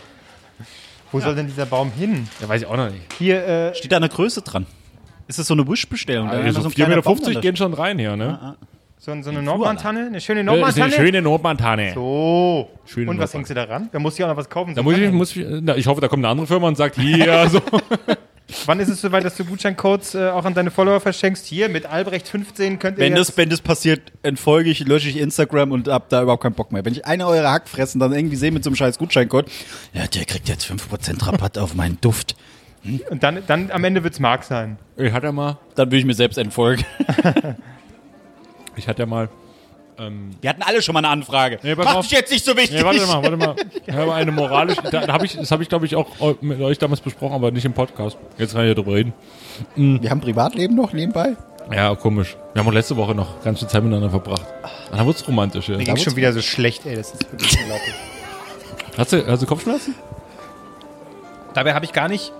Wo 1.12 1.20
soll 1.20 1.34
denn 1.34 1.46
dieser 1.46 1.66
Baum 1.66 1.90
hin? 1.92 2.28
Ja, 2.40 2.48
weiß 2.48 2.62
ich 2.62 2.66
auch 2.68 2.76
noch 2.76 2.90
nicht. 2.90 3.02
Hier, 3.18 3.46
äh, 3.46 3.74
Steht 3.74 3.90
da 3.92 3.96
eine 3.96 4.08
Größe 4.08 4.42
dran? 4.42 4.66
Ist 5.30 5.38
das 5.38 5.46
so 5.46 5.54
eine 5.54 5.66
Wish-Bestellung? 5.66 6.26
Da 6.28 6.38
Also 6.38 6.58
ist 6.58 6.62
so 6.64 6.68
ein 6.68 6.74
kleiner 6.74 6.96
4,50 6.96 7.02
Baum 7.02 7.18
Meter 7.20 7.40
gehen 7.40 7.56
schon 7.56 7.72
rein 7.72 8.00
hier, 8.00 8.16
ne? 8.16 8.56
so, 8.98 9.22
so 9.22 9.30
eine 9.30 9.42
Nordmantanne, 9.42 10.06
eine 10.06 10.20
schöne 10.20 10.40
ist 10.40 10.48
eine 10.48 10.60
Nordmantanne. 10.60 10.92
schöne 10.92 11.22
Nordmantanne. 11.22 11.92
So. 11.94 12.68
Schöne 12.84 13.10
Und 13.12 13.18
was 13.20 13.32
hängst 13.32 13.48
du 13.48 13.54
da 13.54 13.62
ran? 13.62 13.88
Da 13.92 14.00
muss 14.00 14.18
ich 14.18 14.24
auch 14.24 14.28
noch 14.28 14.36
was 14.36 14.50
kaufen. 14.50 14.74
Da 14.74 14.82
muss 14.82 14.98
ich, 14.98 15.10
muss 15.12 15.36
ich, 15.36 15.46
na, 15.62 15.76
ich 15.76 15.86
hoffe, 15.86 16.00
da 16.00 16.08
kommt 16.08 16.24
eine 16.24 16.32
andere 16.32 16.48
Firma 16.48 16.66
und 16.66 16.76
sagt, 16.76 16.96
hier, 16.96 17.48
so. 17.48 17.62
Wann 18.66 18.80
ist 18.80 18.88
es 18.88 19.00
soweit, 19.00 19.24
dass 19.24 19.36
du 19.36 19.44
Gutscheincodes 19.44 20.16
äh, 20.16 20.30
auch 20.30 20.44
an 20.44 20.54
deine 20.54 20.72
Follower 20.72 20.98
verschenkst? 20.98 21.46
Hier 21.46 21.68
mit 21.68 21.86
Albrecht 21.86 22.26
15 22.26 22.80
könnt 22.80 22.98
ihr 22.98 23.04
Wenn 23.04 23.16
jetzt 23.16 23.28
das, 23.28 23.36
wenn 23.36 23.48
das 23.48 23.60
passiert, 23.60 24.00
entfolge 24.24 24.68
ich, 24.70 24.80
lösche 24.80 25.08
ich 25.08 25.18
Instagram 25.18 25.70
und 25.70 25.86
hab 25.86 26.08
da 26.08 26.22
überhaupt 26.22 26.42
keinen 26.42 26.54
Bock 26.54 26.72
mehr. 26.72 26.84
Wenn 26.84 26.92
ich 26.92 27.06
eine 27.06 27.28
eurer 27.28 27.52
Hackfressen 27.52 28.00
dann 28.00 28.12
irgendwie 28.12 28.34
sehe 28.34 28.50
mit 28.50 28.64
so 28.64 28.70
einem 28.70 28.74
scheiß 28.74 28.98
Gutscheincode, 28.98 29.46
ja, 29.92 30.08
der 30.08 30.24
kriegt 30.24 30.48
jetzt 30.48 30.66
5% 30.66 31.24
Rabatt 31.24 31.58
auf 31.58 31.74
meinen 31.74 31.98
Duft. 32.00 32.34
Und 33.10 33.22
dann, 33.22 33.42
dann 33.46 33.70
am 33.70 33.84
Ende 33.84 34.02
wird's 34.04 34.20
Mark 34.20 34.44
sein. 34.44 34.78
Ich 34.96 35.12
hatte 35.12 35.26
ja 35.26 35.32
mal, 35.32 35.58
Dann 35.74 35.90
will 35.90 35.98
ich 35.98 36.04
mir 36.04 36.14
selbst 36.14 36.38
entfolgen. 36.38 36.84
ich 38.76 38.88
hatte 38.88 39.02
ja 39.02 39.06
mal, 39.06 39.28
Wir 40.40 40.50
hatten 40.50 40.62
alle 40.62 40.80
schon 40.80 40.94
mal 40.94 41.00
eine 41.00 41.08
Anfrage. 41.08 41.58
Nee, 41.62 41.74
Mach 41.74 41.96
auf. 41.96 42.08
dich 42.08 42.16
jetzt 42.16 42.32
nicht 42.32 42.44
so 42.44 42.56
wichtig. 42.56 42.78
Nee, 42.78 42.84
warte 42.84 43.06
mal, 43.06 43.22
warte 43.22 43.36
mal. 43.36 43.56
Ich 43.86 43.94
habe 43.94 44.14
eine 44.14 44.32
moralische, 44.32 44.82
da, 44.82 45.06
da 45.06 45.12
hab 45.12 45.22
ich, 45.24 45.36
das 45.36 45.50
habe 45.50 45.62
ich 45.62 45.68
glaube 45.68 45.84
ich 45.84 45.96
auch 45.96 46.06
mit 46.40 46.60
euch 46.60 46.78
damals 46.78 47.00
besprochen, 47.00 47.34
aber 47.34 47.50
nicht 47.50 47.64
im 47.64 47.72
Podcast. 47.72 48.16
Jetzt 48.38 48.52
kann 48.52 48.62
ich 48.62 48.68
ja 48.68 48.74
drüber 48.74 48.94
reden. 48.94 49.12
Wir 49.76 50.10
haben 50.10 50.20
Privatleben 50.20 50.76
noch 50.76 50.92
nebenbei. 50.92 51.36
Ja, 51.72 51.94
komisch. 51.94 52.36
Wir 52.52 52.60
haben 52.60 52.68
auch 52.68 52.72
letzte 52.72 52.96
Woche 52.96 53.14
noch 53.14 53.42
ganz 53.44 53.58
viel 53.60 53.68
Zeit 53.68 53.82
miteinander 53.82 54.10
verbracht. 54.10 54.46
Und 54.90 54.98
dann 54.98 55.06
wurde 55.06 55.18
es 55.18 55.28
romantisch. 55.28 55.68
Ja. 55.68 55.76
Mir 55.76 55.84
ging 55.84 55.96
schon 55.96 56.16
wieder 56.16 56.32
so 56.32 56.40
schlecht, 56.40 56.86
ey. 56.86 56.96
Das 56.96 57.12
ist 57.12 57.30
wirklich 57.30 57.58
unglaublich. 57.60 57.94
Hast 58.96 59.12
du, 59.12 59.26
hast 59.26 59.42
du 59.42 59.46
Kopfschmerzen? 59.46 59.94
Dabei 61.54 61.74
habe 61.74 61.84
ich 61.84 61.92
gar 61.92 62.08
nicht. 62.08 62.32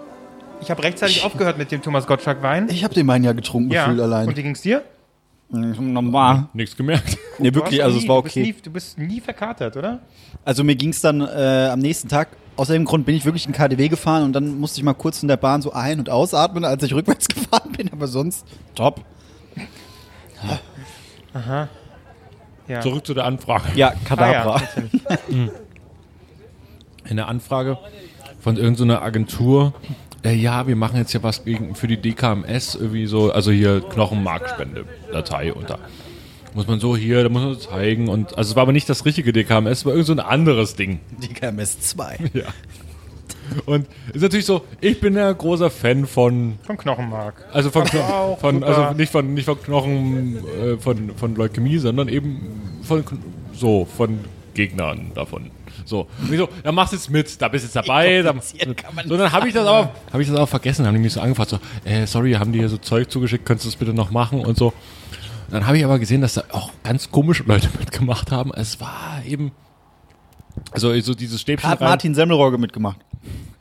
Ich 0.61 0.71
habe 0.71 0.83
rechtzeitig 0.83 1.25
aufgehört 1.25 1.59
mit 1.59 1.71
dem 1.73 1.83
Thomas 1.83 2.07
Gottschalk 2.07 2.43
Wein. 2.43 2.69
Ich 2.71 2.85
habe 2.85 2.95
den 2.95 3.07
Wein 3.07 3.25
ja 3.25 3.33
getrunken, 3.33 3.71
Ja. 3.73 3.85
gefühlt 3.87 4.01
allein. 4.03 4.29
Und 4.29 4.37
wie 4.37 4.43
ging's 4.43 4.61
dir? 4.63 4.83
Normal. 5.49 6.47
Nichts 6.53 6.77
gemerkt. 6.77 7.17
Nee, 7.39 7.53
wirklich, 7.55 7.83
also 7.83 7.97
nie, 7.97 8.03
es 8.05 8.09
war 8.09 8.17
du 8.19 8.23
bist, 8.23 8.37
okay. 8.37 8.47
nie, 8.47 8.55
du 8.63 8.71
bist 8.71 8.99
nie 8.99 9.21
verkatert, 9.21 9.77
oder? 9.77 9.99
Also 10.45 10.63
mir 10.63 10.77
ging 10.77 10.91
es 10.91 11.01
dann 11.01 11.21
äh, 11.23 11.69
am 11.73 11.81
nächsten 11.81 12.09
Tag, 12.09 12.29
aus 12.57 12.69
dem 12.69 12.85
Grund 12.85 13.05
bin 13.07 13.17
ich 13.17 13.25
wirklich 13.25 13.47
in 13.47 13.53
KDW 13.53 13.89
gefahren 13.89 14.23
und 14.23 14.33
dann 14.33 14.61
musste 14.61 14.79
ich 14.79 14.85
mal 14.85 14.93
kurz 14.95 15.23
in 15.23 15.29
der 15.29 15.39
Bahn 15.39 15.61
so 15.63 15.73
ein- 15.73 15.99
und 15.99 16.09
ausatmen, 16.09 16.65
als 16.65 16.83
ich 16.85 16.95
rückwärts 16.95 17.27
gefahren 17.27 17.73
bin, 17.73 17.91
aber 17.93 18.07
sonst 18.07 18.47
top. 18.77 19.01
Ja. 22.69 22.81
Zurück 22.81 23.05
zu 23.05 23.15
der 23.15 23.25
Anfrage. 23.25 23.65
Ja, 23.75 23.89
Ah, 23.89 23.95
Kadabra. 24.05 24.63
ja. 25.29 25.49
Eine 27.11 27.27
Anfrage 27.27 27.79
von 28.41 28.57
irgendeiner 28.57 29.03
Agentur. 29.03 29.75
Äh, 30.23 30.35
ja, 30.35 30.67
wir 30.67 30.77
machen 30.77 30.97
jetzt 30.97 31.13
ja 31.13 31.23
was 31.23 31.45
gegen, 31.45 31.75
für 31.75 31.87
die 31.87 31.97
DKMS, 31.97 32.75
irgendwie 32.75 33.07
so, 33.07 33.33
also 33.33 33.51
hier 33.51 33.81
Knochenmarkspende, 33.81 34.85
Datei 35.13 35.53
und 35.53 35.71
da 35.71 35.79
muss 36.55 36.67
man 36.67 36.81
so 36.81 36.97
hier, 36.97 37.23
da 37.23 37.29
muss 37.29 37.43
man 37.43 37.55
so 37.55 37.61
zeigen 37.61 38.09
und, 38.09 38.37
also 38.37 38.51
es 38.51 38.57
war 38.57 38.63
aber 38.63 38.73
nicht 38.73 38.89
das 38.89 39.05
richtige 39.05 39.33
DKMS, 39.33 39.79
es 39.79 39.87
war 39.87 39.93
irgend 39.93 40.07
so 40.07 40.13
ein 40.13 40.21
anderes 40.21 40.75
Ding. 40.75 41.01
Die 41.23 41.29
KMS 41.29 41.81
2. 41.81 42.19
Ja. 42.35 42.45
Und 43.67 43.87
ist 44.13 44.23
natürlich 44.23 44.47
so, 44.47 44.63
ich 44.81 45.01
bin 45.01 45.15
ja 45.15 45.33
großer 45.33 45.71
Fan 45.71 46.07
von, 46.07 46.59
Von 46.63 46.77
Knochenmark. 46.77 47.47
also 47.53 47.71
von, 47.71 47.85
Kno 47.85 48.01
auch, 48.01 48.39
von 48.39 48.63
also 48.63 48.93
nicht 48.93 49.11
von, 49.11 49.35
nicht 49.35 49.47
von 49.47 49.61
Knochen, 49.61 50.37
äh, 50.37 50.77
von, 50.77 51.13
von 51.17 51.35
Leukämie, 51.35 51.79
sondern 51.79 52.09
eben 52.09 52.81
von, 52.83 53.03
so, 53.53 53.87
von 53.97 54.21
Gegnern 54.55 55.13
davon. 55.15 55.51
So, 55.85 56.09
und 56.21 56.33
ich 56.33 56.39
so, 56.39 56.49
ja, 56.65 56.73
machst 56.73 56.93
jetzt 56.93 57.11
mit, 57.11 57.41
da 57.41 57.49
bist 57.49 57.65
jetzt 57.65 57.77
dabei. 57.77 58.23
Da, 58.23 58.33
kompliziert 58.33 58.77
kann 58.77 58.95
man 58.95 59.09
so, 59.09 59.17
dann 59.17 59.33
habe 59.33 59.49
ich 59.49 59.55
das 59.55 59.67
aber, 59.67 59.91
habe 60.13 60.23
ich 60.23 60.29
das 60.29 60.39
auch 60.39 60.49
vergessen, 60.49 60.87
haben 60.87 60.95
die 60.95 61.01
mich 61.01 61.13
so 61.13 61.21
angefragt, 61.21 61.51
so, 61.51 61.59
äh, 61.85 62.07
sorry, 62.07 62.33
haben 62.35 62.53
die 62.53 62.59
hier 62.59 62.69
so 62.69 62.77
Zeug 62.77 63.11
zugeschickt, 63.11 63.47
könntest 63.47 63.67
du 63.67 63.71
das 63.71 63.77
bitte 63.77 63.95
noch 63.95 64.11
machen 64.11 64.45
und 64.45 64.57
so. 64.59 64.73
Dann 65.51 65.67
habe 65.67 65.79
ich 65.79 65.85
aber 65.85 65.99
gesehen, 65.99 66.21
dass 66.21 66.35
da 66.35 66.45
auch 66.53 66.71
ganz 66.85 67.11
komische 67.11 67.43
Leute 67.45 67.69
mitgemacht 67.79 68.31
haben. 68.31 68.53
Es 68.55 68.81
war 68.81 69.23
eben, 69.27 69.53
also 70.71 70.99
so 71.01 71.15
dieses 71.15 71.41
Stäbchen 71.41 71.69
Hat 71.69 71.81
rein- 71.81 71.89
Martin 71.89 72.15
Semmelrogge 72.15 72.59
mitgemacht. 72.59 72.99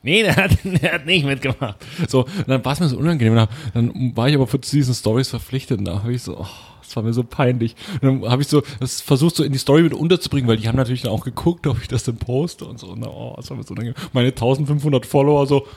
Nee, 0.01 0.23
der 0.23 0.35
hat, 0.35 0.51
der 0.63 0.93
hat 0.93 1.05
nicht 1.05 1.25
mitgemacht. 1.25 1.75
So, 2.07 2.25
und 2.25 2.47
dann 2.47 2.63
war 2.63 2.73
es 2.73 2.79
mir 2.79 2.87
so 2.89 2.97
unangenehm. 2.97 3.35
Dann, 3.35 3.47
dann 3.73 4.15
war 4.15 4.29
ich 4.29 4.35
aber 4.35 4.47
für 4.47 4.59
diesen 4.59 4.93
Stories 4.93 5.29
verpflichtet. 5.29 5.79
Und 5.79 5.85
da 5.85 5.99
habe 6.03 6.13
ich 6.13 6.21
so, 6.23 6.37
oh, 6.39 6.45
das 6.89 6.95
war 6.95 7.03
mir 7.03 7.13
so 7.13 7.23
peinlich. 7.23 7.75
Und 8.01 8.23
dann 8.23 8.31
habe 8.31 8.41
ich 8.41 8.47
so 8.47 8.63
das 8.79 8.99
versucht, 9.01 9.35
so 9.35 9.43
in 9.43 9.51
die 9.51 9.59
Story 9.59 9.83
mit 9.83 9.93
unterzubringen, 9.93 10.49
weil 10.49 10.57
die 10.57 10.67
haben 10.67 10.75
natürlich 10.75 11.03
dann 11.03 11.11
auch 11.11 11.23
geguckt, 11.23 11.67
ob 11.67 11.79
ich 11.81 11.87
das 11.87 12.03
denn 12.03 12.17
poste 12.17 12.65
und 12.65 12.79
so. 12.79 12.87
Und 12.87 13.01
dann, 13.01 13.11
oh, 13.11 13.33
das 13.37 13.49
war 13.49 13.57
mir 13.57 13.63
so 13.63 13.73
unangenehm. 13.73 13.95
Meine 14.11 14.29
1500 14.29 15.05
Follower 15.05 15.45
so, 15.45 15.67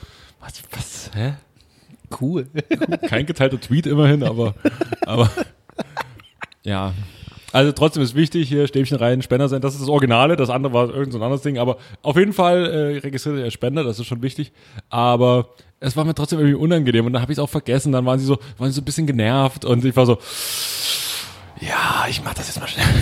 was, 0.41 0.63
was, 0.73 1.11
hä? 1.15 1.35
Cool. 2.21 2.47
Kein 3.09 3.27
geteilter 3.27 3.61
Tweet 3.61 3.87
immerhin, 3.87 4.23
aber, 4.23 4.55
aber, 5.07 5.31
ja. 6.63 6.93
Also 7.53 7.73
trotzdem 7.73 8.03
ist 8.03 8.15
wichtig, 8.15 8.49
hier 8.49 8.67
Stäbchen 8.67 8.97
rein, 8.97 9.21
Spender 9.21 9.49
sein. 9.49 9.61
Das 9.61 9.75
ist 9.75 9.83
das 9.83 9.89
Originale, 9.91 10.37
das 10.37 10.49
andere 10.49 10.73
war 10.73 10.89
irgend 10.89 11.13
so 11.13 11.19
ein 11.19 11.23
anderes 11.23 11.43
Ding. 11.43 11.59
Aber 11.59 11.77
auf 12.01 12.17
jeden 12.17 12.33
Fall 12.33 12.65
äh, 12.65 12.99
registriert 12.99 13.39
ihr 13.39 13.45
als 13.45 13.53
Spender, 13.53 13.85
das 13.85 13.99
ist 13.99 14.07
schon 14.07 14.23
wichtig. 14.23 14.53
Aber 14.89 15.51
es 15.79 15.97
war 15.97 16.05
mir 16.05 16.15
trotzdem 16.15 16.39
irgendwie 16.39 16.57
unangenehm 16.57 17.07
und 17.07 17.13
dann 17.13 17.21
habe 17.21 17.33
ich 17.33 17.39
es 17.39 17.43
auch 17.43 17.51
vergessen. 17.51 17.93
Dann 17.93 18.07
waren 18.07 18.19
sie 18.19 18.25
so, 18.25 18.39
waren 18.57 18.71
sie 18.71 18.77
so 18.77 18.81
ein 18.81 18.87
bisschen 18.87 19.07
genervt 19.07 19.65
und 19.65 19.85
ich 19.85 19.95
war 19.97 20.07
so, 20.07 20.19
ja, 21.67 22.07
ich 22.09 22.23
mach 22.25 22.35
das 22.35 22.49
jetzt 22.49 22.61
mal 22.61 22.67
schnell. 22.67 22.85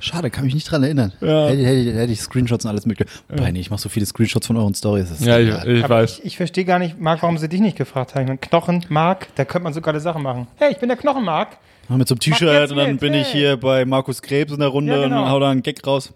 Schade, 0.00 0.30
kann 0.30 0.44
mich 0.44 0.54
nicht 0.54 0.70
dran 0.70 0.82
erinnern. 0.82 1.12
Hätte, 1.20 1.62
hätte, 1.64 1.92
hätte 1.94 2.12
ich 2.12 2.20
Screenshots 2.20 2.64
und 2.64 2.70
alles 2.70 2.86
mitgekriegt. 2.86 3.22
Nee, 3.30 3.60
ich 3.60 3.70
mache 3.70 3.80
so 3.80 3.88
viele 3.90 4.06
Screenshots 4.06 4.46
von 4.46 4.56
euren 4.56 4.74
Stories. 4.74 5.10
das 5.10 5.22
Ja, 5.24 5.38
ich, 5.38 5.48
ich 5.66 5.84
Aber 5.84 5.96
weiß. 5.96 6.20
ich, 6.20 6.24
ich 6.24 6.36
verstehe 6.38 6.64
gar 6.64 6.78
nicht, 6.78 6.98
Marc, 6.98 7.22
warum 7.22 7.36
sie 7.36 7.48
dich 7.48 7.60
nicht 7.60 7.76
gefragt 7.76 8.14
haben. 8.14 8.22
Ich 8.22 8.28
meine, 8.28 8.38
Knochen, 8.38 8.86
Marc, 8.88 9.28
da 9.34 9.44
könnte 9.44 9.64
man 9.64 9.74
so 9.74 9.82
geile 9.82 10.00
Sachen 10.00 10.22
machen. 10.22 10.46
Hey, 10.56 10.72
ich 10.72 10.78
bin 10.78 10.88
der 10.88 10.96
Knochen, 10.96 11.24
Marc. 11.24 11.58
Mach 11.88 11.96
mit 11.98 12.08
so 12.08 12.14
einem 12.14 12.20
Mach 12.30 12.38
T-Shirt 12.38 12.52
jetzt 12.54 12.70
und 12.70 12.78
dann 12.78 12.92
mit, 12.92 13.00
bin 13.00 13.12
ich 13.12 13.26
hey. 13.26 13.40
hier 13.40 13.56
bei 13.58 13.84
Markus 13.84 14.22
Krebs 14.22 14.52
in 14.52 14.60
der 14.60 14.68
Runde 14.68 14.92
Ja, 14.94 15.02
genau. 15.02 15.24
und 15.24 15.30
hau 15.30 15.38
da 15.40 15.50
einen 15.50 15.62
Gag 15.62 15.86
raus. 15.86 16.14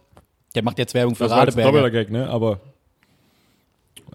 Der 0.54 0.62
macht 0.62 0.78
jetzt 0.78 0.94
Werbung 0.94 1.14
für 1.14 1.24
Das 1.24 1.32
war 1.32 1.44
jetzt 1.44 1.58
ein. 1.58 1.92
Gag, 1.92 2.10
ne? 2.10 2.28
Aber 2.30 2.60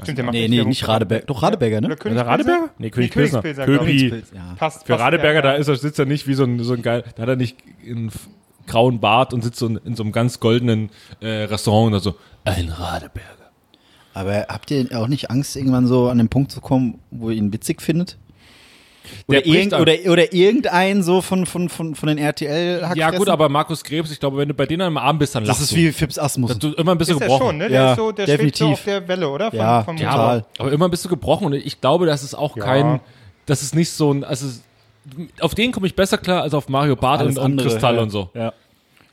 Stimmt, 0.03 0.17
der 0.17 0.25
macht 0.25 0.33
Nee, 0.33 0.47
nee, 0.47 0.63
nicht 0.63 0.81
für 0.81 0.87
Radeberger. 0.87 1.25
Doch 1.25 1.41
Radeberger, 1.43 1.77
Oder 1.77 1.87
ne? 1.89 1.95
König 1.95 2.17
der 2.17 2.27
Radeberger? 2.27 2.69
Nee, 2.77 2.89
König 2.89 3.11
Pilsner. 3.11 3.41
Königspilsner, 3.41 3.87
ich. 3.87 4.09
Köpi. 4.09 4.23
Ja. 4.35 4.55
Passt, 4.57 4.85
Für 4.85 4.93
passt, 4.93 5.03
Radeberger, 5.03 5.35
ja, 5.35 5.41
da 5.41 5.53
ist 5.53 5.67
er, 5.67 5.75
sitzt 5.75 5.99
er 5.99 6.05
nicht 6.05 6.27
wie 6.27 6.33
so 6.33 6.43
ein, 6.43 6.59
so 6.63 6.73
ein 6.73 6.81
geil, 6.81 7.03
da 7.15 7.23
hat 7.23 7.29
er 7.29 7.35
nicht 7.35 7.57
einen 7.85 8.11
grauen 8.67 8.99
Bart 8.99 9.33
und 9.33 9.43
sitzt 9.43 9.59
so 9.59 9.67
in, 9.67 9.77
in 9.77 9.95
so 9.95 10.03
einem 10.03 10.11
ganz 10.11 10.39
goldenen 10.39 10.89
äh, 11.19 11.27
Restaurant 11.43 11.89
oder 11.89 11.99
so. 11.99 12.15
Ein 12.45 12.69
Radeberger. 12.69 13.27
Aber 14.13 14.47
habt 14.49 14.71
ihr 14.71 14.87
auch 14.99 15.07
nicht 15.07 15.29
Angst, 15.31 15.55
irgendwann 15.55 15.87
so 15.87 16.09
an 16.09 16.17
den 16.17 16.29
Punkt 16.29 16.51
zu 16.51 16.61
kommen, 16.61 16.99
wo 17.11 17.29
ihr 17.29 17.37
ihn 17.37 17.53
witzig 17.53 17.81
findet? 17.81 18.17
Der 19.29 19.39
Oder, 19.39 19.45
irgend, 19.47 19.73
oder, 19.73 19.93
oder 20.11 20.33
irgendein 20.33 21.03
so 21.03 21.21
von, 21.21 21.45
von, 21.45 21.69
von, 21.69 21.95
von 21.95 22.07
den 22.07 22.17
RTL 22.17 22.91
Ja 22.95 23.09
gut, 23.11 23.29
aber 23.29 23.49
Markus 23.49 23.83
Krebs, 23.83 24.11
ich 24.11 24.19
glaube, 24.19 24.37
wenn 24.37 24.47
du 24.47 24.53
bei 24.53 24.65
denen 24.65 24.81
am 24.83 24.97
Abend 24.97 25.19
bist, 25.19 25.33
dann 25.35 25.43
Das 25.43 25.59
lachst 25.59 25.71
ist 25.71 25.75
wie 25.77 25.91
Fips 25.91 26.17
Asmus. 26.19 26.57
du. 26.57 26.69
Du 26.71 26.75
immer 26.75 26.91
ein 26.93 26.97
bisschen 26.97 27.15
Ist 27.15 27.21
er 27.21 27.27
gebrochen. 27.27 27.47
schon, 27.47 27.57
ne? 27.57 27.69
Der 27.69 27.81
Ja, 27.81 27.91
ist 27.91 27.97
so, 27.97 28.11
der 28.11 28.25
schwebt 28.25 28.37
so 28.55 28.65
definitiv. 28.65 28.67
auf 28.73 28.83
der 28.85 29.07
Welle, 29.07 29.29
oder? 29.29 29.49
Von, 29.49 29.59
Ja, 29.59 29.83
vom 29.83 29.97
Ja, 29.97 30.09
aber, 30.11 30.45
aber 30.59 30.71
immer 30.71 30.87
bist 30.89 31.03
du 31.05 31.09
gebrochen 31.09 31.45
und 31.47 31.53
ich 31.53 31.81
glaube, 31.81 32.05
das 32.05 32.23
ist 32.23 32.35
auch 32.35 32.55
Ja. 32.57 32.63
kein, 32.63 32.99
das 33.45 33.63
ist 33.63 33.75
nicht 33.75 33.89
so 33.91 34.13
ein, 34.13 34.23
also 34.23 34.45
auf 35.39 35.55
den 35.55 35.71
komme 35.71 35.87
ich 35.87 35.95
besser 35.95 36.17
klar 36.19 36.43
als 36.43 36.53
auf 36.53 36.69
Mario 36.69 36.95
Barth 36.95 37.23
und, 37.23 37.37
und 37.37 37.57
Kristall 37.61 37.95
ja. 37.95 38.01
und 38.01 38.11
so. 38.11 38.29
Ja. 38.35 38.53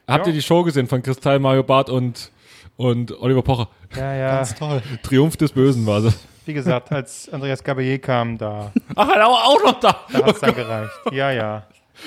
Habt 0.07 0.27
ihr 0.27 0.33
die 0.33 0.43
Show 0.43 0.63
gesehen 0.63 0.87
von 0.87 1.03
Kristall, 1.03 1.39
Mario 1.39 1.63
Barth 1.63 1.89
und, 1.91 2.31
und 2.77 3.19
Oliver 3.21 3.43
Pocher? 3.43 3.69
Ja, 3.97 4.15
ja. 4.15 4.45
Toll. 4.45 4.83
Triumph 5.03 5.37
des 5.39 5.53
Bösen 5.53 5.87
war 5.87 6.03
sie. 6.03 6.13
Wie 6.49 6.55
gesagt, 6.55 6.91
als 6.91 7.29
Andreas 7.31 7.63
Gabayé 7.63 7.99
kam, 7.99 8.39
da, 8.39 8.73
Ach, 8.97 9.09
er 9.09 9.21
war 9.21 9.45
auch 9.47 9.63
noch 9.63 9.79
da. 9.81 9.97
da 10.11 10.25
hat 10.27 10.35
es 10.35 10.41
dann 10.41 10.55
gereicht. 10.55 10.91
Ja, 11.13 11.31
ja. 11.31 11.63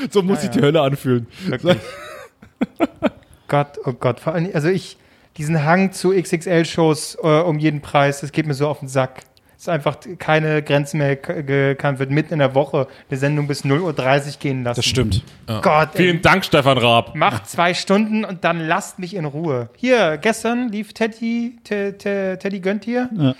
So 0.10 0.22
muss 0.24 0.42
sich 0.42 0.50
die 0.50 0.62
Hölle 0.62 0.82
anfühlen. 0.82 1.28
Wirklich. 1.46 1.78
Gott, 3.48 3.78
oh 3.86 3.94
Gott. 3.94 4.20
Vor 4.20 4.34
allem, 4.34 4.50
also 4.54 4.70
ich, 4.70 4.98
diesen 5.38 5.64
Hang 5.66 5.92
zu 5.92 6.12
XXL-Shows 6.14 7.18
äh, 7.22 7.28
um 7.42 7.60
jeden 7.60 7.82
Preis, 7.82 8.22
das 8.22 8.32
geht 8.32 8.48
mir 8.48 8.54
so 8.54 8.68
auf 8.68 8.80
den 8.80 8.88
Sack. 8.88 9.20
Es 9.58 9.64
ist 9.66 9.70
einfach 9.70 9.98
keine 10.18 10.64
Grenzen 10.64 10.98
mehr 10.98 11.16
gekannt, 11.18 12.00
wird 12.00 12.10
mitten 12.10 12.34
in 12.34 12.40
der 12.40 12.56
Woche 12.56 12.88
eine 13.12 13.20
Sendung 13.20 13.46
bis 13.48 13.64
0.30 13.64 13.82
Uhr 13.84 14.40
gehen 14.40 14.64
lassen. 14.64 14.78
Das 14.80 14.86
stimmt. 14.86 15.24
Gott, 15.46 15.90
ey, 15.94 15.98
Vielen 15.98 16.22
Dank, 16.24 16.44
Stefan 16.46 16.80
Raab. 16.80 17.14
macht 17.16 17.48
zwei 17.48 17.76
Stunden 17.76 18.26
und 18.26 18.44
dann 18.44 18.60
lasst 18.68 18.98
mich 18.98 19.14
in 19.16 19.26
Ruhe. 19.26 19.70
Hier, 19.78 20.18
gestern 20.18 20.70
lief 20.70 20.94
Teddy, 20.94 21.58
Te- 21.64 21.96
Te- 21.96 22.40
Teddy 22.42 22.60
gönnt 22.60 22.86
hier. 22.86 23.08
Ja. 23.16 23.36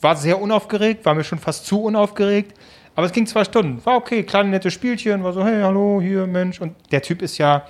War 0.00 0.16
sehr 0.16 0.40
unaufgeregt, 0.40 1.04
war 1.04 1.14
mir 1.14 1.24
schon 1.24 1.38
fast 1.38 1.66
zu 1.66 1.82
unaufgeregt. 1.82 2.54
Aber 2.94 3.06
es 3.06 3.12
ging 3.12 3.26
zwei 3.26 3.44
Stunden. 3.44 3.84
War 3.84 3.96
okay, 3.96 4.22
kleine 4.24 4.50
nette 4.50 4.70
Spielchen, 4.70 5.22
war 5.22 5.32
so, 5.32 5.44
hey, 5.44 5.60
hallo, 5.62 6.00
hier, 6.00 6.26
Mensch. 6.26 6.60
Und 6.60 6.74
der 6.90 7.02
Typ 7.02 7.22
ist 7.22 7.38
ja, 7.38 7.64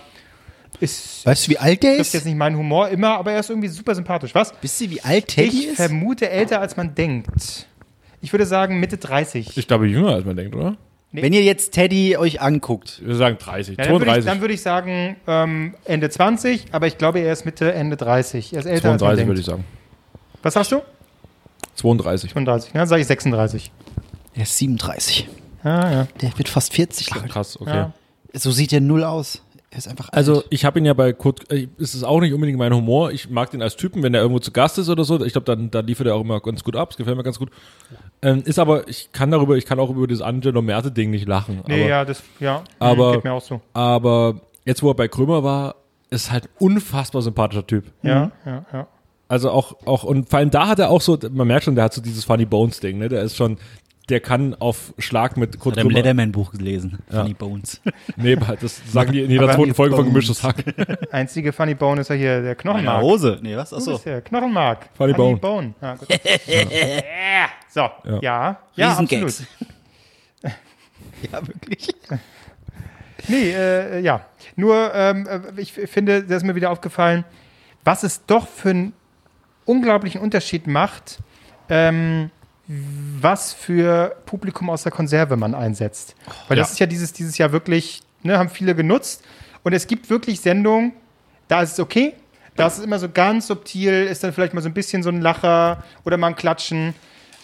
ist, 0.80 1.26
Weißt 1.26 1.46
du, 1.46 1.50
wie 1.52 1.58
alt 1.58 1.82
der 1.82 1.92
das 1.92 2.00
ist 2.00 2.06
ist? 2.08 2.12
jetzt 2.14 2.24
nicht 2.26 2.36
mein 2.36 2.56
Humor 2.56 2.88
immer, 2.88 3.18
aber 3.18 3.32
er 3.32 3.40
ist 3.40 3.50
irgendwie 3.50 3.68
super 3.68 3.94
sympathisch. 3.94 4.34
Was? 4.34 4.52
Wisst 4.62 4.80
ihr, 4.80 4.90
wie 4.90 5.00
alt 5.02 5.28
Teddy 5.28 5.48
Ich 5.48 5.66
ist? 5.68 5.76
vermute 5.76 6.30
älter, 6.30 6.60
als 6.60 6.76
man 6.76 6.94
denkt. 6.94 7.66
Ich 8.20 8.32
würde 8.32 8.46
sagen 8.46 8.80
Mitte 8.80 8.96
30. 8.96 9.56
Ich 9.56 9.68
glaube, 9.68 9.86
jünger 9.86 10.10
als 10.14 10.24
man 10.24 10.36
denkt, 10.36 10.54
oder? 10.54 10.76
Wenn 11.10 11.32
ihr 11.32 11.42
jetzt 11.42 11.72
Teddy 11.72 12.16
euch 12.18 12.40
anguckt, 12.42 13.00
Wir 13.04 13.14
sagen 13.14 13.38
30, 13.38 13.78
Ja, 13.78 13.84
dann, 13.84 13.92
würde 13.92 14.04
ich, 14.04 14.10
32. 14.10 14.30
dann 14.30 14.40
würde 14.42 14.54
ich 14.54 14.62
sagen 14.62 15.16
ähm, 15.26 15.74
Ende 15.84 16.10
20, 16.10 16.66
aber 16.72 16.86
ich 16.86 16.98
glaube, 16.98 17.20
er 17.20 17.32
ist 17.32 17.44
Mitte, 17.46 17.72
Ende 17.72 17.96
30. 17.96 18.52
Er 18.52 18.58
ist 18.60 18.66
älter, 18.66 18.90
als 18.90 19.00
man 19.00 19.16
32 19.16 19.26
würde 19.26 19.34
denkt. 19.36 19.40
ich 19.40 19.46
sagen. 19.46 19.64
Was 20.42 20.54
sagst 20.54 20.72
du? 20.72 20.82
32. 21.78 22.32
35. 22.32 22.74
Ja, 22.74 22.80
dann 22.80 22.88
sage 22.88 23.00
ich 23.02 23.06
36. 23.08 23.72
er 24.34 24.42
ist 24.42 24.56
37. 24.58 25.28
Ja, 25.64 25.90
ja. 25.90 26.08
Der 26.20 26.36
wird 26.38 26.48
fast 26.48 26.72
40, 26.74 27.14
Leute. 27.14 27.28
Krass, 27.28 27.60
okay. 27.60 27.74
Ja. 27.74 27.92
So 28.34 28.50
sieht 28.50 28.72
er 28.72 28.80
null 28.80 29.02
aus. 29.04 29.42
Er 29.70 29.78
ist 29.78 29.88
einfach 29.88 30.08
Also 30.12 30.36
alt. 30.36 30.46
ich 30.50 30.64
habe 30.64 30.78
ihn 30.78 30.86
ja 30.86 30.94
bei 30.94 31.12
Kurt, 31.12 31.50
äh, 31.52 31.68
es 31.78 31.94
ist 31.94 32.02
auch 32.02 32.20
nicht 32.20 32.32
unbedingt 32.32 32.58
mein 32.58 32.72
Humor. 32.74 33.10
Ich 33.12 33.28
mag 33.28 33.50
den 33.50 33.60
als 33.60 33.76
Typen, 33.76 34.02
wenn 34.02 34.14
er 34.14 34.22
irgendwo 34.22 34.38
zu 34.38 34.50
Gast 34.50 34.78
ist 34.78 34.88
oder 34.88 35.04
so. 35.04 35.22
Ich 35.24 35.32
glaube, 35.32 35.44
dann, 35.44 35.70
dann 35.70 35.86
liefert 35.86 36.06
er 36.06 36.14
auch 36.14 36.22
immer 36.22 36.40
ganz 36.40 36.64
gut 36.64 36.74
ab. 36.74 36.90
Es 36.92 36.96
gefällt 36.96 37.16
mir 37.18 37.22
ganz 37.22 37.38
gut. 37.38 37.50
Ähm, 38.22 38.42
ist 38.46 38.58
aber, 38.58 38.88
ich 38.88 39.10
kann 39.12 39.30
darüber, 39.30 39.56
ich 39.56 39.66
kann 39.66 39.78
auch 39.78 39.90
über 39.90 40.06
das 40.06 40.22
Angelo 40.22 40.62
Merte-Ding 40.62 41.10
nicht 41.10 41.28
lachen. 41.28 41.62
Nee, 41.66 41.82
aber, 41.82 41.88
ja, 41.90 42.04
das, 42.04 42.22
ja. 42.40 42.62
aber- 42.78 43.10
Mhm, 43.10 43.14
geht 43.16 43.24
mir 43.24 43.32
auch 43.32 43.42
so. 43.42 43.60
aber 43.74 44.40
jetzt, 44.64 44.82
wo 44.82 44.90
er 44.90 44.94
bei 44.94 45.06
Krömer 45.08 45.42
war, 45.44 45.74
ist 46.10 46.32
halt 46.32 46.44
ein 46.44 46.50
unfassbar 46.58 47.20
sympathischer 47.20 47.66
Typ. 47.66 47.92
Ja, 48.02 48.30
ja, 48.46 48.64
ja. 48.72 48.86
Also 49.28 49.50
auch, 49.50 49.76
auch, 49.86 50.04
und 50.04 50.30
vor 50.30 50.38
allem 50.38 50.50
da 50.50 50.68
hat 50.68 50.78
er 50.78 50.88
auch 50.90 51.02
so, 51.02 51.18
man 51.30 51.46
merkt 51.46 51.64
schon, 51.64 51.74
der 51.74 51.84
hat 51.84 51.92
so 51.92 52.00
dieses 52.00 52.24
Funny 52.24 52.46
Bones 52.46 52.80
Ding, 52.80 52.98
ne? 52.98 53.10
Der 53.10 53.22
ist 53.22 53.36
schon, 53.36 53.58
der 54.08 54.20
kann 54.20 54.54
auf 54.54 54.94
Schlag 54.96 55.36
mit 55.36 55.58
Kurt 55.58 55.76
Hat 55.76 55.84
im. 55.84 55.90
Letterman-Buch 55.90 56.52
gelesen. 56.52 56.98
Funny 57.10 57.34
Bones. 57.34 57.80
Nee, 58.16 58.36
das 58.60 58.80
sagen 58.90 59.12
die 59.12 59.20
in 59.20 59.30
jeder 59.30 59.52
zweiten 59.54 59.74
Folge 59.74 59.96
von 59.96 60.06
Gemischtes 60.06 60.42
Hack. 60.42 60.64
Einzige 61.12 61.52
Funny 61.52 61.74
Bone 61.74 62.00
ist 62.00 62.08
ja 62.08 62.16
hier 62.16 62.34
der 62.36 62.42
Meine 62.42 62.56
Knochenmark. 62.56 63.02
Hose. 63.02 63.38
Nee, 63.42 63.56
was? 63.56 63.72
Achso. 63.72 63.98
der 63.98 64.22
Knochenmark. 64.22 64.88
Funny 64.94 65.12
Bone. 65.12 65.74
Ja, 65.82 65.94
gut. 65.94 66.08
so, 67.68 67.80
ja. 67.80 68.18
Ja, 68.22 68.58
ja 68.76 68.96
absolut. 68.96 69.34
Ja, 71.30 71.46
wirklich. 71.46 71.88
Nee, 73.26 73.50
äh, 73.50 74.00
ja. 74.00 74.24
Nur, 74.56 74.90
ähm, 74.94 75.26
äh, 75.26 75.60
ich 75.60 75.72
finde, 75.72 76.24
da 76.24 76.36
ist 76.36 76.44
mir 76.44 76.54
wieder 76.54 76.70
aufgefallen, 76.70 77.24
was 77.84 78.02
es 78.02 78.24
doch 78.26 78.46
für 78.46 78.70
einen 78.70 78.92
unglaublichen 79.68 80.20
Unterschied 80.20 80.66
macht, 80.66 81.18
ähm, 81.68 82.30
was 83.20 83.52
für 83.52 84.16
Publikum 84.26 84.68
aus 84.70 84.82
der 84.82 84.92
Konserve 84.92 85.36
man 85.36 85.54
einsetzt. 85.54 86.14
Weil 86.48 86.56
das 86.56 86.68
Ja. 86.68 86.72
ist 86.72 86.78
ja 86.80 86.86
dieses, 86.86 87.12
dieses 87.12 87.38
Jahr 87.38 87.52
wirklich, 87.52 88.02
ne, 88.22 88.38
haben 88.38 88.48
viele 88.50 88.74
genutzt. 88.74 89.22
Und 89.62 89.72
es 89.72 89.86
gibt 89.86 90.10
wirklich 90.10 90.40
Sendungen, 90.40 90.92
da 91.48 91.62
ist 91.62 91.72
es 91.72 91.80
okay. 91.80 92.14
Da 92.56 92.66
ist 92.66 92.78
es 92.78 92.84
immer 92.84 92.98
so 92.98 93.08
ganz 93.08 93.46
subtil, 93.46 94.06
ist 94.10 94.24
dann 94.24 94.32
vielleicht 94.32 94.52
mal 94.52 94.60
so 94.62 94.68
ein 94.68 94.74
bisschen 94.74 95.02
so 95.02 95.10
ein 95.10 95.20
Lacher 95.20 95.82
oder 96.04 96.16
mal 96.16 96.28
ein 96.28 96.36
Klatschen. 96.36 96.94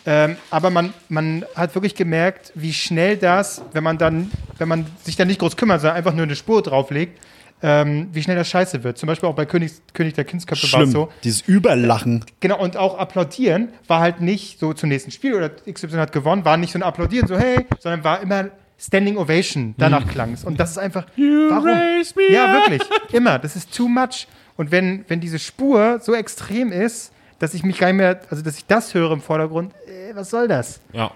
Ähm, 0.07 0.37
aber 0.51 0.71
man, 0.71 0.93
man 1.09 1.45
hat 1.55 1.75
wirklich 1.75 1.95
gemerkt, 1.95 2.53
wie 2.55 2.73
schnell 2.73 3.17
das, 3.17 3.63
wenn 3.73 3.85
man 3.85 3.97
dann, 3.97 4.31
wenn 4.59 4.69
man 4.69 4.87
sich 5.05 5.17
dann 5.17 5.29
nicht 5.29 5.39
groß 5.41 5.57
kümmert, 5.57 5.81
sondern 5.81 5.97
einfach 5.97 6.13
nur 6.15 6.25
eine 6.25 6.35
Spur 6.37 6.63
drauflegt, 6.63 7.19
ähm, 7.67 8.09
wie 8.13 8.23
schnell 8.23 8.37
das 8.37 8.49
scheiße 8.51 8.85
wird. 8.85 8.99
Zum 8.99 9.07
Beispiel 9.07 9.27
auch 9.27 9.35
bei 9.35 9.47
König, 9.47 9.73
König 9.95 10.13
der 10.13 10.25
Kindsköpfe 10.25 10.71
war 10.71 10.83
es 10.83 10.93
so. 10.93 11.09
Dieses 11.25 11.41
Überlachen. 11.41 12.23
Genau, 12.41 12.61
und 12.61 12.77
auch 12.77 12.99
applaudieren 12.99 13.71
war 13.89 14.01
halt 14.01 14.21
nicht 14.21 14.61
so 14.61 14.75
zum 14.75 14.91
nächsten 14.91 15.11
Spiel 15.11 15.33
oder 15.33 15.49
XY 15.49 15.97
hat 15.97 16.13
gewonnen, 16.13 16.45
war 16.45 16.59
nicht 16.59 16.75
so 16.75 16.79
ein 16.79 16.83
Applaudieren, 16.83 17.27
so 17.27 17.39
hey, 17.39 17.65
sondern 17.81 18.05
war 18.05 18.21
immer 18.21 18.51
Standing 18.79 19.17
Ovation, 19.17 19.75
danach 19.79 20.07
klang 20.09 20.35
es. 20.35 20.45
Und 20.45 20.61
das 20.61 20.73
ist 20.73 20.79
einfach, 20.79 21.07
warum? 21.17 21.69
raise 21.69 22.13
me 22.15 22.31
Ja, 22.31 22.53
wirklich, 22.53 22.83
immer, 23.13 23.39
das 23.39 23.57
ist 23.57 23.75
too 23.75 23.89
much. 23.89 24.29
Und 24.59 24.71
wenn, 24.71 25.07
wenn 25.09 25.21
diese 25.21 25.39
Spur 25.39 26.01
so 26.03 26.15
extrem 26.15 26.71
ist, 26.71 27.13
dass 27.39 27.55
ich 27.55 27.63
mich 27.63 27.79
gar 27.79 27.87
nicht 27.87 27.97
mehr, 27.97 28.21
also 28.29 28.43
dass 28.43 28.59
ich 28.59 28.67
das 28.67 28.93
höre 28.93 29.13
im 29.13 29.23
Vordergrund, 29.23 29.73
äh, 29.87 30.15
was 30.15 30.29
soll 30.29 30.49
das? 30.49 30.81
Ja. 30.93 31.13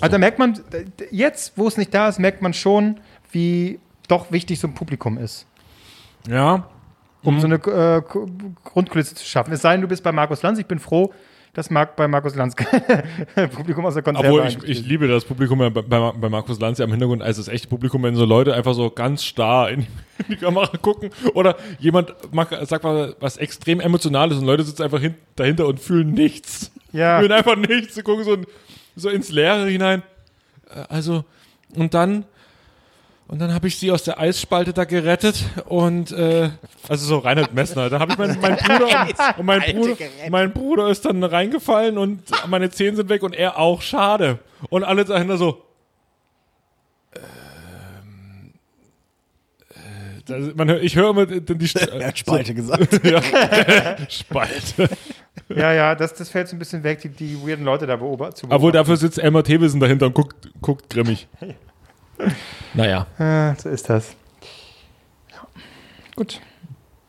Also 0.00 0.10
da 0.10 0.18
merkt 0.18 0.40
man, 0.40 0.58
jetzt, 1.12 1.52
wo 1.54 1.68
es 1.68 1.76
nicht 1.76 1.94
da 1.94 2.08
ist, 2.08 2.18
merkt 2.18 2.42
man 2.42 2.52
schon, 2.52 2.98
wie 3.30 3.78
doch 4.08 4.30
wichtig 4.32 4.58
so 4.60 4.68
ein 4.68 4.74
Publikum 4.74 5.18
ist, 5.18 5.46
Ja. 6.28 6.68
um 7.22 7.40
so 7.40 7.46
eine 7.46 7.56
äh, 7.56 8.02
Grundkulisse 8.64 9.14
zu 9.14 9.24
schaffen. 9.24 9.52
Es 9.52 9.62
sei 9.62 9.72
denn, 9.72 9.82
du 9.82 9.88
bist 9.88 10.02
bei 10.02 10.12
Markus 10.12 10.42
Lanz, 10.42 10.58
ich 10.58 10.66
bin 10.66 10.78
froh, 10.78 11.12
das 11.54 11.70
mag 11.70 11.94
bei 11.94 12.08
Markus 12.08 12.34
Lanz 12.34 12.56
Publikum 13.54 13.86
aus 13.86 13.94
der 13.94 14.02
Konserve 14.02 14.28
Obwohl, 14.28 14.46
ich, 14.48 14.62
ich 14.64 14.84
liebe 14.86 15.06
das 15.06 15.24
Publikum 15.24 15.58
bei, 15.58 15.70
bei, 15.70 15.82
bei 16.12 16.28
Markus 16.28 16.58
Lanz 16.60 16.78
ja 16.78 16.84
im 16.84 16.90
Hintergrund, 16.90 17.22
als 17.22 17.36
das 17.36 17.46
echte 17.48 17.68
Publikum, 17.68 18.02
wenn 18.02 18.16
so 18.16 18.24
Leute 18.24 18.54
einfach 18.54 18.74
so 18.74 18.90
ganz 18.90 19.22
starr 19.24 19.70
in, 19.70 19.80
in 20.18 20.24
die 20.30 20.36
Kamera 20.36 20.66
gucken 20.78 21.10
oder 21.34 21.56
jemand 21.78 22.12
macht, 22.34 22.50
sagt 22.66 22.82
mal 22.84 23.14
was 23.20 23.36
extrem 23.36 23.78
Emotionales 23.80 24.36
und 24.38 24.44
Leute 24.46 24.64
sitzen 24.64 24.82
einfach 24.82 25.00
hin, 25.00 25.14
dahinter 25.36 25.66
und 25.68 25.78
fühlen 25.78 26.10
nichts. 26.10 26.72
Ja. 26.92 27.20
Fühlen 27.20 27.32
einfach 27.32 27.56
nichts, 27.56 27.94
sie 27.94 28.02
gucken 28.02 28.24
so, 28.24 28.36
so 28.96 29.08
ins 29.08 29.30
Leere 29.30 29.66
hinein. 29.68 30.02
Äh, 30.74 30.84
Also, 30.88 31.24
und 31.76 31.94
dann, 31.94 32.24
und 33.26 33.40
dann 33.40 33.54
habe 33.54 33.68
ich 33.68 33.78
sie 33.78 33.90
aus 33.90 34.02
der 34.04 34.20
Eisspalte 34.20 34.72
da 34.72 34.84
gerettet 34.84 35.44
und, 35.66 36.12
äh, 36.12 36.50
also 36.88 37.06
so 37.06 37.18
Reinhard 37.18 37.54
Messner, 37.54 37.88
da 37.88 37.98
habe 37.98 38.12
ich 38.12 38.18
meinen 38.18 38.38
mein 38.40 38.56
Bruder 38.56 39.08
und, 39.38 39.46
mein 39.46 39.60
Bruder, 39.74 39.96
mein 40.30 40.52
Bruder 40.52 40.88
ist 40.88 41.04
dann 41.06 41.24
reingefallen 41.24 41.96
und 41.98 42.22
meine 42.48 42.70
Zähne 42.70 42.96
sind 42.96 43.08
weg 43.08 43.22
und 43.22 43.34
er 43.34 43.58
auch, 43.58 43.80
schade. 43.82 44.38
Und 44.68 44.84
alle 44.84 45.04
dahinter 45.04 45.38
so, 45.38 45.62
ähm, 47.16 48.52
äh, 49.70 50.22
das- 50.26 50.54
man 50.54 50.68
hört, 50.68 50.82
ich 50.82 50.94
höre 50.96 51.10
immer 51.10 51.26
die, 51.26 51.40
die 51.40 51.70
Er 51.98 52.08
hat 52.08 52.18
Spalte 52.18 52.54
gesagt. 52.54 53.04
ja, 53.06 53.20
Spalte. 54.08 54.88
Ja, 55.48 55.72
ja, 55.72 55.94
das, 55.94 56.14
das 56.14 56.28
fällt 56.28 56.48
so 56.48 56.56
ein 56.56 56.58
bisschen 56.58 56.82
weg, 56.82 57.00
die, 57.00 57.08
die 57.08 57.38
weirden 57.46 57.64
Leute 57.64 57.86
da 57.86 57.96
beobachten. 57.96 58.46
Obwohl 58.50 58.72
dafür 58.72 58.96
sitzt 58.96 59.18
Elmar 59.18 59.44
Thewissen 59.44 59.80
dahinter 59.80 60.06
und 60.06 60.14
guckt, 60.14 60.36
guckt 60.60 60.90
grimmig. 60.90 61.26
Naja. 62.74 63.06
Ah, 63.18 63.54
so 63.56 63.68
ist 63.68 63.88
das. 63.88 64.14
Ja. 65.32 65.46
Gut. 66.16 66.40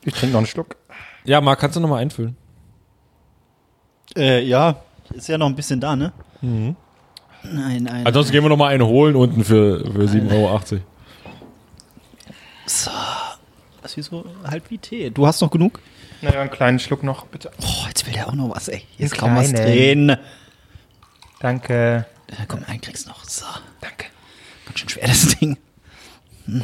Ich 0.04 0.14
trinke 0.14 0.34
noch 0.34 0.40
einen 0.40 0.48
Schluck. 0.48 0.76
Ja, 1.24 1.42
Marc, 1.42 1.60
kannst 1.60 1.76
du 1.76 1.80
nochmal 1.80 2.02
einfüllen? 2.02 2.36
äh, 4.16 4.42
ja, 4.44 4.78
ist 5.14 5.28
ja 5.28 5.38
noch 5.38 5.48
ein 5.48 5.56
bisschen 5.56 5.80
da, 5.80 5.96
ne? 5.96 6.14
Nein, 6.42 6.76
nein. 7.44 8.06
Ansonsten 8.06 8.32
gehen 8.32 8.44
wir 8.44 8.50
nochmal 8.50 8.74
einen 8.74 8.86
holen 8.86 9.16
unten 9.16 9.44
für, 9.44 9.80
für 9.80 10.04
7,80 10.06 10.32
Euro. 10.32 10.62
so. 12.66 12.92
Das 13.82 13.92
ist 13.92 13.98
wie 13.98 14.02
so 14.02 14.26
halt 14.44 14.70
wie 14.72 14.78
Tee. 14.80 15.10
Du 15.12 15.28
hast 15.28 15.42
noch 15.42 15.52
genug? 15.52 15.80
Naja, 16.22 16.42
einen 16.42 16.50
kleinen 16.50 16.80
Schluck 16.80 17.04
noch, 17.04 17.28
bitte. 17.28 17.52
Oh, 17.62 17.86
jetzt 17.88 18.06
will 18.08 18.14
der 18.14 18.28
auch 18.28 18.34
noch 18.34 18.50
was, 18.56 18.68
ey. 18.68 18.84
Einen 19.00 19.10
kaum 19.12 19.36
was 19.36 19.52
drin. 19.52 20.18
Danke. 21.40 22.06
Ja, 22.32 22.46
komm, 22.48 22.64
einen 22.68 22.82
kriegst 22.82 23.06
du 23.06 23.10
noch. 23.10 23.24
So. 23.26 23.46
Danke. 23.82 24.06
Ganz 24.76 24.82
schön 24.82 24.90
schwer, 24.90 25.08
das 25.08 25.40
Ding. 25.40 25.58
Hm. 26.48 26.62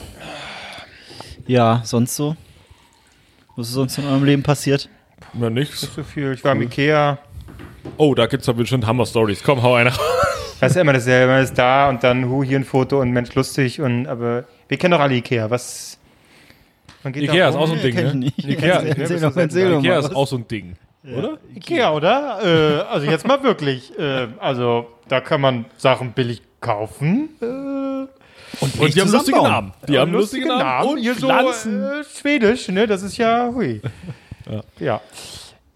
Ja, 1.47 1.81
sonst 1.85 2.13
so? 2.13 2.35
Was 3.55 3.69
ist 3.69 3.73
sonst 3.73 3.97
in 3.99 4.05
eurem 4.05 4.25
Leben 4.25 4.43
passiert? 4.43 4.89
Ja, 5.39 5.49
nix. 5.49 5.81
Nicht 5.81 5.93
so 5.93 6.03
viel. 6.03 6.33
Ich 6.33 6.43
war 6.43 6.51
im 6.51 6.61
Ikea. 6.63 7.19
Oh, 7.95 8.13
da 8.13 8.25
gibt's 8.25 8.47
doch 8.47 8.53
bestimmt 8.53 8.85
Hammer-Stories. 8.85 9.41
Komm, 9.43 9.63
hau 9.63 9.75
einer. 9.75 9.93
Das 10.59 10.73
ist 10.73 10.77
immer 10.77 10.91
dasselbe. 10.91 11.31
Man 11.31 11.41
ist 11.41 11.57
da 11.57 11.87
und 11.87 12.03
dann, 12.03 12.27
hu, 12.27 12.43
hier 12.43 12.59
ein 12.59 12.65
Foto 12.65 12.99
und 12.99 13.11
Mensch, 13.11 13.33
lustig. 13.33 13.79
Und, 13.79 14.07
aber 14.07 14.43
wir 14.67 14.77
kennen 14.77 14.91
doch 14.91 14.99
alle 14.99 15.15
Ikea. 15.15 15.49
Was? 15.49 15.97
Man 17.03 17.13
geht 17.13 17.23
Ikea 17.23 17.45
da 17.45 17.49
ist 17.51 17.55
auch 17.55 17.67
so 17.67 17.73
ein 17.73 17.81
Ding, 17.81 17.95
ne? 17.95 18.31
Ikea, 18.35 18.83
Ikea 18.83 19.05
ist 19.99 20.13
auch 20.13 20.27
so 20.27 20.35
ein 20.35 20.47
Ding. 20.49 20.75
Oder? 21.05 21.37
Ikea, 21.55 21.93
oder? 21.93 22.39
Äh, 22.43 22.81
also 22.91 23.09
jetzt 23.09 23.25
mal 23.25 23.41
wirklich. 23.41 23.97
Äh, 23.97 24.27
also 24.37 24.87
da 25.07 25.21
kann 25.21 25.39
man 25.39 25.65
Sachen 25.77 26.11
billig 26.11 26.41
kaufen. 26.59 27.29
Äh, 27.41 27.80
Und 28.59 28.75
die 28.95 29.01
haben 29.01 29.11
lustige. 29.11 29.37
Namen. 29.41 29.73
Die 29.87 29.97
haben 29.97 30.11
lustige 30.11 30.47
Namen. 30.47 30.89
Und 30.89 30.97
hier 30.99 31.15
so 31.15 31.27
Pflanzen. 31.27 31.83
äh, 31.83 32.03
Schwedisch, 32.03 32.67
ne? 32.67 32.85
Das 32.87 33.01
ist 33.03 33.17
ja, 33.17 33.49
hui. 33.53 33.81
Ja. 34.79 35.01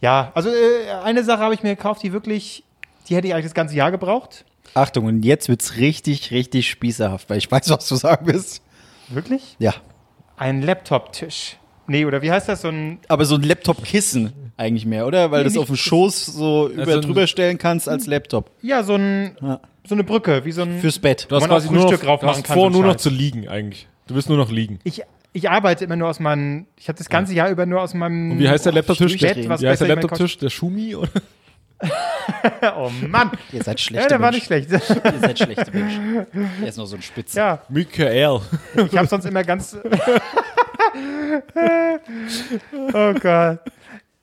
Ja, 0.02 0.32
also 0.36 0.50
äh, 0.50 0.92
eine 1.04 1.24
Sache 1.24 1.40
habe 1.40 1.54
ich 1.54 1.64
mir 1.64 1.76
gekauft, 1.76 2.04
die 2.04 2.12
wirklich, 2.14 2.64
die 3.08 3.16
hätte 3.16 3.28
ich 3.28 3.34
eigentlich 3.34 3.46
das 3.46 3.54
ganze 3.54 3.76
Jahr 3.76 3.92
gebraucht. 3.92 4.46
Achtung, 4.74 5.06
und 5.06 5.24
jetzt 5.24 5.48
wird's 5.48 5.78
richtig, 5.78 6.32
richtig 6.32 6.70
spießerhaft, 6.70 7.30
weil 7.30 7.38
ich 7.38 7.50
weiß, 7.50 7.70
was 7.70 7.88
du 7.88 7.96
sagen 7.96 8.28
willst. 8.28 8.62
Wirklich? 9.08 9.56
Ja. 9.58 9.74
Ein 10.38 10.62
Laptop-Tisch. 10.62 11.58
Nee, 11.88 12.06
oder 12.06 12.22
wie 12.22 12.32
heißt 12.32 12.50
das? 12.50 12.62
So 12.62 12.68
ein. 12.70 13.00
Aber 13.08 13.26
so 13.26 13.36
ein 13.36 13.44
Laptop-Kissen 13.44 14.34
eigentlich 14.58 14.86
mehr, 14.86 15.08
oder? 15.08 15.32
Weil 15.32 15.40
du 15.40 15.44
das 15.46 15.54
nicht- 15.54 15.62
auf 15.62 15.68
dem 15.68 15.76
Schoß 15.78 16.26
so 16.26 16.68
über 16.70 16.94
ein- 16.96 17.02
drüber 17.02 17.26
stellen 17.28 17.58
kannst 17.58 17.88
als 17.88 18.06
Laptop. 18.08 18.52
Ja, 18.62 18.84
so 18.84 18.96
ein. 18.96 19.38
Ja. 19.42 19.60
So 19.88 19.96
eine 19.96 20.04
Brücke, 20.04 20.44
wie 20.46 20.52
so 20.52 20.64
ein. 20.64 20.80
Fürs 20.80 21.00
Bett. 21.00 21.28
Du 21.30 21.36
hast 21.36 21.42
man 21.42 21.52
auch 21.52 21.56
quasi 21.56 21.68
nur 21.68 21.76
noch, 21.84 21.90
Frühstück 21.90 22.08
drauf 22.08 22.20
du 22.20 22.26
machen 22.26 22.38
hast 22.38 22.44
kann, 22.46 22.54
vor, 22.56 22.70
nur 22.72 22.84
noch 22.84 22.96
zu 22.96 23.10
liegen 23.10 23.48
eigentlich. 23.48 23.88
Du 24.08 24.16
willst 24.16 24.30
nur 24.30 24.38
noch 24.38 24.52
liegen. 24.52 24.80
ich, 24.84 25.04
ich 25.34 25.50
arbeite 25.50 25.84
immer 25.84 25.96
nur 25.96 26.10
aus 26.10 26.20
meinem. 26.20 26.68
Ich 26.78 26.88
habe 26.88 26.98
das 26.98 27.10
ganze 27.10 27.34
Jahr 27.34 27.50
über 27.50 27.66
nur 27.66 27.82
aus 27.82 27.94
meinem. 27.94 28.32
Und 28.32 28.40
wie 28.40 28.48
heißt 28.50 28.66
der 28.66 28.74
Laptop-Tisch? 28.74 29.18
Bett, 29.20 29.38
Wie 29.38 29.68
heißt 29.68 29.82
der 29.82 29.88
Laptop-Tisch? 29.90 30.38
Der 30.38 30.50
Schumi? 30.50 30.96
Oder? 30.96 31.10
Oh 32.78 32.90
Mann. 33.08 33.32
Ihr 33.52 33.62
seid 33.62 33.80
Ja, 33.80 33.86
schlechte 33.86 34.08
der 34.08 34.22
war 34.22 34.32
nicht 34.32 34.46
schlecht. 34.46 34.72
Ihr 34.72 34.80
seid 34.80 35.38
schlechte 35.38 35.72
Menschen. 35.72 36.26
Der 36.62 36.70
ist 36.70 36.78
noch 36.78 36.86
so 36.86 36.96
ein 36.96 37.02
Spitze. 37.02 37.38
ja, 37.38 37.62
Michael. 37.68 38.40
ich 38.76 38.98
habe 38.98 39.08
sonst 39.08 39.26
immer 39.26 39.44
ganz. 39.44 39.78
oh 42.94 43.14
Gott. 43.14 43.60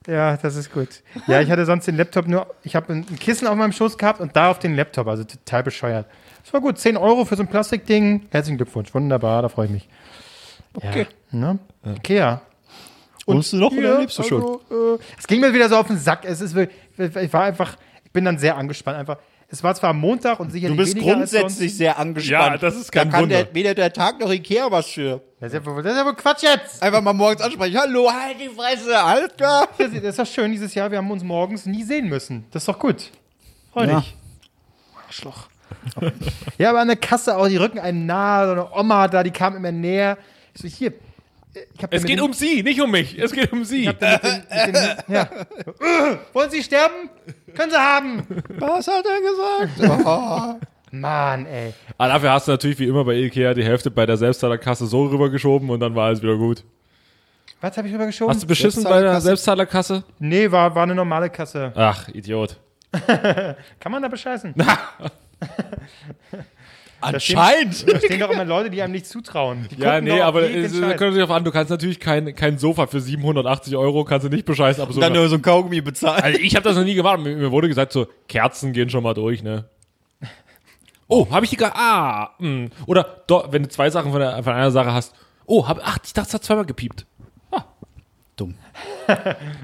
Ja, 0.07 0.37
das 0.37 0.55
ist 0.55 0.73
gut. 0.73 1.01
Ja, 1.27 1.41
ich 1.41 1.49
hatte 1.49 1.65
sonst 1.65 1.85
den 1.87 1.95
Laptop 1.95 2.27
nur. 2.27 2.47
Ich 2.63 2.75
habe 2.75 2.91
ein 2.91 3.05
Kissen 3.19 3.47
auf 3.47 3.55
meinem 3.55 3.71
Schoß 3.71 3.97
gehabt 3.97 4.19
und 4.19 4.35
da 4.35 4.51
auf 4.51 4.59
den 4.59 4.75
Laptop, 4.75 5.07
also 5.07 5.23
total 5.23 5.63
bescheuert. 5.63 6.07
Das 6.43 6.53
war 6.53 6.61
gut. 6.61 6.77
10 6.77 6.97
Euro 6.97 7.25
für 7.25 7.35
so 7.35 7.43
ein 7.43 7.47
Plastikding. 7.47 8.27
Herzlichen 8.29 8.57
Glückwunsch. 8.57 8.93
Wunderbar, 8.93 9.41
da 9.41 9.49
freue 9.49 9.67
ich 9.67 9.71
mich. 9.71 9.89
Okay. 10.73 11.07
Ja, 11.31 11.39
ne? 11.39 11.59
Ikea. 11.85 12.41
Wohnst 13.25 13.53
du 13.53 13.57
noch 13.57 13.71
oder 13.71 13.99
lebst 13.99 14.19
du 14.19 14.23
schon? 14.23 14.41
Also, 14.41 14.95
äh, 14.95 14.99
es 15.17 15.27
ging 15.27 15.39
mir 15.39 15.53
wieder 15.53 15.69
so 15.69 15.77
auf 15.77 15.87
den 15.87 15.97
Sack. 15.97 16.25
Es 16.25 16.41
ist 16.41 16.55
wirklich, 16.55 16.77
ich 16.97 17.31
war 17.31 17.43
einfach, 17.43 17.77
ich 18.03 18.11
bin 18.11 18.25
dann 18.25 18.37
sehr 18.37 18.57
angespannt. 18.57 18.97
Einfach. 18.97 19.17
Es 19.53 19.61
war 19.63 19.75
zwar 19.75 19.91
am 19.91 19.99
Montag 19.99 20.39
und 20.39 20.51
sicherlich 20.51 20.75
Du 20.75 20.83
bist 20.83 20.95
weniger 20.95 21.15
als 21.15 21.29
sonst. 21.29 21.41
grundsätzlich 21.41 21.77
sehr 21.77 21.99
angespannt. 21.99 22.53
Ja, 22.53 22.57
das 22.57 22.75
ist 22.75 22.91
kein 22.91 23.07
da 23.07 23.11
kann 23.11 23.21
Wunder. 23.25 23.43
Der, 23.43 23.53
weder 23.53 23.75
der 23.75 23.93
Tag 23.93 24.19
noch 24.19 24.31
Ikea 24.31 24.71
was 24.71 24.87
für. 24.87 25.21
Das 25.39 25.53
ist, 25.53 25.63
ja, 25.63 25.65
wohl- 25.71 25.83
das 25.83 25.91
ist 25.93 25.99
ja 25.99 26.05
wohl 26.05 26.15
Quatsch 26.15 26.41
jetzt. 26.41 26.81
Einfach 26.81 27.01
mal 27.01 27.13
morgens 27.13 27.39
ansprechen. 27.39 27.77
Hallo, 27.77 28.11
halt 28.11 28.37
die 28.41 28.49
Fresse, 28.49 28.97
alles 28.99 29.29
klar. 29.37 29.67
Das 29.77 29.87
ist 29.89 29.97
das 29.97 30.03
ist 30.09 30.19
doch 30.19 30.25
schön 30.25 30.51
dieses 30.51 30.73
Jahr. 30.73 30.89
Wir 30.89 30.97
haben 30.97 31.11
uns 31.11 31.23
morgens 31.23 31.67
nie 31.67 31.83
sehen 31.83 32.09
müssen. 32.09 32.45
Das 32.49 32.63
ist 32.63 32.67
doch 32.67 32.79
gut. 32.79 33.11
Freu 33.71 33.85
Ja. 33.85 33.99
dich. 33.99 34.15
Arschloch. 35.07 35.47
ja, 36.57 36.71
aber 36.71 36.79
an 36.79 36.87
der 36.87 36.97
Kasse 36.97 37.37
auch, 37.37 37.47
die 37.47 37.57
rücken 37.57 37.77
einen 37.77 38.07
nahe. 38.07 38.47
So 38.47 38.51
eine 38.53 38.71
Oma 38.73 39.07
da, 39.07 39.21
die 39.21 39.29
kam 39.29 39.55
immer 39.55 39.71
näher. 39.71 40.17
Ich 40.55 40.61
so, 40.63 40.67
hier. 40.67 40.93
Es 41.91 42.03
geht 42.03 42.19
um 42.19 42.33
sie, 42.33 42.63
nicht 42.63 42.81
um 42.81 42.89
mich. 42.89 43.15
Es 43.19 43.31
geht 43.31 43.53
um 43.53 43.63
sie. 43.63 43.83
Dem, 43.85 43.93
mit 43.93 44.75
dem, 44.75 45.13
ja. 45.13 45.29
Wollen 46.33 46.49
Sie 46.49 46.63
sterben? 46.63 47.11
Können 47.55 47.71
Sie 47.71 47.77
haben. 47.77 48.27
Was 48.59 48.87
hat 48.87 49.05
er 49.05 49.21
gesagt? 49.21 50.59
Mann, 50.91 51.45
ey. 51.47 51.73
Aber 51.97 52.13
dafür 52.13 52.31
hast 52.31 52.47
du 52.47 52.51
natürlich 52.51 52.77
wie 52.79 52.87
immer 52.87 53.03
bei 53.03 53.15
Ikea 53.15 53.53
die 53.53 53.63
Hälfte 53.63 53.89
bei 53.89 54.05
der 54.05 54.17
Selbstzahlerkasse 54.17 54.85
so 54.85 55.05
rübergeschoben 55.05 55.69
und 55.69 55.79
dann 55.79 55.95
war 55.95 56.07
alles 56.07 56.21
wieder 56.21 56.35
gut. 56.35 56.63
Was 57.61 57.77
habe 57.77 57.87
ich 57.87 57.93
rübergeschoben? 57.93 58.33
Hast 58.33 58.43
du 58.43 58.47
beschissen 58.47 58.83
bei 58.83 59.01
der 59.01 59.19
Selbstzahlerkasse? 59.21 59.95
Selbstzahlerkasse? 59.95 60.03
Nee, 60.19 60.51
war, 60.51 60.75
war 60.75 60.83
eine 60.83 60.93
normale 60.93 61.29
Kasse. 61.29 61.71
Ach, 61.75 62.07
Idiot. 62.09 62.59
Kann 63.79 63.91
man 63.91 64.03
da 64.03 64.07
bescheißen? 64.07 64.53
Anscheinend. 67.03 67.91
Da 67.91 67.99
stehen 67.99 68.19
doch 68.19 68.29
immer 68.29 68.45
Leute, 68.45 68.69
die 68.69 68.81
einem 68.81 68.93
nicht 68.93 69.05
zutrauen. 69.05 69.67
Die 69.71 69.81
Ja, 69.81 69.99
nee, 70.01 70.11
auf 70.21 70.27
aber 70.27 70.49
es 70.49 70.77
Scheiß. 70.77 70.97
kommt 70.97 71.17
darauf 71.17 71.31
an, 71.31 71.43
du 71.43 71.51
kannst 71.51 71.69
natürlich 71.69 71.99
kein, 71.99 72.33
kein 72.35 72.57
Sofa 72.57 72.87
für 72.87 72.99
780 72.99 73.75
Euro 73.75 74.03
kannst 74.05 74.25
du 74.25 74.29
nicht 74.29 74.45
bescheißen, 74.45 74.81
aber 74.81 74.93
so 74.93 75.01
Dann 75.01 75.13
nur 75.13 75.27
so 75.29 75.35
ein 75.35 75.41
Kaugummi 75.41 75.81
bezahlt. 75.81 76.23
Also 76.23 76.39
ich 76.39 76.55
habe 76.55 76.63
das 76.63 76.77
noch 76.77 76.83
nie 76.83 76.95
gemacht. 76.95 77.19
Mir, 77.19 77.35
mir 77.35 77.51
wurde 77.51 77.67
gesagt, 77.67 77.91
so 77.91 78.07
Kerzen 78.27 78.73
gehen 78.73 78.89
schon 78.89 79.03
mal 79.03 79.13
durch, 79.13 79.43
ne? 79.43 79.65
Oh, 81.07 81.27
habe 81.29 81.45
ich 81.45 81.51
die 81.51 81.57
gar. 81.57 81.73
Ah, 81.75 82.31
mh. 82.39 82.69
oder 82.87 83.23
do, 83.27 83.43
wenn 83.51 83.63
du 83.63 83.69
zwei 83.69 83.89
Sachen 83.89 84.11
von, 84.11 84.19
der, 84.21 84.41
von 84.41 84.53
einer 84.53 84.71
Sache 84.71 84.93
hast. 84.93 85.13
Oh, 85.45 85.67
hab, 85.67 85.79
ach, 85.83 85.97
ich 86.03 86.13
dachte, 86.13 86.29
es 86.29 86.33
hat 86.33 86.43
zweimal 86.43 86.65
gepiept. 86.65 87.05
Dumm. 88.35 88.55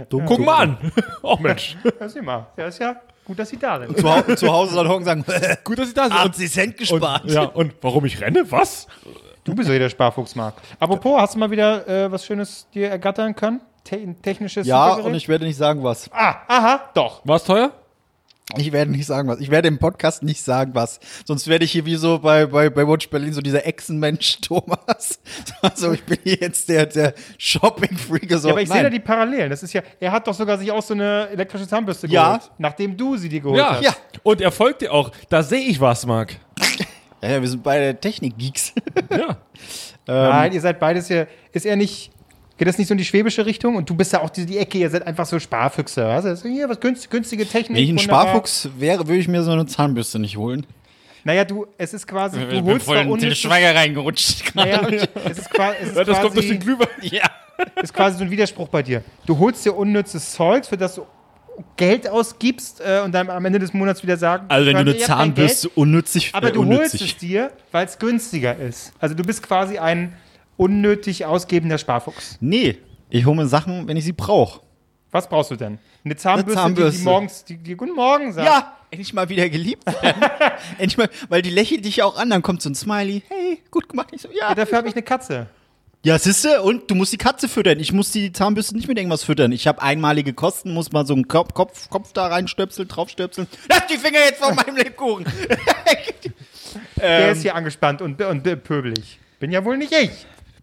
Guck 0.09 0.39
mal 0.39 0.57
an. 0.57 0.77
Oh 1.23 1.37
Mensch. 1.39 1.75
Ja, 1.99 2.07
sieh 2.07 2.21
mal. 2.21 2.47
Ja, 2.55 2.67
ist 2.67 2.79
ja 2.79 3.01
gut, 3.29 3.39
dass 3.39 3.49
Sie 3.49 3.57
da 3.57 3.79
sind. 3.79 3.97
Zu, 3.97 4.09
Hau- 4.11 4.35
zu 4.35 4.51
Hause 4.51 4.75
dann 4.75 4.87
hocken 4.87 4.99
und 4.99 5.05
sagen, 5.05 5.23
Gut, 5.63 5.77
dass 5.79 5.87
ich 5.89 5.93
da 5.93 6.03
bin. 6.07 6.17
80 6.17 6.51
Cent 6.51 6.77
gespart. 6.77 7.23
Und, 7.23 7.31
ja, 7.31 7.43
und 7.43 7.73
warum 7.81 8.03
ich 8.05 8.19
renne? 8.19 8.43
Was? 8.51 8.87
Du 9.43 9.53
bist 9.55 9.67
ja 9.69 9.73
hier 9.73 9.79
der 9.79 9.89
Sparfuchs, 9.89 10.35
Marc. 10.35 10.55
Apropos, 10.79 11.19
hast 11.21 11.35
du 11.35 11.39
mal 11.39 11.49
wieder 11.51 11.87
äh, 11.87 12.11
was 12.11 12.25
Schönes 12.25 12.67
dir 12.73 12.89
ergattern 12.89 13.35
können? 13.35 13.61
Te 13.83 13.95
ein 13.95 14.21
technisches 14.21 14.67
Ja, 14.67 14.83
Supergerät? 14.89 15.05
und 15.11 15.15
ich 15.15 15.29
werde 15.29 15.45
nicht 15.45 15.57
sagen, 15.57 15.83
was. 15.83 16.09
Ah, 16.11 16.35
aha, 16.47 16.81
doch. 16.93 17.21
War 17.23 17.37
es 17.37 17.43
teuer? 17.45 17.71
Ich 18.57 18.71
werde 18.71 18.89
nicht 18.91 19.05
sagen, 19.05 19.27
was. 19.27 19.39
Ich 19.41 19.51
werde 19.51 19.67
im 19.67 19.77
Podcast 19.77 20.23
nicht 20.23 20.41
sagen, 20.43 20.73
was. 20.73 20.99
Sonst 21.25 21.47
werde 21.47 21.65
ich 21.65 21.71
hier 21.71 21.85
wie 21.85 21.95
so 21.95 22.17
bei, 22.19 22.47
bei, 22.47 22.69
bei 22.71 22.87
Watch 22.87 23.09
Berlin 23.09 23.31
so 23.31 23.41
dieser 23.41 23.65
Echsenmensch 23.67 24.39
Thomas. 24.41 25.19
Also 25.61 25.91
ich 25.91 26.03
bin 26.03 26.17
hier 26.23 26.37
jetzt 26.41 26.67
der, 26.67 26.87
der 26.87 27.13
Shopping-Freak. 27.37 28.31
So. 28.39 28.47
Ja, 28.47 28.53
aber 28.53 28.61
ich 28.63 28.69
sehe 28.69 28.81
da 28.81 28.89
die 28.89 28.99
Parallelen. 28.99 29.49
Das 29.51 29.61
ist 29.61 29.73
ja, 29.73 29.81
er 29.99 30.11
hat 30.11 30.27
doch 30.27 30.33
sogar 30.33 30.57
sich 30.57 30.71
auch 30.71 30.81
so 30.81 30.95
eine 30.95 31.29
elektrische 31.29 31.67
Zahnbürste 31.67 32.07
Ja. 32.07 32.37
geholt, 32.37 32.51
nachdem 32.57 32.97
du 32.97 33.17
sie 33.17 33.29
dir 33.29 33.41
geholt 33.41 33.59
Ja. 33.59 33.73
hast. 33.75 33.83
Ja. 33.83 33.93
Und 34.23 34.41
er 34.41 34.51
folgt 34.51 34.81
dir 34.81 34.91
auch. 34.93 35.11
Da 35.29 35.43
sehe 35.43 35.61
ich 35.61 35.79
was, 35.79 36.05
Marc. 36.07 36.35
ja, 37.21 37.29
ja, 37.29 37.41
wir 37.41 37.47
sind 37.49 37.61
beide 37.61 37.99
Technik-Geeks. 37.99 38.73
Ja. 39.11 39.37
Nein, 40.07 40.53
ihr 40.53 40.61
seid 40.61 40.79
beides 40.79 41.07
hier. 41.07 41.27
Ist 41.51 41.67
er 41.67 41.75
nicht 41.75 42.09
Geht 42.59 42.67
das 42.67 42.77
nicht 42.77 42.89
so 42.89 42.93
in 42.93 42.97
die 42.97 43.05
schwäbische 43.05 43.45
Richtung? 43.45 43.77
Und 43.77 43.89
du 43.89 43.95
bist 43.95 44.11
ja 44.11 44.21
auch 44.21 44.29
die, 44.29 44.45
die 44.45 44.57
Ecke, 44.57 44.77
ihr 44.77 44.89
seid 44.89 45.07
einfach 45.07 45.25
so 45.25 45.39
Sparfüchse. 45.39 46.05
Weißt 46.05 46.27
du? 46.27 46.35
So, 46.35 46.49
Hier, 46.49 46.67
was 46.67 46.81
günst, 46.81 47.09
günstige 47.09 47.47
Technik. 47.47 47.77
Wenn 47.77 47.83
ich 47.85 47.89
ein 47.89 47.97
wunderbar. 47.97 48.23
Sparfuchs 48.23 48.69
wäre, 48.77 49.07
würde 49.07 49.21
ich 49.21 49.29
mir 49.29 49.43
so 49.43 49.51
eine 49.51 49.65
Zahnbürste 49.65 50.19
nicht 50.19 50.35
holen. 50.35 50.67
Naja, 51.23 51.45
du, 51.45 51.67
es 51.77 51.93
ist 51.93 52.05
quasi, 52.05 52.37
du 52.37 52.47
bin 52.47 52.65
holst 52.65 52.85
voll 52.85 52.97
in 52.97 53.17
den 53.17 53.33
Schweiger 53.33 53.73
reingerutscht. 53.73 54.55
naja, 54.55 54.81
es 54.89 55.37
ist, 55.37 55.49
qua 55.51 55.71
es 55.71 55.87
ist 55.87 55.97
das 55.97 56.19
kommt 56.19 56.35
durch 56.35 56.47
den 56.47 56.59
quasi, 56.59 56.75
Glühwein. 56.77 56.87
ja. 57.01 57.29
ist 57.81 57.93
quasi 57.93 58.17
so 58.17 58.25
ein 58.25 58.31
Widerspruch 58.31 58.67
bei 58.67 58.83
dir. 58.83 59.03
Du 59.25 59.37
holst 59.37 59.65
dir 59.65 59.73
unnützes 59.73 60.33
Zeugs, 60.33 60.67
für 60.67 60.77
das 60.77 60.95
du 60.95 61.05
Geld 61.77 62.09
ausgibst 62.09 62.81
äh, 62.81 62.99
und 63.05 63.13
dann 63.13 63.29
am 63.29 63.45
Ende 63.45 63.59
des 63.59 63.73
Monats 63.73 64.03
wieder 64.03 64.17
sagen, 64.17 64.45
Also 64.49 64.65
wenn 64.65 64.75
du 64.75 64.83
quasi, 64.83 64.89
eine 64.91 64.99
ich 64.99 65.05
Zahnbürste 65.05 65.69
unnützig 65.69 66.31
aber 66.33 66.49
äh, 66.49 66.51
du 66.51 66.65
holst 66.65 66.93
unnützig. 66.93 67.13
es 67.13 67.17
dir, 67.17 67.51
weil 67.71 67.85
es 67.85 67.97
günstiger 67.99 68.57
ist. 68.57 68.91
Also 68.99 69.15
du 69.15 69.23
bist 69.23 69.43
quasi 69.43 69.77
ein 69.77 70.13
unnötig 70.59 71.25
ausgebender 71.25 71.77
Sparfuchs. 71.77 72.37
Nee, 72.41 72.77
ich 73.09 73.25
hole 73.25 73.35
mir 73.37 73.47
Sachen, 73.47 73.87
wenn 73.87 73.97
ich 73.97 74.03
sie 74.03 74.11
brauche. 74.11 74.61
Was 75.11 75.27
brauchst 75.27 75.49
du 75.51 75.55
denn? 75.55 75.79
Eine 76.05 76.15
Zahnbürste, 76.15 76.51
Die, 76.51 76.55
Zahnbürste. 76.55 76.99
die 76.99 77.03
morgens, 77.05 77.43
die, 77.45 77.57
die 77.57 77.75
Guten 77.75 77.95
Morgen 77.95 78.31
sagt. 78.31 78.47
Ja, 78.47 78.77
endlich 78.91 79.13
mal 79.13 79.27
wieder 79.29 79.49
geliebt. 79.49 79.83
endlich 80.77 80.97
mal, 80.97 81.09
weil 81.29 81.41
die 81.41 81.49
lächelt 81.49 81.85
dich 81.85 81.97
ja 81.97 82.05
auch 82.05 82.17
an, 82.17 82.29
dann 82.29 82.41
kommt 82.43 82.61
so 82.61 82.69
ein 82.69 82.75
Smiley. 82.75 83.23
Hey, 83.27 83.59
gut 83.71 83.89
gemacht. 83.89 84.09
Ich 84.11 84.21
so, 84.21 84.29
ja. 84.29 84.49
Ja, 84.49 84.55
dafür 84.55 84.77
habe 84.77 84.87
ich 84.87 84.93
eine 84.93 85.01
Katze. 85.01 85.47
Ja, 86.03 86.17
siehste, 86.17 86.61
und 86.61 86.89
du 86.89 86.95
musst 86.95 87.11
die 87.11 87.17
Katze 87.17 87.49
füttern. 87.49 87.79
Ich 87.79 87.91
muss 87.91 88.11
die 88.11 88.31
Zahnbürste 88.31 88.75
nicht 88.75 88.87
mit 88.87 88.97
irgendwas 88.97 89.23
füttern. 89.23 89.51
Ich 89.51 89.67
habe 89.67 89.81
einmalige 89.81 90.33
Kosten, 90.33 90.73
muss 90.73 90.91
mal 90.91 91.05
so 91.05 91.13
einen 91.13 91.27
Kopf, 91.27 91.53
Kopf, 91.53 91.89
Kopf 91.89 92.13
da 92.13 92.27
reinstöpseln, 92.27 92.87
draufstöpseln. 92.87 93.47
Lass 93.69 93.87
die 93.87 93.97
Finger 93.97 94.19
jetzt 94.19 94.41
von 94.43 94.55
meinem 94.55 94.75
Lebkuchen. 94.77 95.25
Der 96.97 97.27
Ähm. 97.27 97.31
ist 97.33 97.41
hier 97.41 97.55
angespannt 97.55 98.01
und, 98.01 98.21
und 98.21 98.43
pöbelig. 98.63 99.19
Bin 99.39 99.51
ja 99.51 99.63
wohl 99.65 99.77
nicht 99.77 99.93
ich. 99.93 100.11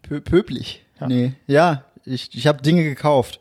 Pö 0.09 0.21
pöblich. 0.21 0.85
Nee, 1.07 1.35
ja, 1.47 1.85
ich, 2.05 2.31
ich 2.35 2.47
habe 2.47 2.63
Dinge 2.63 2.85
gekauft. 2.85 3.41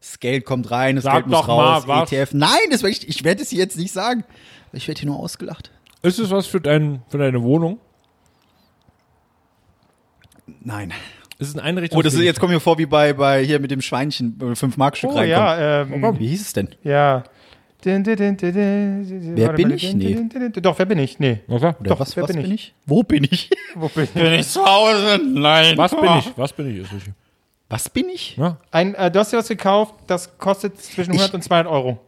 Das 0.00 0.18
Geld 0.20 0.44
kommt 0.44 0.70
rein, 0.70 0.96
das 0.96 1.04
Sag 1.04 1.14
Geld 1.14 1.26
muss 1.28 1.46
mal, 1.46 1.52
raus, 1.74 1.84
was? 1.86 2.12
ETF. 2.12 2.34
Nein, 2.34 2.50
das 2.70 2.82
ich, 2.82 3.08
ich 3.08 3.24
werde 3.24 3.42
es 3.42 3.50
jetzt 3.52 3.76
nicht 3.78 3.92
sagen. 3.92 4.24
Ich 4.72 4.88
werde 4.88 5.00
hier 5.00 5.08
nur 5.08 5.18
ausgelacht. 5.18 5.70
Ist 6.02 6.18
es 6.18 6.30
was 6.30 6.46
für, 6.46 6.60
dein, 6.60 7.02
für 7.08 7.18
deine 7.18 7.42
Wohnung? 7.42 7.78
Nein. 10.60 10.92
Ist 11.38 11.48
es 11.48 11.54
ein 11.54 11.60
Einrichtung? 11.60 11.98
Oh, 11.98 12.02
das 12.02 12.14
ist, 12.14 12.20
jetzt 12.20 12.40
kommen 12.40 12.52
wir 12.52 12.60
vor 12.60 12.78
wie 12.78 12.86
bei, 12.86 13.12
bei 13.12 13.44
hier 13.44 13.58
mit 13.60 13.70
dem 13.70 13.80
Schweinchen, 13.80 14.36
bei 14.38 14.54
5 14.54 14.76
Mark 14.76 14.96
Stück 14.96 15.10
Oh 15.10 15.14
reinkommt. 15.14 15.30
ja, 15.30 15.82
ähm, 15.82 16.18
Wie 16.18 16.28
hieß 16.28 16.40
es 16.40 16.52
denn? 16.52 16.68
ja. 16.82 17.24
Din, 17.84 18.04
din, 18.04 18.36
din. 18.36 19.36
Wer 19.36 19.52
bin 19.54 19.70
ich? 19.70 19.92
Nee. 19.94 20.16
Doch, 20.60 20.78
wer 20.78 20.86
bin 20.86 20.98
ich? 20.98 21.18
Nee. 21.18 21.40
Oder 21.48 21.74
Doch, 21.80 21.98
was, 21.98 22.14
wer 22.16 22.22
was 22.22 22.32
bin 22.32 22.42
bin, 22.42 22.52
ich? 22.52 22.68
ich? 22.68 22.74
Wo 22.86 23.02
bin 23.02 23.24
ich? 23.24 23.50
Wo 23.74 23.88
bin 23.88 24.04
ich? 24.04 24.10
Bin 24.14 24.32
ich 24.34 24.48
zu 24.48 24.64
Hause? 24.64 25.20
Nein. 25.24 25.76
Was 25.76 25.90
bin 25.90 26.10
ich? 26.18 26.32
Was 26.36 26.52
bin 26.52 26.70
ich? 26.70 26.78
Ist 26.84 26.92
richtig. 26.92 27.12
Was 27.68 27.88
bin 27.88 28.08
ich? 28.10 28.36
Ja. 28.36 28.58
Ein, 28.70 28.94
äh, 28.94 29.10
du 29.10 29.18
hast 29.18 29.32
dir 29.32 29.38
was 29.38 29.48
gekauft, 29.48 29.94
das 30.06 30.36
kostet 30.38 30.80
zwischen 30.80 31.12
100 31.12 31.34
und 31.34 31.42
200 31.42 31.72
Euro. 31.72 31.98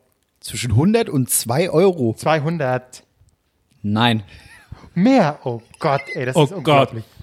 Zwischen 0.41 0.73
100 0.73 1.09
und 1.09 1.31
2 1.31 1.71
Euro. 1.71 2.15
200. 2.15 3.03
Nein. 3.83 4.23
Mehr. 4.95 5.39
Oh 5.45 5.61
Gott, 5.81 6.03
ey, 6.13 6.27
das 6.27 6.37
Oh 6.37 6.45
ist 6.45 6.53
unglaublich. 6.53 7.03
Das 7.05 7.14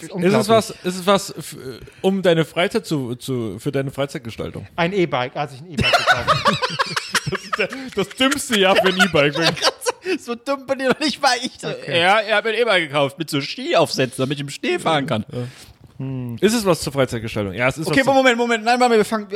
ist, 0.00 0.10
Ist 0.10 0.34
es 0.34 0.48
was, 0.48 0.70
ist 0.70 0.84
es 0.84 1.06
was 1.06 1.30
f- 1.36 1.56
um 2.00 2.22
deine 2.22 2.44
Freizeit 2.44 2.86
zu, 2.86 3.14
zu, 3.16 3.58
für 3.58 3.72
deine 3.72 3.90
Freizeitgestaltung? 3.90 4.66
Ein 4.76 4.92
E-Bike, 4.92 5.36
als 5.36 5.54
ich 5.54 5.60
ein 5.60 5.70
E-Bike 5.70 5.92
gekauft. 5.96 6.60
Das 7.94 8.08
dümmste 8.10 8.58
Jahr 8.58 8.74
für 8.76 8.88
ein 8.88 8.96
E-Bike. 8.96 9.34
So 10.18 10.34
dumm 10.34 10.66
bin 10.66 10.80
ich 10.80 10.88
noch 10.88 11.00
nicht 11.00 11.22
mal 11.22 11.34
ich. 11.42 11.52
Ja, 11.88 12.20
er 12.20 12.36
hat 12.36 12.44
mir 12.44 12.52
immer 12.52 12.78
gekauft 12.78 13.18
mit 13.18 13.30
so 13.30 13.40
Skiaufsätzen, 13.40 14.22
damit 14.22 14.36
ich 14.36 14.42
im 14.42 14.50
Schnee 14.50 14.78
fahren 14.78 15.06
kann. 15.06 15.24
Ist 16.40 16.52
es 16.52 16.66
was 16.66 16.82
zur 16.82 16.92
Freizeitgestaltung? 16.92 17.54
Ja, 17.54 17.68
es 17.68 17.78
ist 17.78 17.86
Okay, 17.86 18.00
was 18.04 18.14
Moment, 18.14 18.36
Moment. 18.36 18.64
Nein, 18.64 18.78
warte, 18.80 18.96
wir 18.96 19.04
fangen. 19.06 19.28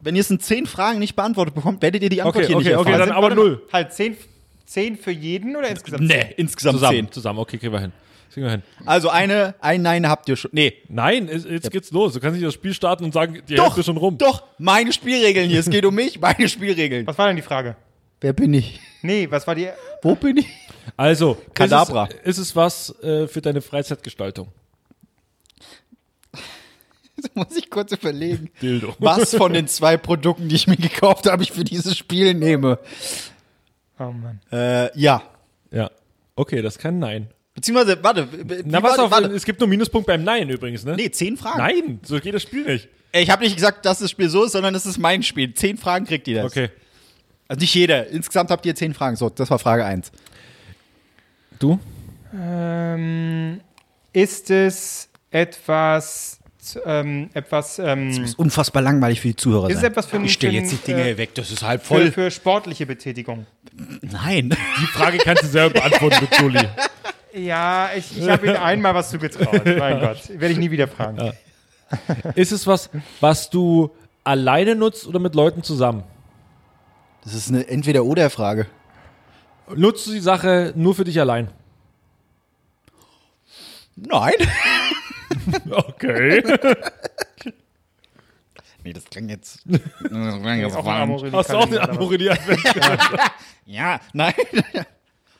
Wenn 0.00 0.14
ihr 0.14 0.20
es 0.20 0.30
in 0.30 0.38
10 0.38 0.66
Fragen 0.66 1.00
nicht 1.00 1.16
beantwortet 1.16 1.54
bekommt, 1.56 1.82
werdet 1.82 2.02
ihr 2.04 2.10
die 2.10 2.22
Antwort 2.22 2.36
Okay, 2.36 2.46
hier 2.46 2.56
okay, 2.56 2.68
nicht 2.68 2.76
okay, 2.78 2.92
erfahren. 2.92 3.08
dann 3.08 3.16
aber 3.16 3.34
null. 3.34 3.62
Halt, 3.72 3.92
10, 3.92 4.16
10 4.66 4.96
für 4.98 5.10
jeden 5.10 5.56
oder 5.56 5.68
insgesamt? 5.68 6.02
Nee, 6.04 6.32
insgesamt 6.36 6.74
zusammen, 6.76 6.96
10. 7.06 7.12
zusammen. 7.12 7.38
Okay, 7.40 7.58
kriegen 7.58 7.72
wir 7.72 7.80
hin. 7.80 7.92
Das 8.26 8.34
kriegen 8.34 8.46
wir 8.46 8.50
hin. 8.52 8.62
Also 8.86 9.08
eine, 9.10 9.54
ein 9.60 9.82
Nein 9.82 10.08
habt 10.08 10.28
ihr 10.28 10.36
schon. 10.36 10.50
Nee. 10.54 10.74
Nein, 10.88 11.28
es- 11.28 11.44
jetzt 11.44 11.70
geht's 11.70 11.90
los. 11.92 12.12
Du 12.14 12.20
kannst 12.20 12.34
nicht 12.36 12.46
das 12.46 12.54
Spiel 12.54 12.74
starten 12.74 13.04
und 13.04 13.12
sagen, 13.12 13.42
die 13.48 13.54
Doch, 13.54 13.64
Hälfte 13.66 13.82
schon 13.84 13.96
rum. 13.96 14.18
Doch, 14.18 14.42
meine 14.58 14.92
Spielregeln 14.92 15.48
hier. 15.50 15.60
Es 15.60 15.70
geht 15.70 15.84
um 15.84 15.94
mich, 15.94 16.20
meine 16.20 16.48
Spielregeln. 16.48 17.06
Was 17.06 17.16
war 17.18 17.26
denn 17.28 17.36
die 17.36 17.42
Frage? 17.42 17.76
Wer 18.20 18.32
bin 18.32 18.54
ich? 18.54 18.80
Nee, 19.02 19.30
was 19.30 19.46
war 19.46 19.54
die? 19.54 19.68
Wo 20.02 20.14
bin 20.14 20.38
ich? 20.38 20.46
Also, 20.96 21.36
Kadabra. 21.54 22.06
Ist 22.06 22.14
es, 22.14 22.24
ist 22.24 22.38
es 22.38 22.56
was 22.56 23.02
äh, 23.02 23.26
für 23.28 23.40
deine 23.42 23.60
Freizeitgestaltung? 23.60 24.48
Das 27.16 27.30
muss 27.34 27.56
ich 27.56 27.70
kurz 27.70 27.92
überlegen. 27.92 28.50
Dildo. 28.60 28.94
Was 28.98 29.34
von 29.34 29.52
den 29.52 29.66
zwei 29.68 29.96
Produkten, 29.96 30.48
die 30.48 30.56
ich 30.56 30.66
mir 30.66 30.76
gekauft 30.76 31.30
habe, 31.30 31.42
ich 31.42 31.52
für 31.52 31.64
dieses 31.64 31.96
Spiel 31.96 32.34
nehme? 32.34 32.78
Oh 33.98 34.10
Mann. 34.12 34.40
Äh, 34.52 34.96
ja. 34.98 35.22
Ja. 35.70 35.90
Okay, 36.36 36.60
das 36.60 36.76
kann 36.78 36.98
Nein. 36.98 37.28
Beziehungsweise, 37.54 38.02
warte. 38.02 38.28
Na, 38.64 38.80
wie 38.80 38.82
was 38.82 38.98
auf, 38.98 39.10
warte. 39.10 39.28
es 39.28 39.44
gibt 39.44 39.60
nur 39.60 39.68
Minuspunkt 39.68 40.06
beim 40.06 40.24
Nein 40.24 40.48
übrigens, 40.48 40.84
ne? 40.84 40.96
Nee, 40.96 41.10
zehn 41.10 41.36
Fragen. 41.36 41.58
Nein, 41.58 42.00
so 42.02 42.18
geht 42.18 42.34
das 42.34 42.42
Spiel 42.42 42.64
nicht. 42.64 42.88
Ich 43.12 43.30
habe 43.30 43.44
nicht 43.44 43.54
gesagt, 43.54 43.86
dass 43.86 44.00
das 44.00 44.10
Spiel 44.10 44.28
so 44.28 44.44
ist, 44.44 44.52
sondern 44.52 44.74
es 44.74 44.86
ist 44.86 44.98
mein 44.98 45.22
Spiel. 45.22 45.54
Zehn 45.54 45.78
Fragen 45.78 46.04
kriegt 46.04 46.26
ihr 46.26 46.42
das. 46.42 46.50
Okay. 46.50 46.70
Also 47.46 47.60
nicht 47.60 47.74
jeder. 47.74 48.08
Insgesamt 48.08 48.50
habt 48.50 48.66
ihr 48.66 48.74
zehn 48.74 48.92
Fragen. 48.92 49.14
So, 49.14 49.28
das 49.28 49.50
war 49.50 49.60
Frage 49.60 49.84
eins. 49.84 50.10
Du? 51.60 51.78
Ähm, 52.36 53.60
ist 54.12 54.50
es 54.50 55.08
etwas, 55.30 56.40
ähm, 56.84 57.30
etwas, 57.34 57.78
ähm, 57.78 58.10
ist 58.10 58.36
unfassbar 58.36 58.82
langweilig 58.82 59.20
für 59.20 59.28
die 59.28 59.36
Zuhörer. 59.36 59.68
Ist 59.68 59.76
es 59.76 59.82
sein. 59.82 59.90
etwas 59.92 60.06
für 60.06 60.20
ich 60.20 60.32
stelle 60.32 60.54
für 60.54 60.58
jetzt 60.58 60.72
die 60.72 60.92
Dinge 60.92 61.08
äh, 61.10 61.16
weg, 61.16 61.34
das 61.34 61.52
ist 61.52 61.62
halb 61.62 61.82
für, 61.82 61.94
voll. 61.94 62.10
für 62.10 62.30
sportliche 62.32 62.86
Betätigung? 62.86 63.46
Nein. 64.00 64.50
Die 64.50 64.86
Frage 64.86 65.18
kannst 65.18 65.44
du 65.44 65.46
selber 65.46 65.74
beantworten, 65.74 66.26
Tulli. 66.36 66.58
Ja, 67.34 67.90
ich, 67.96 68.16
ich 68.16 68.28
habe 68.28 68.46
Ihnen 68.46 68.56
einmal 68.56 68.94
was 68.94 69.10
zugetraut. 69.10 69.64
Mein 69.78 70.00
Gott, 70.00 70.28
werde 70.28 70.52
ich 70.52 70.58
nie 70.58 70.70
wieder 70.70 70.86
fragen. 70.86 71.32
Ist 72.34 72.52
es 72.52 72.66
was, 72.66 72.90
was 73.20 73.50
du 73.50 73.90
alleine 74.22 74.74
nutzt 74.74 75.06
oder 75.06 75.18
mit 75.18 75.34
Leuten 75.34 75.62
zusammen? 75.62 76.04
Das 77.24 77.34
ist 77.34 77.48
eine 77.48 77.66
Entweder-Oder-Frage. 77.66 78.66
Nutzt 79.74 80.06
du 80.06 80.12
die 80.12 80.20
Sache 80.20 80.72
nur 80.76 80.94
für 80.94 81.04
dich 81.04 81.18
allein? 81.20 81.48
Nein. 83.96 84.34
Okay. 85.70 86.42
Nee, 88.82 88.92
das 88.94 89.04
klang 89.06 89.28
jetzt. 89.28 89.62
Das 89.66 90.10
klang 90.10 90.58
jetzt 90.58 90.76
Auch 90.76 90.86
Hast 90.86 91.50
du 91.50 91.56
auch 91.56 91.66
den 91.66 91.78
Kalender, 91.78 91.90
Amorelie? 91.90 92.38
Ja, 93.66 94.00
nein. 94.14 94.32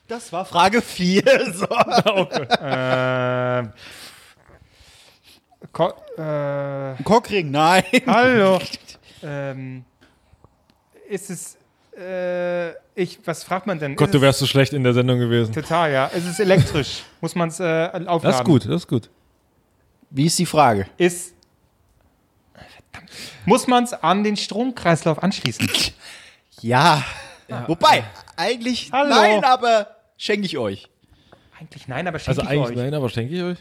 Das 0.08 0.32
war 0.32 0.44
Frage 0.44 0.80
4. 0.82 1.22
So. 1.54 1.68
aber- 1.70 3.62
Äh, 3.62 3.68
Ko 5.72 5.92
äh, 6.18 7.02
Cockring, 7.02 7.50
nein. 7.50 7.82
hallo. 8.06 8.60
ähm, 9.22 9.84
ist 11.08 11.30
es, 11.30 11.56
äh, 11.98 12.70
ich, 12.94 13.18
was 13.24 13.42
fragt 13.42 13.66
man 13.66 13.78
denn? 13.78 13.96
Gott, 13.96 14.08
ist 14.08 14.14
du 14.14 14.20
wärst 14.20 14.38
so 14.40 14.46
schlecht 14.46 14.72
in 14.72 14.84
der 14.84 14.92
Sendung 14.94 15.18
gewesen. 15.18 15.52
Total, 15.52 15.90
ja. 15.90 16.06
Ist 16.06 16.26
es 16.26 16.38
elektrisch? 16.38 17.02
Muss 17.20 17.34
man 17.34 17.48
es 17.48 17.58
äh, 17.60 17.90
aufladen? 18.06 18.22
Das 18.22 18.36
ist 18.40 18.44
gut, 18.44 18.64
das 18.66 18.74
ist 18.76 18.88
gut. 18.88 19.10
Wie 20.10 20.26
ist 20.26 20.38
die 20.38 20.46
Frage? 20.46 20.86
Ist, 20.96 21.34
verdammt, 22.52 23.10
muss 23.46 23.66
man 23.66 23.82
es 23.82 23.92
an 23.94 24.22
den 24.22 24.36
Stromkreislauf 24.36 25.20
anschließen? 25.20 25.68
Ja. 26.60 27.02
Wobei, 27.66 28.04
eigentlich 28.36 28.90
Hallo. 28.92 29.08
nein, 29.10 29.42
aber 29.44 29.93
schenke 30.24 30.46
ich 30.46 30.56
euch. 30.58 30.88
Eigentlich 31.58 31.86
nein, 31.86 32.06
aber 32.08 32.16
Also 32.16 32.24
schenke 32.26 32.42
ich 32.42 32.48
eigentlich 32.50 32.70
euch. 32.70 32.76
nein, 32.76 32.94
aber 32.94 33.08
schenke 33.08 33.34
ich 33.34 33.42
euch? 33.42 33.58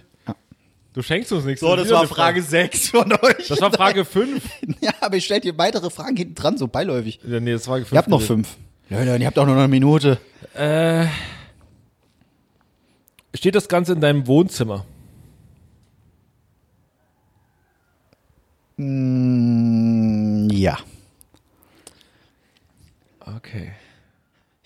Du 0.93 1.01
schenkst 1.01 1.31
uns 1.31 1.43
nichts. 1.43 1.61
So, 1.61 1.75
das 1.75 1.89
war 1.89 2.07
Frage 2.07 2.41
6 2.41 2.89
von 2.89 3.11
euch. 3.13 3.47
Das 3.47 3.59
war 3.59 3.71
Frage 3.71 4.05
5. 4.05 4.43
Ja, 4.81 4.91
aber 5.01 5.17
ich 5.17 5.25
stelle 5.25 5.41
dir 5.41 5.57
weitere 5.57 5.89
Fragen 5.89 6.15
hinten 6.15 6.35
dran, 6.35 6.57
so 6.57 6.67
beiläufig. 6.67 7.19
Ja, 7.27 7.39
nee, 7.39 7.51
das 7.51 7.61
ist 7.61 7.67
Frage 7.67 7.85
5. 7.85 7.93
Ihr 7.93 7.97
habt 7.97 8.09
noch 8.09 8.21
fünf. 8.21 8.57
Ja, 8.89 9.03
ja, 9.03 9.15
ihr 9.15 9.25
habt 9.25 9.39
auch 9.39 9.47
noch 9.47 9.55
eine 9.55 9.67
Minute. 9.67 10.19
Äh, 10.53 11.07
steht 13.33 13.55
das 13.55 13.67
Ganze 13.67 13.93
in 13.93 14.01
deinem 14.01 14.27
Wohnzimmer? 14.27 14.85
Mm, 18.77 20.49
ja. 20.51 20.77
Okay. 23.19 23.71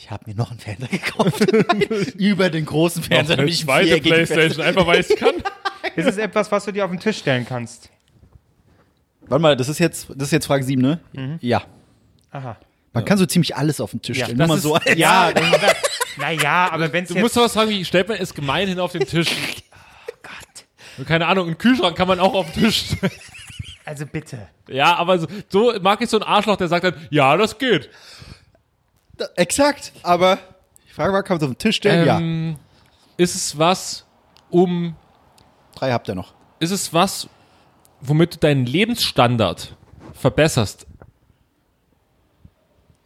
Ich 0.08 0.12
habe 0.12 0.24
mir 0.26 0.36
noch 0.36 0.52
einen 0.52 0.60
Fernseher 0.62 0.88
gekauft. 0.88 1.52
Über 2.16 2.50
den 2.50 2.66
großen 2.66 3.04
Fernseher. 3.04 3.40
Eine 3.40 3.50
ich 3.50 3.68
einen 3.70 3.88
zweite 3.90 4.02
Playstation, 4.02 4.66
einfach 4.66 4.88
weil 4.88 5.02
ich 5.02 5.10
es 5.10 5.18
kann. 5.18 5.34
Ist 5.98 6.06
es 6.06 6.16
etwas, 6.16 6.50
was 6.50 6.64
du 6.64 6.72
dir 6.72 6.86
auf 6.86 6.92
den 6.92 7.00
Tisch 7.02 7.18
stellen 7.18 7.46
kannst? 7.46 7.90
Warte 9.28 9.42
mal, 9.42 9.58
das 9.58 9.68
ist 9.68 9.80
jetzt, 9.80 10.08
das 10.16 10.30
ist 10.30 10.32
jetzt 10.32 10.46
Frage 10.46 10.64
7, 10.64 10.82
ne? 10.82 11.02
Ja. 11.42 11.64
Aha. 12.32 12.56
Man 12.94 13.04
kann 13.04 13.18
so 13.18 13.26
ziemlich 13.26 13.58
alles 13.58 13.82
auf 13.82 13.92
den 13.92 14.02
Tisch 14.02 14.18
stellen. 14.24 14.38
Nur 14.38 14.48
mal 14.48 14.58
so. 14.58 14.78
ja, 14.96 15.30
wenn 15.34 15.50
man 15.50 15.60
sagt, 15.60 15.90
naja, 16.16 16.70
aber 16.72 16.94
wenn 16.94 17.04
es 17.04 17.10
Du 17.10 17.16
jetzt... 17.16 17.24
musst 17.24 17.36
doch 17.36 17.42
was 17.42 17.52
sagen, 17.52 17.70
wie 17.70 17.84
stellt 17.84 18.08
man 18.08 18.16
es 18.16 18.34
gemeinhin 18.34 18.80
auf 18.80 18.94
den 18.94 19.06
Tisch? 19.06 19.28
Oh 20.10 20.14
Gott. 20.24 21.06
Keine 21.06 21.28
Ahnung, 21.28 21.48
einen 21.48 21.58
Kühlschrank 21.58 21.98
kann 21.98 22.08
man 22.08 22.22
auch 22.22 22.34
auf 22.34 22.50
den 22.54 22.64
Tisch 22.64 22.92
stellen. 22.92 23.12
Also 23.84 24.06
bitte. 24.06 24.48
Ja, 24.70 24.96
aber 24.96 25.20
so, 25.20 25.28
so 25.50 25.74
mag 25.82 26.02
ich 26.02 26.10
so 26.10 26.18
ein 26.18 26.24
Arschloch, 26.24 26.56
der 26.56 26.70
sagt 26.70 26.86
dann, 26.86 26.96
ja, 27.10 27.36
das 27.36 27.58
geht. 27.58 27.90
Da, 29.18 29.26
exakt. 29.36 29.92
Aber 30.04 30.38
die 30.88 30.94
Frage 30.94 31.14
war, 31.14 31.24
kann 31.24 31.36
man 31.38 31.44
es 31.44 31.50
auf 31.50 31.56
den 31.56 31.58
Tisch 31.60 31.78
stellen? 31.78 32.06
ja. 32.06 32.20
Ähm, 32.20 32.58
Ist 33.18 33.36
es 33.36 33.58
was, 33.58 34.06
um, 34.50 34.96
Drei 35.76 35.92
habt 35.92 36.08
ihr 36.08 36.16
noch. 36.16 36.34
ist 36.60 36.72
es 36.72 36.94
was, 36.94 37.28
womit 38.02 38.36
du 38.36 38.38
deinen 38.40 38.66
Lebensstandard 38.66 39.76
verbesserst? 40.14 40.86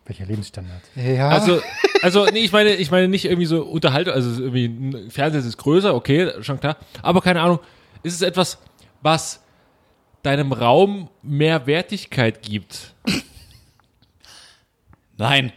Welcher 0.06 0.26
Lebensstandard? 0.26 0.82
Ja. 0.96 1.30
Also, 1.30 1.62
also 2.02 2.26
nee, 2.26 2.40
ich 2.40 2.52
meine, 2.52 2.72
ich 2.76 2.92
meine 2.92 3.08
nicht 3.08 3.26
irgendwie 3.26 3.46
so 3.46 3.64
Unterhaltung, 3.64 4.14
also 4.14 4.42
irgendwie 4.44 4.66
ein 4.66 5.12
Fernseher 5.12 5.42
ist 5.42 5.58
größer, 5.58 5.94
okay, 5.96 6.32
schon 6.42 6.60
klar. 6.60 6.78
Aber 7.02 7.22
keine 7.22 7.42
Ahnung, 7.42 7.60
ist 8.04 8.16
es 8.16 8.22
etwas, 8.22 8.58
was 9.02 9.42
deinem 10.24 10.52
Raum 10.52 11.10
mehr 11.22 11.66
Wertigkeit 11.68 12.42
gibt? 12.42 12.94
nein. 15.18 15.52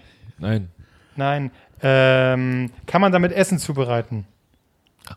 Nein. 0.45 0.69
Nein. 1.17 1.51
Ähm, 1.83 2.71
kann 2.87 3.01
man 3.01 3.13
damit 3.13 3.33
Essen 3.33 3.59
zubereiten? 3.59 4.27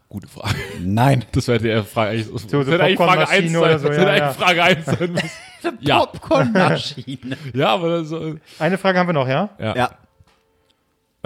Gute 0.09 0.28
Frage. 0.28 0.55
Nein. 0.82 1.25
Das 1.34 1.47
wäre 1.47 1.59
die 1.59 1.84
Frage 1.84 2.11
eigentlich. 2.11 2.32
Das 2.32 2.43
so 2.43 2.59
hätte 2.59 2.84
eigentlich 2.84 2.97
Frage 2.97 3.28
1 3.28 3.30
Popcornmaschine 3.30 3.49
sein. 3.49 3.61
oder 3.61 3.80
so, 3.80 3.88
das 3.88 3.97
hätte 3.97 4.07
ja, 4.07 4.13
eigentlich 4.13 4.39
ja. 4.39 4.45
Frage 4.45 4.63
1 4.63 4.86
sein 4.86 5.11
müssen. 5.11 5.78
ja, 5.82 6.05
Popcornmaschine. 6.05 7.38
ja, 7.53 7.67
aber 7.69 8.05
so, 8.05 8.36
Eine 8.59 8.78
Frage 8.78 8.99
haben 8.99 9.07
wir 9.07 9.13
noch, 9.13 9.28
ja? 9.28 9.49
ja. 9.59 9.75
ja. 9.75 9.89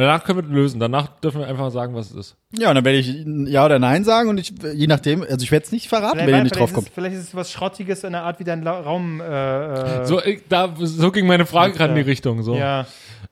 Danach 0.01 0.23
können 0.23 0.41
wir 0.49 0.55
lösen. 0.55 0.79
Danach 0.79 1.07
dürfen 1.19 1.39
wir 1.41 1.47
einfach 1.47 1.71
sagen, 1.71 1.93
was 1.95 2.11
es 2.11 2.15
ist. 2.15 2.35
Ja, 2.57 2.69
und 2.69 2.75
dann 2.75 2.85
werde 2.85 2.97
ich 2.99 3.07
Ja 3.51 3.65
oder 3.65 3.79
Nein 3.79 4.03
sagen 4.03 4.29
und 4.29 4.37
ich, 4.39 4.53
je 4.73 4.87
nachdem, 4.87 5.21
also 5.23 5.43
ich 5.43 5.51
werde 5.51 5.65
es 5.65 5.71
nicht 5.71 5.87
verraten, 5.89 6.17
wenn 6.19 6.29
ihr 6.29 6.43
nicht 6.43 6.55
drauf 6.57 6.73
kommt. 6.73 6.89
vielleicht 6.93 7.15
ist 7.15 7.23
es 7.29 7.35
was 7.35 7.51
Schrottiges 7.51 8.03
in 8.03 8.13
der 8.13 8.23
Art, 8.23 8.39
wie 8.39 8.43
dein 8.43 8.65
Raum. 8.67 9.21
Äh, 9.21 10.01
äh, 10.01 10.05
So, 10.05 10.21
ich, 10.23 10.43
da, 10.49 10.73
so 10.77 11.11
ging 11.11 11.27
meine 11.27 11.45
Frage 11.45 11.73
gerade 11.73 11.91
in 11.93 11.95
die 11.97 12.01
äh, 12.01 12.11
Richtung. 12.11 12.43
So. 12.43 12.55
Ja. 12.55 12.85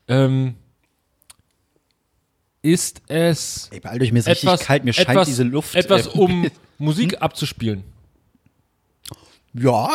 Ähm, 0.08 0.54
ist 2.62 3.02
es 3.08 3.68
Ey, 3.72 3.80
beeilt 3.80 4.02
euch, 4.02 4.12
mir 4.12 4.18
ist 4.18 4.26
richtig 4.28 4.48
etwas, 4.48 4.66
kalt, 4.66 4.84
mir 4.84 4.92
scheint 4.92 5.08
etwas, 5.10 5.26
diese 5.28 5.44
Luft. 5.44 5.74
etwas, 5.74 6.06
äh, 6.06 6.10
um 6.10 6.46
Musik 6.78 7.20
abzuspielen? 7.22 7.84
Ja. 9.54 9.88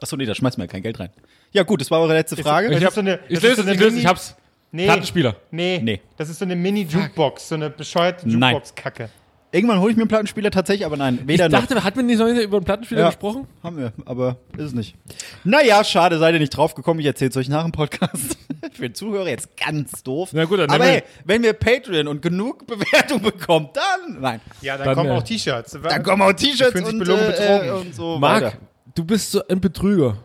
Achso, 0.00 0.16
nee, 0.16 0.26
da 0.26 0.34
schmeißt 0.34 0.58
mir 0.58 0.64
ja 0.64 0.68
kein 0.68 0.82
Geld 0.82 1.00
rein. 1.00 1.10
Ja, 1.52 1.62
gut, 1.62 1.80
das 1.80 1.90
war 1.90 2.00
eure 2.00 2.12
letzte 2.14 2.36
Frage. 2.36 2.68
Das 2.68 2.76
Ich, 2.76 2.82
ist 2.82 2.86
hab, 2.86 2.94
so 2.94 3.00
eine- 3.00 3.18
ich 3.28 3.34
das 3.40 3.42
löse 3.42 3.54
so 3.56 3.62
es, 3.62 3.66
eine 3.66 3.74
ich 3.74 3.80
löse 3.80 3.98
ich 3.98 4.06
hab's. 4.06 4.36
Nee. 4.70 4.84
Plattenspieler. 4.84 5.36
Nee. 5.50 5.80
Nee. 5.82 6.00
Das 6.16 6.28
ist 6.28 6.38
so 6.38 6.44
eine 6.44 6.54
Mini-Jukebox, 6.56 7.48
so 7.48 7.54
eine 7.54 7.70
bescheuerte 7.70 8.28
Nein. 8.28 8.54
Jukebox-Kacke. 8.54 9.08
Irgendwann 9.50 9.80
hole 9.80 9.90
ich 9.90 9.96
mir 9.96 10.02
einen 10.02 10.08
Plattenspieler 10.10 10.50
tatsächlich, 10.50 10.84
aber 10.84 10.98
nein, 10.98 11.20
weder 11.24 11.46
Ich 11.46 11.50
dachte, 11.52 11.82
hatten 11.82 11.96
wir 11.96 12.02
nicht 12.02 12.18
noch 12.18 12.26
über 12.28 12.58
einen 12.58 12.66
Plattenspieler 12.66 13.00
Ja. 13.00 13.06
gesprochen? 13.06 13.46
noch. 13.56 13.64
Haben 13.64 13.78
wir, 13.78 13.92
aber 14.04 14.36
ist 14.58 14.62
es 14.64 14.72
nicht. 14.74 14.94
Naja, 15.42 15.82
schade, 15.84 16.18
seid 16.18 16.34
ihr 16.34 16.38
nicht 16.40 16.54
drauf 16.54 16.74
gekommen. 16.74 17.00
Ich 17.00 17.06
erzähle 17.06 17.30
es 17.30 17.36
euch 17.38 17.48
nach 17.48 17.62
dem 17.62 17.72
Podcast. 17.72 18.36
Für 18.74 18.82
den 18.82 18.94
Zuhörer 18.94 19.26
jetzt 19.28 19.56
ganz 19.56 20.02
doof. 20.02 20.30
Na 20.34 20.44
gut, 20.44 20.58
dann 20.58 20.68
aber 20.68 20.84
hey, 20.84 21.02
wenn 21.24 21.42
wir 21.42 21.54
Patreon 21.54 22.08
und 22.08 22.20
genug 22.20 22.66
Bewertung 22.66 23.22
bekommen, 23.22 23.70
dann. 23.72 24.20
Nein. 24.20 24.40
Ja, 24.60 24.76
dann, 24.76 24.84
Dann, 24.84 24.94
kommen 24.96 25.08
äh, 25.08 25.14
auch 25.14 25.22
T-Shirts. 25.22 25.78
Dann 25.82 26.02
kommen 26.02 26.20
auch 26.20 26.32
T-Shirts 26.34 26.82
und, 26.82 26.98
belogen, 26.98 27.22
äh, 27.22 27.26
betrogen. 27.30 27.68
äh, 27.68 27.70
und 27.70 27.94
so 27.94 28.18
Marc, 28.18 28.42
weiter. 28.44 28.58
du 28.94 29.04
bist 29.06 29.30
so 29.32 29.40
ein 29.48 29.62
Betrüger. 29.62 30.18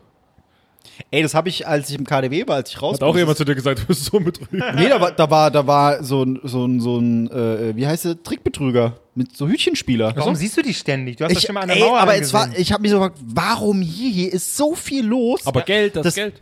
Ey, 1.10 1.22
das 1.22 1.34
habe 1.34 1.48
ich, 1.48 1.66
als 1.66 1.90
ich 1.90 1.98
im 1.98 2.04
KDW 2.06 2.46
war, 2.46 2.56
als 2.56 2.70
ich 2.70 2.80
raus 2.82 2.94
Hat 2.94 3.02
auch 3.02 3.16
jemand 3.16 3.36
zu 3.36 3.44
dir 3.44 3.54
gesagt, 3.54 3.80
du 3.80 3.86
bist 3.86 4.04
so 4.04 4.18
ein 4.18 4.24
Betrüger. 4.24 4.72
Nee, 4.74 4.88
da 4.88 5.00
war, 5.00 5.12
da 5.12 5.30
war, 5.30 5.50
da 5.50 5.66
war 5.66 6.02
so 6.04 6.22
ein, 6.22 6.40
so 6.42 6.64
ein, 6.66 6.80
so 6.80 6.98
ein 6.98 7.30
äh, 7.30 7.76
wie 7.76 7.86
heißt 7.86 8.04
der, 8.04 8.22
Trickbetrüger 8.22 8.94
mit 9.14 9.36
so 9.36 9.46
Hütchenspieler. 9.48 10.12
Warum 10.16 10.34
siehst 10.34 10.56
du 10.56 10.62
die 10.62 10.74
ständig? 10.74 11.16
Du 11.16 11.24
hast 11.24 11.30
das 11.32 11.38
Ich, 11.38 11.46
schon 11.46 11.54
mal 11.54 11.62
an 11.62 11.68
der 11.68 11.76
ey, 11.76 11.82
Mauer 11.82 11.98
aber 11.98 12.16
es 12.16 12.32
war, 12.32 12.48
ich 12.56 12.72
habe 12.72 12.82
mich 12.82 12.90
so 12.90 12.98
gefragt, 12.98 13.18
warum 13.24 13.80
hier? 13.80 14.10
Hier 14.10 14.32
ist 14.32 14.56
so 14.56 14.74
viel 14.74 15.04
los. 15.06 15.46
Aber 15.46 15.62
Geld, 15.62 15.96
das, 15.96 16.02
Das- 16.04 16.14
Geld. 16.14 16.34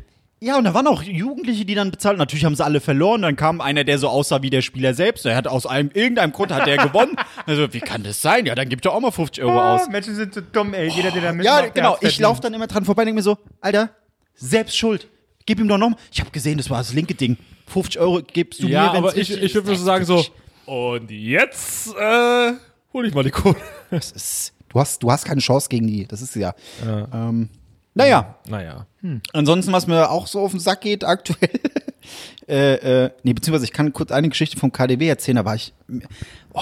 Ja, 0.44 0.58
und 0.58 0.64
da 0.64 0.74
waren 0.74 0.88
auch 0.88 1.04
Jugendliche, 1.04 1.64
die 1.64 1.76
dann 1.76 1.92
bezahlt. 1.92 2.18
Natürlich 2.18 2.44
haben 2.44 2.56
sie 2.56 2.64
alle 2.64 2.80
verloren. 2.80 3.22
Dann 3.22 3.36
kam 3.36 3.60
einer, 3.60 3.84
der 3.84 4.00
so 4.00 4.08
aussah 4.08 4.42
wie 4.42 4.50
der 4.50 4.60
Spieler 4.60 4.92
selbst. 4.92 5.24
Der 5.24 5.36
hat 5.36 5.46
aus 5.46 5.66
einem, 5.66 5.92
irgendeinem 5.94 6.32
Grund 6.32 6.50
hat 6.52 6.66
der 6.66 6.78
gewonnen. 6.78 7.14
Also, 7.46 7.72
wie 7.72 7.78
kann 7.78 8.02
das 8.02 8.20
sein? 8.22 8.44
Ja, 8.46 8.56
dann 8.56 8.68
gibt 8.68 8.84
er 8.84 8.92
auch 8.92 8.98
mal 9.00 9.12
50 9.12 9.44
Euro 9.44 9.60
Ah, 9.60 9.76
aus. 9.76 9.88
Menschen 9.88 10.16
sind 10.16 10.34
so 10.34 10.40
dumm, 10.40 10.74
ey. 10.74 10.88
Jeder, 10.88 11.12
der 11.12 11.22
da 11.22 11.32
mitmacht, 11.32 11.62
Ja, 11.64 11.68
genau. 11.68 11.96
Ich 12.00 12.18
laufe 12.18 12.40
dann 12.40 12.54
immer 12.54 12.66
dran 12.66 12.84
vorbei 12.84 13.02
und 13.02 13.06
denke 13.06 13.18
mir 13.18 13.22
so, 13.22 13.38
Alter, 13.60 13.90
selbst 14.34 14.76
schuld. 14.76 15.08
Gib 15.46 15.58
ihm 15.60 15.68
doch 15.68 15.78
noch. 15.78 15.92
Ich 16.12 16.20
habe 16.20 16.30
gesehen, 16.30 16.58
das 16.58 16.70
war 16.70 16.78
das 16.78 16.92
linke 16.92 17.14
Ding. 17.14 17.36
50 17.66 18.00
Euro 18.00 18.22
gibst 18.22 18.62
du 18.62 18.68
Ja, 18.68 18.86
mir, 18.88 18.92
wenn's 18.94 18.98
aber 18.98 19.16
ich, 19.16 19.30
ich 19.30 19.54
würde 19.54 19.74
sagen 19.76 20.04
so, 20.04 20.24
und 20.66 21.10
jetzt 21.10 21.88
äh, 21.96 22.52
hol 22.92 23.06
ich 23.06 23.14
mal 23.14 23.24
die 23.24 23.30
Kohle. 23.30 23.56
Das 23.90 24.10
ist, 24.12 24.52
du, 24.68 24.80
hast, 24.80 25.02
du 25.02 25.10
hast 25.10 25.24
keine 25.24 25.40
Chance 25.40 25.68
gegen 25.68 25.86
die. 25.86 26.06
Das 26.06 26.22
ist 26.22 26.34
ja. 26.36 26.54
Ähm, 26.82 27.48
naja, 27.94 28.36
Naja. 28.48 28.86
ansonsten, 29.34 29.70
was 29.72 29.86
mir 29.86 30.10
auch 30.10 30.26
so 30.26 30.40
auf 30.40 30.52
den 30.52 30.60
Sack 30.60 30.80
geht 30.80 31.04
aktuell. 31.04 31.50
äh, 32.48 33.04
äh, 33.04 33.10
nee, 33.22 33.34
beziehungsweise 33.34 33.66
ich 33.66 33.72
kann 33.72 33.92
kurz 33.92 34.10
eine 34.12 34.28
Geschichte 34.30 34.56
vom 34.58 34.72
KDW 34.72 35.08
erzählen, 35.08 35.36
da 35.36 35.44
war 35.44 35.56
ich. 35.56 35.74
Oh, 36.54 36.60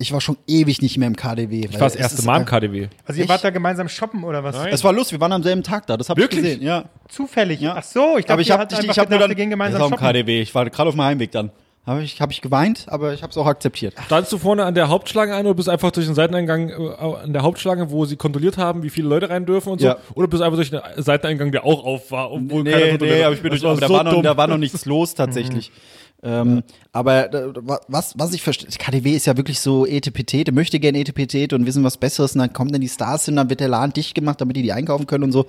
ich 0.00 0.12
war 0.12 0.20
schon 0.20 0.36
ewig 0.46 0.80
nicht 0.82 0.96
mehr 0.98 1.06
im 1.06 1.14
KDW. 1.14 1.66
Ich 1.70 1.74
war 1.74 1.80
das 1.80 1.94
erste 1.94 2.22
Mal 2.24 2.38
im 2.40 2.46
KDW. 2.46 2.88
Also 3.04 3.18
ihr 3.18 3.24
Ich- 3.24 3.28
wart 3.30 3.44
da 3.44 3.50
gemeinsam 3.50 3.88
shoppen 3.88 4.24
oder 4.24 4.42
was? 4.42 4.56
Nein. 4.56 4.72
Es 4.72 4.82
war 4.82 4.92
lustig, 4.92 5.18
wir 5.18 5.20
waren 5.20 5.32
am 5.32 5.42
selben 5.42 5.62
Tag 5.62 5.86
da, 5.86 5.96
das 5.96 6.08
habe 6.08 6.18
ich 6.20 6.24
Wirklich? 6.24 6.42
gesehen. 6.42 6.62
Ja. 6.62 6.84
Zufällig. 7.08 7.60
Ja. 7.60 7.74
Ach 7.76 7.82
so, 7.82 8.16
ich 8.18 8.24
dachte, 8.24 8.40
ich 8.42 8.50
habe 8.50 8.64
ich, 8.64 8.78
ich 8.78 8.98
hab 8.98 9.06
gedacht, 9.08 9.20
dann, 9.22 9.28
wir 9.28 9.34
gehen 9.36 9.50
gemeinsam 9.50 9.80
das 9.80 9.90
war 9.90 9.98
im 9.98 10.00
shoppen. 10.02 10.06
KDW, 10.06 10.40
ich 10.40 10.54
war 10.54 10.68
gerade 10.70 10.88
auf 10.88 10.94
dem 10.94 11.02
Heimweg 11.02 11.30
dann. 11.30 11.50
Habe 11.86 12.02
ich, 12.02 12.20
hab 12.20 12.30
ich 12.30 12.42
geweint, 12.42 12.84
aber 12.88 13.14
ich 13.14 13.22
habe 13.22 13.30
es 13.30 13.38
auch 13.38 13.46
akzeptiert. 13.46 13.94
Standst 14.04 14.30
du 14.32 14.38
vorne 14.38 14.64
an 14.64 14.74
der 14.74 14.88
Hauptschlange 14.90 15.34
ein 15.34 15.46
oder 15.46 15.54
bist 15.54 15.68
einfach 15.68 15.90
durch 15.90 16.04
den 16.04 16.14
Seiteneingang 16.14 16.68
äh, 16.68 16.74
an 17.22 17.32
der 17.32 17.42
Hauptschlange, 17.42 17.90
wo 17.90 18.04
sie 18.04 18.16
kontrolliert 18.16 18.58
haben, 18.58 18.82
wie 18.82 18.90
viele 18.90 19.08
Leute 19.08 19.30
rein 19.30 19.46
dürfen 19.46 19.70
und 19.72 19.80
so? 19.80 19.86
Ja. 19.86 19.96
Oder 20.14 20.28
bist 20.28 20.42
du 20.42 20.44
einfach 20.44 20.58
durch 20.58 20.70
den 20.70 20.80
Seiteneingang, 20.98 21.52
der 21.52 21.64
auch 21.64 21.82
auf 21.82 22.10
war, 22.10 22.30
obwohl 22.32 22.64
keiner 22.64 22.76
Nee, 22.76 22.90
kontrolliert 22.90 23.00
nee, 23.00 23.18
hat? 23.20 23.26
aber 23.26 23.34
ich 23.34 23.42
bin 23.42 23.50
durch, 23.50 23.64
aber 23.64 23.80
da, 23.80 23.88
so 23.88 23.94
war 23.94 24.04
noch, 24.04 24.22
da 24.22 24.36
war 24.36 24.46
noch 24.46 24.58
nichts 24.58 24.84
los 24.84 25.14
tatsächlich. 25.14 25.72
ähm, 26.22 26.62
aber 26.92 27.32
äh, 27.32 27.52
was, 27.88 28.12
was 28.18 28.34
ich 28.34 28.42
verstehe, 28.42 28.68
KDW 28.78 29.12
ist 29.16 29.26
ja 29.26 29.38
wirklich 29.38 29.58
so 29.58 29.86
Etepetete, 29.86 30.52
möchte 30.52 30.78
gerne 30.80 30.98
Etepetete 30.98 31.56
und 31.56 31.64
wissen 31.64 31.82
was 31.82 31.96
Besseres 31.96 32.34
und 32.34 32.40
dann 32.40 32.52
kommen 32.52 32.72
dann 32.72 32.82
die 32.82 32.88
Stars 32.88 33.24
hin, 33.24 33.36
dann 33.36 33.48
wird 33.48 33.60
der 33.60 33.68
Laden 33.68 33.94
dicht 33.94 34.14
gemacht, 34.14 34.38
damit 34.42 34.54
die 34.54 34.62
die 34.62 34.72
einkaufen 34.72 35.06
können 35.06 35.24
und 35.24 35.32
so. 35.32 35.46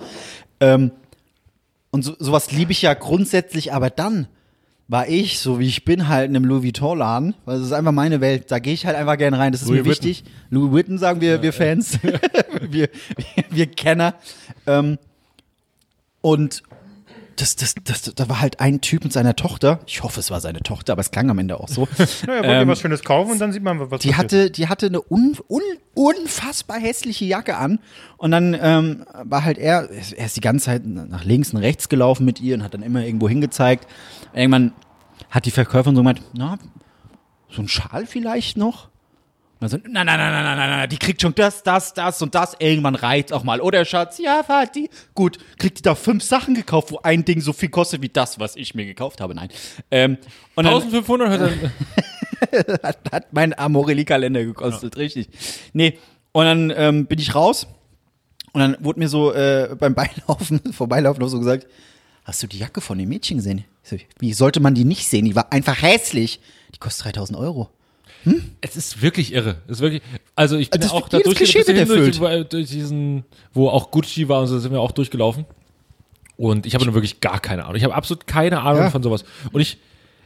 Ähm, 0.60 0.92
und 1.90 2.06
so, 2.06 2.14
sowas 2.18 2.52
liebe 2.52 2.72
ich 2.72 2.80
ja 2.80 2.94
grundsätzlich, 2.94 3.74
aber 3.74 3.90
dann 3.90 4.28
war 4.92 5.08
ich, 5.08 5.38
so 5.38 5.58
wie 5.58 5.66
ich 5.66 5.86
bin, 5.86 6.08
halt 6.08 6.28
in 6.28 6.36
einem 6.36 6.44
Louis 6.44 6.64
Vuitton-Laden, 6.64 7.34
weil 7.46 7.56
das 7.56 7.66
ist 7.66 7.72
einfach 7.72 7.92
meine 7.92 8.20
Welt. 8.20 8.50
Da 8.50 8.58
gehe 8.58 8.74
ich 8.74 8.84
halt 8.84 8.94
einfach 8.94 9.16
gerne 9.16 9.38
rein. 9.38 9.50
Das 9.50 9.62
ist 9.62 9.68
Louis 9.68 9.84
mir 9.84 9.86
wichtig. 9.86 10.22
Louis 10.50 10.70
Vuitton 10.70 10.98
sagen 10.98 11.22
wir, 11.22 11.40
wir 11.40 11.54
Fans, 11.54 11.98
wir, 12.60 12.90
wir, 12.90 13.44
wir 13.48 13.66
Kenner. 13.68 14.14
Ähm, 14.66 14.98
und 16.20 16.62
das, 17.36 17.56
das, 17.56 17.74
das, 17.84 18.02
da 18.14 18.28
war 18.28 18.40
halt 18.40 18.60
ein 18.60 18.80
Typ 18.80 19.04
mit 19.04 19.12
seiner 19.12 19.34
Tochter. 19.36 19.80
Ich 19.86 20.02
hoffe, 20.02 20.20
es 20.20 20.30
war 20.30 20.40
seine 20.40 20.60
Tochter, 20.60 20.92
aber 20.92 21.00
es 21.00 21.10
klang 21.10 21.30
am 21.30 21.38
Ende 21.38 21.58
auch 21.60 21.68
so. 21.68 21.88
Ja, 22.26 22.36
ihr 22.36 22.42
wollt 22.44 22.60
ihr 22.62 22.68
was 22.68 22.80
Schönes 22.80 23.02
kaufen 23.04 23.32
und 23.32 23.38
dann 23.40 23.52
sieht 23.52 23.62
man, 23.62 23.78
was 23.78 23.84
Ähm, 23.84 23.98
Die 24.00 24.08
passiert. 24.10 24.16
hatte, 24.16 24.50
die 24.50 24.68
hatte 24.68 24.86
eine 24.86 25.00
un, 25.10 25.36
un, 25.48 25.62
unfassbar 25.94 26.78
hässliche 26.78 27.24
Jacke 27.24 27.56
an. 27.56 27.78
Und 28.16 28.30
dann 28.30 28.56
ähm, 28.60 29.04
war 29.24 29.44
halt 29.44 29.58
er, 29.58 29.88
er 29.90 30.26
ist 30.26 30.36
die 30.36 30.40
ganze 30.40 30.66
Zeit 30.66 30.86
nach 30.86 31.24
links 31.24 31.52
und 31.52 31.58
rechts 31.60 31.88
gelaufen 31.88 32.24
mit 32.24 32.40
ihr 32.40 32.54
und 32.54 32.62
hat 32.62 32.74
dann 32.74 32.82
immer 32.82 33.04
irgendwo 33.04 33.28
hingezeigt. 33.28 33.86
Irgendwann 34.34 34.72
hat 35.30 35.46
die 35.46 35.50
Verkäuferin 35.50 35.94
so 35.96 36.02
gemeint, 36.02 36.22
na, 36.34 36.58
so 37.50 37.62
ein 37.62 37.68
Schal 37.68 38.06
vielleicht 38.06 38.56
noch? 38.56 38.88
Dann 39.62 39.70
so, 39.70 39.76
nein, 39.76 40.06
nein, 40.06 40.06
nein, 40.06 40.18
nein, 40.18 40.44
nein, 40.44 40.56
nein, 40.56 40.70
nein, 40.70 40.88
die 40.88 40.98
kriegt 40.98 41.22
schon 41.22 41.36
das, 41.36 41.62
das, 41.62 41.94
das 41.94 42.20
und 42.20 42.34
das. 42.34 42.56
Irgendwann 42.58 42.96
reicht 42.96 43.32
auch 43.32 43.44
mal. 43.44 43.60
Oder 43.60 43.84
Schatz, 43.84 44.18
ja, 44.18 44.42
Vati. 44.42 44.90
Gut, 45.14 45.38
kriegt 45.56 45.78
die 45.78 45.82
da 45.82 45.94
fünf 45.94 46.24
Sachen 46.24 46.54
gekauft, 46.54 46.90
wo 46.90 46.98
ein 47.04 47.24
Ding 47.24 47.40
so 47.40 47.52
viel 47.52 47.68
kostet 47.68 48.02
wie 48.02 48.08
das, 48.08 48.40
was 48.40 48.56
ich 48.56 48.74
mir 48.74 48.84
gekauft 48.84 49.20
habe. 49.20 49.36
Nein. 49.36 49.50
Ähm, 49.92 50.18
und 50.56 50.64
dann, 50.64 50.74
1500 50.74 51.28
hat 51.30 51.40
er, 51.40 52.82
hat, 52.82 52.98
hat 53.12 53.32
mein 53.32 53.56
Amorelli-Kalender 53.56 54.44
gekostet, 54.44 54.96
richtig. 54.96 55.28
Nee, 55.72 55.96
und 56.32 56.44
dann 56.44 56.72
ähm, 56.74 57.06
bin 57.06 57.20
ich 57.20 57.32
raus 57.32 57.68
und 58.52 58.60
dann 58.60 58.76
wurde 58.80 58.98
mir 58.98 59.08
so 59.08 59.32
äh, 59.32 59.76
beim 59.78 59.94
Beilaufen, 59.94 60.60
Vorbeilaufen 60.72 61.20
noch 61.20 61.28
so 61.28 61.38
gesagt, 61.38 61.68
hast 62.24 62.42
du 62.42 62.48
die 62.48 62.58
Jacke 62.58 62.80
von 62.80 62.98
dem 62.98 63.10
Mädchen 63.10 63.36
gesehen? 63.36 63.64
So, 63.84 63.96
wie 64.18 64.32
sollte 64.32 64.58
man 64.58 64.74
die 64.74 64.84
nicht 64.84 65.06
sehen? 65.08 65.24
Die 65.24 65.36
war 65.36 65.52
einfach 65.52 65.80
hässlich. 65.82 66.40
Die 66.74 66.80
kostet 66.80 67.06
3000 67.14 67.38
Euro. 67.38 67.70
Es 68.60 68.76
ist 68.76 69.02
wirklich 69.02 69.32
irre. 69.32 69.56
Es 69.66 69.78
ist 69.78 69.80
wirklich, 69.80 70.02
also 70.36 70.56
ich 70.56 70.70
bin 70.70 70.80
Das 70.80 70.90
ja 70.92 70.96
auch 70.96 71.08
da 71.08 71.18
durch, 71.18 71.36
durch, 71.38 71.52
durch 72.48 72.68
diesen, 72.68 73.24
wo 73.52 73.68
auch 73.68 73.90
Gucci 73.90 74.28
war 74.28 74.40
und 74.40 74.46
so 74.46 74.58
sind 74.58 74.72
wir 74.72 74.80
auch 74.80 74.92
durchgelaufen. 74.92 75.44
Und 76.36 76.66
ich 76.66 76.74
habe 76.74 76.84
nur 76.84 76.94
wirklich 76.94 77.20
gar 77.20 77.40
keine 77.40 77.64
Ahnung. 77.64 77.76
Ich 77.76 77.84
habe 77.84 77.94
absolut 77.94 78.26
keine 78.26 78.62
Ahnung 78.62 78.82
Ja. 78.84 78.90
von 78.90 79.02
sowas. 79.02 79.24
Und 79.52 79.60
ich, 79.60 79.78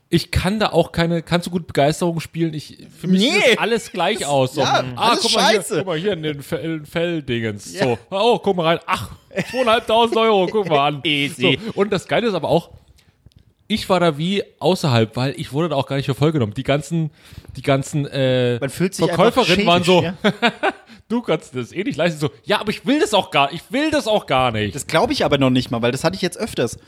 ich 0.09 0.31
kann 0.31 0.61
da 0.61 0.69
auch 0.71 0.93
keine, 0.93 1.21
kannst 1.23 1.47
du 1.49 1.51
gut 1.51 1.67
Begeisterung 1.67 2.21
spielen? 2.21 2.55
Ich, 2.55 2.87
für 2.99 3.09
mich 3.09 3.21
Nee. 3.21 3.31
sieht 3.33 3.45
das 3.53 3.59
alles 3.59 3.93
gleich 3.93 4.25
aus. 4.25 4.55
So, 4.55 4.61
ja, 4.61 4.85
ah, 4.95 5.17
guck 5.21 5.35
mal, 5.35 5.51
hier, 5.51 5.65
guck 5.69 5.87
mal 5.87 5.99
hier 5.99 6.13
in 6.13 6.23
den 6.23 6.43
Fell- 6.43 6.85
Felldingens. 6.87 7.73
So, 7.79 7.99
oh, 8.11 8.39
guck 8.39 8.57
mal 8.57 8.63
rein. 8.67 8.79
Ach, 8.87 9.11
zweieinhalbtausend 9.51 10.17
Euro, 10.17 10.47
guck 10.47 10.69
mal 10.69 10.87
an. 10.89 11.01
Easy. 11.05 11.59
So, 11.65 11.73
und 11.81 11.93
das 11.93 12.07
Geile 12.07 12.29
ist 12.29 12.35
aber 12.35 12.49
auch, 12.49 12.71
ich 13.69 13.89
war 13.89 14.01
da 14.01 14.19
wie 14.19 14.43
außerhalb, 14.59 15.17
weil 15.17 15.35
ich 15.37 15.53
wurde 15.53 15.71
da 15.71 15.77
auch 15.77 15.87
gar 15.87 15.97
nicht 15.97 16.07
für 16.07 16.15
voll 16.15 16.33
genommen. 16.33 16.55
Die 16.55 16.63
ganzen, 16.63 17.11
die 17.57 17.63
ganzen 17.63 18.07
äh, 18.07 18.59
Verkäuferinnen 18.69 19.67
waren 19.67 19.83
so, 19.83 20.03
ja. 20.03 20.15
du 21.09 21.23
kannst 21.23 21.55
das 21.57 21.73
eh 21.73 21.83
nicht 21.83 21.97
leisten. 21.97 22.21
So, 22.21 22.31
ja, 22.45 22.61
aber 22.61 22.71
ich 22.71 22.87
will 22.87 23.01
das 23.01 23.15
auch 23.15 23.31
gar, 23.31 23.53
ich 23.53 23.63
will 23.71 23.91
das 23.91 24.07
auch 24.07 24.27
gar 24.27 24.53
nicht. 24.53 24.75
Das 24.75 24.87
glaube 24.87 25.13
ich 25.13 25.25
aber 25.25 25.39
noch 25.39 25.51
nicht 25.51 25.71
mal, 25.71 25.83
weil 25.83 25.93
das 25.93 26.05
hatte 26.05 26.17
ich 26.17 26.23
jetzt 26.23 26.39
öfters. 26.39 26.79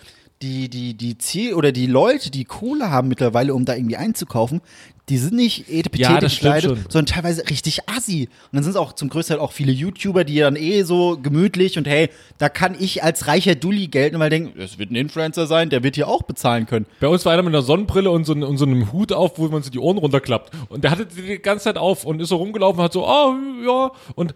Die, 0.41 0.69
die, 0.69 0.95
die 0.95 1.19
Ziel 1.19 1.55
oder 1.55 1.73
die 1.73 1.87
Leute, 1.87 2.31
die 2.31 2.45
Kohle 2.45 2.91
haben 2.91 3.09
mittlerweile, 3.09 3.55
um 3.55 3.65
da 3.65 3.75
irgendwie 3.75 3.97
einzukaufen, 3.97 4.61
die 5.09 5.19
sind 5.19 5.35
nicht 5.35 5.69
etepetete 5.69 6.03
Ja, 6.03 6.19
gekleidet, 6.21 6.93
sondern 6.93 7.07
teilweise 7.07 7.49
richtig 7.49 7.89
assi. 7.89 8.29
Und 8.45 8.57
dann 8.57 8.63
sind 8.63 8.71
es 8.71 8.77
auch 8.77 8.93
zum 8.93 9.09
größten 9.09 9.37
Teil 9.37 9.45
auch 9.45 9.53
viele 9.53 9.73
YouTuber, 9.73 10.25
die 10.25 10.39
dann 10.39 10.57
eh 10.57 10.83
so 10.83 11.19
gemütlich 11.21 11.79
und 11.79 11.87
hey, 11.89 12.11
da 12.37 12.49
kann 12.49 12.77
ich 12.79 13.03
als 13.03 13.27
reicher 13.27 13.55
Dulli 13.55 13.89
gelten, 13.89 14.19
weil 14.19 14.31
denken, 14.31 14.61
es 14.61 14.79
wird 14.79 14.91
ein 14.91 14.97
Influencer 14.97 15.47
sein, 15.47 15.71
der 15.71 15.83
wird 15.83 15.95
hier 15.95 16.09
auch 16.09 16.23
bezahlen 16.23 16.67
können. 16.67 16.87
Bei 17.01 17.09
uns 17.09 17.25
war 17.25 17.33
einer 17.33 17.43
mit 17.43 17.55
einer 17.55 17.63
Sonnenbrille 17.63 18.11
und 18.11 18.25
so, 18.25 18.35
und 18.35 18.59
so 18.59 18.67
einem 18.67 18.93
Hut 18.93 19.13
auf, 19.13 19.39
wo 19.39 19.49
man 19.49 19.63
so 19.63 19.71
die 19.71 19.79
Ohren 19.79 19.99
runterklappt. 19.99 20.53
Und 20.69 20.85
der 20.85 20.91
hatte 20.91 21.07
die 21.07 21.23
die 21.23 21.39
ganze 21.39 21.65
Zeit 21.65 21.79
auf 21.79 22.05
und 22.05 22.21
ist 22.21 22.29
so 22.29 22.37
rumgelaufen, 22.37 22.83
hat 22.83 22.93
so, 22.93 23.07
ah, 23.07 23.35
ja, 23.65 23.91
und, 24.15 24.35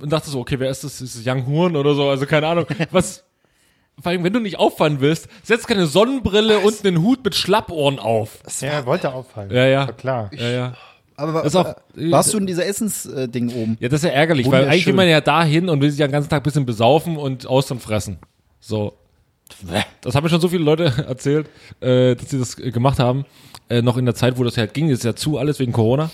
und 0.00 0.12
dachte 0.12 0.30
so, 0.30 0.40
okay, 0.40 0.58
wer 0.58 0.70
ist 0.70 0.84
das? 0.84 1.00
Ist 1.00 1.16
das 1.16 1.22
Young 1.26 1.46
Horn 1.46 1.76
oder 1.76 1.94
so? 1.94 2.08
Also 2.08 2.26
keine 2.26 2.46
Ahnung. 2.46 2.66
Was, 2.92 3.23
vor 4.02 4.10
allem, 4.10 4.24
wenn 4.24 4.32
du 4.32 4.40
nicht 4.40 4.58
auffallen 4.58 5.00
willst, 5.00 5.28
setz 5.42 5.66
keine 5.66 5.86
Sonnenbrille 5.86 6.58
und 6.58 6.84
einen 6.84 7.02
Hut 7.02 7.24
mit 7.24 7.34
Schlappohren 7.34 7.98
auf. 7.98 8.38
Ja, 8.60 8.68
er 8.68 8.86
wollte 8.86 9.12
auffallen. 9.12 9.50
Ja, 9.50 9.66
ja. 9.66 9.86
War 9.86 9.92
klar. 9.94 10.30
Ja, 10.36 10.48
ja. 10.50 10.72
Aber 11.16 11.32
Das 11.42 11.46
ist 11.52 11.56
auch- 11.56 11.74
warst 11.94 12.34
du 12.34 12.38
in 12.38 12.46
dieser 12.46 12.66
Essensding 12.66 13.48
oben? 13.54 13.76
Ja, 13.80 13.88
das 13.88 14.02
ist 14.02 14.08
ja 14.08 14.14
ärgerlich, 14.14 14.50
weil 14.50 14.64
eigentlich 14.64 14.86
will 14.86 14.94
man 14.94 15.08
ja 15.08 15.20
da 15.20 15.44
hin 15.44 15.68
und 15.68 15.80
will 15.80 15.90
sich 15.90 16.00
ja 16.00 16.06
den 16.08 16.12
ganzen 16.12 16.28
Tag 16.28 16.40
ein 16.40 16.42
bisschen 16.42 16.66
besaufen 16.66 17.16
und 17.16 17.46
Austern 17.46 17.78
fressen. 17.78 18.18
So. 18.58 18.94
Das 20.00 20.14
haben 20.14 20.24
mir 20.24 20.30
schon 20.30 20.40
so 20.40 20.48
viele 20.48 20.64
Leute 20.64 20.84
erzählt, 21.08 21.48
äh, 21.80 22.16
dass 22.16 22.30
sie 22.30 22.38
das 22.38 22.58
äh, 22.58 22.70
gemacht 22.72 22.98
haben. 22.98 23.24
Äh, 23.68 23.82
noch 23.82 23.96
in 23.96 24.04
der 24.06 24.14
Zeit, 24.14 24.38
wo 24.38 24.44
das 24.44 24.56
halt 24.56 24.74
ging, 24.74 24.88
ist 24.88 25.04
ja 25.04 25.14
zu 25.14 25.38
alles 25.38 25.60
wegen 25.60 25.70
Corona. 25.72 26.10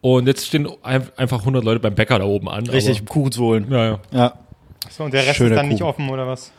Und 0.00 0.26
jetzt 0.26 0.46
stehen 0.46 0.68
ein, 0.82 1.08
einfach 1.16 1.40
100 1.40 1.64
Leute 1.64 1.80
beim 1.80 1.94
Bäcker 1.94 2.18
da 2.18 2.24
oben 2.24 2.48
an. 2.48 2.66
Richtig, 2.68 3.04
Kuchen 3.06 3.32
zu 3.32 3.42
holen. 3.42 3.66
Ja, 3.70 3.84
ja. 3.84 3.98
Ja. 4.12 4.32
So, 4.90 5.04
und 5.04 5.12
der 5.14 5.26
Rest 5.26 5.36
Schöner 5.36 5.50
ist 5.52 5.56
dann 5.56 5.68
nicht 5.68 5.78
Kuchen. 5.80 5.88
offen, 5.88 6.08
oder 6.10 6.26
was? 6.28 6.52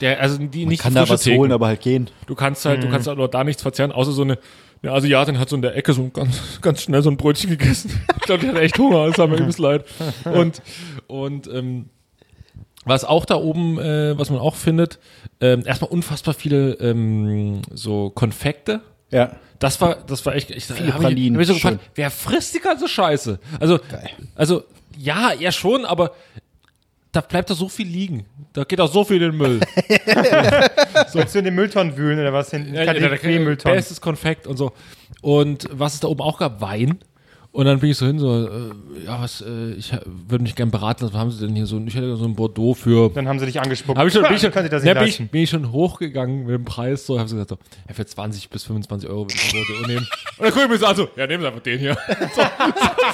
Der, 0.00 0.20
also 0.20 0.38
die 0.38 0.66
nicht 0.66 0.82
Kann 0.82 0.94
da 0.94 1.08
was 1.08 1.22
Theken. 1.22 1.38
holen, 1.38 1.52
aber 1.52 1.66
halt 1.66 1.80
gehen. 1.80 2.08
Du 2.26 2.34
kannst 2.34 2.64
halt, 2.64 2.82
du 2.82 2.88
kannst 2.90 3.06
halt 3.08 3.18
nur 3.18 3.28
da 3.28 3.44
nichts 3.44 3.62
verzehren, 3.62 3.92
außer 3.92 4.12
so 4.12 4.22
eine, 4.22 4.38
eine 4.82 4.92
Asiatin 4.92 5.38
hat 5.38 5.48
so 5.48 5.56
in 5.56 5.62
der 5.62 5.76
Ecke 5.76 5.92
so 5.92 6.08
ganz, 6.08 6.40
ganz 6.62 6.82
schnell 6.82 7.02
so 7.02 7.10
ein 7.10 7.16
Brötchen 7.16 7.50
gegessen. 7.50 7.90
Ich 8.16 8.22
glaube, 8.28 8.42
die 8.42 8.48
hat 8.48 8.58
echt 8.58 8.78
Hunger, 8.78 9.06
das 9.06 9.18
hat 9.18 9.30
mir 9.30 9.36
übelst 9.36 9.58
leid. 9.58 9.86
Und, 10.24 10.60
und 11.06 11.46
ähm, 11.48 11.86
was 12.84 13.04
auch 13.04 13.24
da 13.24 13.36
oben, 13.36 13.78
äh, 13.78 14.18
was 14.18 14.30
man 14.30 14.38
auch 14.38 14.54
findet, 14.54 14.98
ähm, 15.40 15.62
erstmal 15.64 15.90
unfassbar 15.90 16.34
viele 16.34 16.72
ähm, 16.74 17.62
so 17.72 18.10
Konfekte. 18.10 18.80
Ja. 19.10 19.36
Das 19.58 19.80
war, 19.80 19.96
das 20.06 20.24
war 20.26 20.34
echt, 20.34 20.50
ich, 20.50 20.66
Viele 20.66 20.92
hab 20.92 21.00
Pralinen, 21.00 21.40
Ich, 21.40 21.48
hab 21.48 21.56
ich 21.56 21.62
so 21.62 21.68
gefragt, 21.68 21.90
wer 21.94 22.10
frisst 22.10 22.54
die 22.54 22.60
ganze 22.60 22.86
Scheiße? 22.86 23.38
Also, 23.58 23.80
also, 24.34 24.62
ja, 24.96 25.32
er 25.32 25.52
schon, 25.52 25.84
aber 25.84 26.12
da 27.20 27.26
bleibt 27.26 27.50
da 27.50 27.54
so 27.54 27.68
viel 27.68 27.86
liegen. 27.88 28.26
Da 28.52 28.62
geht 28.64 28.80
auch 28.80 28.90
so 28.92 29.02
viel 29.04 29.16
in 29.20 29.32
den 29.32 29.36
Müll. 29.36 29.60
Sollst 31.08 31.34
du 31.34 31.40
in 31.40 31.44
den 31.46 31.54
Mülltonnen 31.54 31.96
wühlen 31.96 32.18
oder 32.20 32.32
was? 32.32 32.52
In 32.52 32.72
Ja, 32.72 32.84
ja, 32.84 32.92
da- 32.94 33.16
KDW-Mülltonnen? 33.16 33.76
Bestes 33.76 34.00
Konfekt 34.00 34.46
und 34.46 34.56
so. 34.56 34.72
Und 35.20 35.66
was 35.72 35.94
es 35.94 36.00
da 36.00 36.08
oben 36.08 36.20
auch 36.20 36.38
gab, 36.38 36.60
Wein. 36.60 36.98
Und 37.58 37.64
dann 37.64 37.80
bin 37.80 37.90
ich 37.90 37.96
so 37.96 38.06
hin, 38.06 38.20
so, 38.20 38.46
äh, 38.46 39.04
ja, 39.04 39.20
was, 39.20 39.40
äh, 39.40 39.72
ich 39.72 39.90
würde 40.28 40.44
mich 40.44 40.54
gerne 40.54 40.70
beraten 40.70 41.02
lassen, 41.02 41.12
was 41.12 41.20
haben 41.20 41.30
Sie 41.32 41.44
denn 41.44 41.56
hier 41.56 41.66
so, 41.66 41.82
ich 41.84 41.92
hätte 41.96 42.14
so 42.14 42.24
ein 42.24 42.36
Bordeaux 42.36 42.72
für, 42.72 43.10
Dann 43.12 43.26
haben 43.26 43.40
sie 43.40 43.46
dich 43.46 43.60
angespuckt. 43.60 43.98
hab 43.98 44.06
ich 44.06 44.12
schon, 44.12 44.22
bin 44.22 44.34
ich 44.34 44.40
schon, 44.42 44.52
das 44.52 44.84
ja, 44.84 44.94
bin, 44.94 45.08
ich, 45.08 45.28
bin 45.28 45.42
ich 45.42 45.50
schon 45.50 45.72
hochgegangen 45.72 46.42
mit 46.46 46.54
dem 46.54 46.64
Preis, 46.64 47.04
so, 47.04 47.18
hab 47.18 47.26
so 47.26 47.34
gesagt, 47.34 47.50
so, 47.50 47.58
ja, 47.88 47.94
für 47.94 48.06
20 48.06 48.48
bis 48.48 48.62
25 48.62 49.10
Euro 49.10 49.22
würde 49.22 49.34
ich 49.34 49.52
ein 49.52 49.64
Bordeaux 49.66 49.86
nehmen. 49.88 50.06
Und 50.38 50.44
dann 50.44 50.52
guck 50.54 50.62
ich 50.62 50.68
mir 50.68 50.78
so 50.78 50.86
an, 50.86 50.94
so, 50.94 51.08
ja, 51.16 51.26
nehmen 51.26 51.40
Sie 51.42 51.48
einfach 51.48 51.62
den 51.62 51.78
hier. 51.80 51.94
so, 52.36 52.42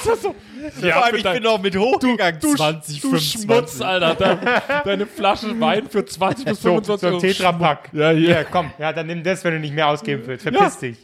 so, 0.03 0.15
so, 0.15 0.35
so. 0.79 0.85
Ja, 0.85 1.01
für 1.09 1.23
dein- 1.23 1.41
noch 1.41 1.59
mit 1.59 1.75
hochgegangen. 1.75 2.39
du, 2.39 2.53
du 2.55 3.17
Schmutz, 3.17 3.81
Alter, 3.81 4.13
deine, 4.13 4.61
deine 4.85 5.05
Flasche 5.07 5.59
Wein 5.59 5.87
für 5.89 6.05
20 6.05 6.45
bis 6.45 6.61
So, 6.61 6.69
25 6.69 7.01
so 7.01 7.07
ein 7.07 7.13
Euro. 7.13 7.19
Tetrapack. 7.19 7.89
Ja, 7.93 8.11
hier. 8.11 8.29
Ja, 8.29 8.43
komm. 8.43 8.69
Ja, 8.77 8.93
dann 8.93 9.07
nimm 9.07 9.23
das, 9.23 9.43
wenn 9.43 9.53
du 9.55 9.59
nicht 9.59 9.73
mehr 9.73 9.87
ausgeben 9.87 10.21
willst. 10.27 10.43
Verpiss 10.43 10.77
dich. 10.77 10.97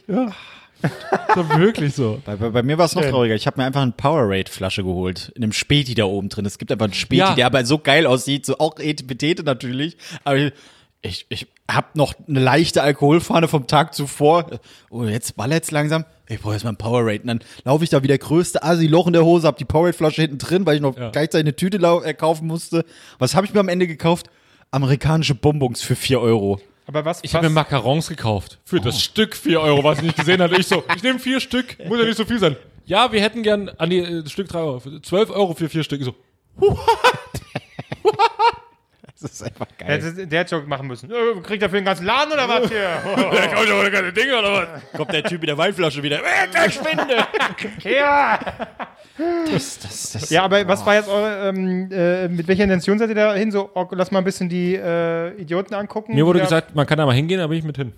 So, 1.34 1.48
wirklich 1.58 1.94
so. 1.94 2.20
Bei, 2.26 2.36
bei, 2.36 2.50
bei 2.50 2.62
mir 2.62 2.76
war 2.76 2.84
es 2.84 2.94
noch 2.94 3.02
trauriger. 3.02 3.34
Ich 3.34 3.46
habe 3.46 3.58
mir 3.60 3.64
einfach 3.66 3.80
eine 3.80 3.92
Powerade-Flasche 3.92 4.82
geholt. 4.84 5.32
In 5.34 5.42
einem 5.42 5.52
Späti 5.52 5.94
da 5.94 6.04
oben 6.04 6.28
drin. 6.28 6.44
Es 6.44 6.58
gibt 6.58 6.70
einfach 6.70 6.84
einen 6.84 6.92
Späti, 6.94 7.20
Ja. 7.20 7.34
der 7.34 7.46
aber 7.46 7.64
so 7.64 7.78
geil 7.78 8.04
aussieht. 8.06 8.44
So 8.44 8.58
auch 8.58 8.78
Etepetete 8.78 9.42
natürlich. 9.42 9.96
Aber 10.24 10.36
ich, 10.36 10.52
ich, 11.00 11.26
ich 11.30 11.46
habe 11.70 11.86
noch 11.94 12.12
eine 12.28 12.40
leichte 12.40 12.82
Alkoholfahne 12.82 13.48
vom 13.48 13.66
Tag 13.66 13.94
zuvor. 13.94 14.46
Oh, 14.90 15.04
jetzt 15.04 15.36
ballert's 15.36 15.70
langsam. 15.70 16.04
Ich 16.28 16.40
brauche 16.40 16.52
jetzt 16.52 16.64
mal 16.64 16.70
ein 16.70 16.76
Powerade. 16.76 17.20
Und 17.22 17.26
dann 17.28 17.40
laufe 17.64 17.82
ich 17.84 17.88
da 17.90 18.02
wie 18.02 18.08
der 18.08 18.18
größte 18.18 18.62
Asi, 18.62 18.86
Loch 18.86 19.06
in 19.06 19.14
der 19.14 19.24
Hose, 19.24 19.46
hab 19.46 19.56
die 19.56 19.64
Powerade-Flasche 19.64 20.20
hinten 20.22 20.36
drin, 20.38 20.66
weil 20.66 20.76
ich 20.76 20.82
noch 20.82 20.98
Ja. 20.98 21.10
gleichzeitig 21.10 21.44
eine 21.46 21.56
Tüte 21.56 21.78
äh, 22.04 22.12
kaufen 22.14 22.46
musste. 22.46 22.84
Was 23.18 23.34
habe 23.34 23.46
ich 23.46 23.54
mir 23.54 23.60
am 23.60 23.68
Ende 23.68 23.86
gekauft? 23.86 24.26
Amerikanische 24.70 25.34
Bonbons 25.34 25.80
für 25.82 25.96
4 25.96 26.20
Euro. 26.20 26.60
Aber 26.92 27.06
was, 27.06 27.20
Ich 27.22 27.34
habe 27.34 27.48
mir 27.48 27.54
Macarons 27.54 28.08
gekauft. 28.08 28.58
Für 28.64 28.78
das 28.78 29.02
Stück 29.02 29.34
4 29.34 29.60
Euro, 29.62 29.82
was 29.82 29.98
ich 29.98 30.04
nicht 30.04 30.16
gesehen 30.18 30.42
hatte. 30.42 30.60
Ich 30.60 30.66
so, 30.66 30.84
ich 30.94 31.02
nehme 31.02 31.18
vier 31.18 31.40
Stück, 31.40 31.78
muss 31.88 31.98
ja 31.98 32.04
nicht 32.04 32.18
so 32.18 32.26
viel 32.26 32.38
sein. 32.38 32.54
Ja, 32.84 33.10
wir 33.12 33.22
hätten 33.22 33.42
gern, 33.42 33.70
an 33.70 33.88
die 33.88 33.98
äh, 34.00 34.28
Stück 34.28 34.48
3 34.48 34.58
Euro. 34.58 34.80
Für 34.80 35.00
12 35.00 35.30
Euro 35.30 35.54
für 35.54 35.70
vier 35.70 35.84
Stück. 35.84 36.00
Ich 36.00 36.06
so, 36.06 36.14
Das 39.22 39.32
ist 39.32 39.42
einfach 39.42 39.66
geil. 39.78 40.14
der, 40.16 40.26
der 40.26 40.40
hat 40.40 40.50
schon 40.50 40.68
machen 40.68 40.86
müssen. 40.86 41.10
Äh, 41.10 41.40
kriegt 41.42 41.62
er 41.62 41.70
für 41.70 41.76
den 41.76 41.84
ganzen 41.84 42.04
Laden 42.04 42.32
oder 42.32 42.48
was 42.48 42.68
hier? 42.68 43.02
da 43.16 43.46
kaufe 43.46 43.64
ich 43.64 43.72
aber 43.72 43.90
keine 43.90 44.12
Dinge 44.12 44.38
oder 44.38 44.52
was? 44.52 44.68
Kommt 44.96 45.12
der 45.12 45.22
Typ 45.24 45.40
mit 45.40 45.48
der 45.48 45.58
Weinflasche 45.58 46.02
wieder. 46.02 46.18
Äh, 46.18 46.48
verschwinde! 46.50 47.16
ja. 47.88 48.38
Das, 49.52 49.78
das, 49.78 50.12
das. 50.12 50.30
Ja, 50.30 50.42
aber 50.42 50.66
was 50.66 50.84
war 50.84 50.94
jetzt 50.94 51.08
eure, 51.08 51.48
ähm, 51.48 51.90
äh, 51.92 52.28
mit 52.28 52.48
welcher 52.48 52.64
Intention 52.64 52.98
seid 52.98 53.10
ihr 53.10 53.14
da 53.14 53.34
hin? 53.34 53.50
So, 53.50 53.70
oh, 53.74 53.86
lass 53.90 54.10
mal 54.10 54.18
ein 54.18 54.24
bisschen 54.24 54.48
die 54.48 54.74
äh, 54.74 55.34
Idioten 55.40 55.74
angucken. 55.74 56.14
Mir 56.14 56.26
wurde 56.26 56.40
gesagt, 56.40 56.74
man 56.74 56.86
kann 56.86 56.98
da 56.98 57.06
mal 57.06 57.14
hingehen, 57.14 57.38
da 57.38 57.46
bin 57.46 57.58
ich 57.58 57.64
mit 57.64 57.76
hin. 57.76 57.92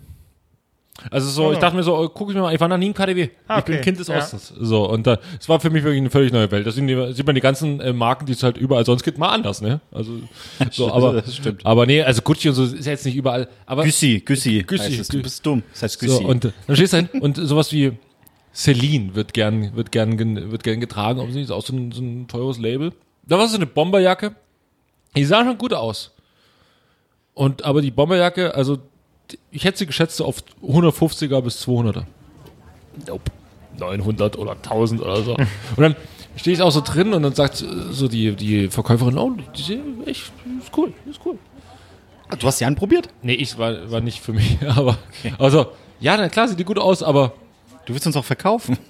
Also 1.10 1.28
so, 1.28 1.52
ich 1.52 1.58
dachte 1.58 1.76
mir 1.76 1.82
so, 1.82 1.96
oh, 1.96 2.08
guck 2.08 2.30
ich 2.30 2.34
mir 2.34 2.42
mal, 2.42 2.54
ich 2.54 2.60
war 2.60 2.68
noch 2.68 2.78
nie 2.78 2.86
im 2.86 2.94
KDW. 2.94 3.28
Ah, 3.46 3.58
Ich 3.58 3.64
bin 3.64 3.74
okay. 3.74 3.84
Kind 3.84 3.98
des 3.98 4.08
Ja. 4.08 4.18
Ostens. 4.18 4.52
So, 4.58 4.88
und 4.88 5.06
da, 5.06 5.18
es 5.38 5.48
war 5.48 5.60
für 5.60 5.70
mich 5.70 5.82
wirklich 5.84 6.00
eine 6.00 6.10
völlig 6.10 6.32
neue 6.32 6.50
Welt. 6.50 6.66
Da 6.66 6.70
sieht, 6.70 7.26
man 7.26 7.34
die 7.34 7.40
ganzen 7.40 7.80
äh, 7.80 7.92
Marken, 7.92 8.26
die 8.26 8.32
es 8.32 8.42
halt 8.42 8.56
überall 8.56 8.84
sonst 8.86 9.02
gibt, 9.02 9.18
mal 9.18 9.28
anders, 9.28 9.60
ne? 9.60 9.80
Also, 9.92 10.12
so, 10.70 10.92
aber, 10.92 11.20
das 11.22 11.36
stimmt. 11.36 11.64
aber 11.66 11.86
nee, 11.86 12.02
also 12.02 12.22
Gucci 12.22 12.48
und 12.48 12.54
so 12.54 12.64
ist 12.64 12.84
ja 12.86 12.92
jetzt 12.92 13.04
nicht 13.04 13.16
überall. 13.16 13.48
Aber 13.66 13.84
Güssi, 13.84 14.22
Güssi. 14.24 14.64
Güssi. 14.66 14.84
heißt 14.90 15.00
es. 15.00 15.08
Du 15.08 15.22
bist 15.22 15.44
dumm. 15.44 15.62
Das 15.72 15.82
heißt 15.82 16.00
Güssi. 16.00 16.16
So, 16.22 16.28
und 16.28 16.44
äh, 16.46 16.52
dann 16.66 16.76
stehst 16.76 16.92
du 16.92 16.96
hin 16.98 17.08
und 17.20 17.36
sowas 17.36 17.72
wie 17.72 17.92
Celine 18.54 19.14
wird 19.14 19.34
gern, 19.34 19.74
wird 19.74 19.90
gern, 19.92 20.18
wird 20.50 20.62
gern 20.62 20.80
getragen, 20.80 21.18
ob 21.20 21.28
sie 21.28 21.34
nicht, 21.38 21.44
ist 21.46 21.50
auch 21.50 21.64
so 21.64 21.74
ein, 21.74 21.90
so 21.92 22.00
ein 22.00 22.28
teures 22.28 22.58
Label. 22.58 22.92
Da 23.26 23.36
war 23.38 23.48
so 23.48 23.56
eine 23.56 23.66
Bomberjacke. 23.66 24.34
Die 25.16 25.24
sah 25.24 25.44
schon 25.44 25.58
gut 25.58 25.72
aus. 25.74 26.12
Und, 27.34 27.64
aber 27.64 27.82
die 27.82 27.90
Bomberjacke, 27.90 28.54
also, 28.54 28.78
ich 29.50 29.64
hätte 29.64 29.78
sie 29.78 29.86
geschätzt 29.86 30.16
so 30.16 30.24
auf 30.24 30.42
150er 30.62 31.40
bis 31.40 31.66
200er. 31.66 32.04
Nope. 33.06 33.30
900 33.78 34.38
oder 34.38 34.52
1000 34.52 35.00
oder 35.02 35.22
so. 35.22 35.34
und 35.76 35.78
dann 35.78 35.96
stehe 36.36 36.54
ich 36.54 36.62
auch 36.62 36.70
so 36.70 36.80
drin 36.80 37.12
und 37.12 37.22
dann 37.22 37.34
sagt 37.34 37.62
äh, 37.62 37.66
so 37.90 38.08
die, 38.08 38.36
die 38.36 38.68
Verkäuferin, 38.68 39.18
oh, 39.18 39.32
die 39.56 39.62
sehen 39.62 40.06
echt, 40.06 40.32
ist 40.60 40.76
cool, 40.76 40.92
ist 41.10 41.20
cool. 41.24 41.38
Ah, 42.28 42.36
du 42.36 42.46
hast 42.46 42.60
die 42.60 42.64
anprobiert? 42.64 43.08
Nee, 43.22 43.34
ich 43.34 43.58
war, 43.58 43.90
war 43.90 44.00
nicht 44.00 44.20
für 44.20 44.32
mich, 44.32 44.58
aber, 44.68 44.96
also, 45.38 45.66
ja, 46.00 46.16
na 46.16 46.28
klar, 46.28 46.48
sieht 46.48 46.58
die 46.58 46.64
gut 46.64 46.78
aus, 46.78 47.02
aber 47.02 47.32
Du 47.84 47.92
willst 47.92 48.06
uns 48.06 48.16
auch 48.16 48.24
verkaufen. 48.24 48.78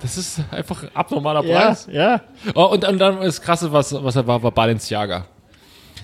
Das 0.00 0.16
ist 0.16 0.40
einfach 0.50 0.82
ein 0.82 0.88
abnormaler 0.94 1.42
Preis. 1.42 1.86
ja. 1.92 2.22
Oh, 2.54 2.64
und, 2.64 2.88
und 2.88 2.98
dann 2.98 3.20
das 3.20 3.40
Krasse, 3.40 3.70
was, 3.70 3.92
was 3.92 4.16
er 4.16 4.26
war, 4.26 4.42
war 4.42 4.50
Balenciaga. 4.50 5.26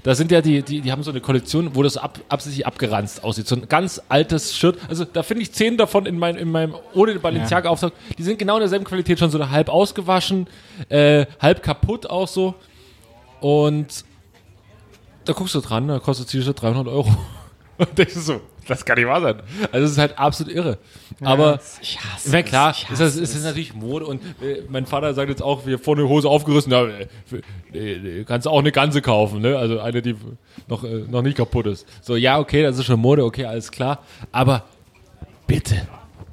Da 0.02 0.14
sind 0.14 0.30
ja 0.30 0.40
die, 0.40 0.62
die, 0.62 0.80
die 0.80 0.92
haben 0.92 1.02
so 1.02 1.10
eine 1.10 1.20
Kollektion, 1.20 1.74
wo 1.74 1.82
das 1.82 1.96
ab, 1.96 2.20
absichtlich 2.28 2.66
abgeranzt 2.66 3.22
aussieht. 3.22 3.46
So 3.46 3.56
ein 3.56 3.68
ganz 3.68 4.00
altes 4.08 4.56
Shirt. 4.56 4.78
Also 4.88 5.04
da 5.04 5.22
finde 5.22 5.42
ich 5.42 5.52
zehn 5.52 5.76
davon 5.76 6.06
in, 6.06 6.18
mein, 6.18 6.36
in 6.36 6.50
meinem, 6.50 6.74
ohne 6.94 7.12
den 7.12 7.20
Balenciaga-Auftrag. 7.20 7.92
Die 8.16 8.22
sind 8.22 8.38
genau 8.38 8.54
in 8.56 8.60
derselben 8.60 8.84
Qualität, 8.84 9.18
schon 9.18 9.30
so 9.30 9.50
halb 9.50 9.68
ausgewaschen, 9.68 10.46
äh, 10.88 11.26
halb 11.38 11.62
kaputt 11.62 12.08
auch 12.08 12.28
so. 12.28 12.54
Und 13.40 14.04
da 15.24 15.32
guckst 15.34 15.54
du 15.54 15.60
dran, 15.60 15.88
da 15.88 15.98
kostet 15.98 16.26
das 16.26 16.32
T-Shirt 16.32 16.60
300 16.60 16.88
Euro. 16.88 17.14
Und 17.78 17.96
denkst 17.96 18.14
du 18.14 18.20
so, 18.20 18.40
das 18.70 18.84
kann 18.84 18.96
nicht 18.96 19.06
wahr 19.06 19.20
sein. 19.20 19.42
Also 19.72 19.84
es 19.84 19.92
ist 19.92 19.98
halt 19.98 20.18
absolut 20.18 20.54
irre. 20.54 20.78
Aber 21.22 21.60
Ich 21.82 21.98
hasse 22.00 22.30
na 22.30 22.42
klar, 22.42 22.70
es. 22.70 22.90
Ist 22.90 23.00
das, 23.00 23.16
ist 23.16 23.34
das 23.34 23.42
natürlich 23.42 23.74
Mode 23.74 24.06
und 24.06 24.22
äh, 24.42 24.62
mein 24.68 24.86
Vater 24.86 25.12
sagt 25.12 25.28
jetzt 25.28 25.42
auch, 25.42 25.66
wir 25.66 25.78
vorne 25.78 26.08
Hose 26.08 26.28
aufgerissen, 26.28 26.72
ja, 26.72 26.86
äh, 27.72 28.24
kannst 28.24 28.48
auch 28.48 28.60
eine 28.60 28.72
ganze 28.72 29.02
kaufen, 29.02 29.40
ne? 29.40 29.58
Also 29.58 29.80
eine, 29.80 30.00
die 30.00 30.16
noch, 30.68 30.84
äh, 30.84 31.04
noch 31.08 31.22
nicht 31.22 31.36
kaputt 31.36 31.66
ist. 31.66 31.86
So, 32.00 32.16
ja, 32.16 32.38
okay, 32.38 32.62
das 32.62 32.78
ist 32.78 32.86
schon 32.86 33.00
Mode, 33.00 33.24
okay, 33.24 33.44
alles 33.44 33.70
klar. 33.70 34.02
Aber 34.32 34.64
bitte. 35.46 35.86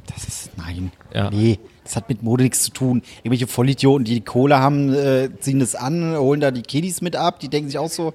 Das 0.08 0.28
ist, 0.28 0.52
nein. 0.58 0.92
Ja. 1.14 1.30
Nee, 1.30 1.60
das 1.88 1.96
hat 1.96 2.10
mit 2.10 2.24
Mode 2.24 2.44
nichts 2.44 2.64
zu 2.64 2.72
tun. 2.72 3.02
Irgendwelche 3.20 3.48
Vollidioten, 3.48 4.06
die 4.06 4.16
die 4.16 4.22
Kohle 4.22 4.60
haben, 4.60 4.94
äh, 4.94 5.30
ziehen 5.40 5.60
das 5.60 5.76
an, 5.76 6.16
holen 6.16 6.40
da 6.40 6.52
die 6.52 6.62
Kiddies 6.62 7.02
mit 7.02 7.16
ab, 7.16 7.40
die 7.40 7.50
denken 7.50 7.70
sich 7.70 7.78
auch 7.78 7.90
so, 7.90 8.14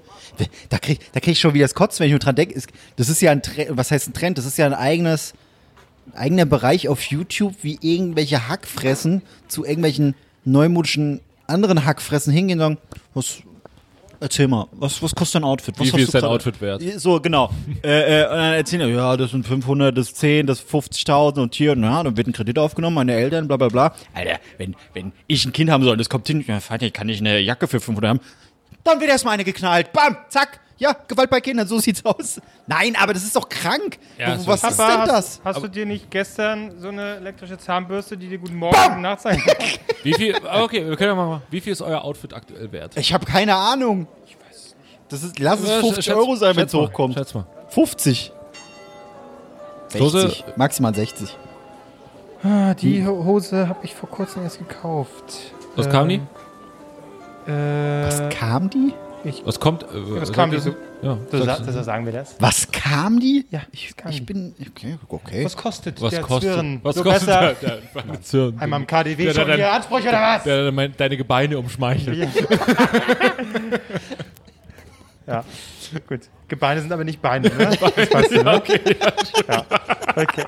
da 0.69 0.77
krieg, 0.77 0.99
da 1.13 1.19
krieg 1.19 1.33
ich 1.33 1.39
schon 1.39 1.53
wieder 1.53 1.65
das 1.65 1.75
Kotzen, 1.75 1.99
wenn 1.99 2.07
ich 2.07 2.13
nur 2.13 2.19
dran 2.19 2.35
denke. 2.35 2.61
Das 2.95 3.09
ist 3.09 3.21
ja 3.21 3.31
ein 3.31 3.41
Trend, 3.41 3.69
was 3.71 3.91
heißt 3.91 4.09
ein 4.09 4.13
Trend? 4.13 4.37
Das 4.37 4.45
ist 4.45 4.57
ja 4.57 4.65
ein 4.65 4.73
eigenes, 4.73 5.33
eigener 6.13 6.45
Bereich 6.45 6.87
auf 6.87 7.01
YouTube, 7.03 7.55
wie 7.61 7.79
irgendwelche 7.81 8.47
Hackfressen 8.47 9.21
zu 9.47 9.65
irgendwelchen 9.65 10.15
neumodischen 10.45 11.21
anderen 11.47 11.85
Hackfressen 11.85 12.33
hingehen 12.33 12.59
und 12.59 12.77
sagen, 12.77 12.77
was, 13.13 13.43
erzähl 14.23 14.47
mal, 14.47 14.67
was, 14.71 15.01
was 15.03 15.13
kostet 15.13 15.35
dein 15.35 15.43
Outfit? 15.43 15.75
Was 15.77 15.87
Wie 15.87 15.91
viel 15.91 15.99
ist 16.01 16.13
dein 16.13 16.23
Outfit 16.23 16.59
wert? 16.61 16.81
So, 16.97 17.19
genau. 17.19 17.51
äh, 17.83 18.21
äh, 18.21 18.23
und 18.23 18.37
dann 18.37 18.53
erzählen 18.53 18.87
die, 18.87 18.95
ja, 18.95 19.15
das 19.17 19.31
sind 19.31 19.45
500, 19.45 19.95
das 19.95 20.07
ist 20.07 20.17
10, 20.17 20.47
das 20.47 20.61
ist 20.61 20.69
50.000 20.69 21.41
und 21.41 21.53
hier, 21.53 21.73
und 21.73 21.83
ja, 21.83 22.01
dann 22.01 22.17
wird 22.17 22.27
ein 22.27 22.33
Kredit 22.33 22.57
aufgenommen, 22.57 22.95
meine 22.95 23.13
Eltern, 23.13 23.47
bla 23.47 23.57
bla 23.57 23.67
bla. 23.67 23.93
Alter, 24.13 24.39
wenn, 24.57 24.75
wenn 24.93 25.11
ich 25.27 25.45
ein 25.45 25.53
Kind 25.53 25.69
haben 25.69 25.83
soll 25.83 25.91
und 25.93 25.99
das 25.99 26.09
kommt 26.09 26.25
hin, 26.27 26.43
ja, 26.47 26.59
Vater, 26.59 26.89
kann 26.89 27.09
ich 27.09 27.19
eine 27.19 27.39
Jacke 27.39 27.67
für 27.67 27.79
500 27.79 28.09
haben? 28.09 28.19
Dann 28.83 28.99
wird 28.99 29.09
erstmal 29.09 29.35
eine 29.35 29.43
geknallt. 29.43 29.93
Bam, 29.93 30.17
zack. 30.29 30.59
Ja, 30.77 30.95
Gewalt 31.07 31.29
bei 31.29 31.39
Kindern, 31.39 31.67
so 31.67 31.77
sieht's 31.79 32.03
aus. 32.03 32.41
Nein, 32.67 32.95
aber 32.99 33.13
das 33.13 33.23
ist 33.23 33.35
doch 33.35 33.47
krank. 33.47 33.97
Ja, 34.17 34.37
so 34.37 34.47
was 34.47 34.63
ist 34.63 34.71
ist 34.71 34.79
denn 34.79 34.87
hast, 34.87 35.07
das? 35.09 35.41
hast 35.43 35.61
du 35.63 35.67
dir 35.67 35.85
nicht 35.85 36.09
gestern 36.11 36.79
so 36.79 36.89
eine 36.89 37.17
elektrische 37.17 37.57
Zahnbürste, 37.57 38.17
die 38.17 38.27
dir 38.27 38.39
guten 38.39 38.55
Morgen 38.55 38.75
und 38.75 38.87
guten 38.89 39.01
Nacht 39.01 39.21
sagen 39.21 39.37
kann? 39.45 39.55
Wie 40.03 40.13
viel, 40.13 40.35
okay, 40.61 40.85
wir 40.87 40.97
können 40.97 41.09
ja 41.11 41.15
mal, 41.15 41.41
wie 41.49 41.61
viel 41.61 41.71
ist 41.73 41.81
euer 41.81 42.03
Outfit 42.03 42.33
aktuell 42.33 42.71
wert? 42.71 42.97
Ich 42.97 43.13
habe 43.13 43.25
keine 43.25 43.55
Ahnung. 43.55 44.07
Ich 44.25 44.35
weiß 44.35 44.75
nicht. 44.81 44.99
Das 45.09 45.23
ist, 45.23 45.39
lass 45.39 45.59
es 45.61 45.69
Ja, 45.69 45.79
50 45.79 46.05
schätz- 46.05 46.15
Euro 46.15 46.35
sein, 46.35 46.55
wenn 46.55 46.63
schätz 46.63 46.73
es 46.73 46.79
mal, 46.79 46.87
hochkommt. 46.87 47.13
Schätz 47.13 47.33
mal. 47.33 47.45
50. 47.69 48.31
Klose- 49.91 50.21
60. 50.21 50.43
Maximal 50.57 50.93
60. 50.95 51.37
Ah, 52.43 52.73
die 52.73 53.05
Ho- 53.05 53.23
Hose 53.23 53.69
habe 53.69 53.79
ich 53.85 53.93
vor 53.93 54.09
kurzem 54.09 54.43
erst 54.43 54.57
gekauft. 54.59 55.53
Was 55.75 55.87
kam 55.89 56.09
die? 56.09 56.21
Äh, 57.47 58.05
Was 58.05 58.21
kam 58.37 58.69
die? 58.69 58.93
Was 59.45 59.59
kommt? 59.59 59.83
Äh, 59.83 59.87
was 59.93 60.31
kam 60.33 60.51
die 60.51 60.59
so? 60.59 60.75
Ja, 61.01 61.17
das, 61.31 61.45
sagst 61.45 61.61
du. 61.67 61.71
das 61.71 61.85
sagen 61.85 62.05
wir 62.05 62.11
das? 62.13 62.35
Was 62.39 62.71
kam 62.71 63.19
die? 63.19 63.45
Ja, 63.51 63.61
ich, 63.71 63.89
was 63.89 63.95
kam 63.97 64.11
ich 64.11 64.25
bin. 64.25 64.53
Okay, 64.69 64.97
okay. 65.07 65.45
Was 65.45 65.55
kostet 65.55 66.01
was 66.01 66.11
der 66.11 66.21
kostet, 66.21 66.53
Zwirn? 66.53 66.79
was 66.83 66.95
so 66.95 67.03
kostet 67.03 67.27
besser. 67.27 67.53
der, 67.61 68.03
der 68.03 68.21
Zwirn? 68.21 68.59
Einmal 68.59 68.81
im 68.81 68.87
KDW 68.87 69.23
Der- 69.25 69.33
schon 69.33 69.47
wieder 69.47 69.71
Ansprüche 69.73 70.09
oder 70.09 70.21
was? 70.21 70.43
der, 70.43 70.63
der 70.63 70.71
mein, 70.71 70.93
deine 70.97 71.15
Gebeine 71.17 71.57
umschmeichelt. 71.57 72.27
Ja, 75.27 75.43
gut. 76.07 76.21
Gebeine 76.47 76.81
sind 76.81 76.91
aber 76.91 77.03
nicht 77.05 77.21
Beine, 77.21 77.47
ne? 77.49 77.55
Das 77.79 77.81
weißt 77.81 78.31
du, 78.31 78.43
ne? 78.43 78.55
Okay, 78.55 78.79
ja, 79.47 79.65
okay. 80.15 80.43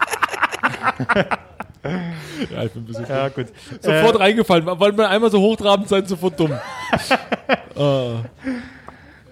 Ja, 2.52 2.64
ich 2.64 2.72
bin 2.72 2.82
ein 2.82 2.86
bisschen 2.86 3.06
Ja, 3.08 3.30
gut. 3.30 3.46
sofort 3.80 4.16
Äh, 4.16 4.18
reingefallen. 4.20 4.66
Wollen 4.66 4.98
wir 4.98 5.08
einmal 5.10 5.30
so 5.32 5.40
hochtrabend 5.40 5.88
sein, 5.88 6.06
sofort 6.06 6.40
dumm. 6.40 6.52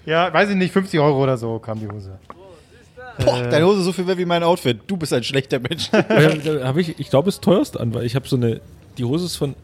ja, 0.05 0.33
weiß 0.33 0.49
ich 0.49 0.55
nicht, 0.55 0.73
50 0.73 0.99
Euro 0.99 1.23
oder 1.23 1.37
so 1.37 1.59
kam 1.59 1.79
die 1.79 1.87
Hose. 1.87 2.19
Boah, 3.23 3.41
deine 3.43 3.65
Hose 3.65 3.83
so 3.83 3.91
viel 3.91 4.07
wert 4.07 4.17
wie 4.17 4.25
mein 4.25 4.43
Outfit. 4.43 4.79
Du 4.87 4.97
bist 4.97 5.13
ein 5.13 5.23
schlechter 5.23 5.59
Mensch. 5.59 5.91
Habe 6.63 6.81
ich, 6.81 6.99
ich 6.99 7.09
glaube, 7.09 7.25
das 7.25 7.39
teuerste 7.39 7.79
an, 7.79 7.93
weil 7.93 8.05
ich 8.05 8.15
habe 8.15 8.27
so 8.27 8.35
eine, 8.35 8.59
die 8.97 9.03
Hose 9.03 9.25
ist 9.25 9.35
von, 9.35 9.55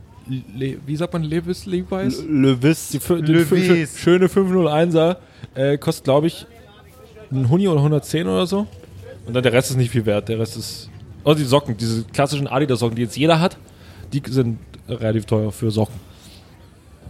Le, 0.55 0.77
wie 0.85 0.95
sagt 0.95 1.13
man, 1.13 1.23
Levis 1.23 1.65
Levi's? 1.65 2.23
Levis. 2.29 2.89
Die, 2.89 2.99
die 2.99 3.31
Levi's. 3.33 3.97
schöne 3.97 4.27
501er 4.27 5.17
äh, 5.55 5.77
kostet, 5.79 6.03
glaube 6.03 6.27
ich, 6.27 6.45
ein 7.31 7.49
Huni 7.49 7.67
oder 7.67 7.79
110 7.79 8.27
oder 8.27 8.45
so. 8.45 8.67
Und 9.25 9.33
dann 9.33 9.43
der 9.43 9.53
Rest 9.53 9.71
ist 9.71 9.77
nicht 9.77 9.91
viel 9.91 10.05
wert. 10.05 10.29
Der 10.29 10.39
Rest 10.39 10.57
ist. 10.57 10.89
Oh, 11.23 11.33
die 11.33 11.43
Socken, 11.43 11.75
diese 11.77 12.03
klassischen 12.05 12.47
Adidas-Socken, 12.47 12.95
die 12.95 13.01
jetzt 13.01 13.17
jeder 13.17 13.39
hat, 13.39 13.57
die 14.13 14.21
sind 14.27 14.59
relativ 14.87 15.25
teuer 15.25 15.51
für 15.51 15.69
Socken. 15.69 15.95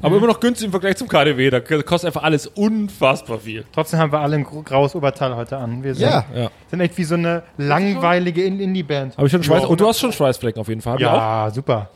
Aber 0.01 0.15
immer 0.17 0.27
noch 0.27 0.39
günstig 0.39 0.65
im 0.65 0.71
Vergleich 0.71 0.95
zum 0.97 1.07
KDW. 1.07 1.49
Da 1.49 1.59
kostet 1.59 2.05
einfach 2.07 2.23
alles 2.23 2.47
unfassbar 2.47 3.39
viel. 3.39 3.65
Trotzdem 3.73 3.99
haben 3.99 4.11
wir 4.11 4.19
alle 4.19 4.35
ein 4.37 4.43
graues 4.45 4.95
Oberteil 4.95 5.35
heute 5.35 5.57
an. 5.57 5.83
Wir 5.83 5.93
sind, 5.95 6.09
Ja. 6.09 6.25
Ja. 6.33 6.49
sind 6.69 6.79
echt 6.79 6.97
wie 6.97 7.03
so 7.03 7.15
eine 7.15 7.43
langweilige 7.57 8.43
In- 8.43 8.59
Indie-Band. 8.59 9.17
Habe 9.17 9.27
ich 9.27 9.31
schon 9.31 9.43
Schweiß. 9.43 9.65
Und 9.65 9.81
du 9.81 9.87
hast 9.87 9.99
schon 9.99 10.13
Schweißflecken 10.13 10.61
auf 10.61 10.69
jeden 10.69 10.81
Fall. 10.81 10.93
Hab 10.93 10.99
ich 11.01 11.05
auch. 11.05 11.13
Ja, 11.13 11.51
super. 11.51 11.89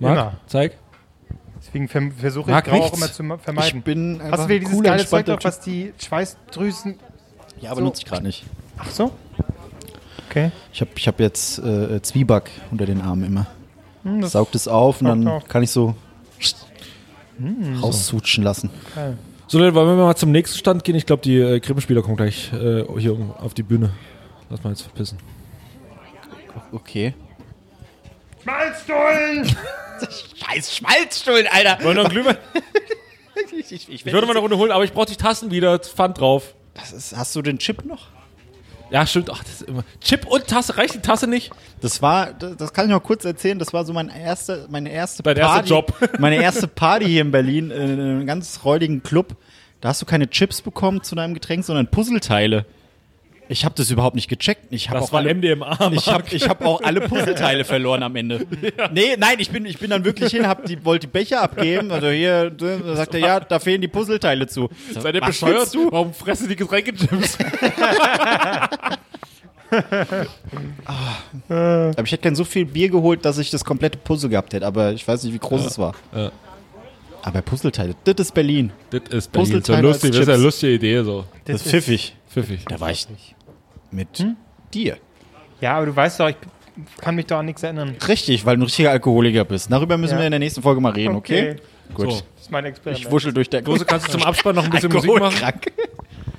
Marc, 0.00 0.12
immer. 0.18 0.32
zeig. 0.46 0.76
Deswegen 1.58 1.88
versuche 1.88 2.50
ich 2.50 2.54
Mag 2.54 2.64
Grau 2.64 2.76
auch 2.76 2.82
nichts. 2.84 2.96
immer 2.98 3.12
zu 3.12 3.22
ma- 3.22 3.34
Ich 3.36 3.42
vermeiden. 3.42 3.82
bin 3.82 4.20
einfach 4.20 4.38
Hast 4.38 4.44
du 4.44 4.48
wieder 4.48 4.56
ein 4.56 4.60
dieses 4.60 4.74
cooler, 4.76 4.90
geile 4.90 5.06
Zeug 5.06 5.18
entspannter 5.20 5.32
drauf, 5.34 5.44
was 5.44 5.60
die 5.60 5.92
Schweißdrüsen... 5.98 6.92
Typ. 6.98 7.62
Ja, 7.62 7.70
aber 7.70 7.80
so- 7.80 7.84
nutze 7.84 8.00
ich 8.02 8.06
gerade 8.08 8.22
nicht. 8.22 8.44
Ach 8.78 8.90
so? 8.90 9.10
Okay. 10.30 10.50
Ich 10.72 10.80
habe 10.80 10.90
ich 10.96 11.06
hab 11.06 11.20
jetzt 11.20 11.58
äh, 11.58 12.00
Zwieback 12.02 12.50
unter 12.70 12.86
den 12.86 13.00
Armen 13.02 13.24
immer. 13.24 13.46
Hm, 14.04 14.22
das 14.22 14.32
Saugt 14.32 14.54
es 14.54 14.68
auf 14.68 15.00
und 15.02 15.08
dann 15.08 15.28
auf. 15.28 15.48
kann 15.48 15.62
ich 15.62 15.70
so 15.70 15.94
raussutschen 17.82 18.44
lassen. 18.44 18.70
geil. 18.94 19.16
So, 19.46 19.58
Leute, 19.58 19.74
wollen 19.74 19.88
wir 19.98 20.04
mal 20.04 20.14
zum 20.16 20.30
nächsten 20.30 20.56
Stand 20.58 20.84
gehen? 20.84 20.94
Ich 20.94 21.06
glaube, 21.06 21.22
die 21.22 21.36
äh, 21.36 21.58
Krippenspieler 21.60 22.02
kommen 22.02 22.16
gleich 22.16 22.52
äh, 22.52 22.84
hier 22.98 23.14
um- 23.14 23.32
auf 23.32 23.52
die 23.54 23.62
Bühne. 23.64 23.90
Lass 24.48 24.62
mal 24.62 24.70
jetzt 24.70 24.82
verpissen. 24.82 25.18
Okay. 26.72 27.14
Malzstollen! 28.44 29.44
Scheiß 30.36 30.76
Schmalzstullen, 30.76 31.46
Alter! 31.50 31.84
Wollen 31.84 31.96
wir 31.96 32.02
noch 32.04 32.10
Glühwein? 32.10 32.36
Ich, 33.52 33.72
ich, 33.72 33.88
ich, 33.88 34.06
Ich 34.06 34.12
würde 34.12 34.26
mal 34.26 34.32
eine 34.32 34.40
Runde 34.40 34.56
holen, 34.58 34.70
aber 34.70 34.84
ich 34.84 34.92
brauche 34.92 35.06
die 35.06 35.16
Tassen 35.16 35.50
wieder. 35.50 35.78
Pfand 35.78 36.20
drauf. 36.20 36.54
das 36.74 36.92
ist, 36.92 37.16
hast 37.16 37.34
du 37.34 37.42
den 37.42 37.58
Chip 37.58 37.84
noch? 37.84 38.08
Ja, 38.90 39.06
stimmt. 39.06 39.30
Ach, 39.30 39.42
das 39.42 39.60
ist 39.60 39.62
immer. 39.62 39.84
Chip 40.00 40.26
und 40.26 40.46
Tasse. 40.46 40.76
Reicht 40.76 40.94
die 40.94 41.00
Tasse 41.00 41.26
nicht? 41.26 41.50
Das 41.80 42.02
war, 42.02 42.32
das, 42.32 42.56
das 42.56 42.72
kann 42.72 42.86
ich 42.86 42.90
noch 42.90 43.02
kurz 43.02 43.24
erzählen, 43.24 43.58
das 43.58 43.72
war 43.72 43.84
so 43.84 43.92
mein 43.92 44.08
erster, 44.08 44.66
meine 44.68 44.90
erste 44.90 45.22
Dein 45.22 45.36
erster 45.36 45.54
Party. 45.54 45.68
Job. 45.68 46.10
Meine 46.18 46.42
erste 46.42 46.66
Party 46.68 47.06
hier 47.06 47.22
in 47.22 47.30
Berlin, 47.30 47.70
in 47.70 48.00
einem 48.00 48.26
ganz 48.26 48.60
räudigen 48.64 49.02
Club. 49.02 49.36
Da 49.80 49.90
hast 49.90 50.02
du 50.02 50.06
keine 50.06 50.28
Chips 50.28 50.60
bekommen 50.60 51.02
zu 51.02 51.14
deinem 51.14 51.34
Getränk, 51.34 51.64
sondern 51.64 51.86
Puzzleteile. 51.86 52.66
Ich 53.50 53.64
habe 53.64 53.74
das 53.74 53.90
überhaupt 53.90 54.14
nicht 54.14 54.28
gecheckt. 54.28 54.66
Ich 54.70 54.90
habe 54.90 55.00
Das 55.00 55.08
auch 55.08 55.12
war 55.12 55.20
alle, 55.22 55.34
MDMA. 55.34 55.90
ich 55.92 56.06
habe 56.06 56.22
ich 56.30 56.48
hab 56.48 56.64
auch 56.64 56.80
alle 56.82 57.00
Puzzleteile 57.00 57.64
verloren 57.74 58.04
am 58.04 58.14
Ende. 58.14 58.46
Nee, 58.92 59.16
nein, 59.18 59.40
ich 59.40 59.50
bin, 59.50 59.66
ich 59.66 59.76
bin 59.76 59.90
dann 59.90 60.04
wirklich 60.04 60.30
hin, 60.30 60.46
hab 60.46 60.64
die, 60.66 60.84
wollte 60.84 61.08
die 61.08 61.12
Becher 61.12 61.42
abgeben. 61.42 61.90
Also 61.90 62.10
hier, 62.10 62.50
da 62.50 62.94
sagt 62.94 63.14
er, 63.14 63.20
ja, 63.20 63.40
da 63.40 63.58
fehlen 63.58 63.80
die 63.80 63.88
Puzzleteile 63.88 64.46
zu. 64.46 64.68
So, 64.94 65.00
Seid 65.00 65.16
ihr 65.16 65.20
bescheuert? 65.20 65.74
du? 65.74 65.90
Warum 65.90 66.14
fressen 66.14 66.48
die 66.48 66.54
Getränkechips? 66.54 67.38
Aber 71.48 72.04
ich 72.04 72.12
hätte 72.12 72.22
gern 72.22 72.36
so 72.36 72.44
viel 72.44 72.64
Bier 72.66 72.88
geholt, 72.88 73.24
dass 73.24 73.38
ich 73.38 73.50
das 73.50 73.64
komplette 73.64 73.98
Puzzle 73.98 74.30
gehabt 74.30 74.52
hätte. 74.52 74.64
Aber 74.64 74.92
ich 74.92 75.06
weiß 75.06 75.24
nicht, 75.24 75.34
wie 75.34 75.38
groß 75.40 75.66
es 75.66 75.76
war. 75.76 75.94
Ja. 76.14 76.30
Aber 77.22 77.42
Puzzleteile, 77.42 77.94
das 78.04 78.14
ist 78.18 78.32
Berlin. 78.34 78.72
das 78.90 79.02
ist 79.10 79.32
Berlin. 79.32 79.62
So 79.62 79.76
lustig. 79.76 80.12
Das 80.12 80.20
ist 80.20 80.28
eine 80.28 80.42
lustige 80.42 80.74
Idee. 80.74 81.02
So. 81.02 81.24
Das, 81.44 81.56
ist 81.56 81.68
pfiffig. 81.70 82.14
Pfiffig. 82.28 82.64
Da 82.68 82.78
war 82.80 82.90
ich 82.92 83.06
mit 83.90 84.18
Hm? 84.18 84.36
dir. 84.72 84.96
Ja, 85.60 85.76
aber 85.76 85.86
du 85.86 85.96
weißt 85.96 86.20
doch, 86.20 86.28
ich 86.28 86.36
kann 87.00 87.14
mich 87.14 87.26
doch 87.26 87.38
an 87.38 87.46
nichts 87.46 87.62
erinnern. 87.62 87.96
Richtig, 88.08 88.46
weil 88.46 88.56
du 88.56 88.62
ein 88.62 88.64
richtiger 88.64 88.90
Alkoholiker 88.90 89.44
bist. 89.44 89.70
Darüber 89.70 89.96
müssen 89.98 90.14
Ja. 90.14 90.18
wir 90.20 90.26
in 90.26 90.30
der 90.32 90.38
nächsten 90.40 90.62
Folge 90.62 90.80
mal 90.80 90.92
reden, 90.92 91.16
okay? 91.16 91.56
Gut. 91.94 92.10
So. 92.10 92.16
Das 92.36 92.42
ist 92.42 92.50
mein 92.50 92.64
Experiment. 92.64 93.04
Ich 93.04 93.10
wuschel 93.10 93.32
durch 93.32 93.50
der 93.50 93.62
Klose, 93.62 93.84
kannst 93.84 94.08
du 94.08 94.12
zum 94.12 94.22
Abspann 94.22 94.54
noch 94.54 94.64
ein 94.64 94.70
bisschen 94.70 94.92
Musik 94.92 95.10
machen? 95.10 95.22
Alkoholkrank. 95.42 95.72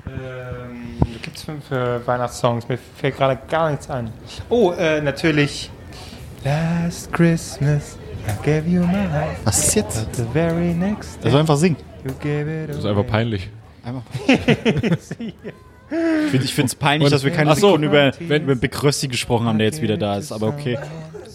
Ähm, 0.08 0.97
was 0.99 1.22
gibt's 1.22 1.43
für, 1.43 1.62
für 1.62 2.08
Weihnachtssongs? 2.08 2.68
Mir 2.68 2.78
fällt 2.95 3.18
gerade 3.18 3.39
gar 3.49 3.70
nichts 3.70 3.89
ein. 3.89 4.10
Oh, 4.49 4.72
äh, 4.72 5.02
natürlich. 5.02 5.70
Last 6.43 7.12
Christmas, 7.14 7.97
I 8.28 8.32
gave 8.43 8.68
you 8.68 8.82
my 8.82 8.93
life. 9.12 9.39
Was 9.43 9.68
ist 9.68 9.76
jetzt? 9.76 10.16
The 10.16 10.24
very 10.34 10.74
next 10.74 11.24
day, 11.24 11.30
soll 11.30 11.41
einfach 11.41 11.58
singen. 11.58 11.78
Das 12.68 12.78
ist 12.78 12.86
einfach 12.86 13.06
peinlich. 13.06 13.49
Einmal. 13.84 14.02
ich 16.33 16.53
finde 16.53 16.67
es 16.67 16.75
peinlich, 16.75 17.09
dass 17.09 17.23
wir 17.23 17.31
keine 17.31 17.51
Ach 17.51 17.55
so. 17.55 17.67
Sekunde 17.69 17.87
über, 17.87 18.11
Wenn- 18.19 18.43
über 18.43 18.55
Big 18.55 18.81
Rösti 18.81 19.07
gesprochen 19.07 19.47
haben, 19.47 19.57
der 19.57 19.67
jetzt 19.67 19.81
wieder 19.81 19.97
da 19.97 20.17
ist. 20.17 20.31
Aber 20.31 20.47
okay. 20.47 20.77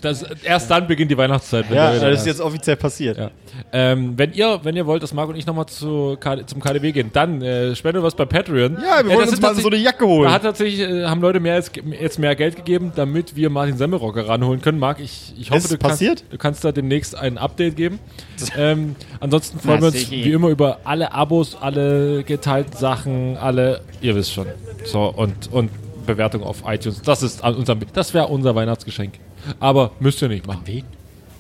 Das, 0.03 0.23
erst 0.45 0.71
dann 0.71 0.87
beginnt 0.87 1.11
die 1.11 1.17
Weihnachtszeit. 1.17 1.69
wenn 1.69 1.77
Ja, 1.77 1.99
das 1.99 2.21
ist 2.21 2.27
jetzt 2.27 2.41
offiziell 2.41 2.77
passiert. 2.77 3.19
Ja. 3.19 3.31
Ähm, 3.73 4.15
wenn 4.17 4.33
ihr, 4.33 4.61
wenn 4.63 4.77
ihr 4.77 4.87
wollt, 4.87 5.03
dass 5.03 5.13
Marc 5.13 5.29
und 5.29 5.37
ich 5.37 5.47
nochmal 5.47 5.67
zu, 5.67 6.17
zum 6.47 6.61
KDW 6.61 6.93
gehen, 6.93 7.11
dann 7.13 7.43
äh, 7.43 7.75
spendet 7.75 8.03
was 8.03 8.15
bei 8.15 8.25
Patreon. 8.25 8.75
Ja, 8.75 9.05
wir 9.05 9.13
Äh, 9.13 9.17
wollen 9.17 9.29
uns 9.29 9.41
mal 9.41 9.55
so 9.55 9.69
eine 9.69 9.77
Jacke 9.77 10.07
holen. 10.07 10.29
Da 10.29 10.35
hat 10.35 10.43
tatsächlich, 10.43 10.81
äh, 10.81 11.05
haben 11.07 11.21
Leute 11.21 11.41
mehr 11.41 11.55
als, 11.55 11.71
jetzt 12.01 12.19
mehr 12.19 12.35
Geld 12.37 12.57
gegeben, 12.57 12.93
damit 12.95 13.37
wir 13.37 13.51
Martin 13.51 13.77
Semmelrocker 13.77 14.29
ranholen 14.29 14.61
können. 14.61 14.79
Marc, 14.79 15.01
ich, 15.01 15.35
ich 15.39 15.51
hoffe, 15.51 15.69
du 15.69 15.79
passiert? 15.79 16.21
kannst, 16.21 16.33
du 16.33 16.39
kannst 16.39 16.65
da 16.65 16.73
demnächst 16.73 17.17
ein 17.17 17.39
Update 17.39 17.77
geben. 17.77 17.99
ähm, 18.57 18.97
ansonsten 19.21 19.59
freuen 19.59 19.81
wir 19.81 19.89
uns 19.89 20.11
wie 20.11 20.33
immer 20.33 20.49
über 20.49 20.81
alle 20.85 21.13
Abos, 21.13 21.57
alle 21.61 22.23
geteilten 22.25 22.77
Sachen, 22.77 23.37
alle, 23.37 23.81
ihr 24.01 24.15
wisst 24.15 24.33
schon. 24.33 24.47
So, 24.85 25.05
und, 25.05 25.53
und 25.53 25.71
Bewertung 26.07 26.43
auf 26.43 26.63
iTunes. 26.67 27.03
Das 27.03 27.23
ist 27.23 27.43
an 27.45 27.55
unserem, 27.57 27.81
das 27.93 28.15
wäre 28.15 28.29
unser 28.29 28.55
Weihnachtsgeschenk. 28.55 29.15
Aber 29.61 29.93
müsst 30.01 30.21
ihr 30.23 30.29
nicht 30.29 30.47
machen. 30.47 30.63
Wen? 30.65 30.85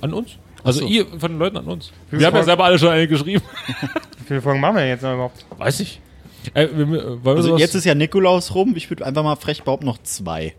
An 0.00 0.12
uns? 0.12 0.30
Also 0.64 0.80
so. 0.80 0.86
ihr, 0.86 1.06
von 1.06 1.32
den 1.32 1.38
Leuten 1.38 1.56
an 1.58 1.64
uns. 1.66 1.92
Wie 2.10 2.18
Wir 2.18 2.26
haben 2.26 2.34
ja 2.36 2.42
selber 2.42 2.64
alle 2.64 2.78
schon 2.78 2.88
eine 2.90 3.06
geschrieben. 3.06 3.42
Wie 4.18 4.24
viele 4.26 4.42
Folgen 4.42 4.60
machen 4.60 4.76
wir 4.76 4.88
jetzt 4.88 5.02
noch 5.02 5.14
überhaupt? 5.14 5.44
Weiß 5.56 5.80
ich. 5.80 6.00
Äh, 6.54 6.68
wir, 6.74 6.90
wir- 6.90 7.24
wir 7.24 7.32
Also 7.32 7.56
jetzt 7.56 7.74
ist 7.74 7.84
ja 7.84 7.94
Nikolaus 7.94 8.54
rum. 8.54 8.74
Ich 8.76 8.90
würde 8.90 9.06
einfach 9.06 9.22
mal 9.22 9.36
frech 9.36 9.62
behaupten, 9.62 9.86
noch 9.86 9.98
zwei. 10.02 10.54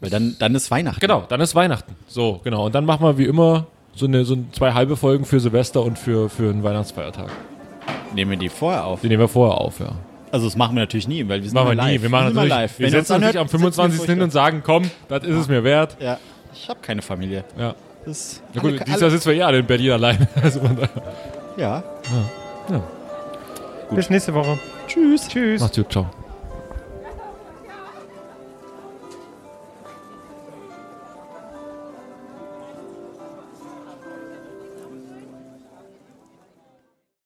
Weil 0.00 0.10
dann, 0.10 0.36
dann 0.38 0.54
ist 0.54 0.70
Weihnachten. 0.70 1.00
Genau, 1.00 1.24
dann 1.28 1.40
ist 1.40 1.54
Weihnachten. 1.56 1.96
So, 2.06 2.40
genau. 2.44 2.66
Und 2.66 2.74
dann 2.74 2.84
machen 2.84 3.04
wir 3.04 3.18
wie 3.18 3.24
immer 3.24 3.66
so 3.94 4.06
eine 4.06 4.24
so 4.24 4.34
ein- 4.34 4.48
zwei 4.52 4.72
halbe 4.74 4.96
Folgen 4.96 5.24
für 5.24 5.40
Silvester 5.40 5.82
und 5.82 5.98
für, 5.98 6.28
für 6.28 6.50
einen 6.50 6.62
Weihnachtsfeiertag. 6.62 7.28
Nehmen 8.14 8.30
wir 8.32 8.38
die 8.38 8.48
vorher 8.48 8.84
auf. 8.84 9.00
Die 9.00 9.08
nehmen 9.08 9.22
wir 9.22 9.28
vorher 9.28 9.58
auf, 9.58 9.80
ja. 9.80 9.92
Also 10.30 10.46
das 10.46 10.56
machen 10.56 10.76
wir 10.76 10.80
natürlich 10.82 11.08
nie, 11.08 11.26
weil 11.28 11.40
wir 11.42 11.48
sind 11.48 11.54
Machen 11.54 11.68
wir 11.68 11.72
immer 11.72 11.84
nie. 11.86 11.92
live. 11.94 12.02
Wir 12.02 12.08
machen 12.10 12.24
das 12.26 12.32
immer 12.32 12.44
live. 12.44 12.50
live. 12.50 12.78
Wir 12.78 12.84
Wenn 12.86 12.90
setzen 12.92 13.00
uns 13.00 13.10
anhört, 13.16 13.34
nicht 13.34 13.40
am 13.40 13.48
sitzen 13.48 13.62
wir 13.62 13.72
25. 13.72 14.06
hin 14.14 14.22
und 14.22 14.30
sagen, 14.30 14.62
komm, 14.64 14.90
das 15.08 15.24
ist 15.24 15.36
es 15.36 15.48
mir 15.48 15.64
wert. 15.64 15.96
Ja. 16.00 16.18
Ich 16.52 16.68
habe 16.68 16.80
keine 16.80 17.02
Familie. 17.02 17.44
Ja. 17.58 17.74
Das 18.06 18.40
Na 18.54 18.60
gut, 18.62 18.70
alle- 18.72 18.84
dieses 18.84 19.00
Jahr 19.00 19.10
sitzen 19.10 19.28
wir 19.28 19.34
ja 19.36 19.46
alle 19.46 19.58
in 19.58 19.66
Berlin 19.66 19.92
allein. 19.92 20.28
Also 20.42 20.60
von 20.60 20.76
daher. 20.76 21.02
ja. 21.56 21.82
Bis 23.90 24.10
nächste 24.10 24.34
Woche. 24.34 24.58
Tschüss. 24.86 25.28
Tschüss. 25.28 25.60
Macht's 25.60 25.76
gut, 25.76 25.90
ciao. 25.92 26.10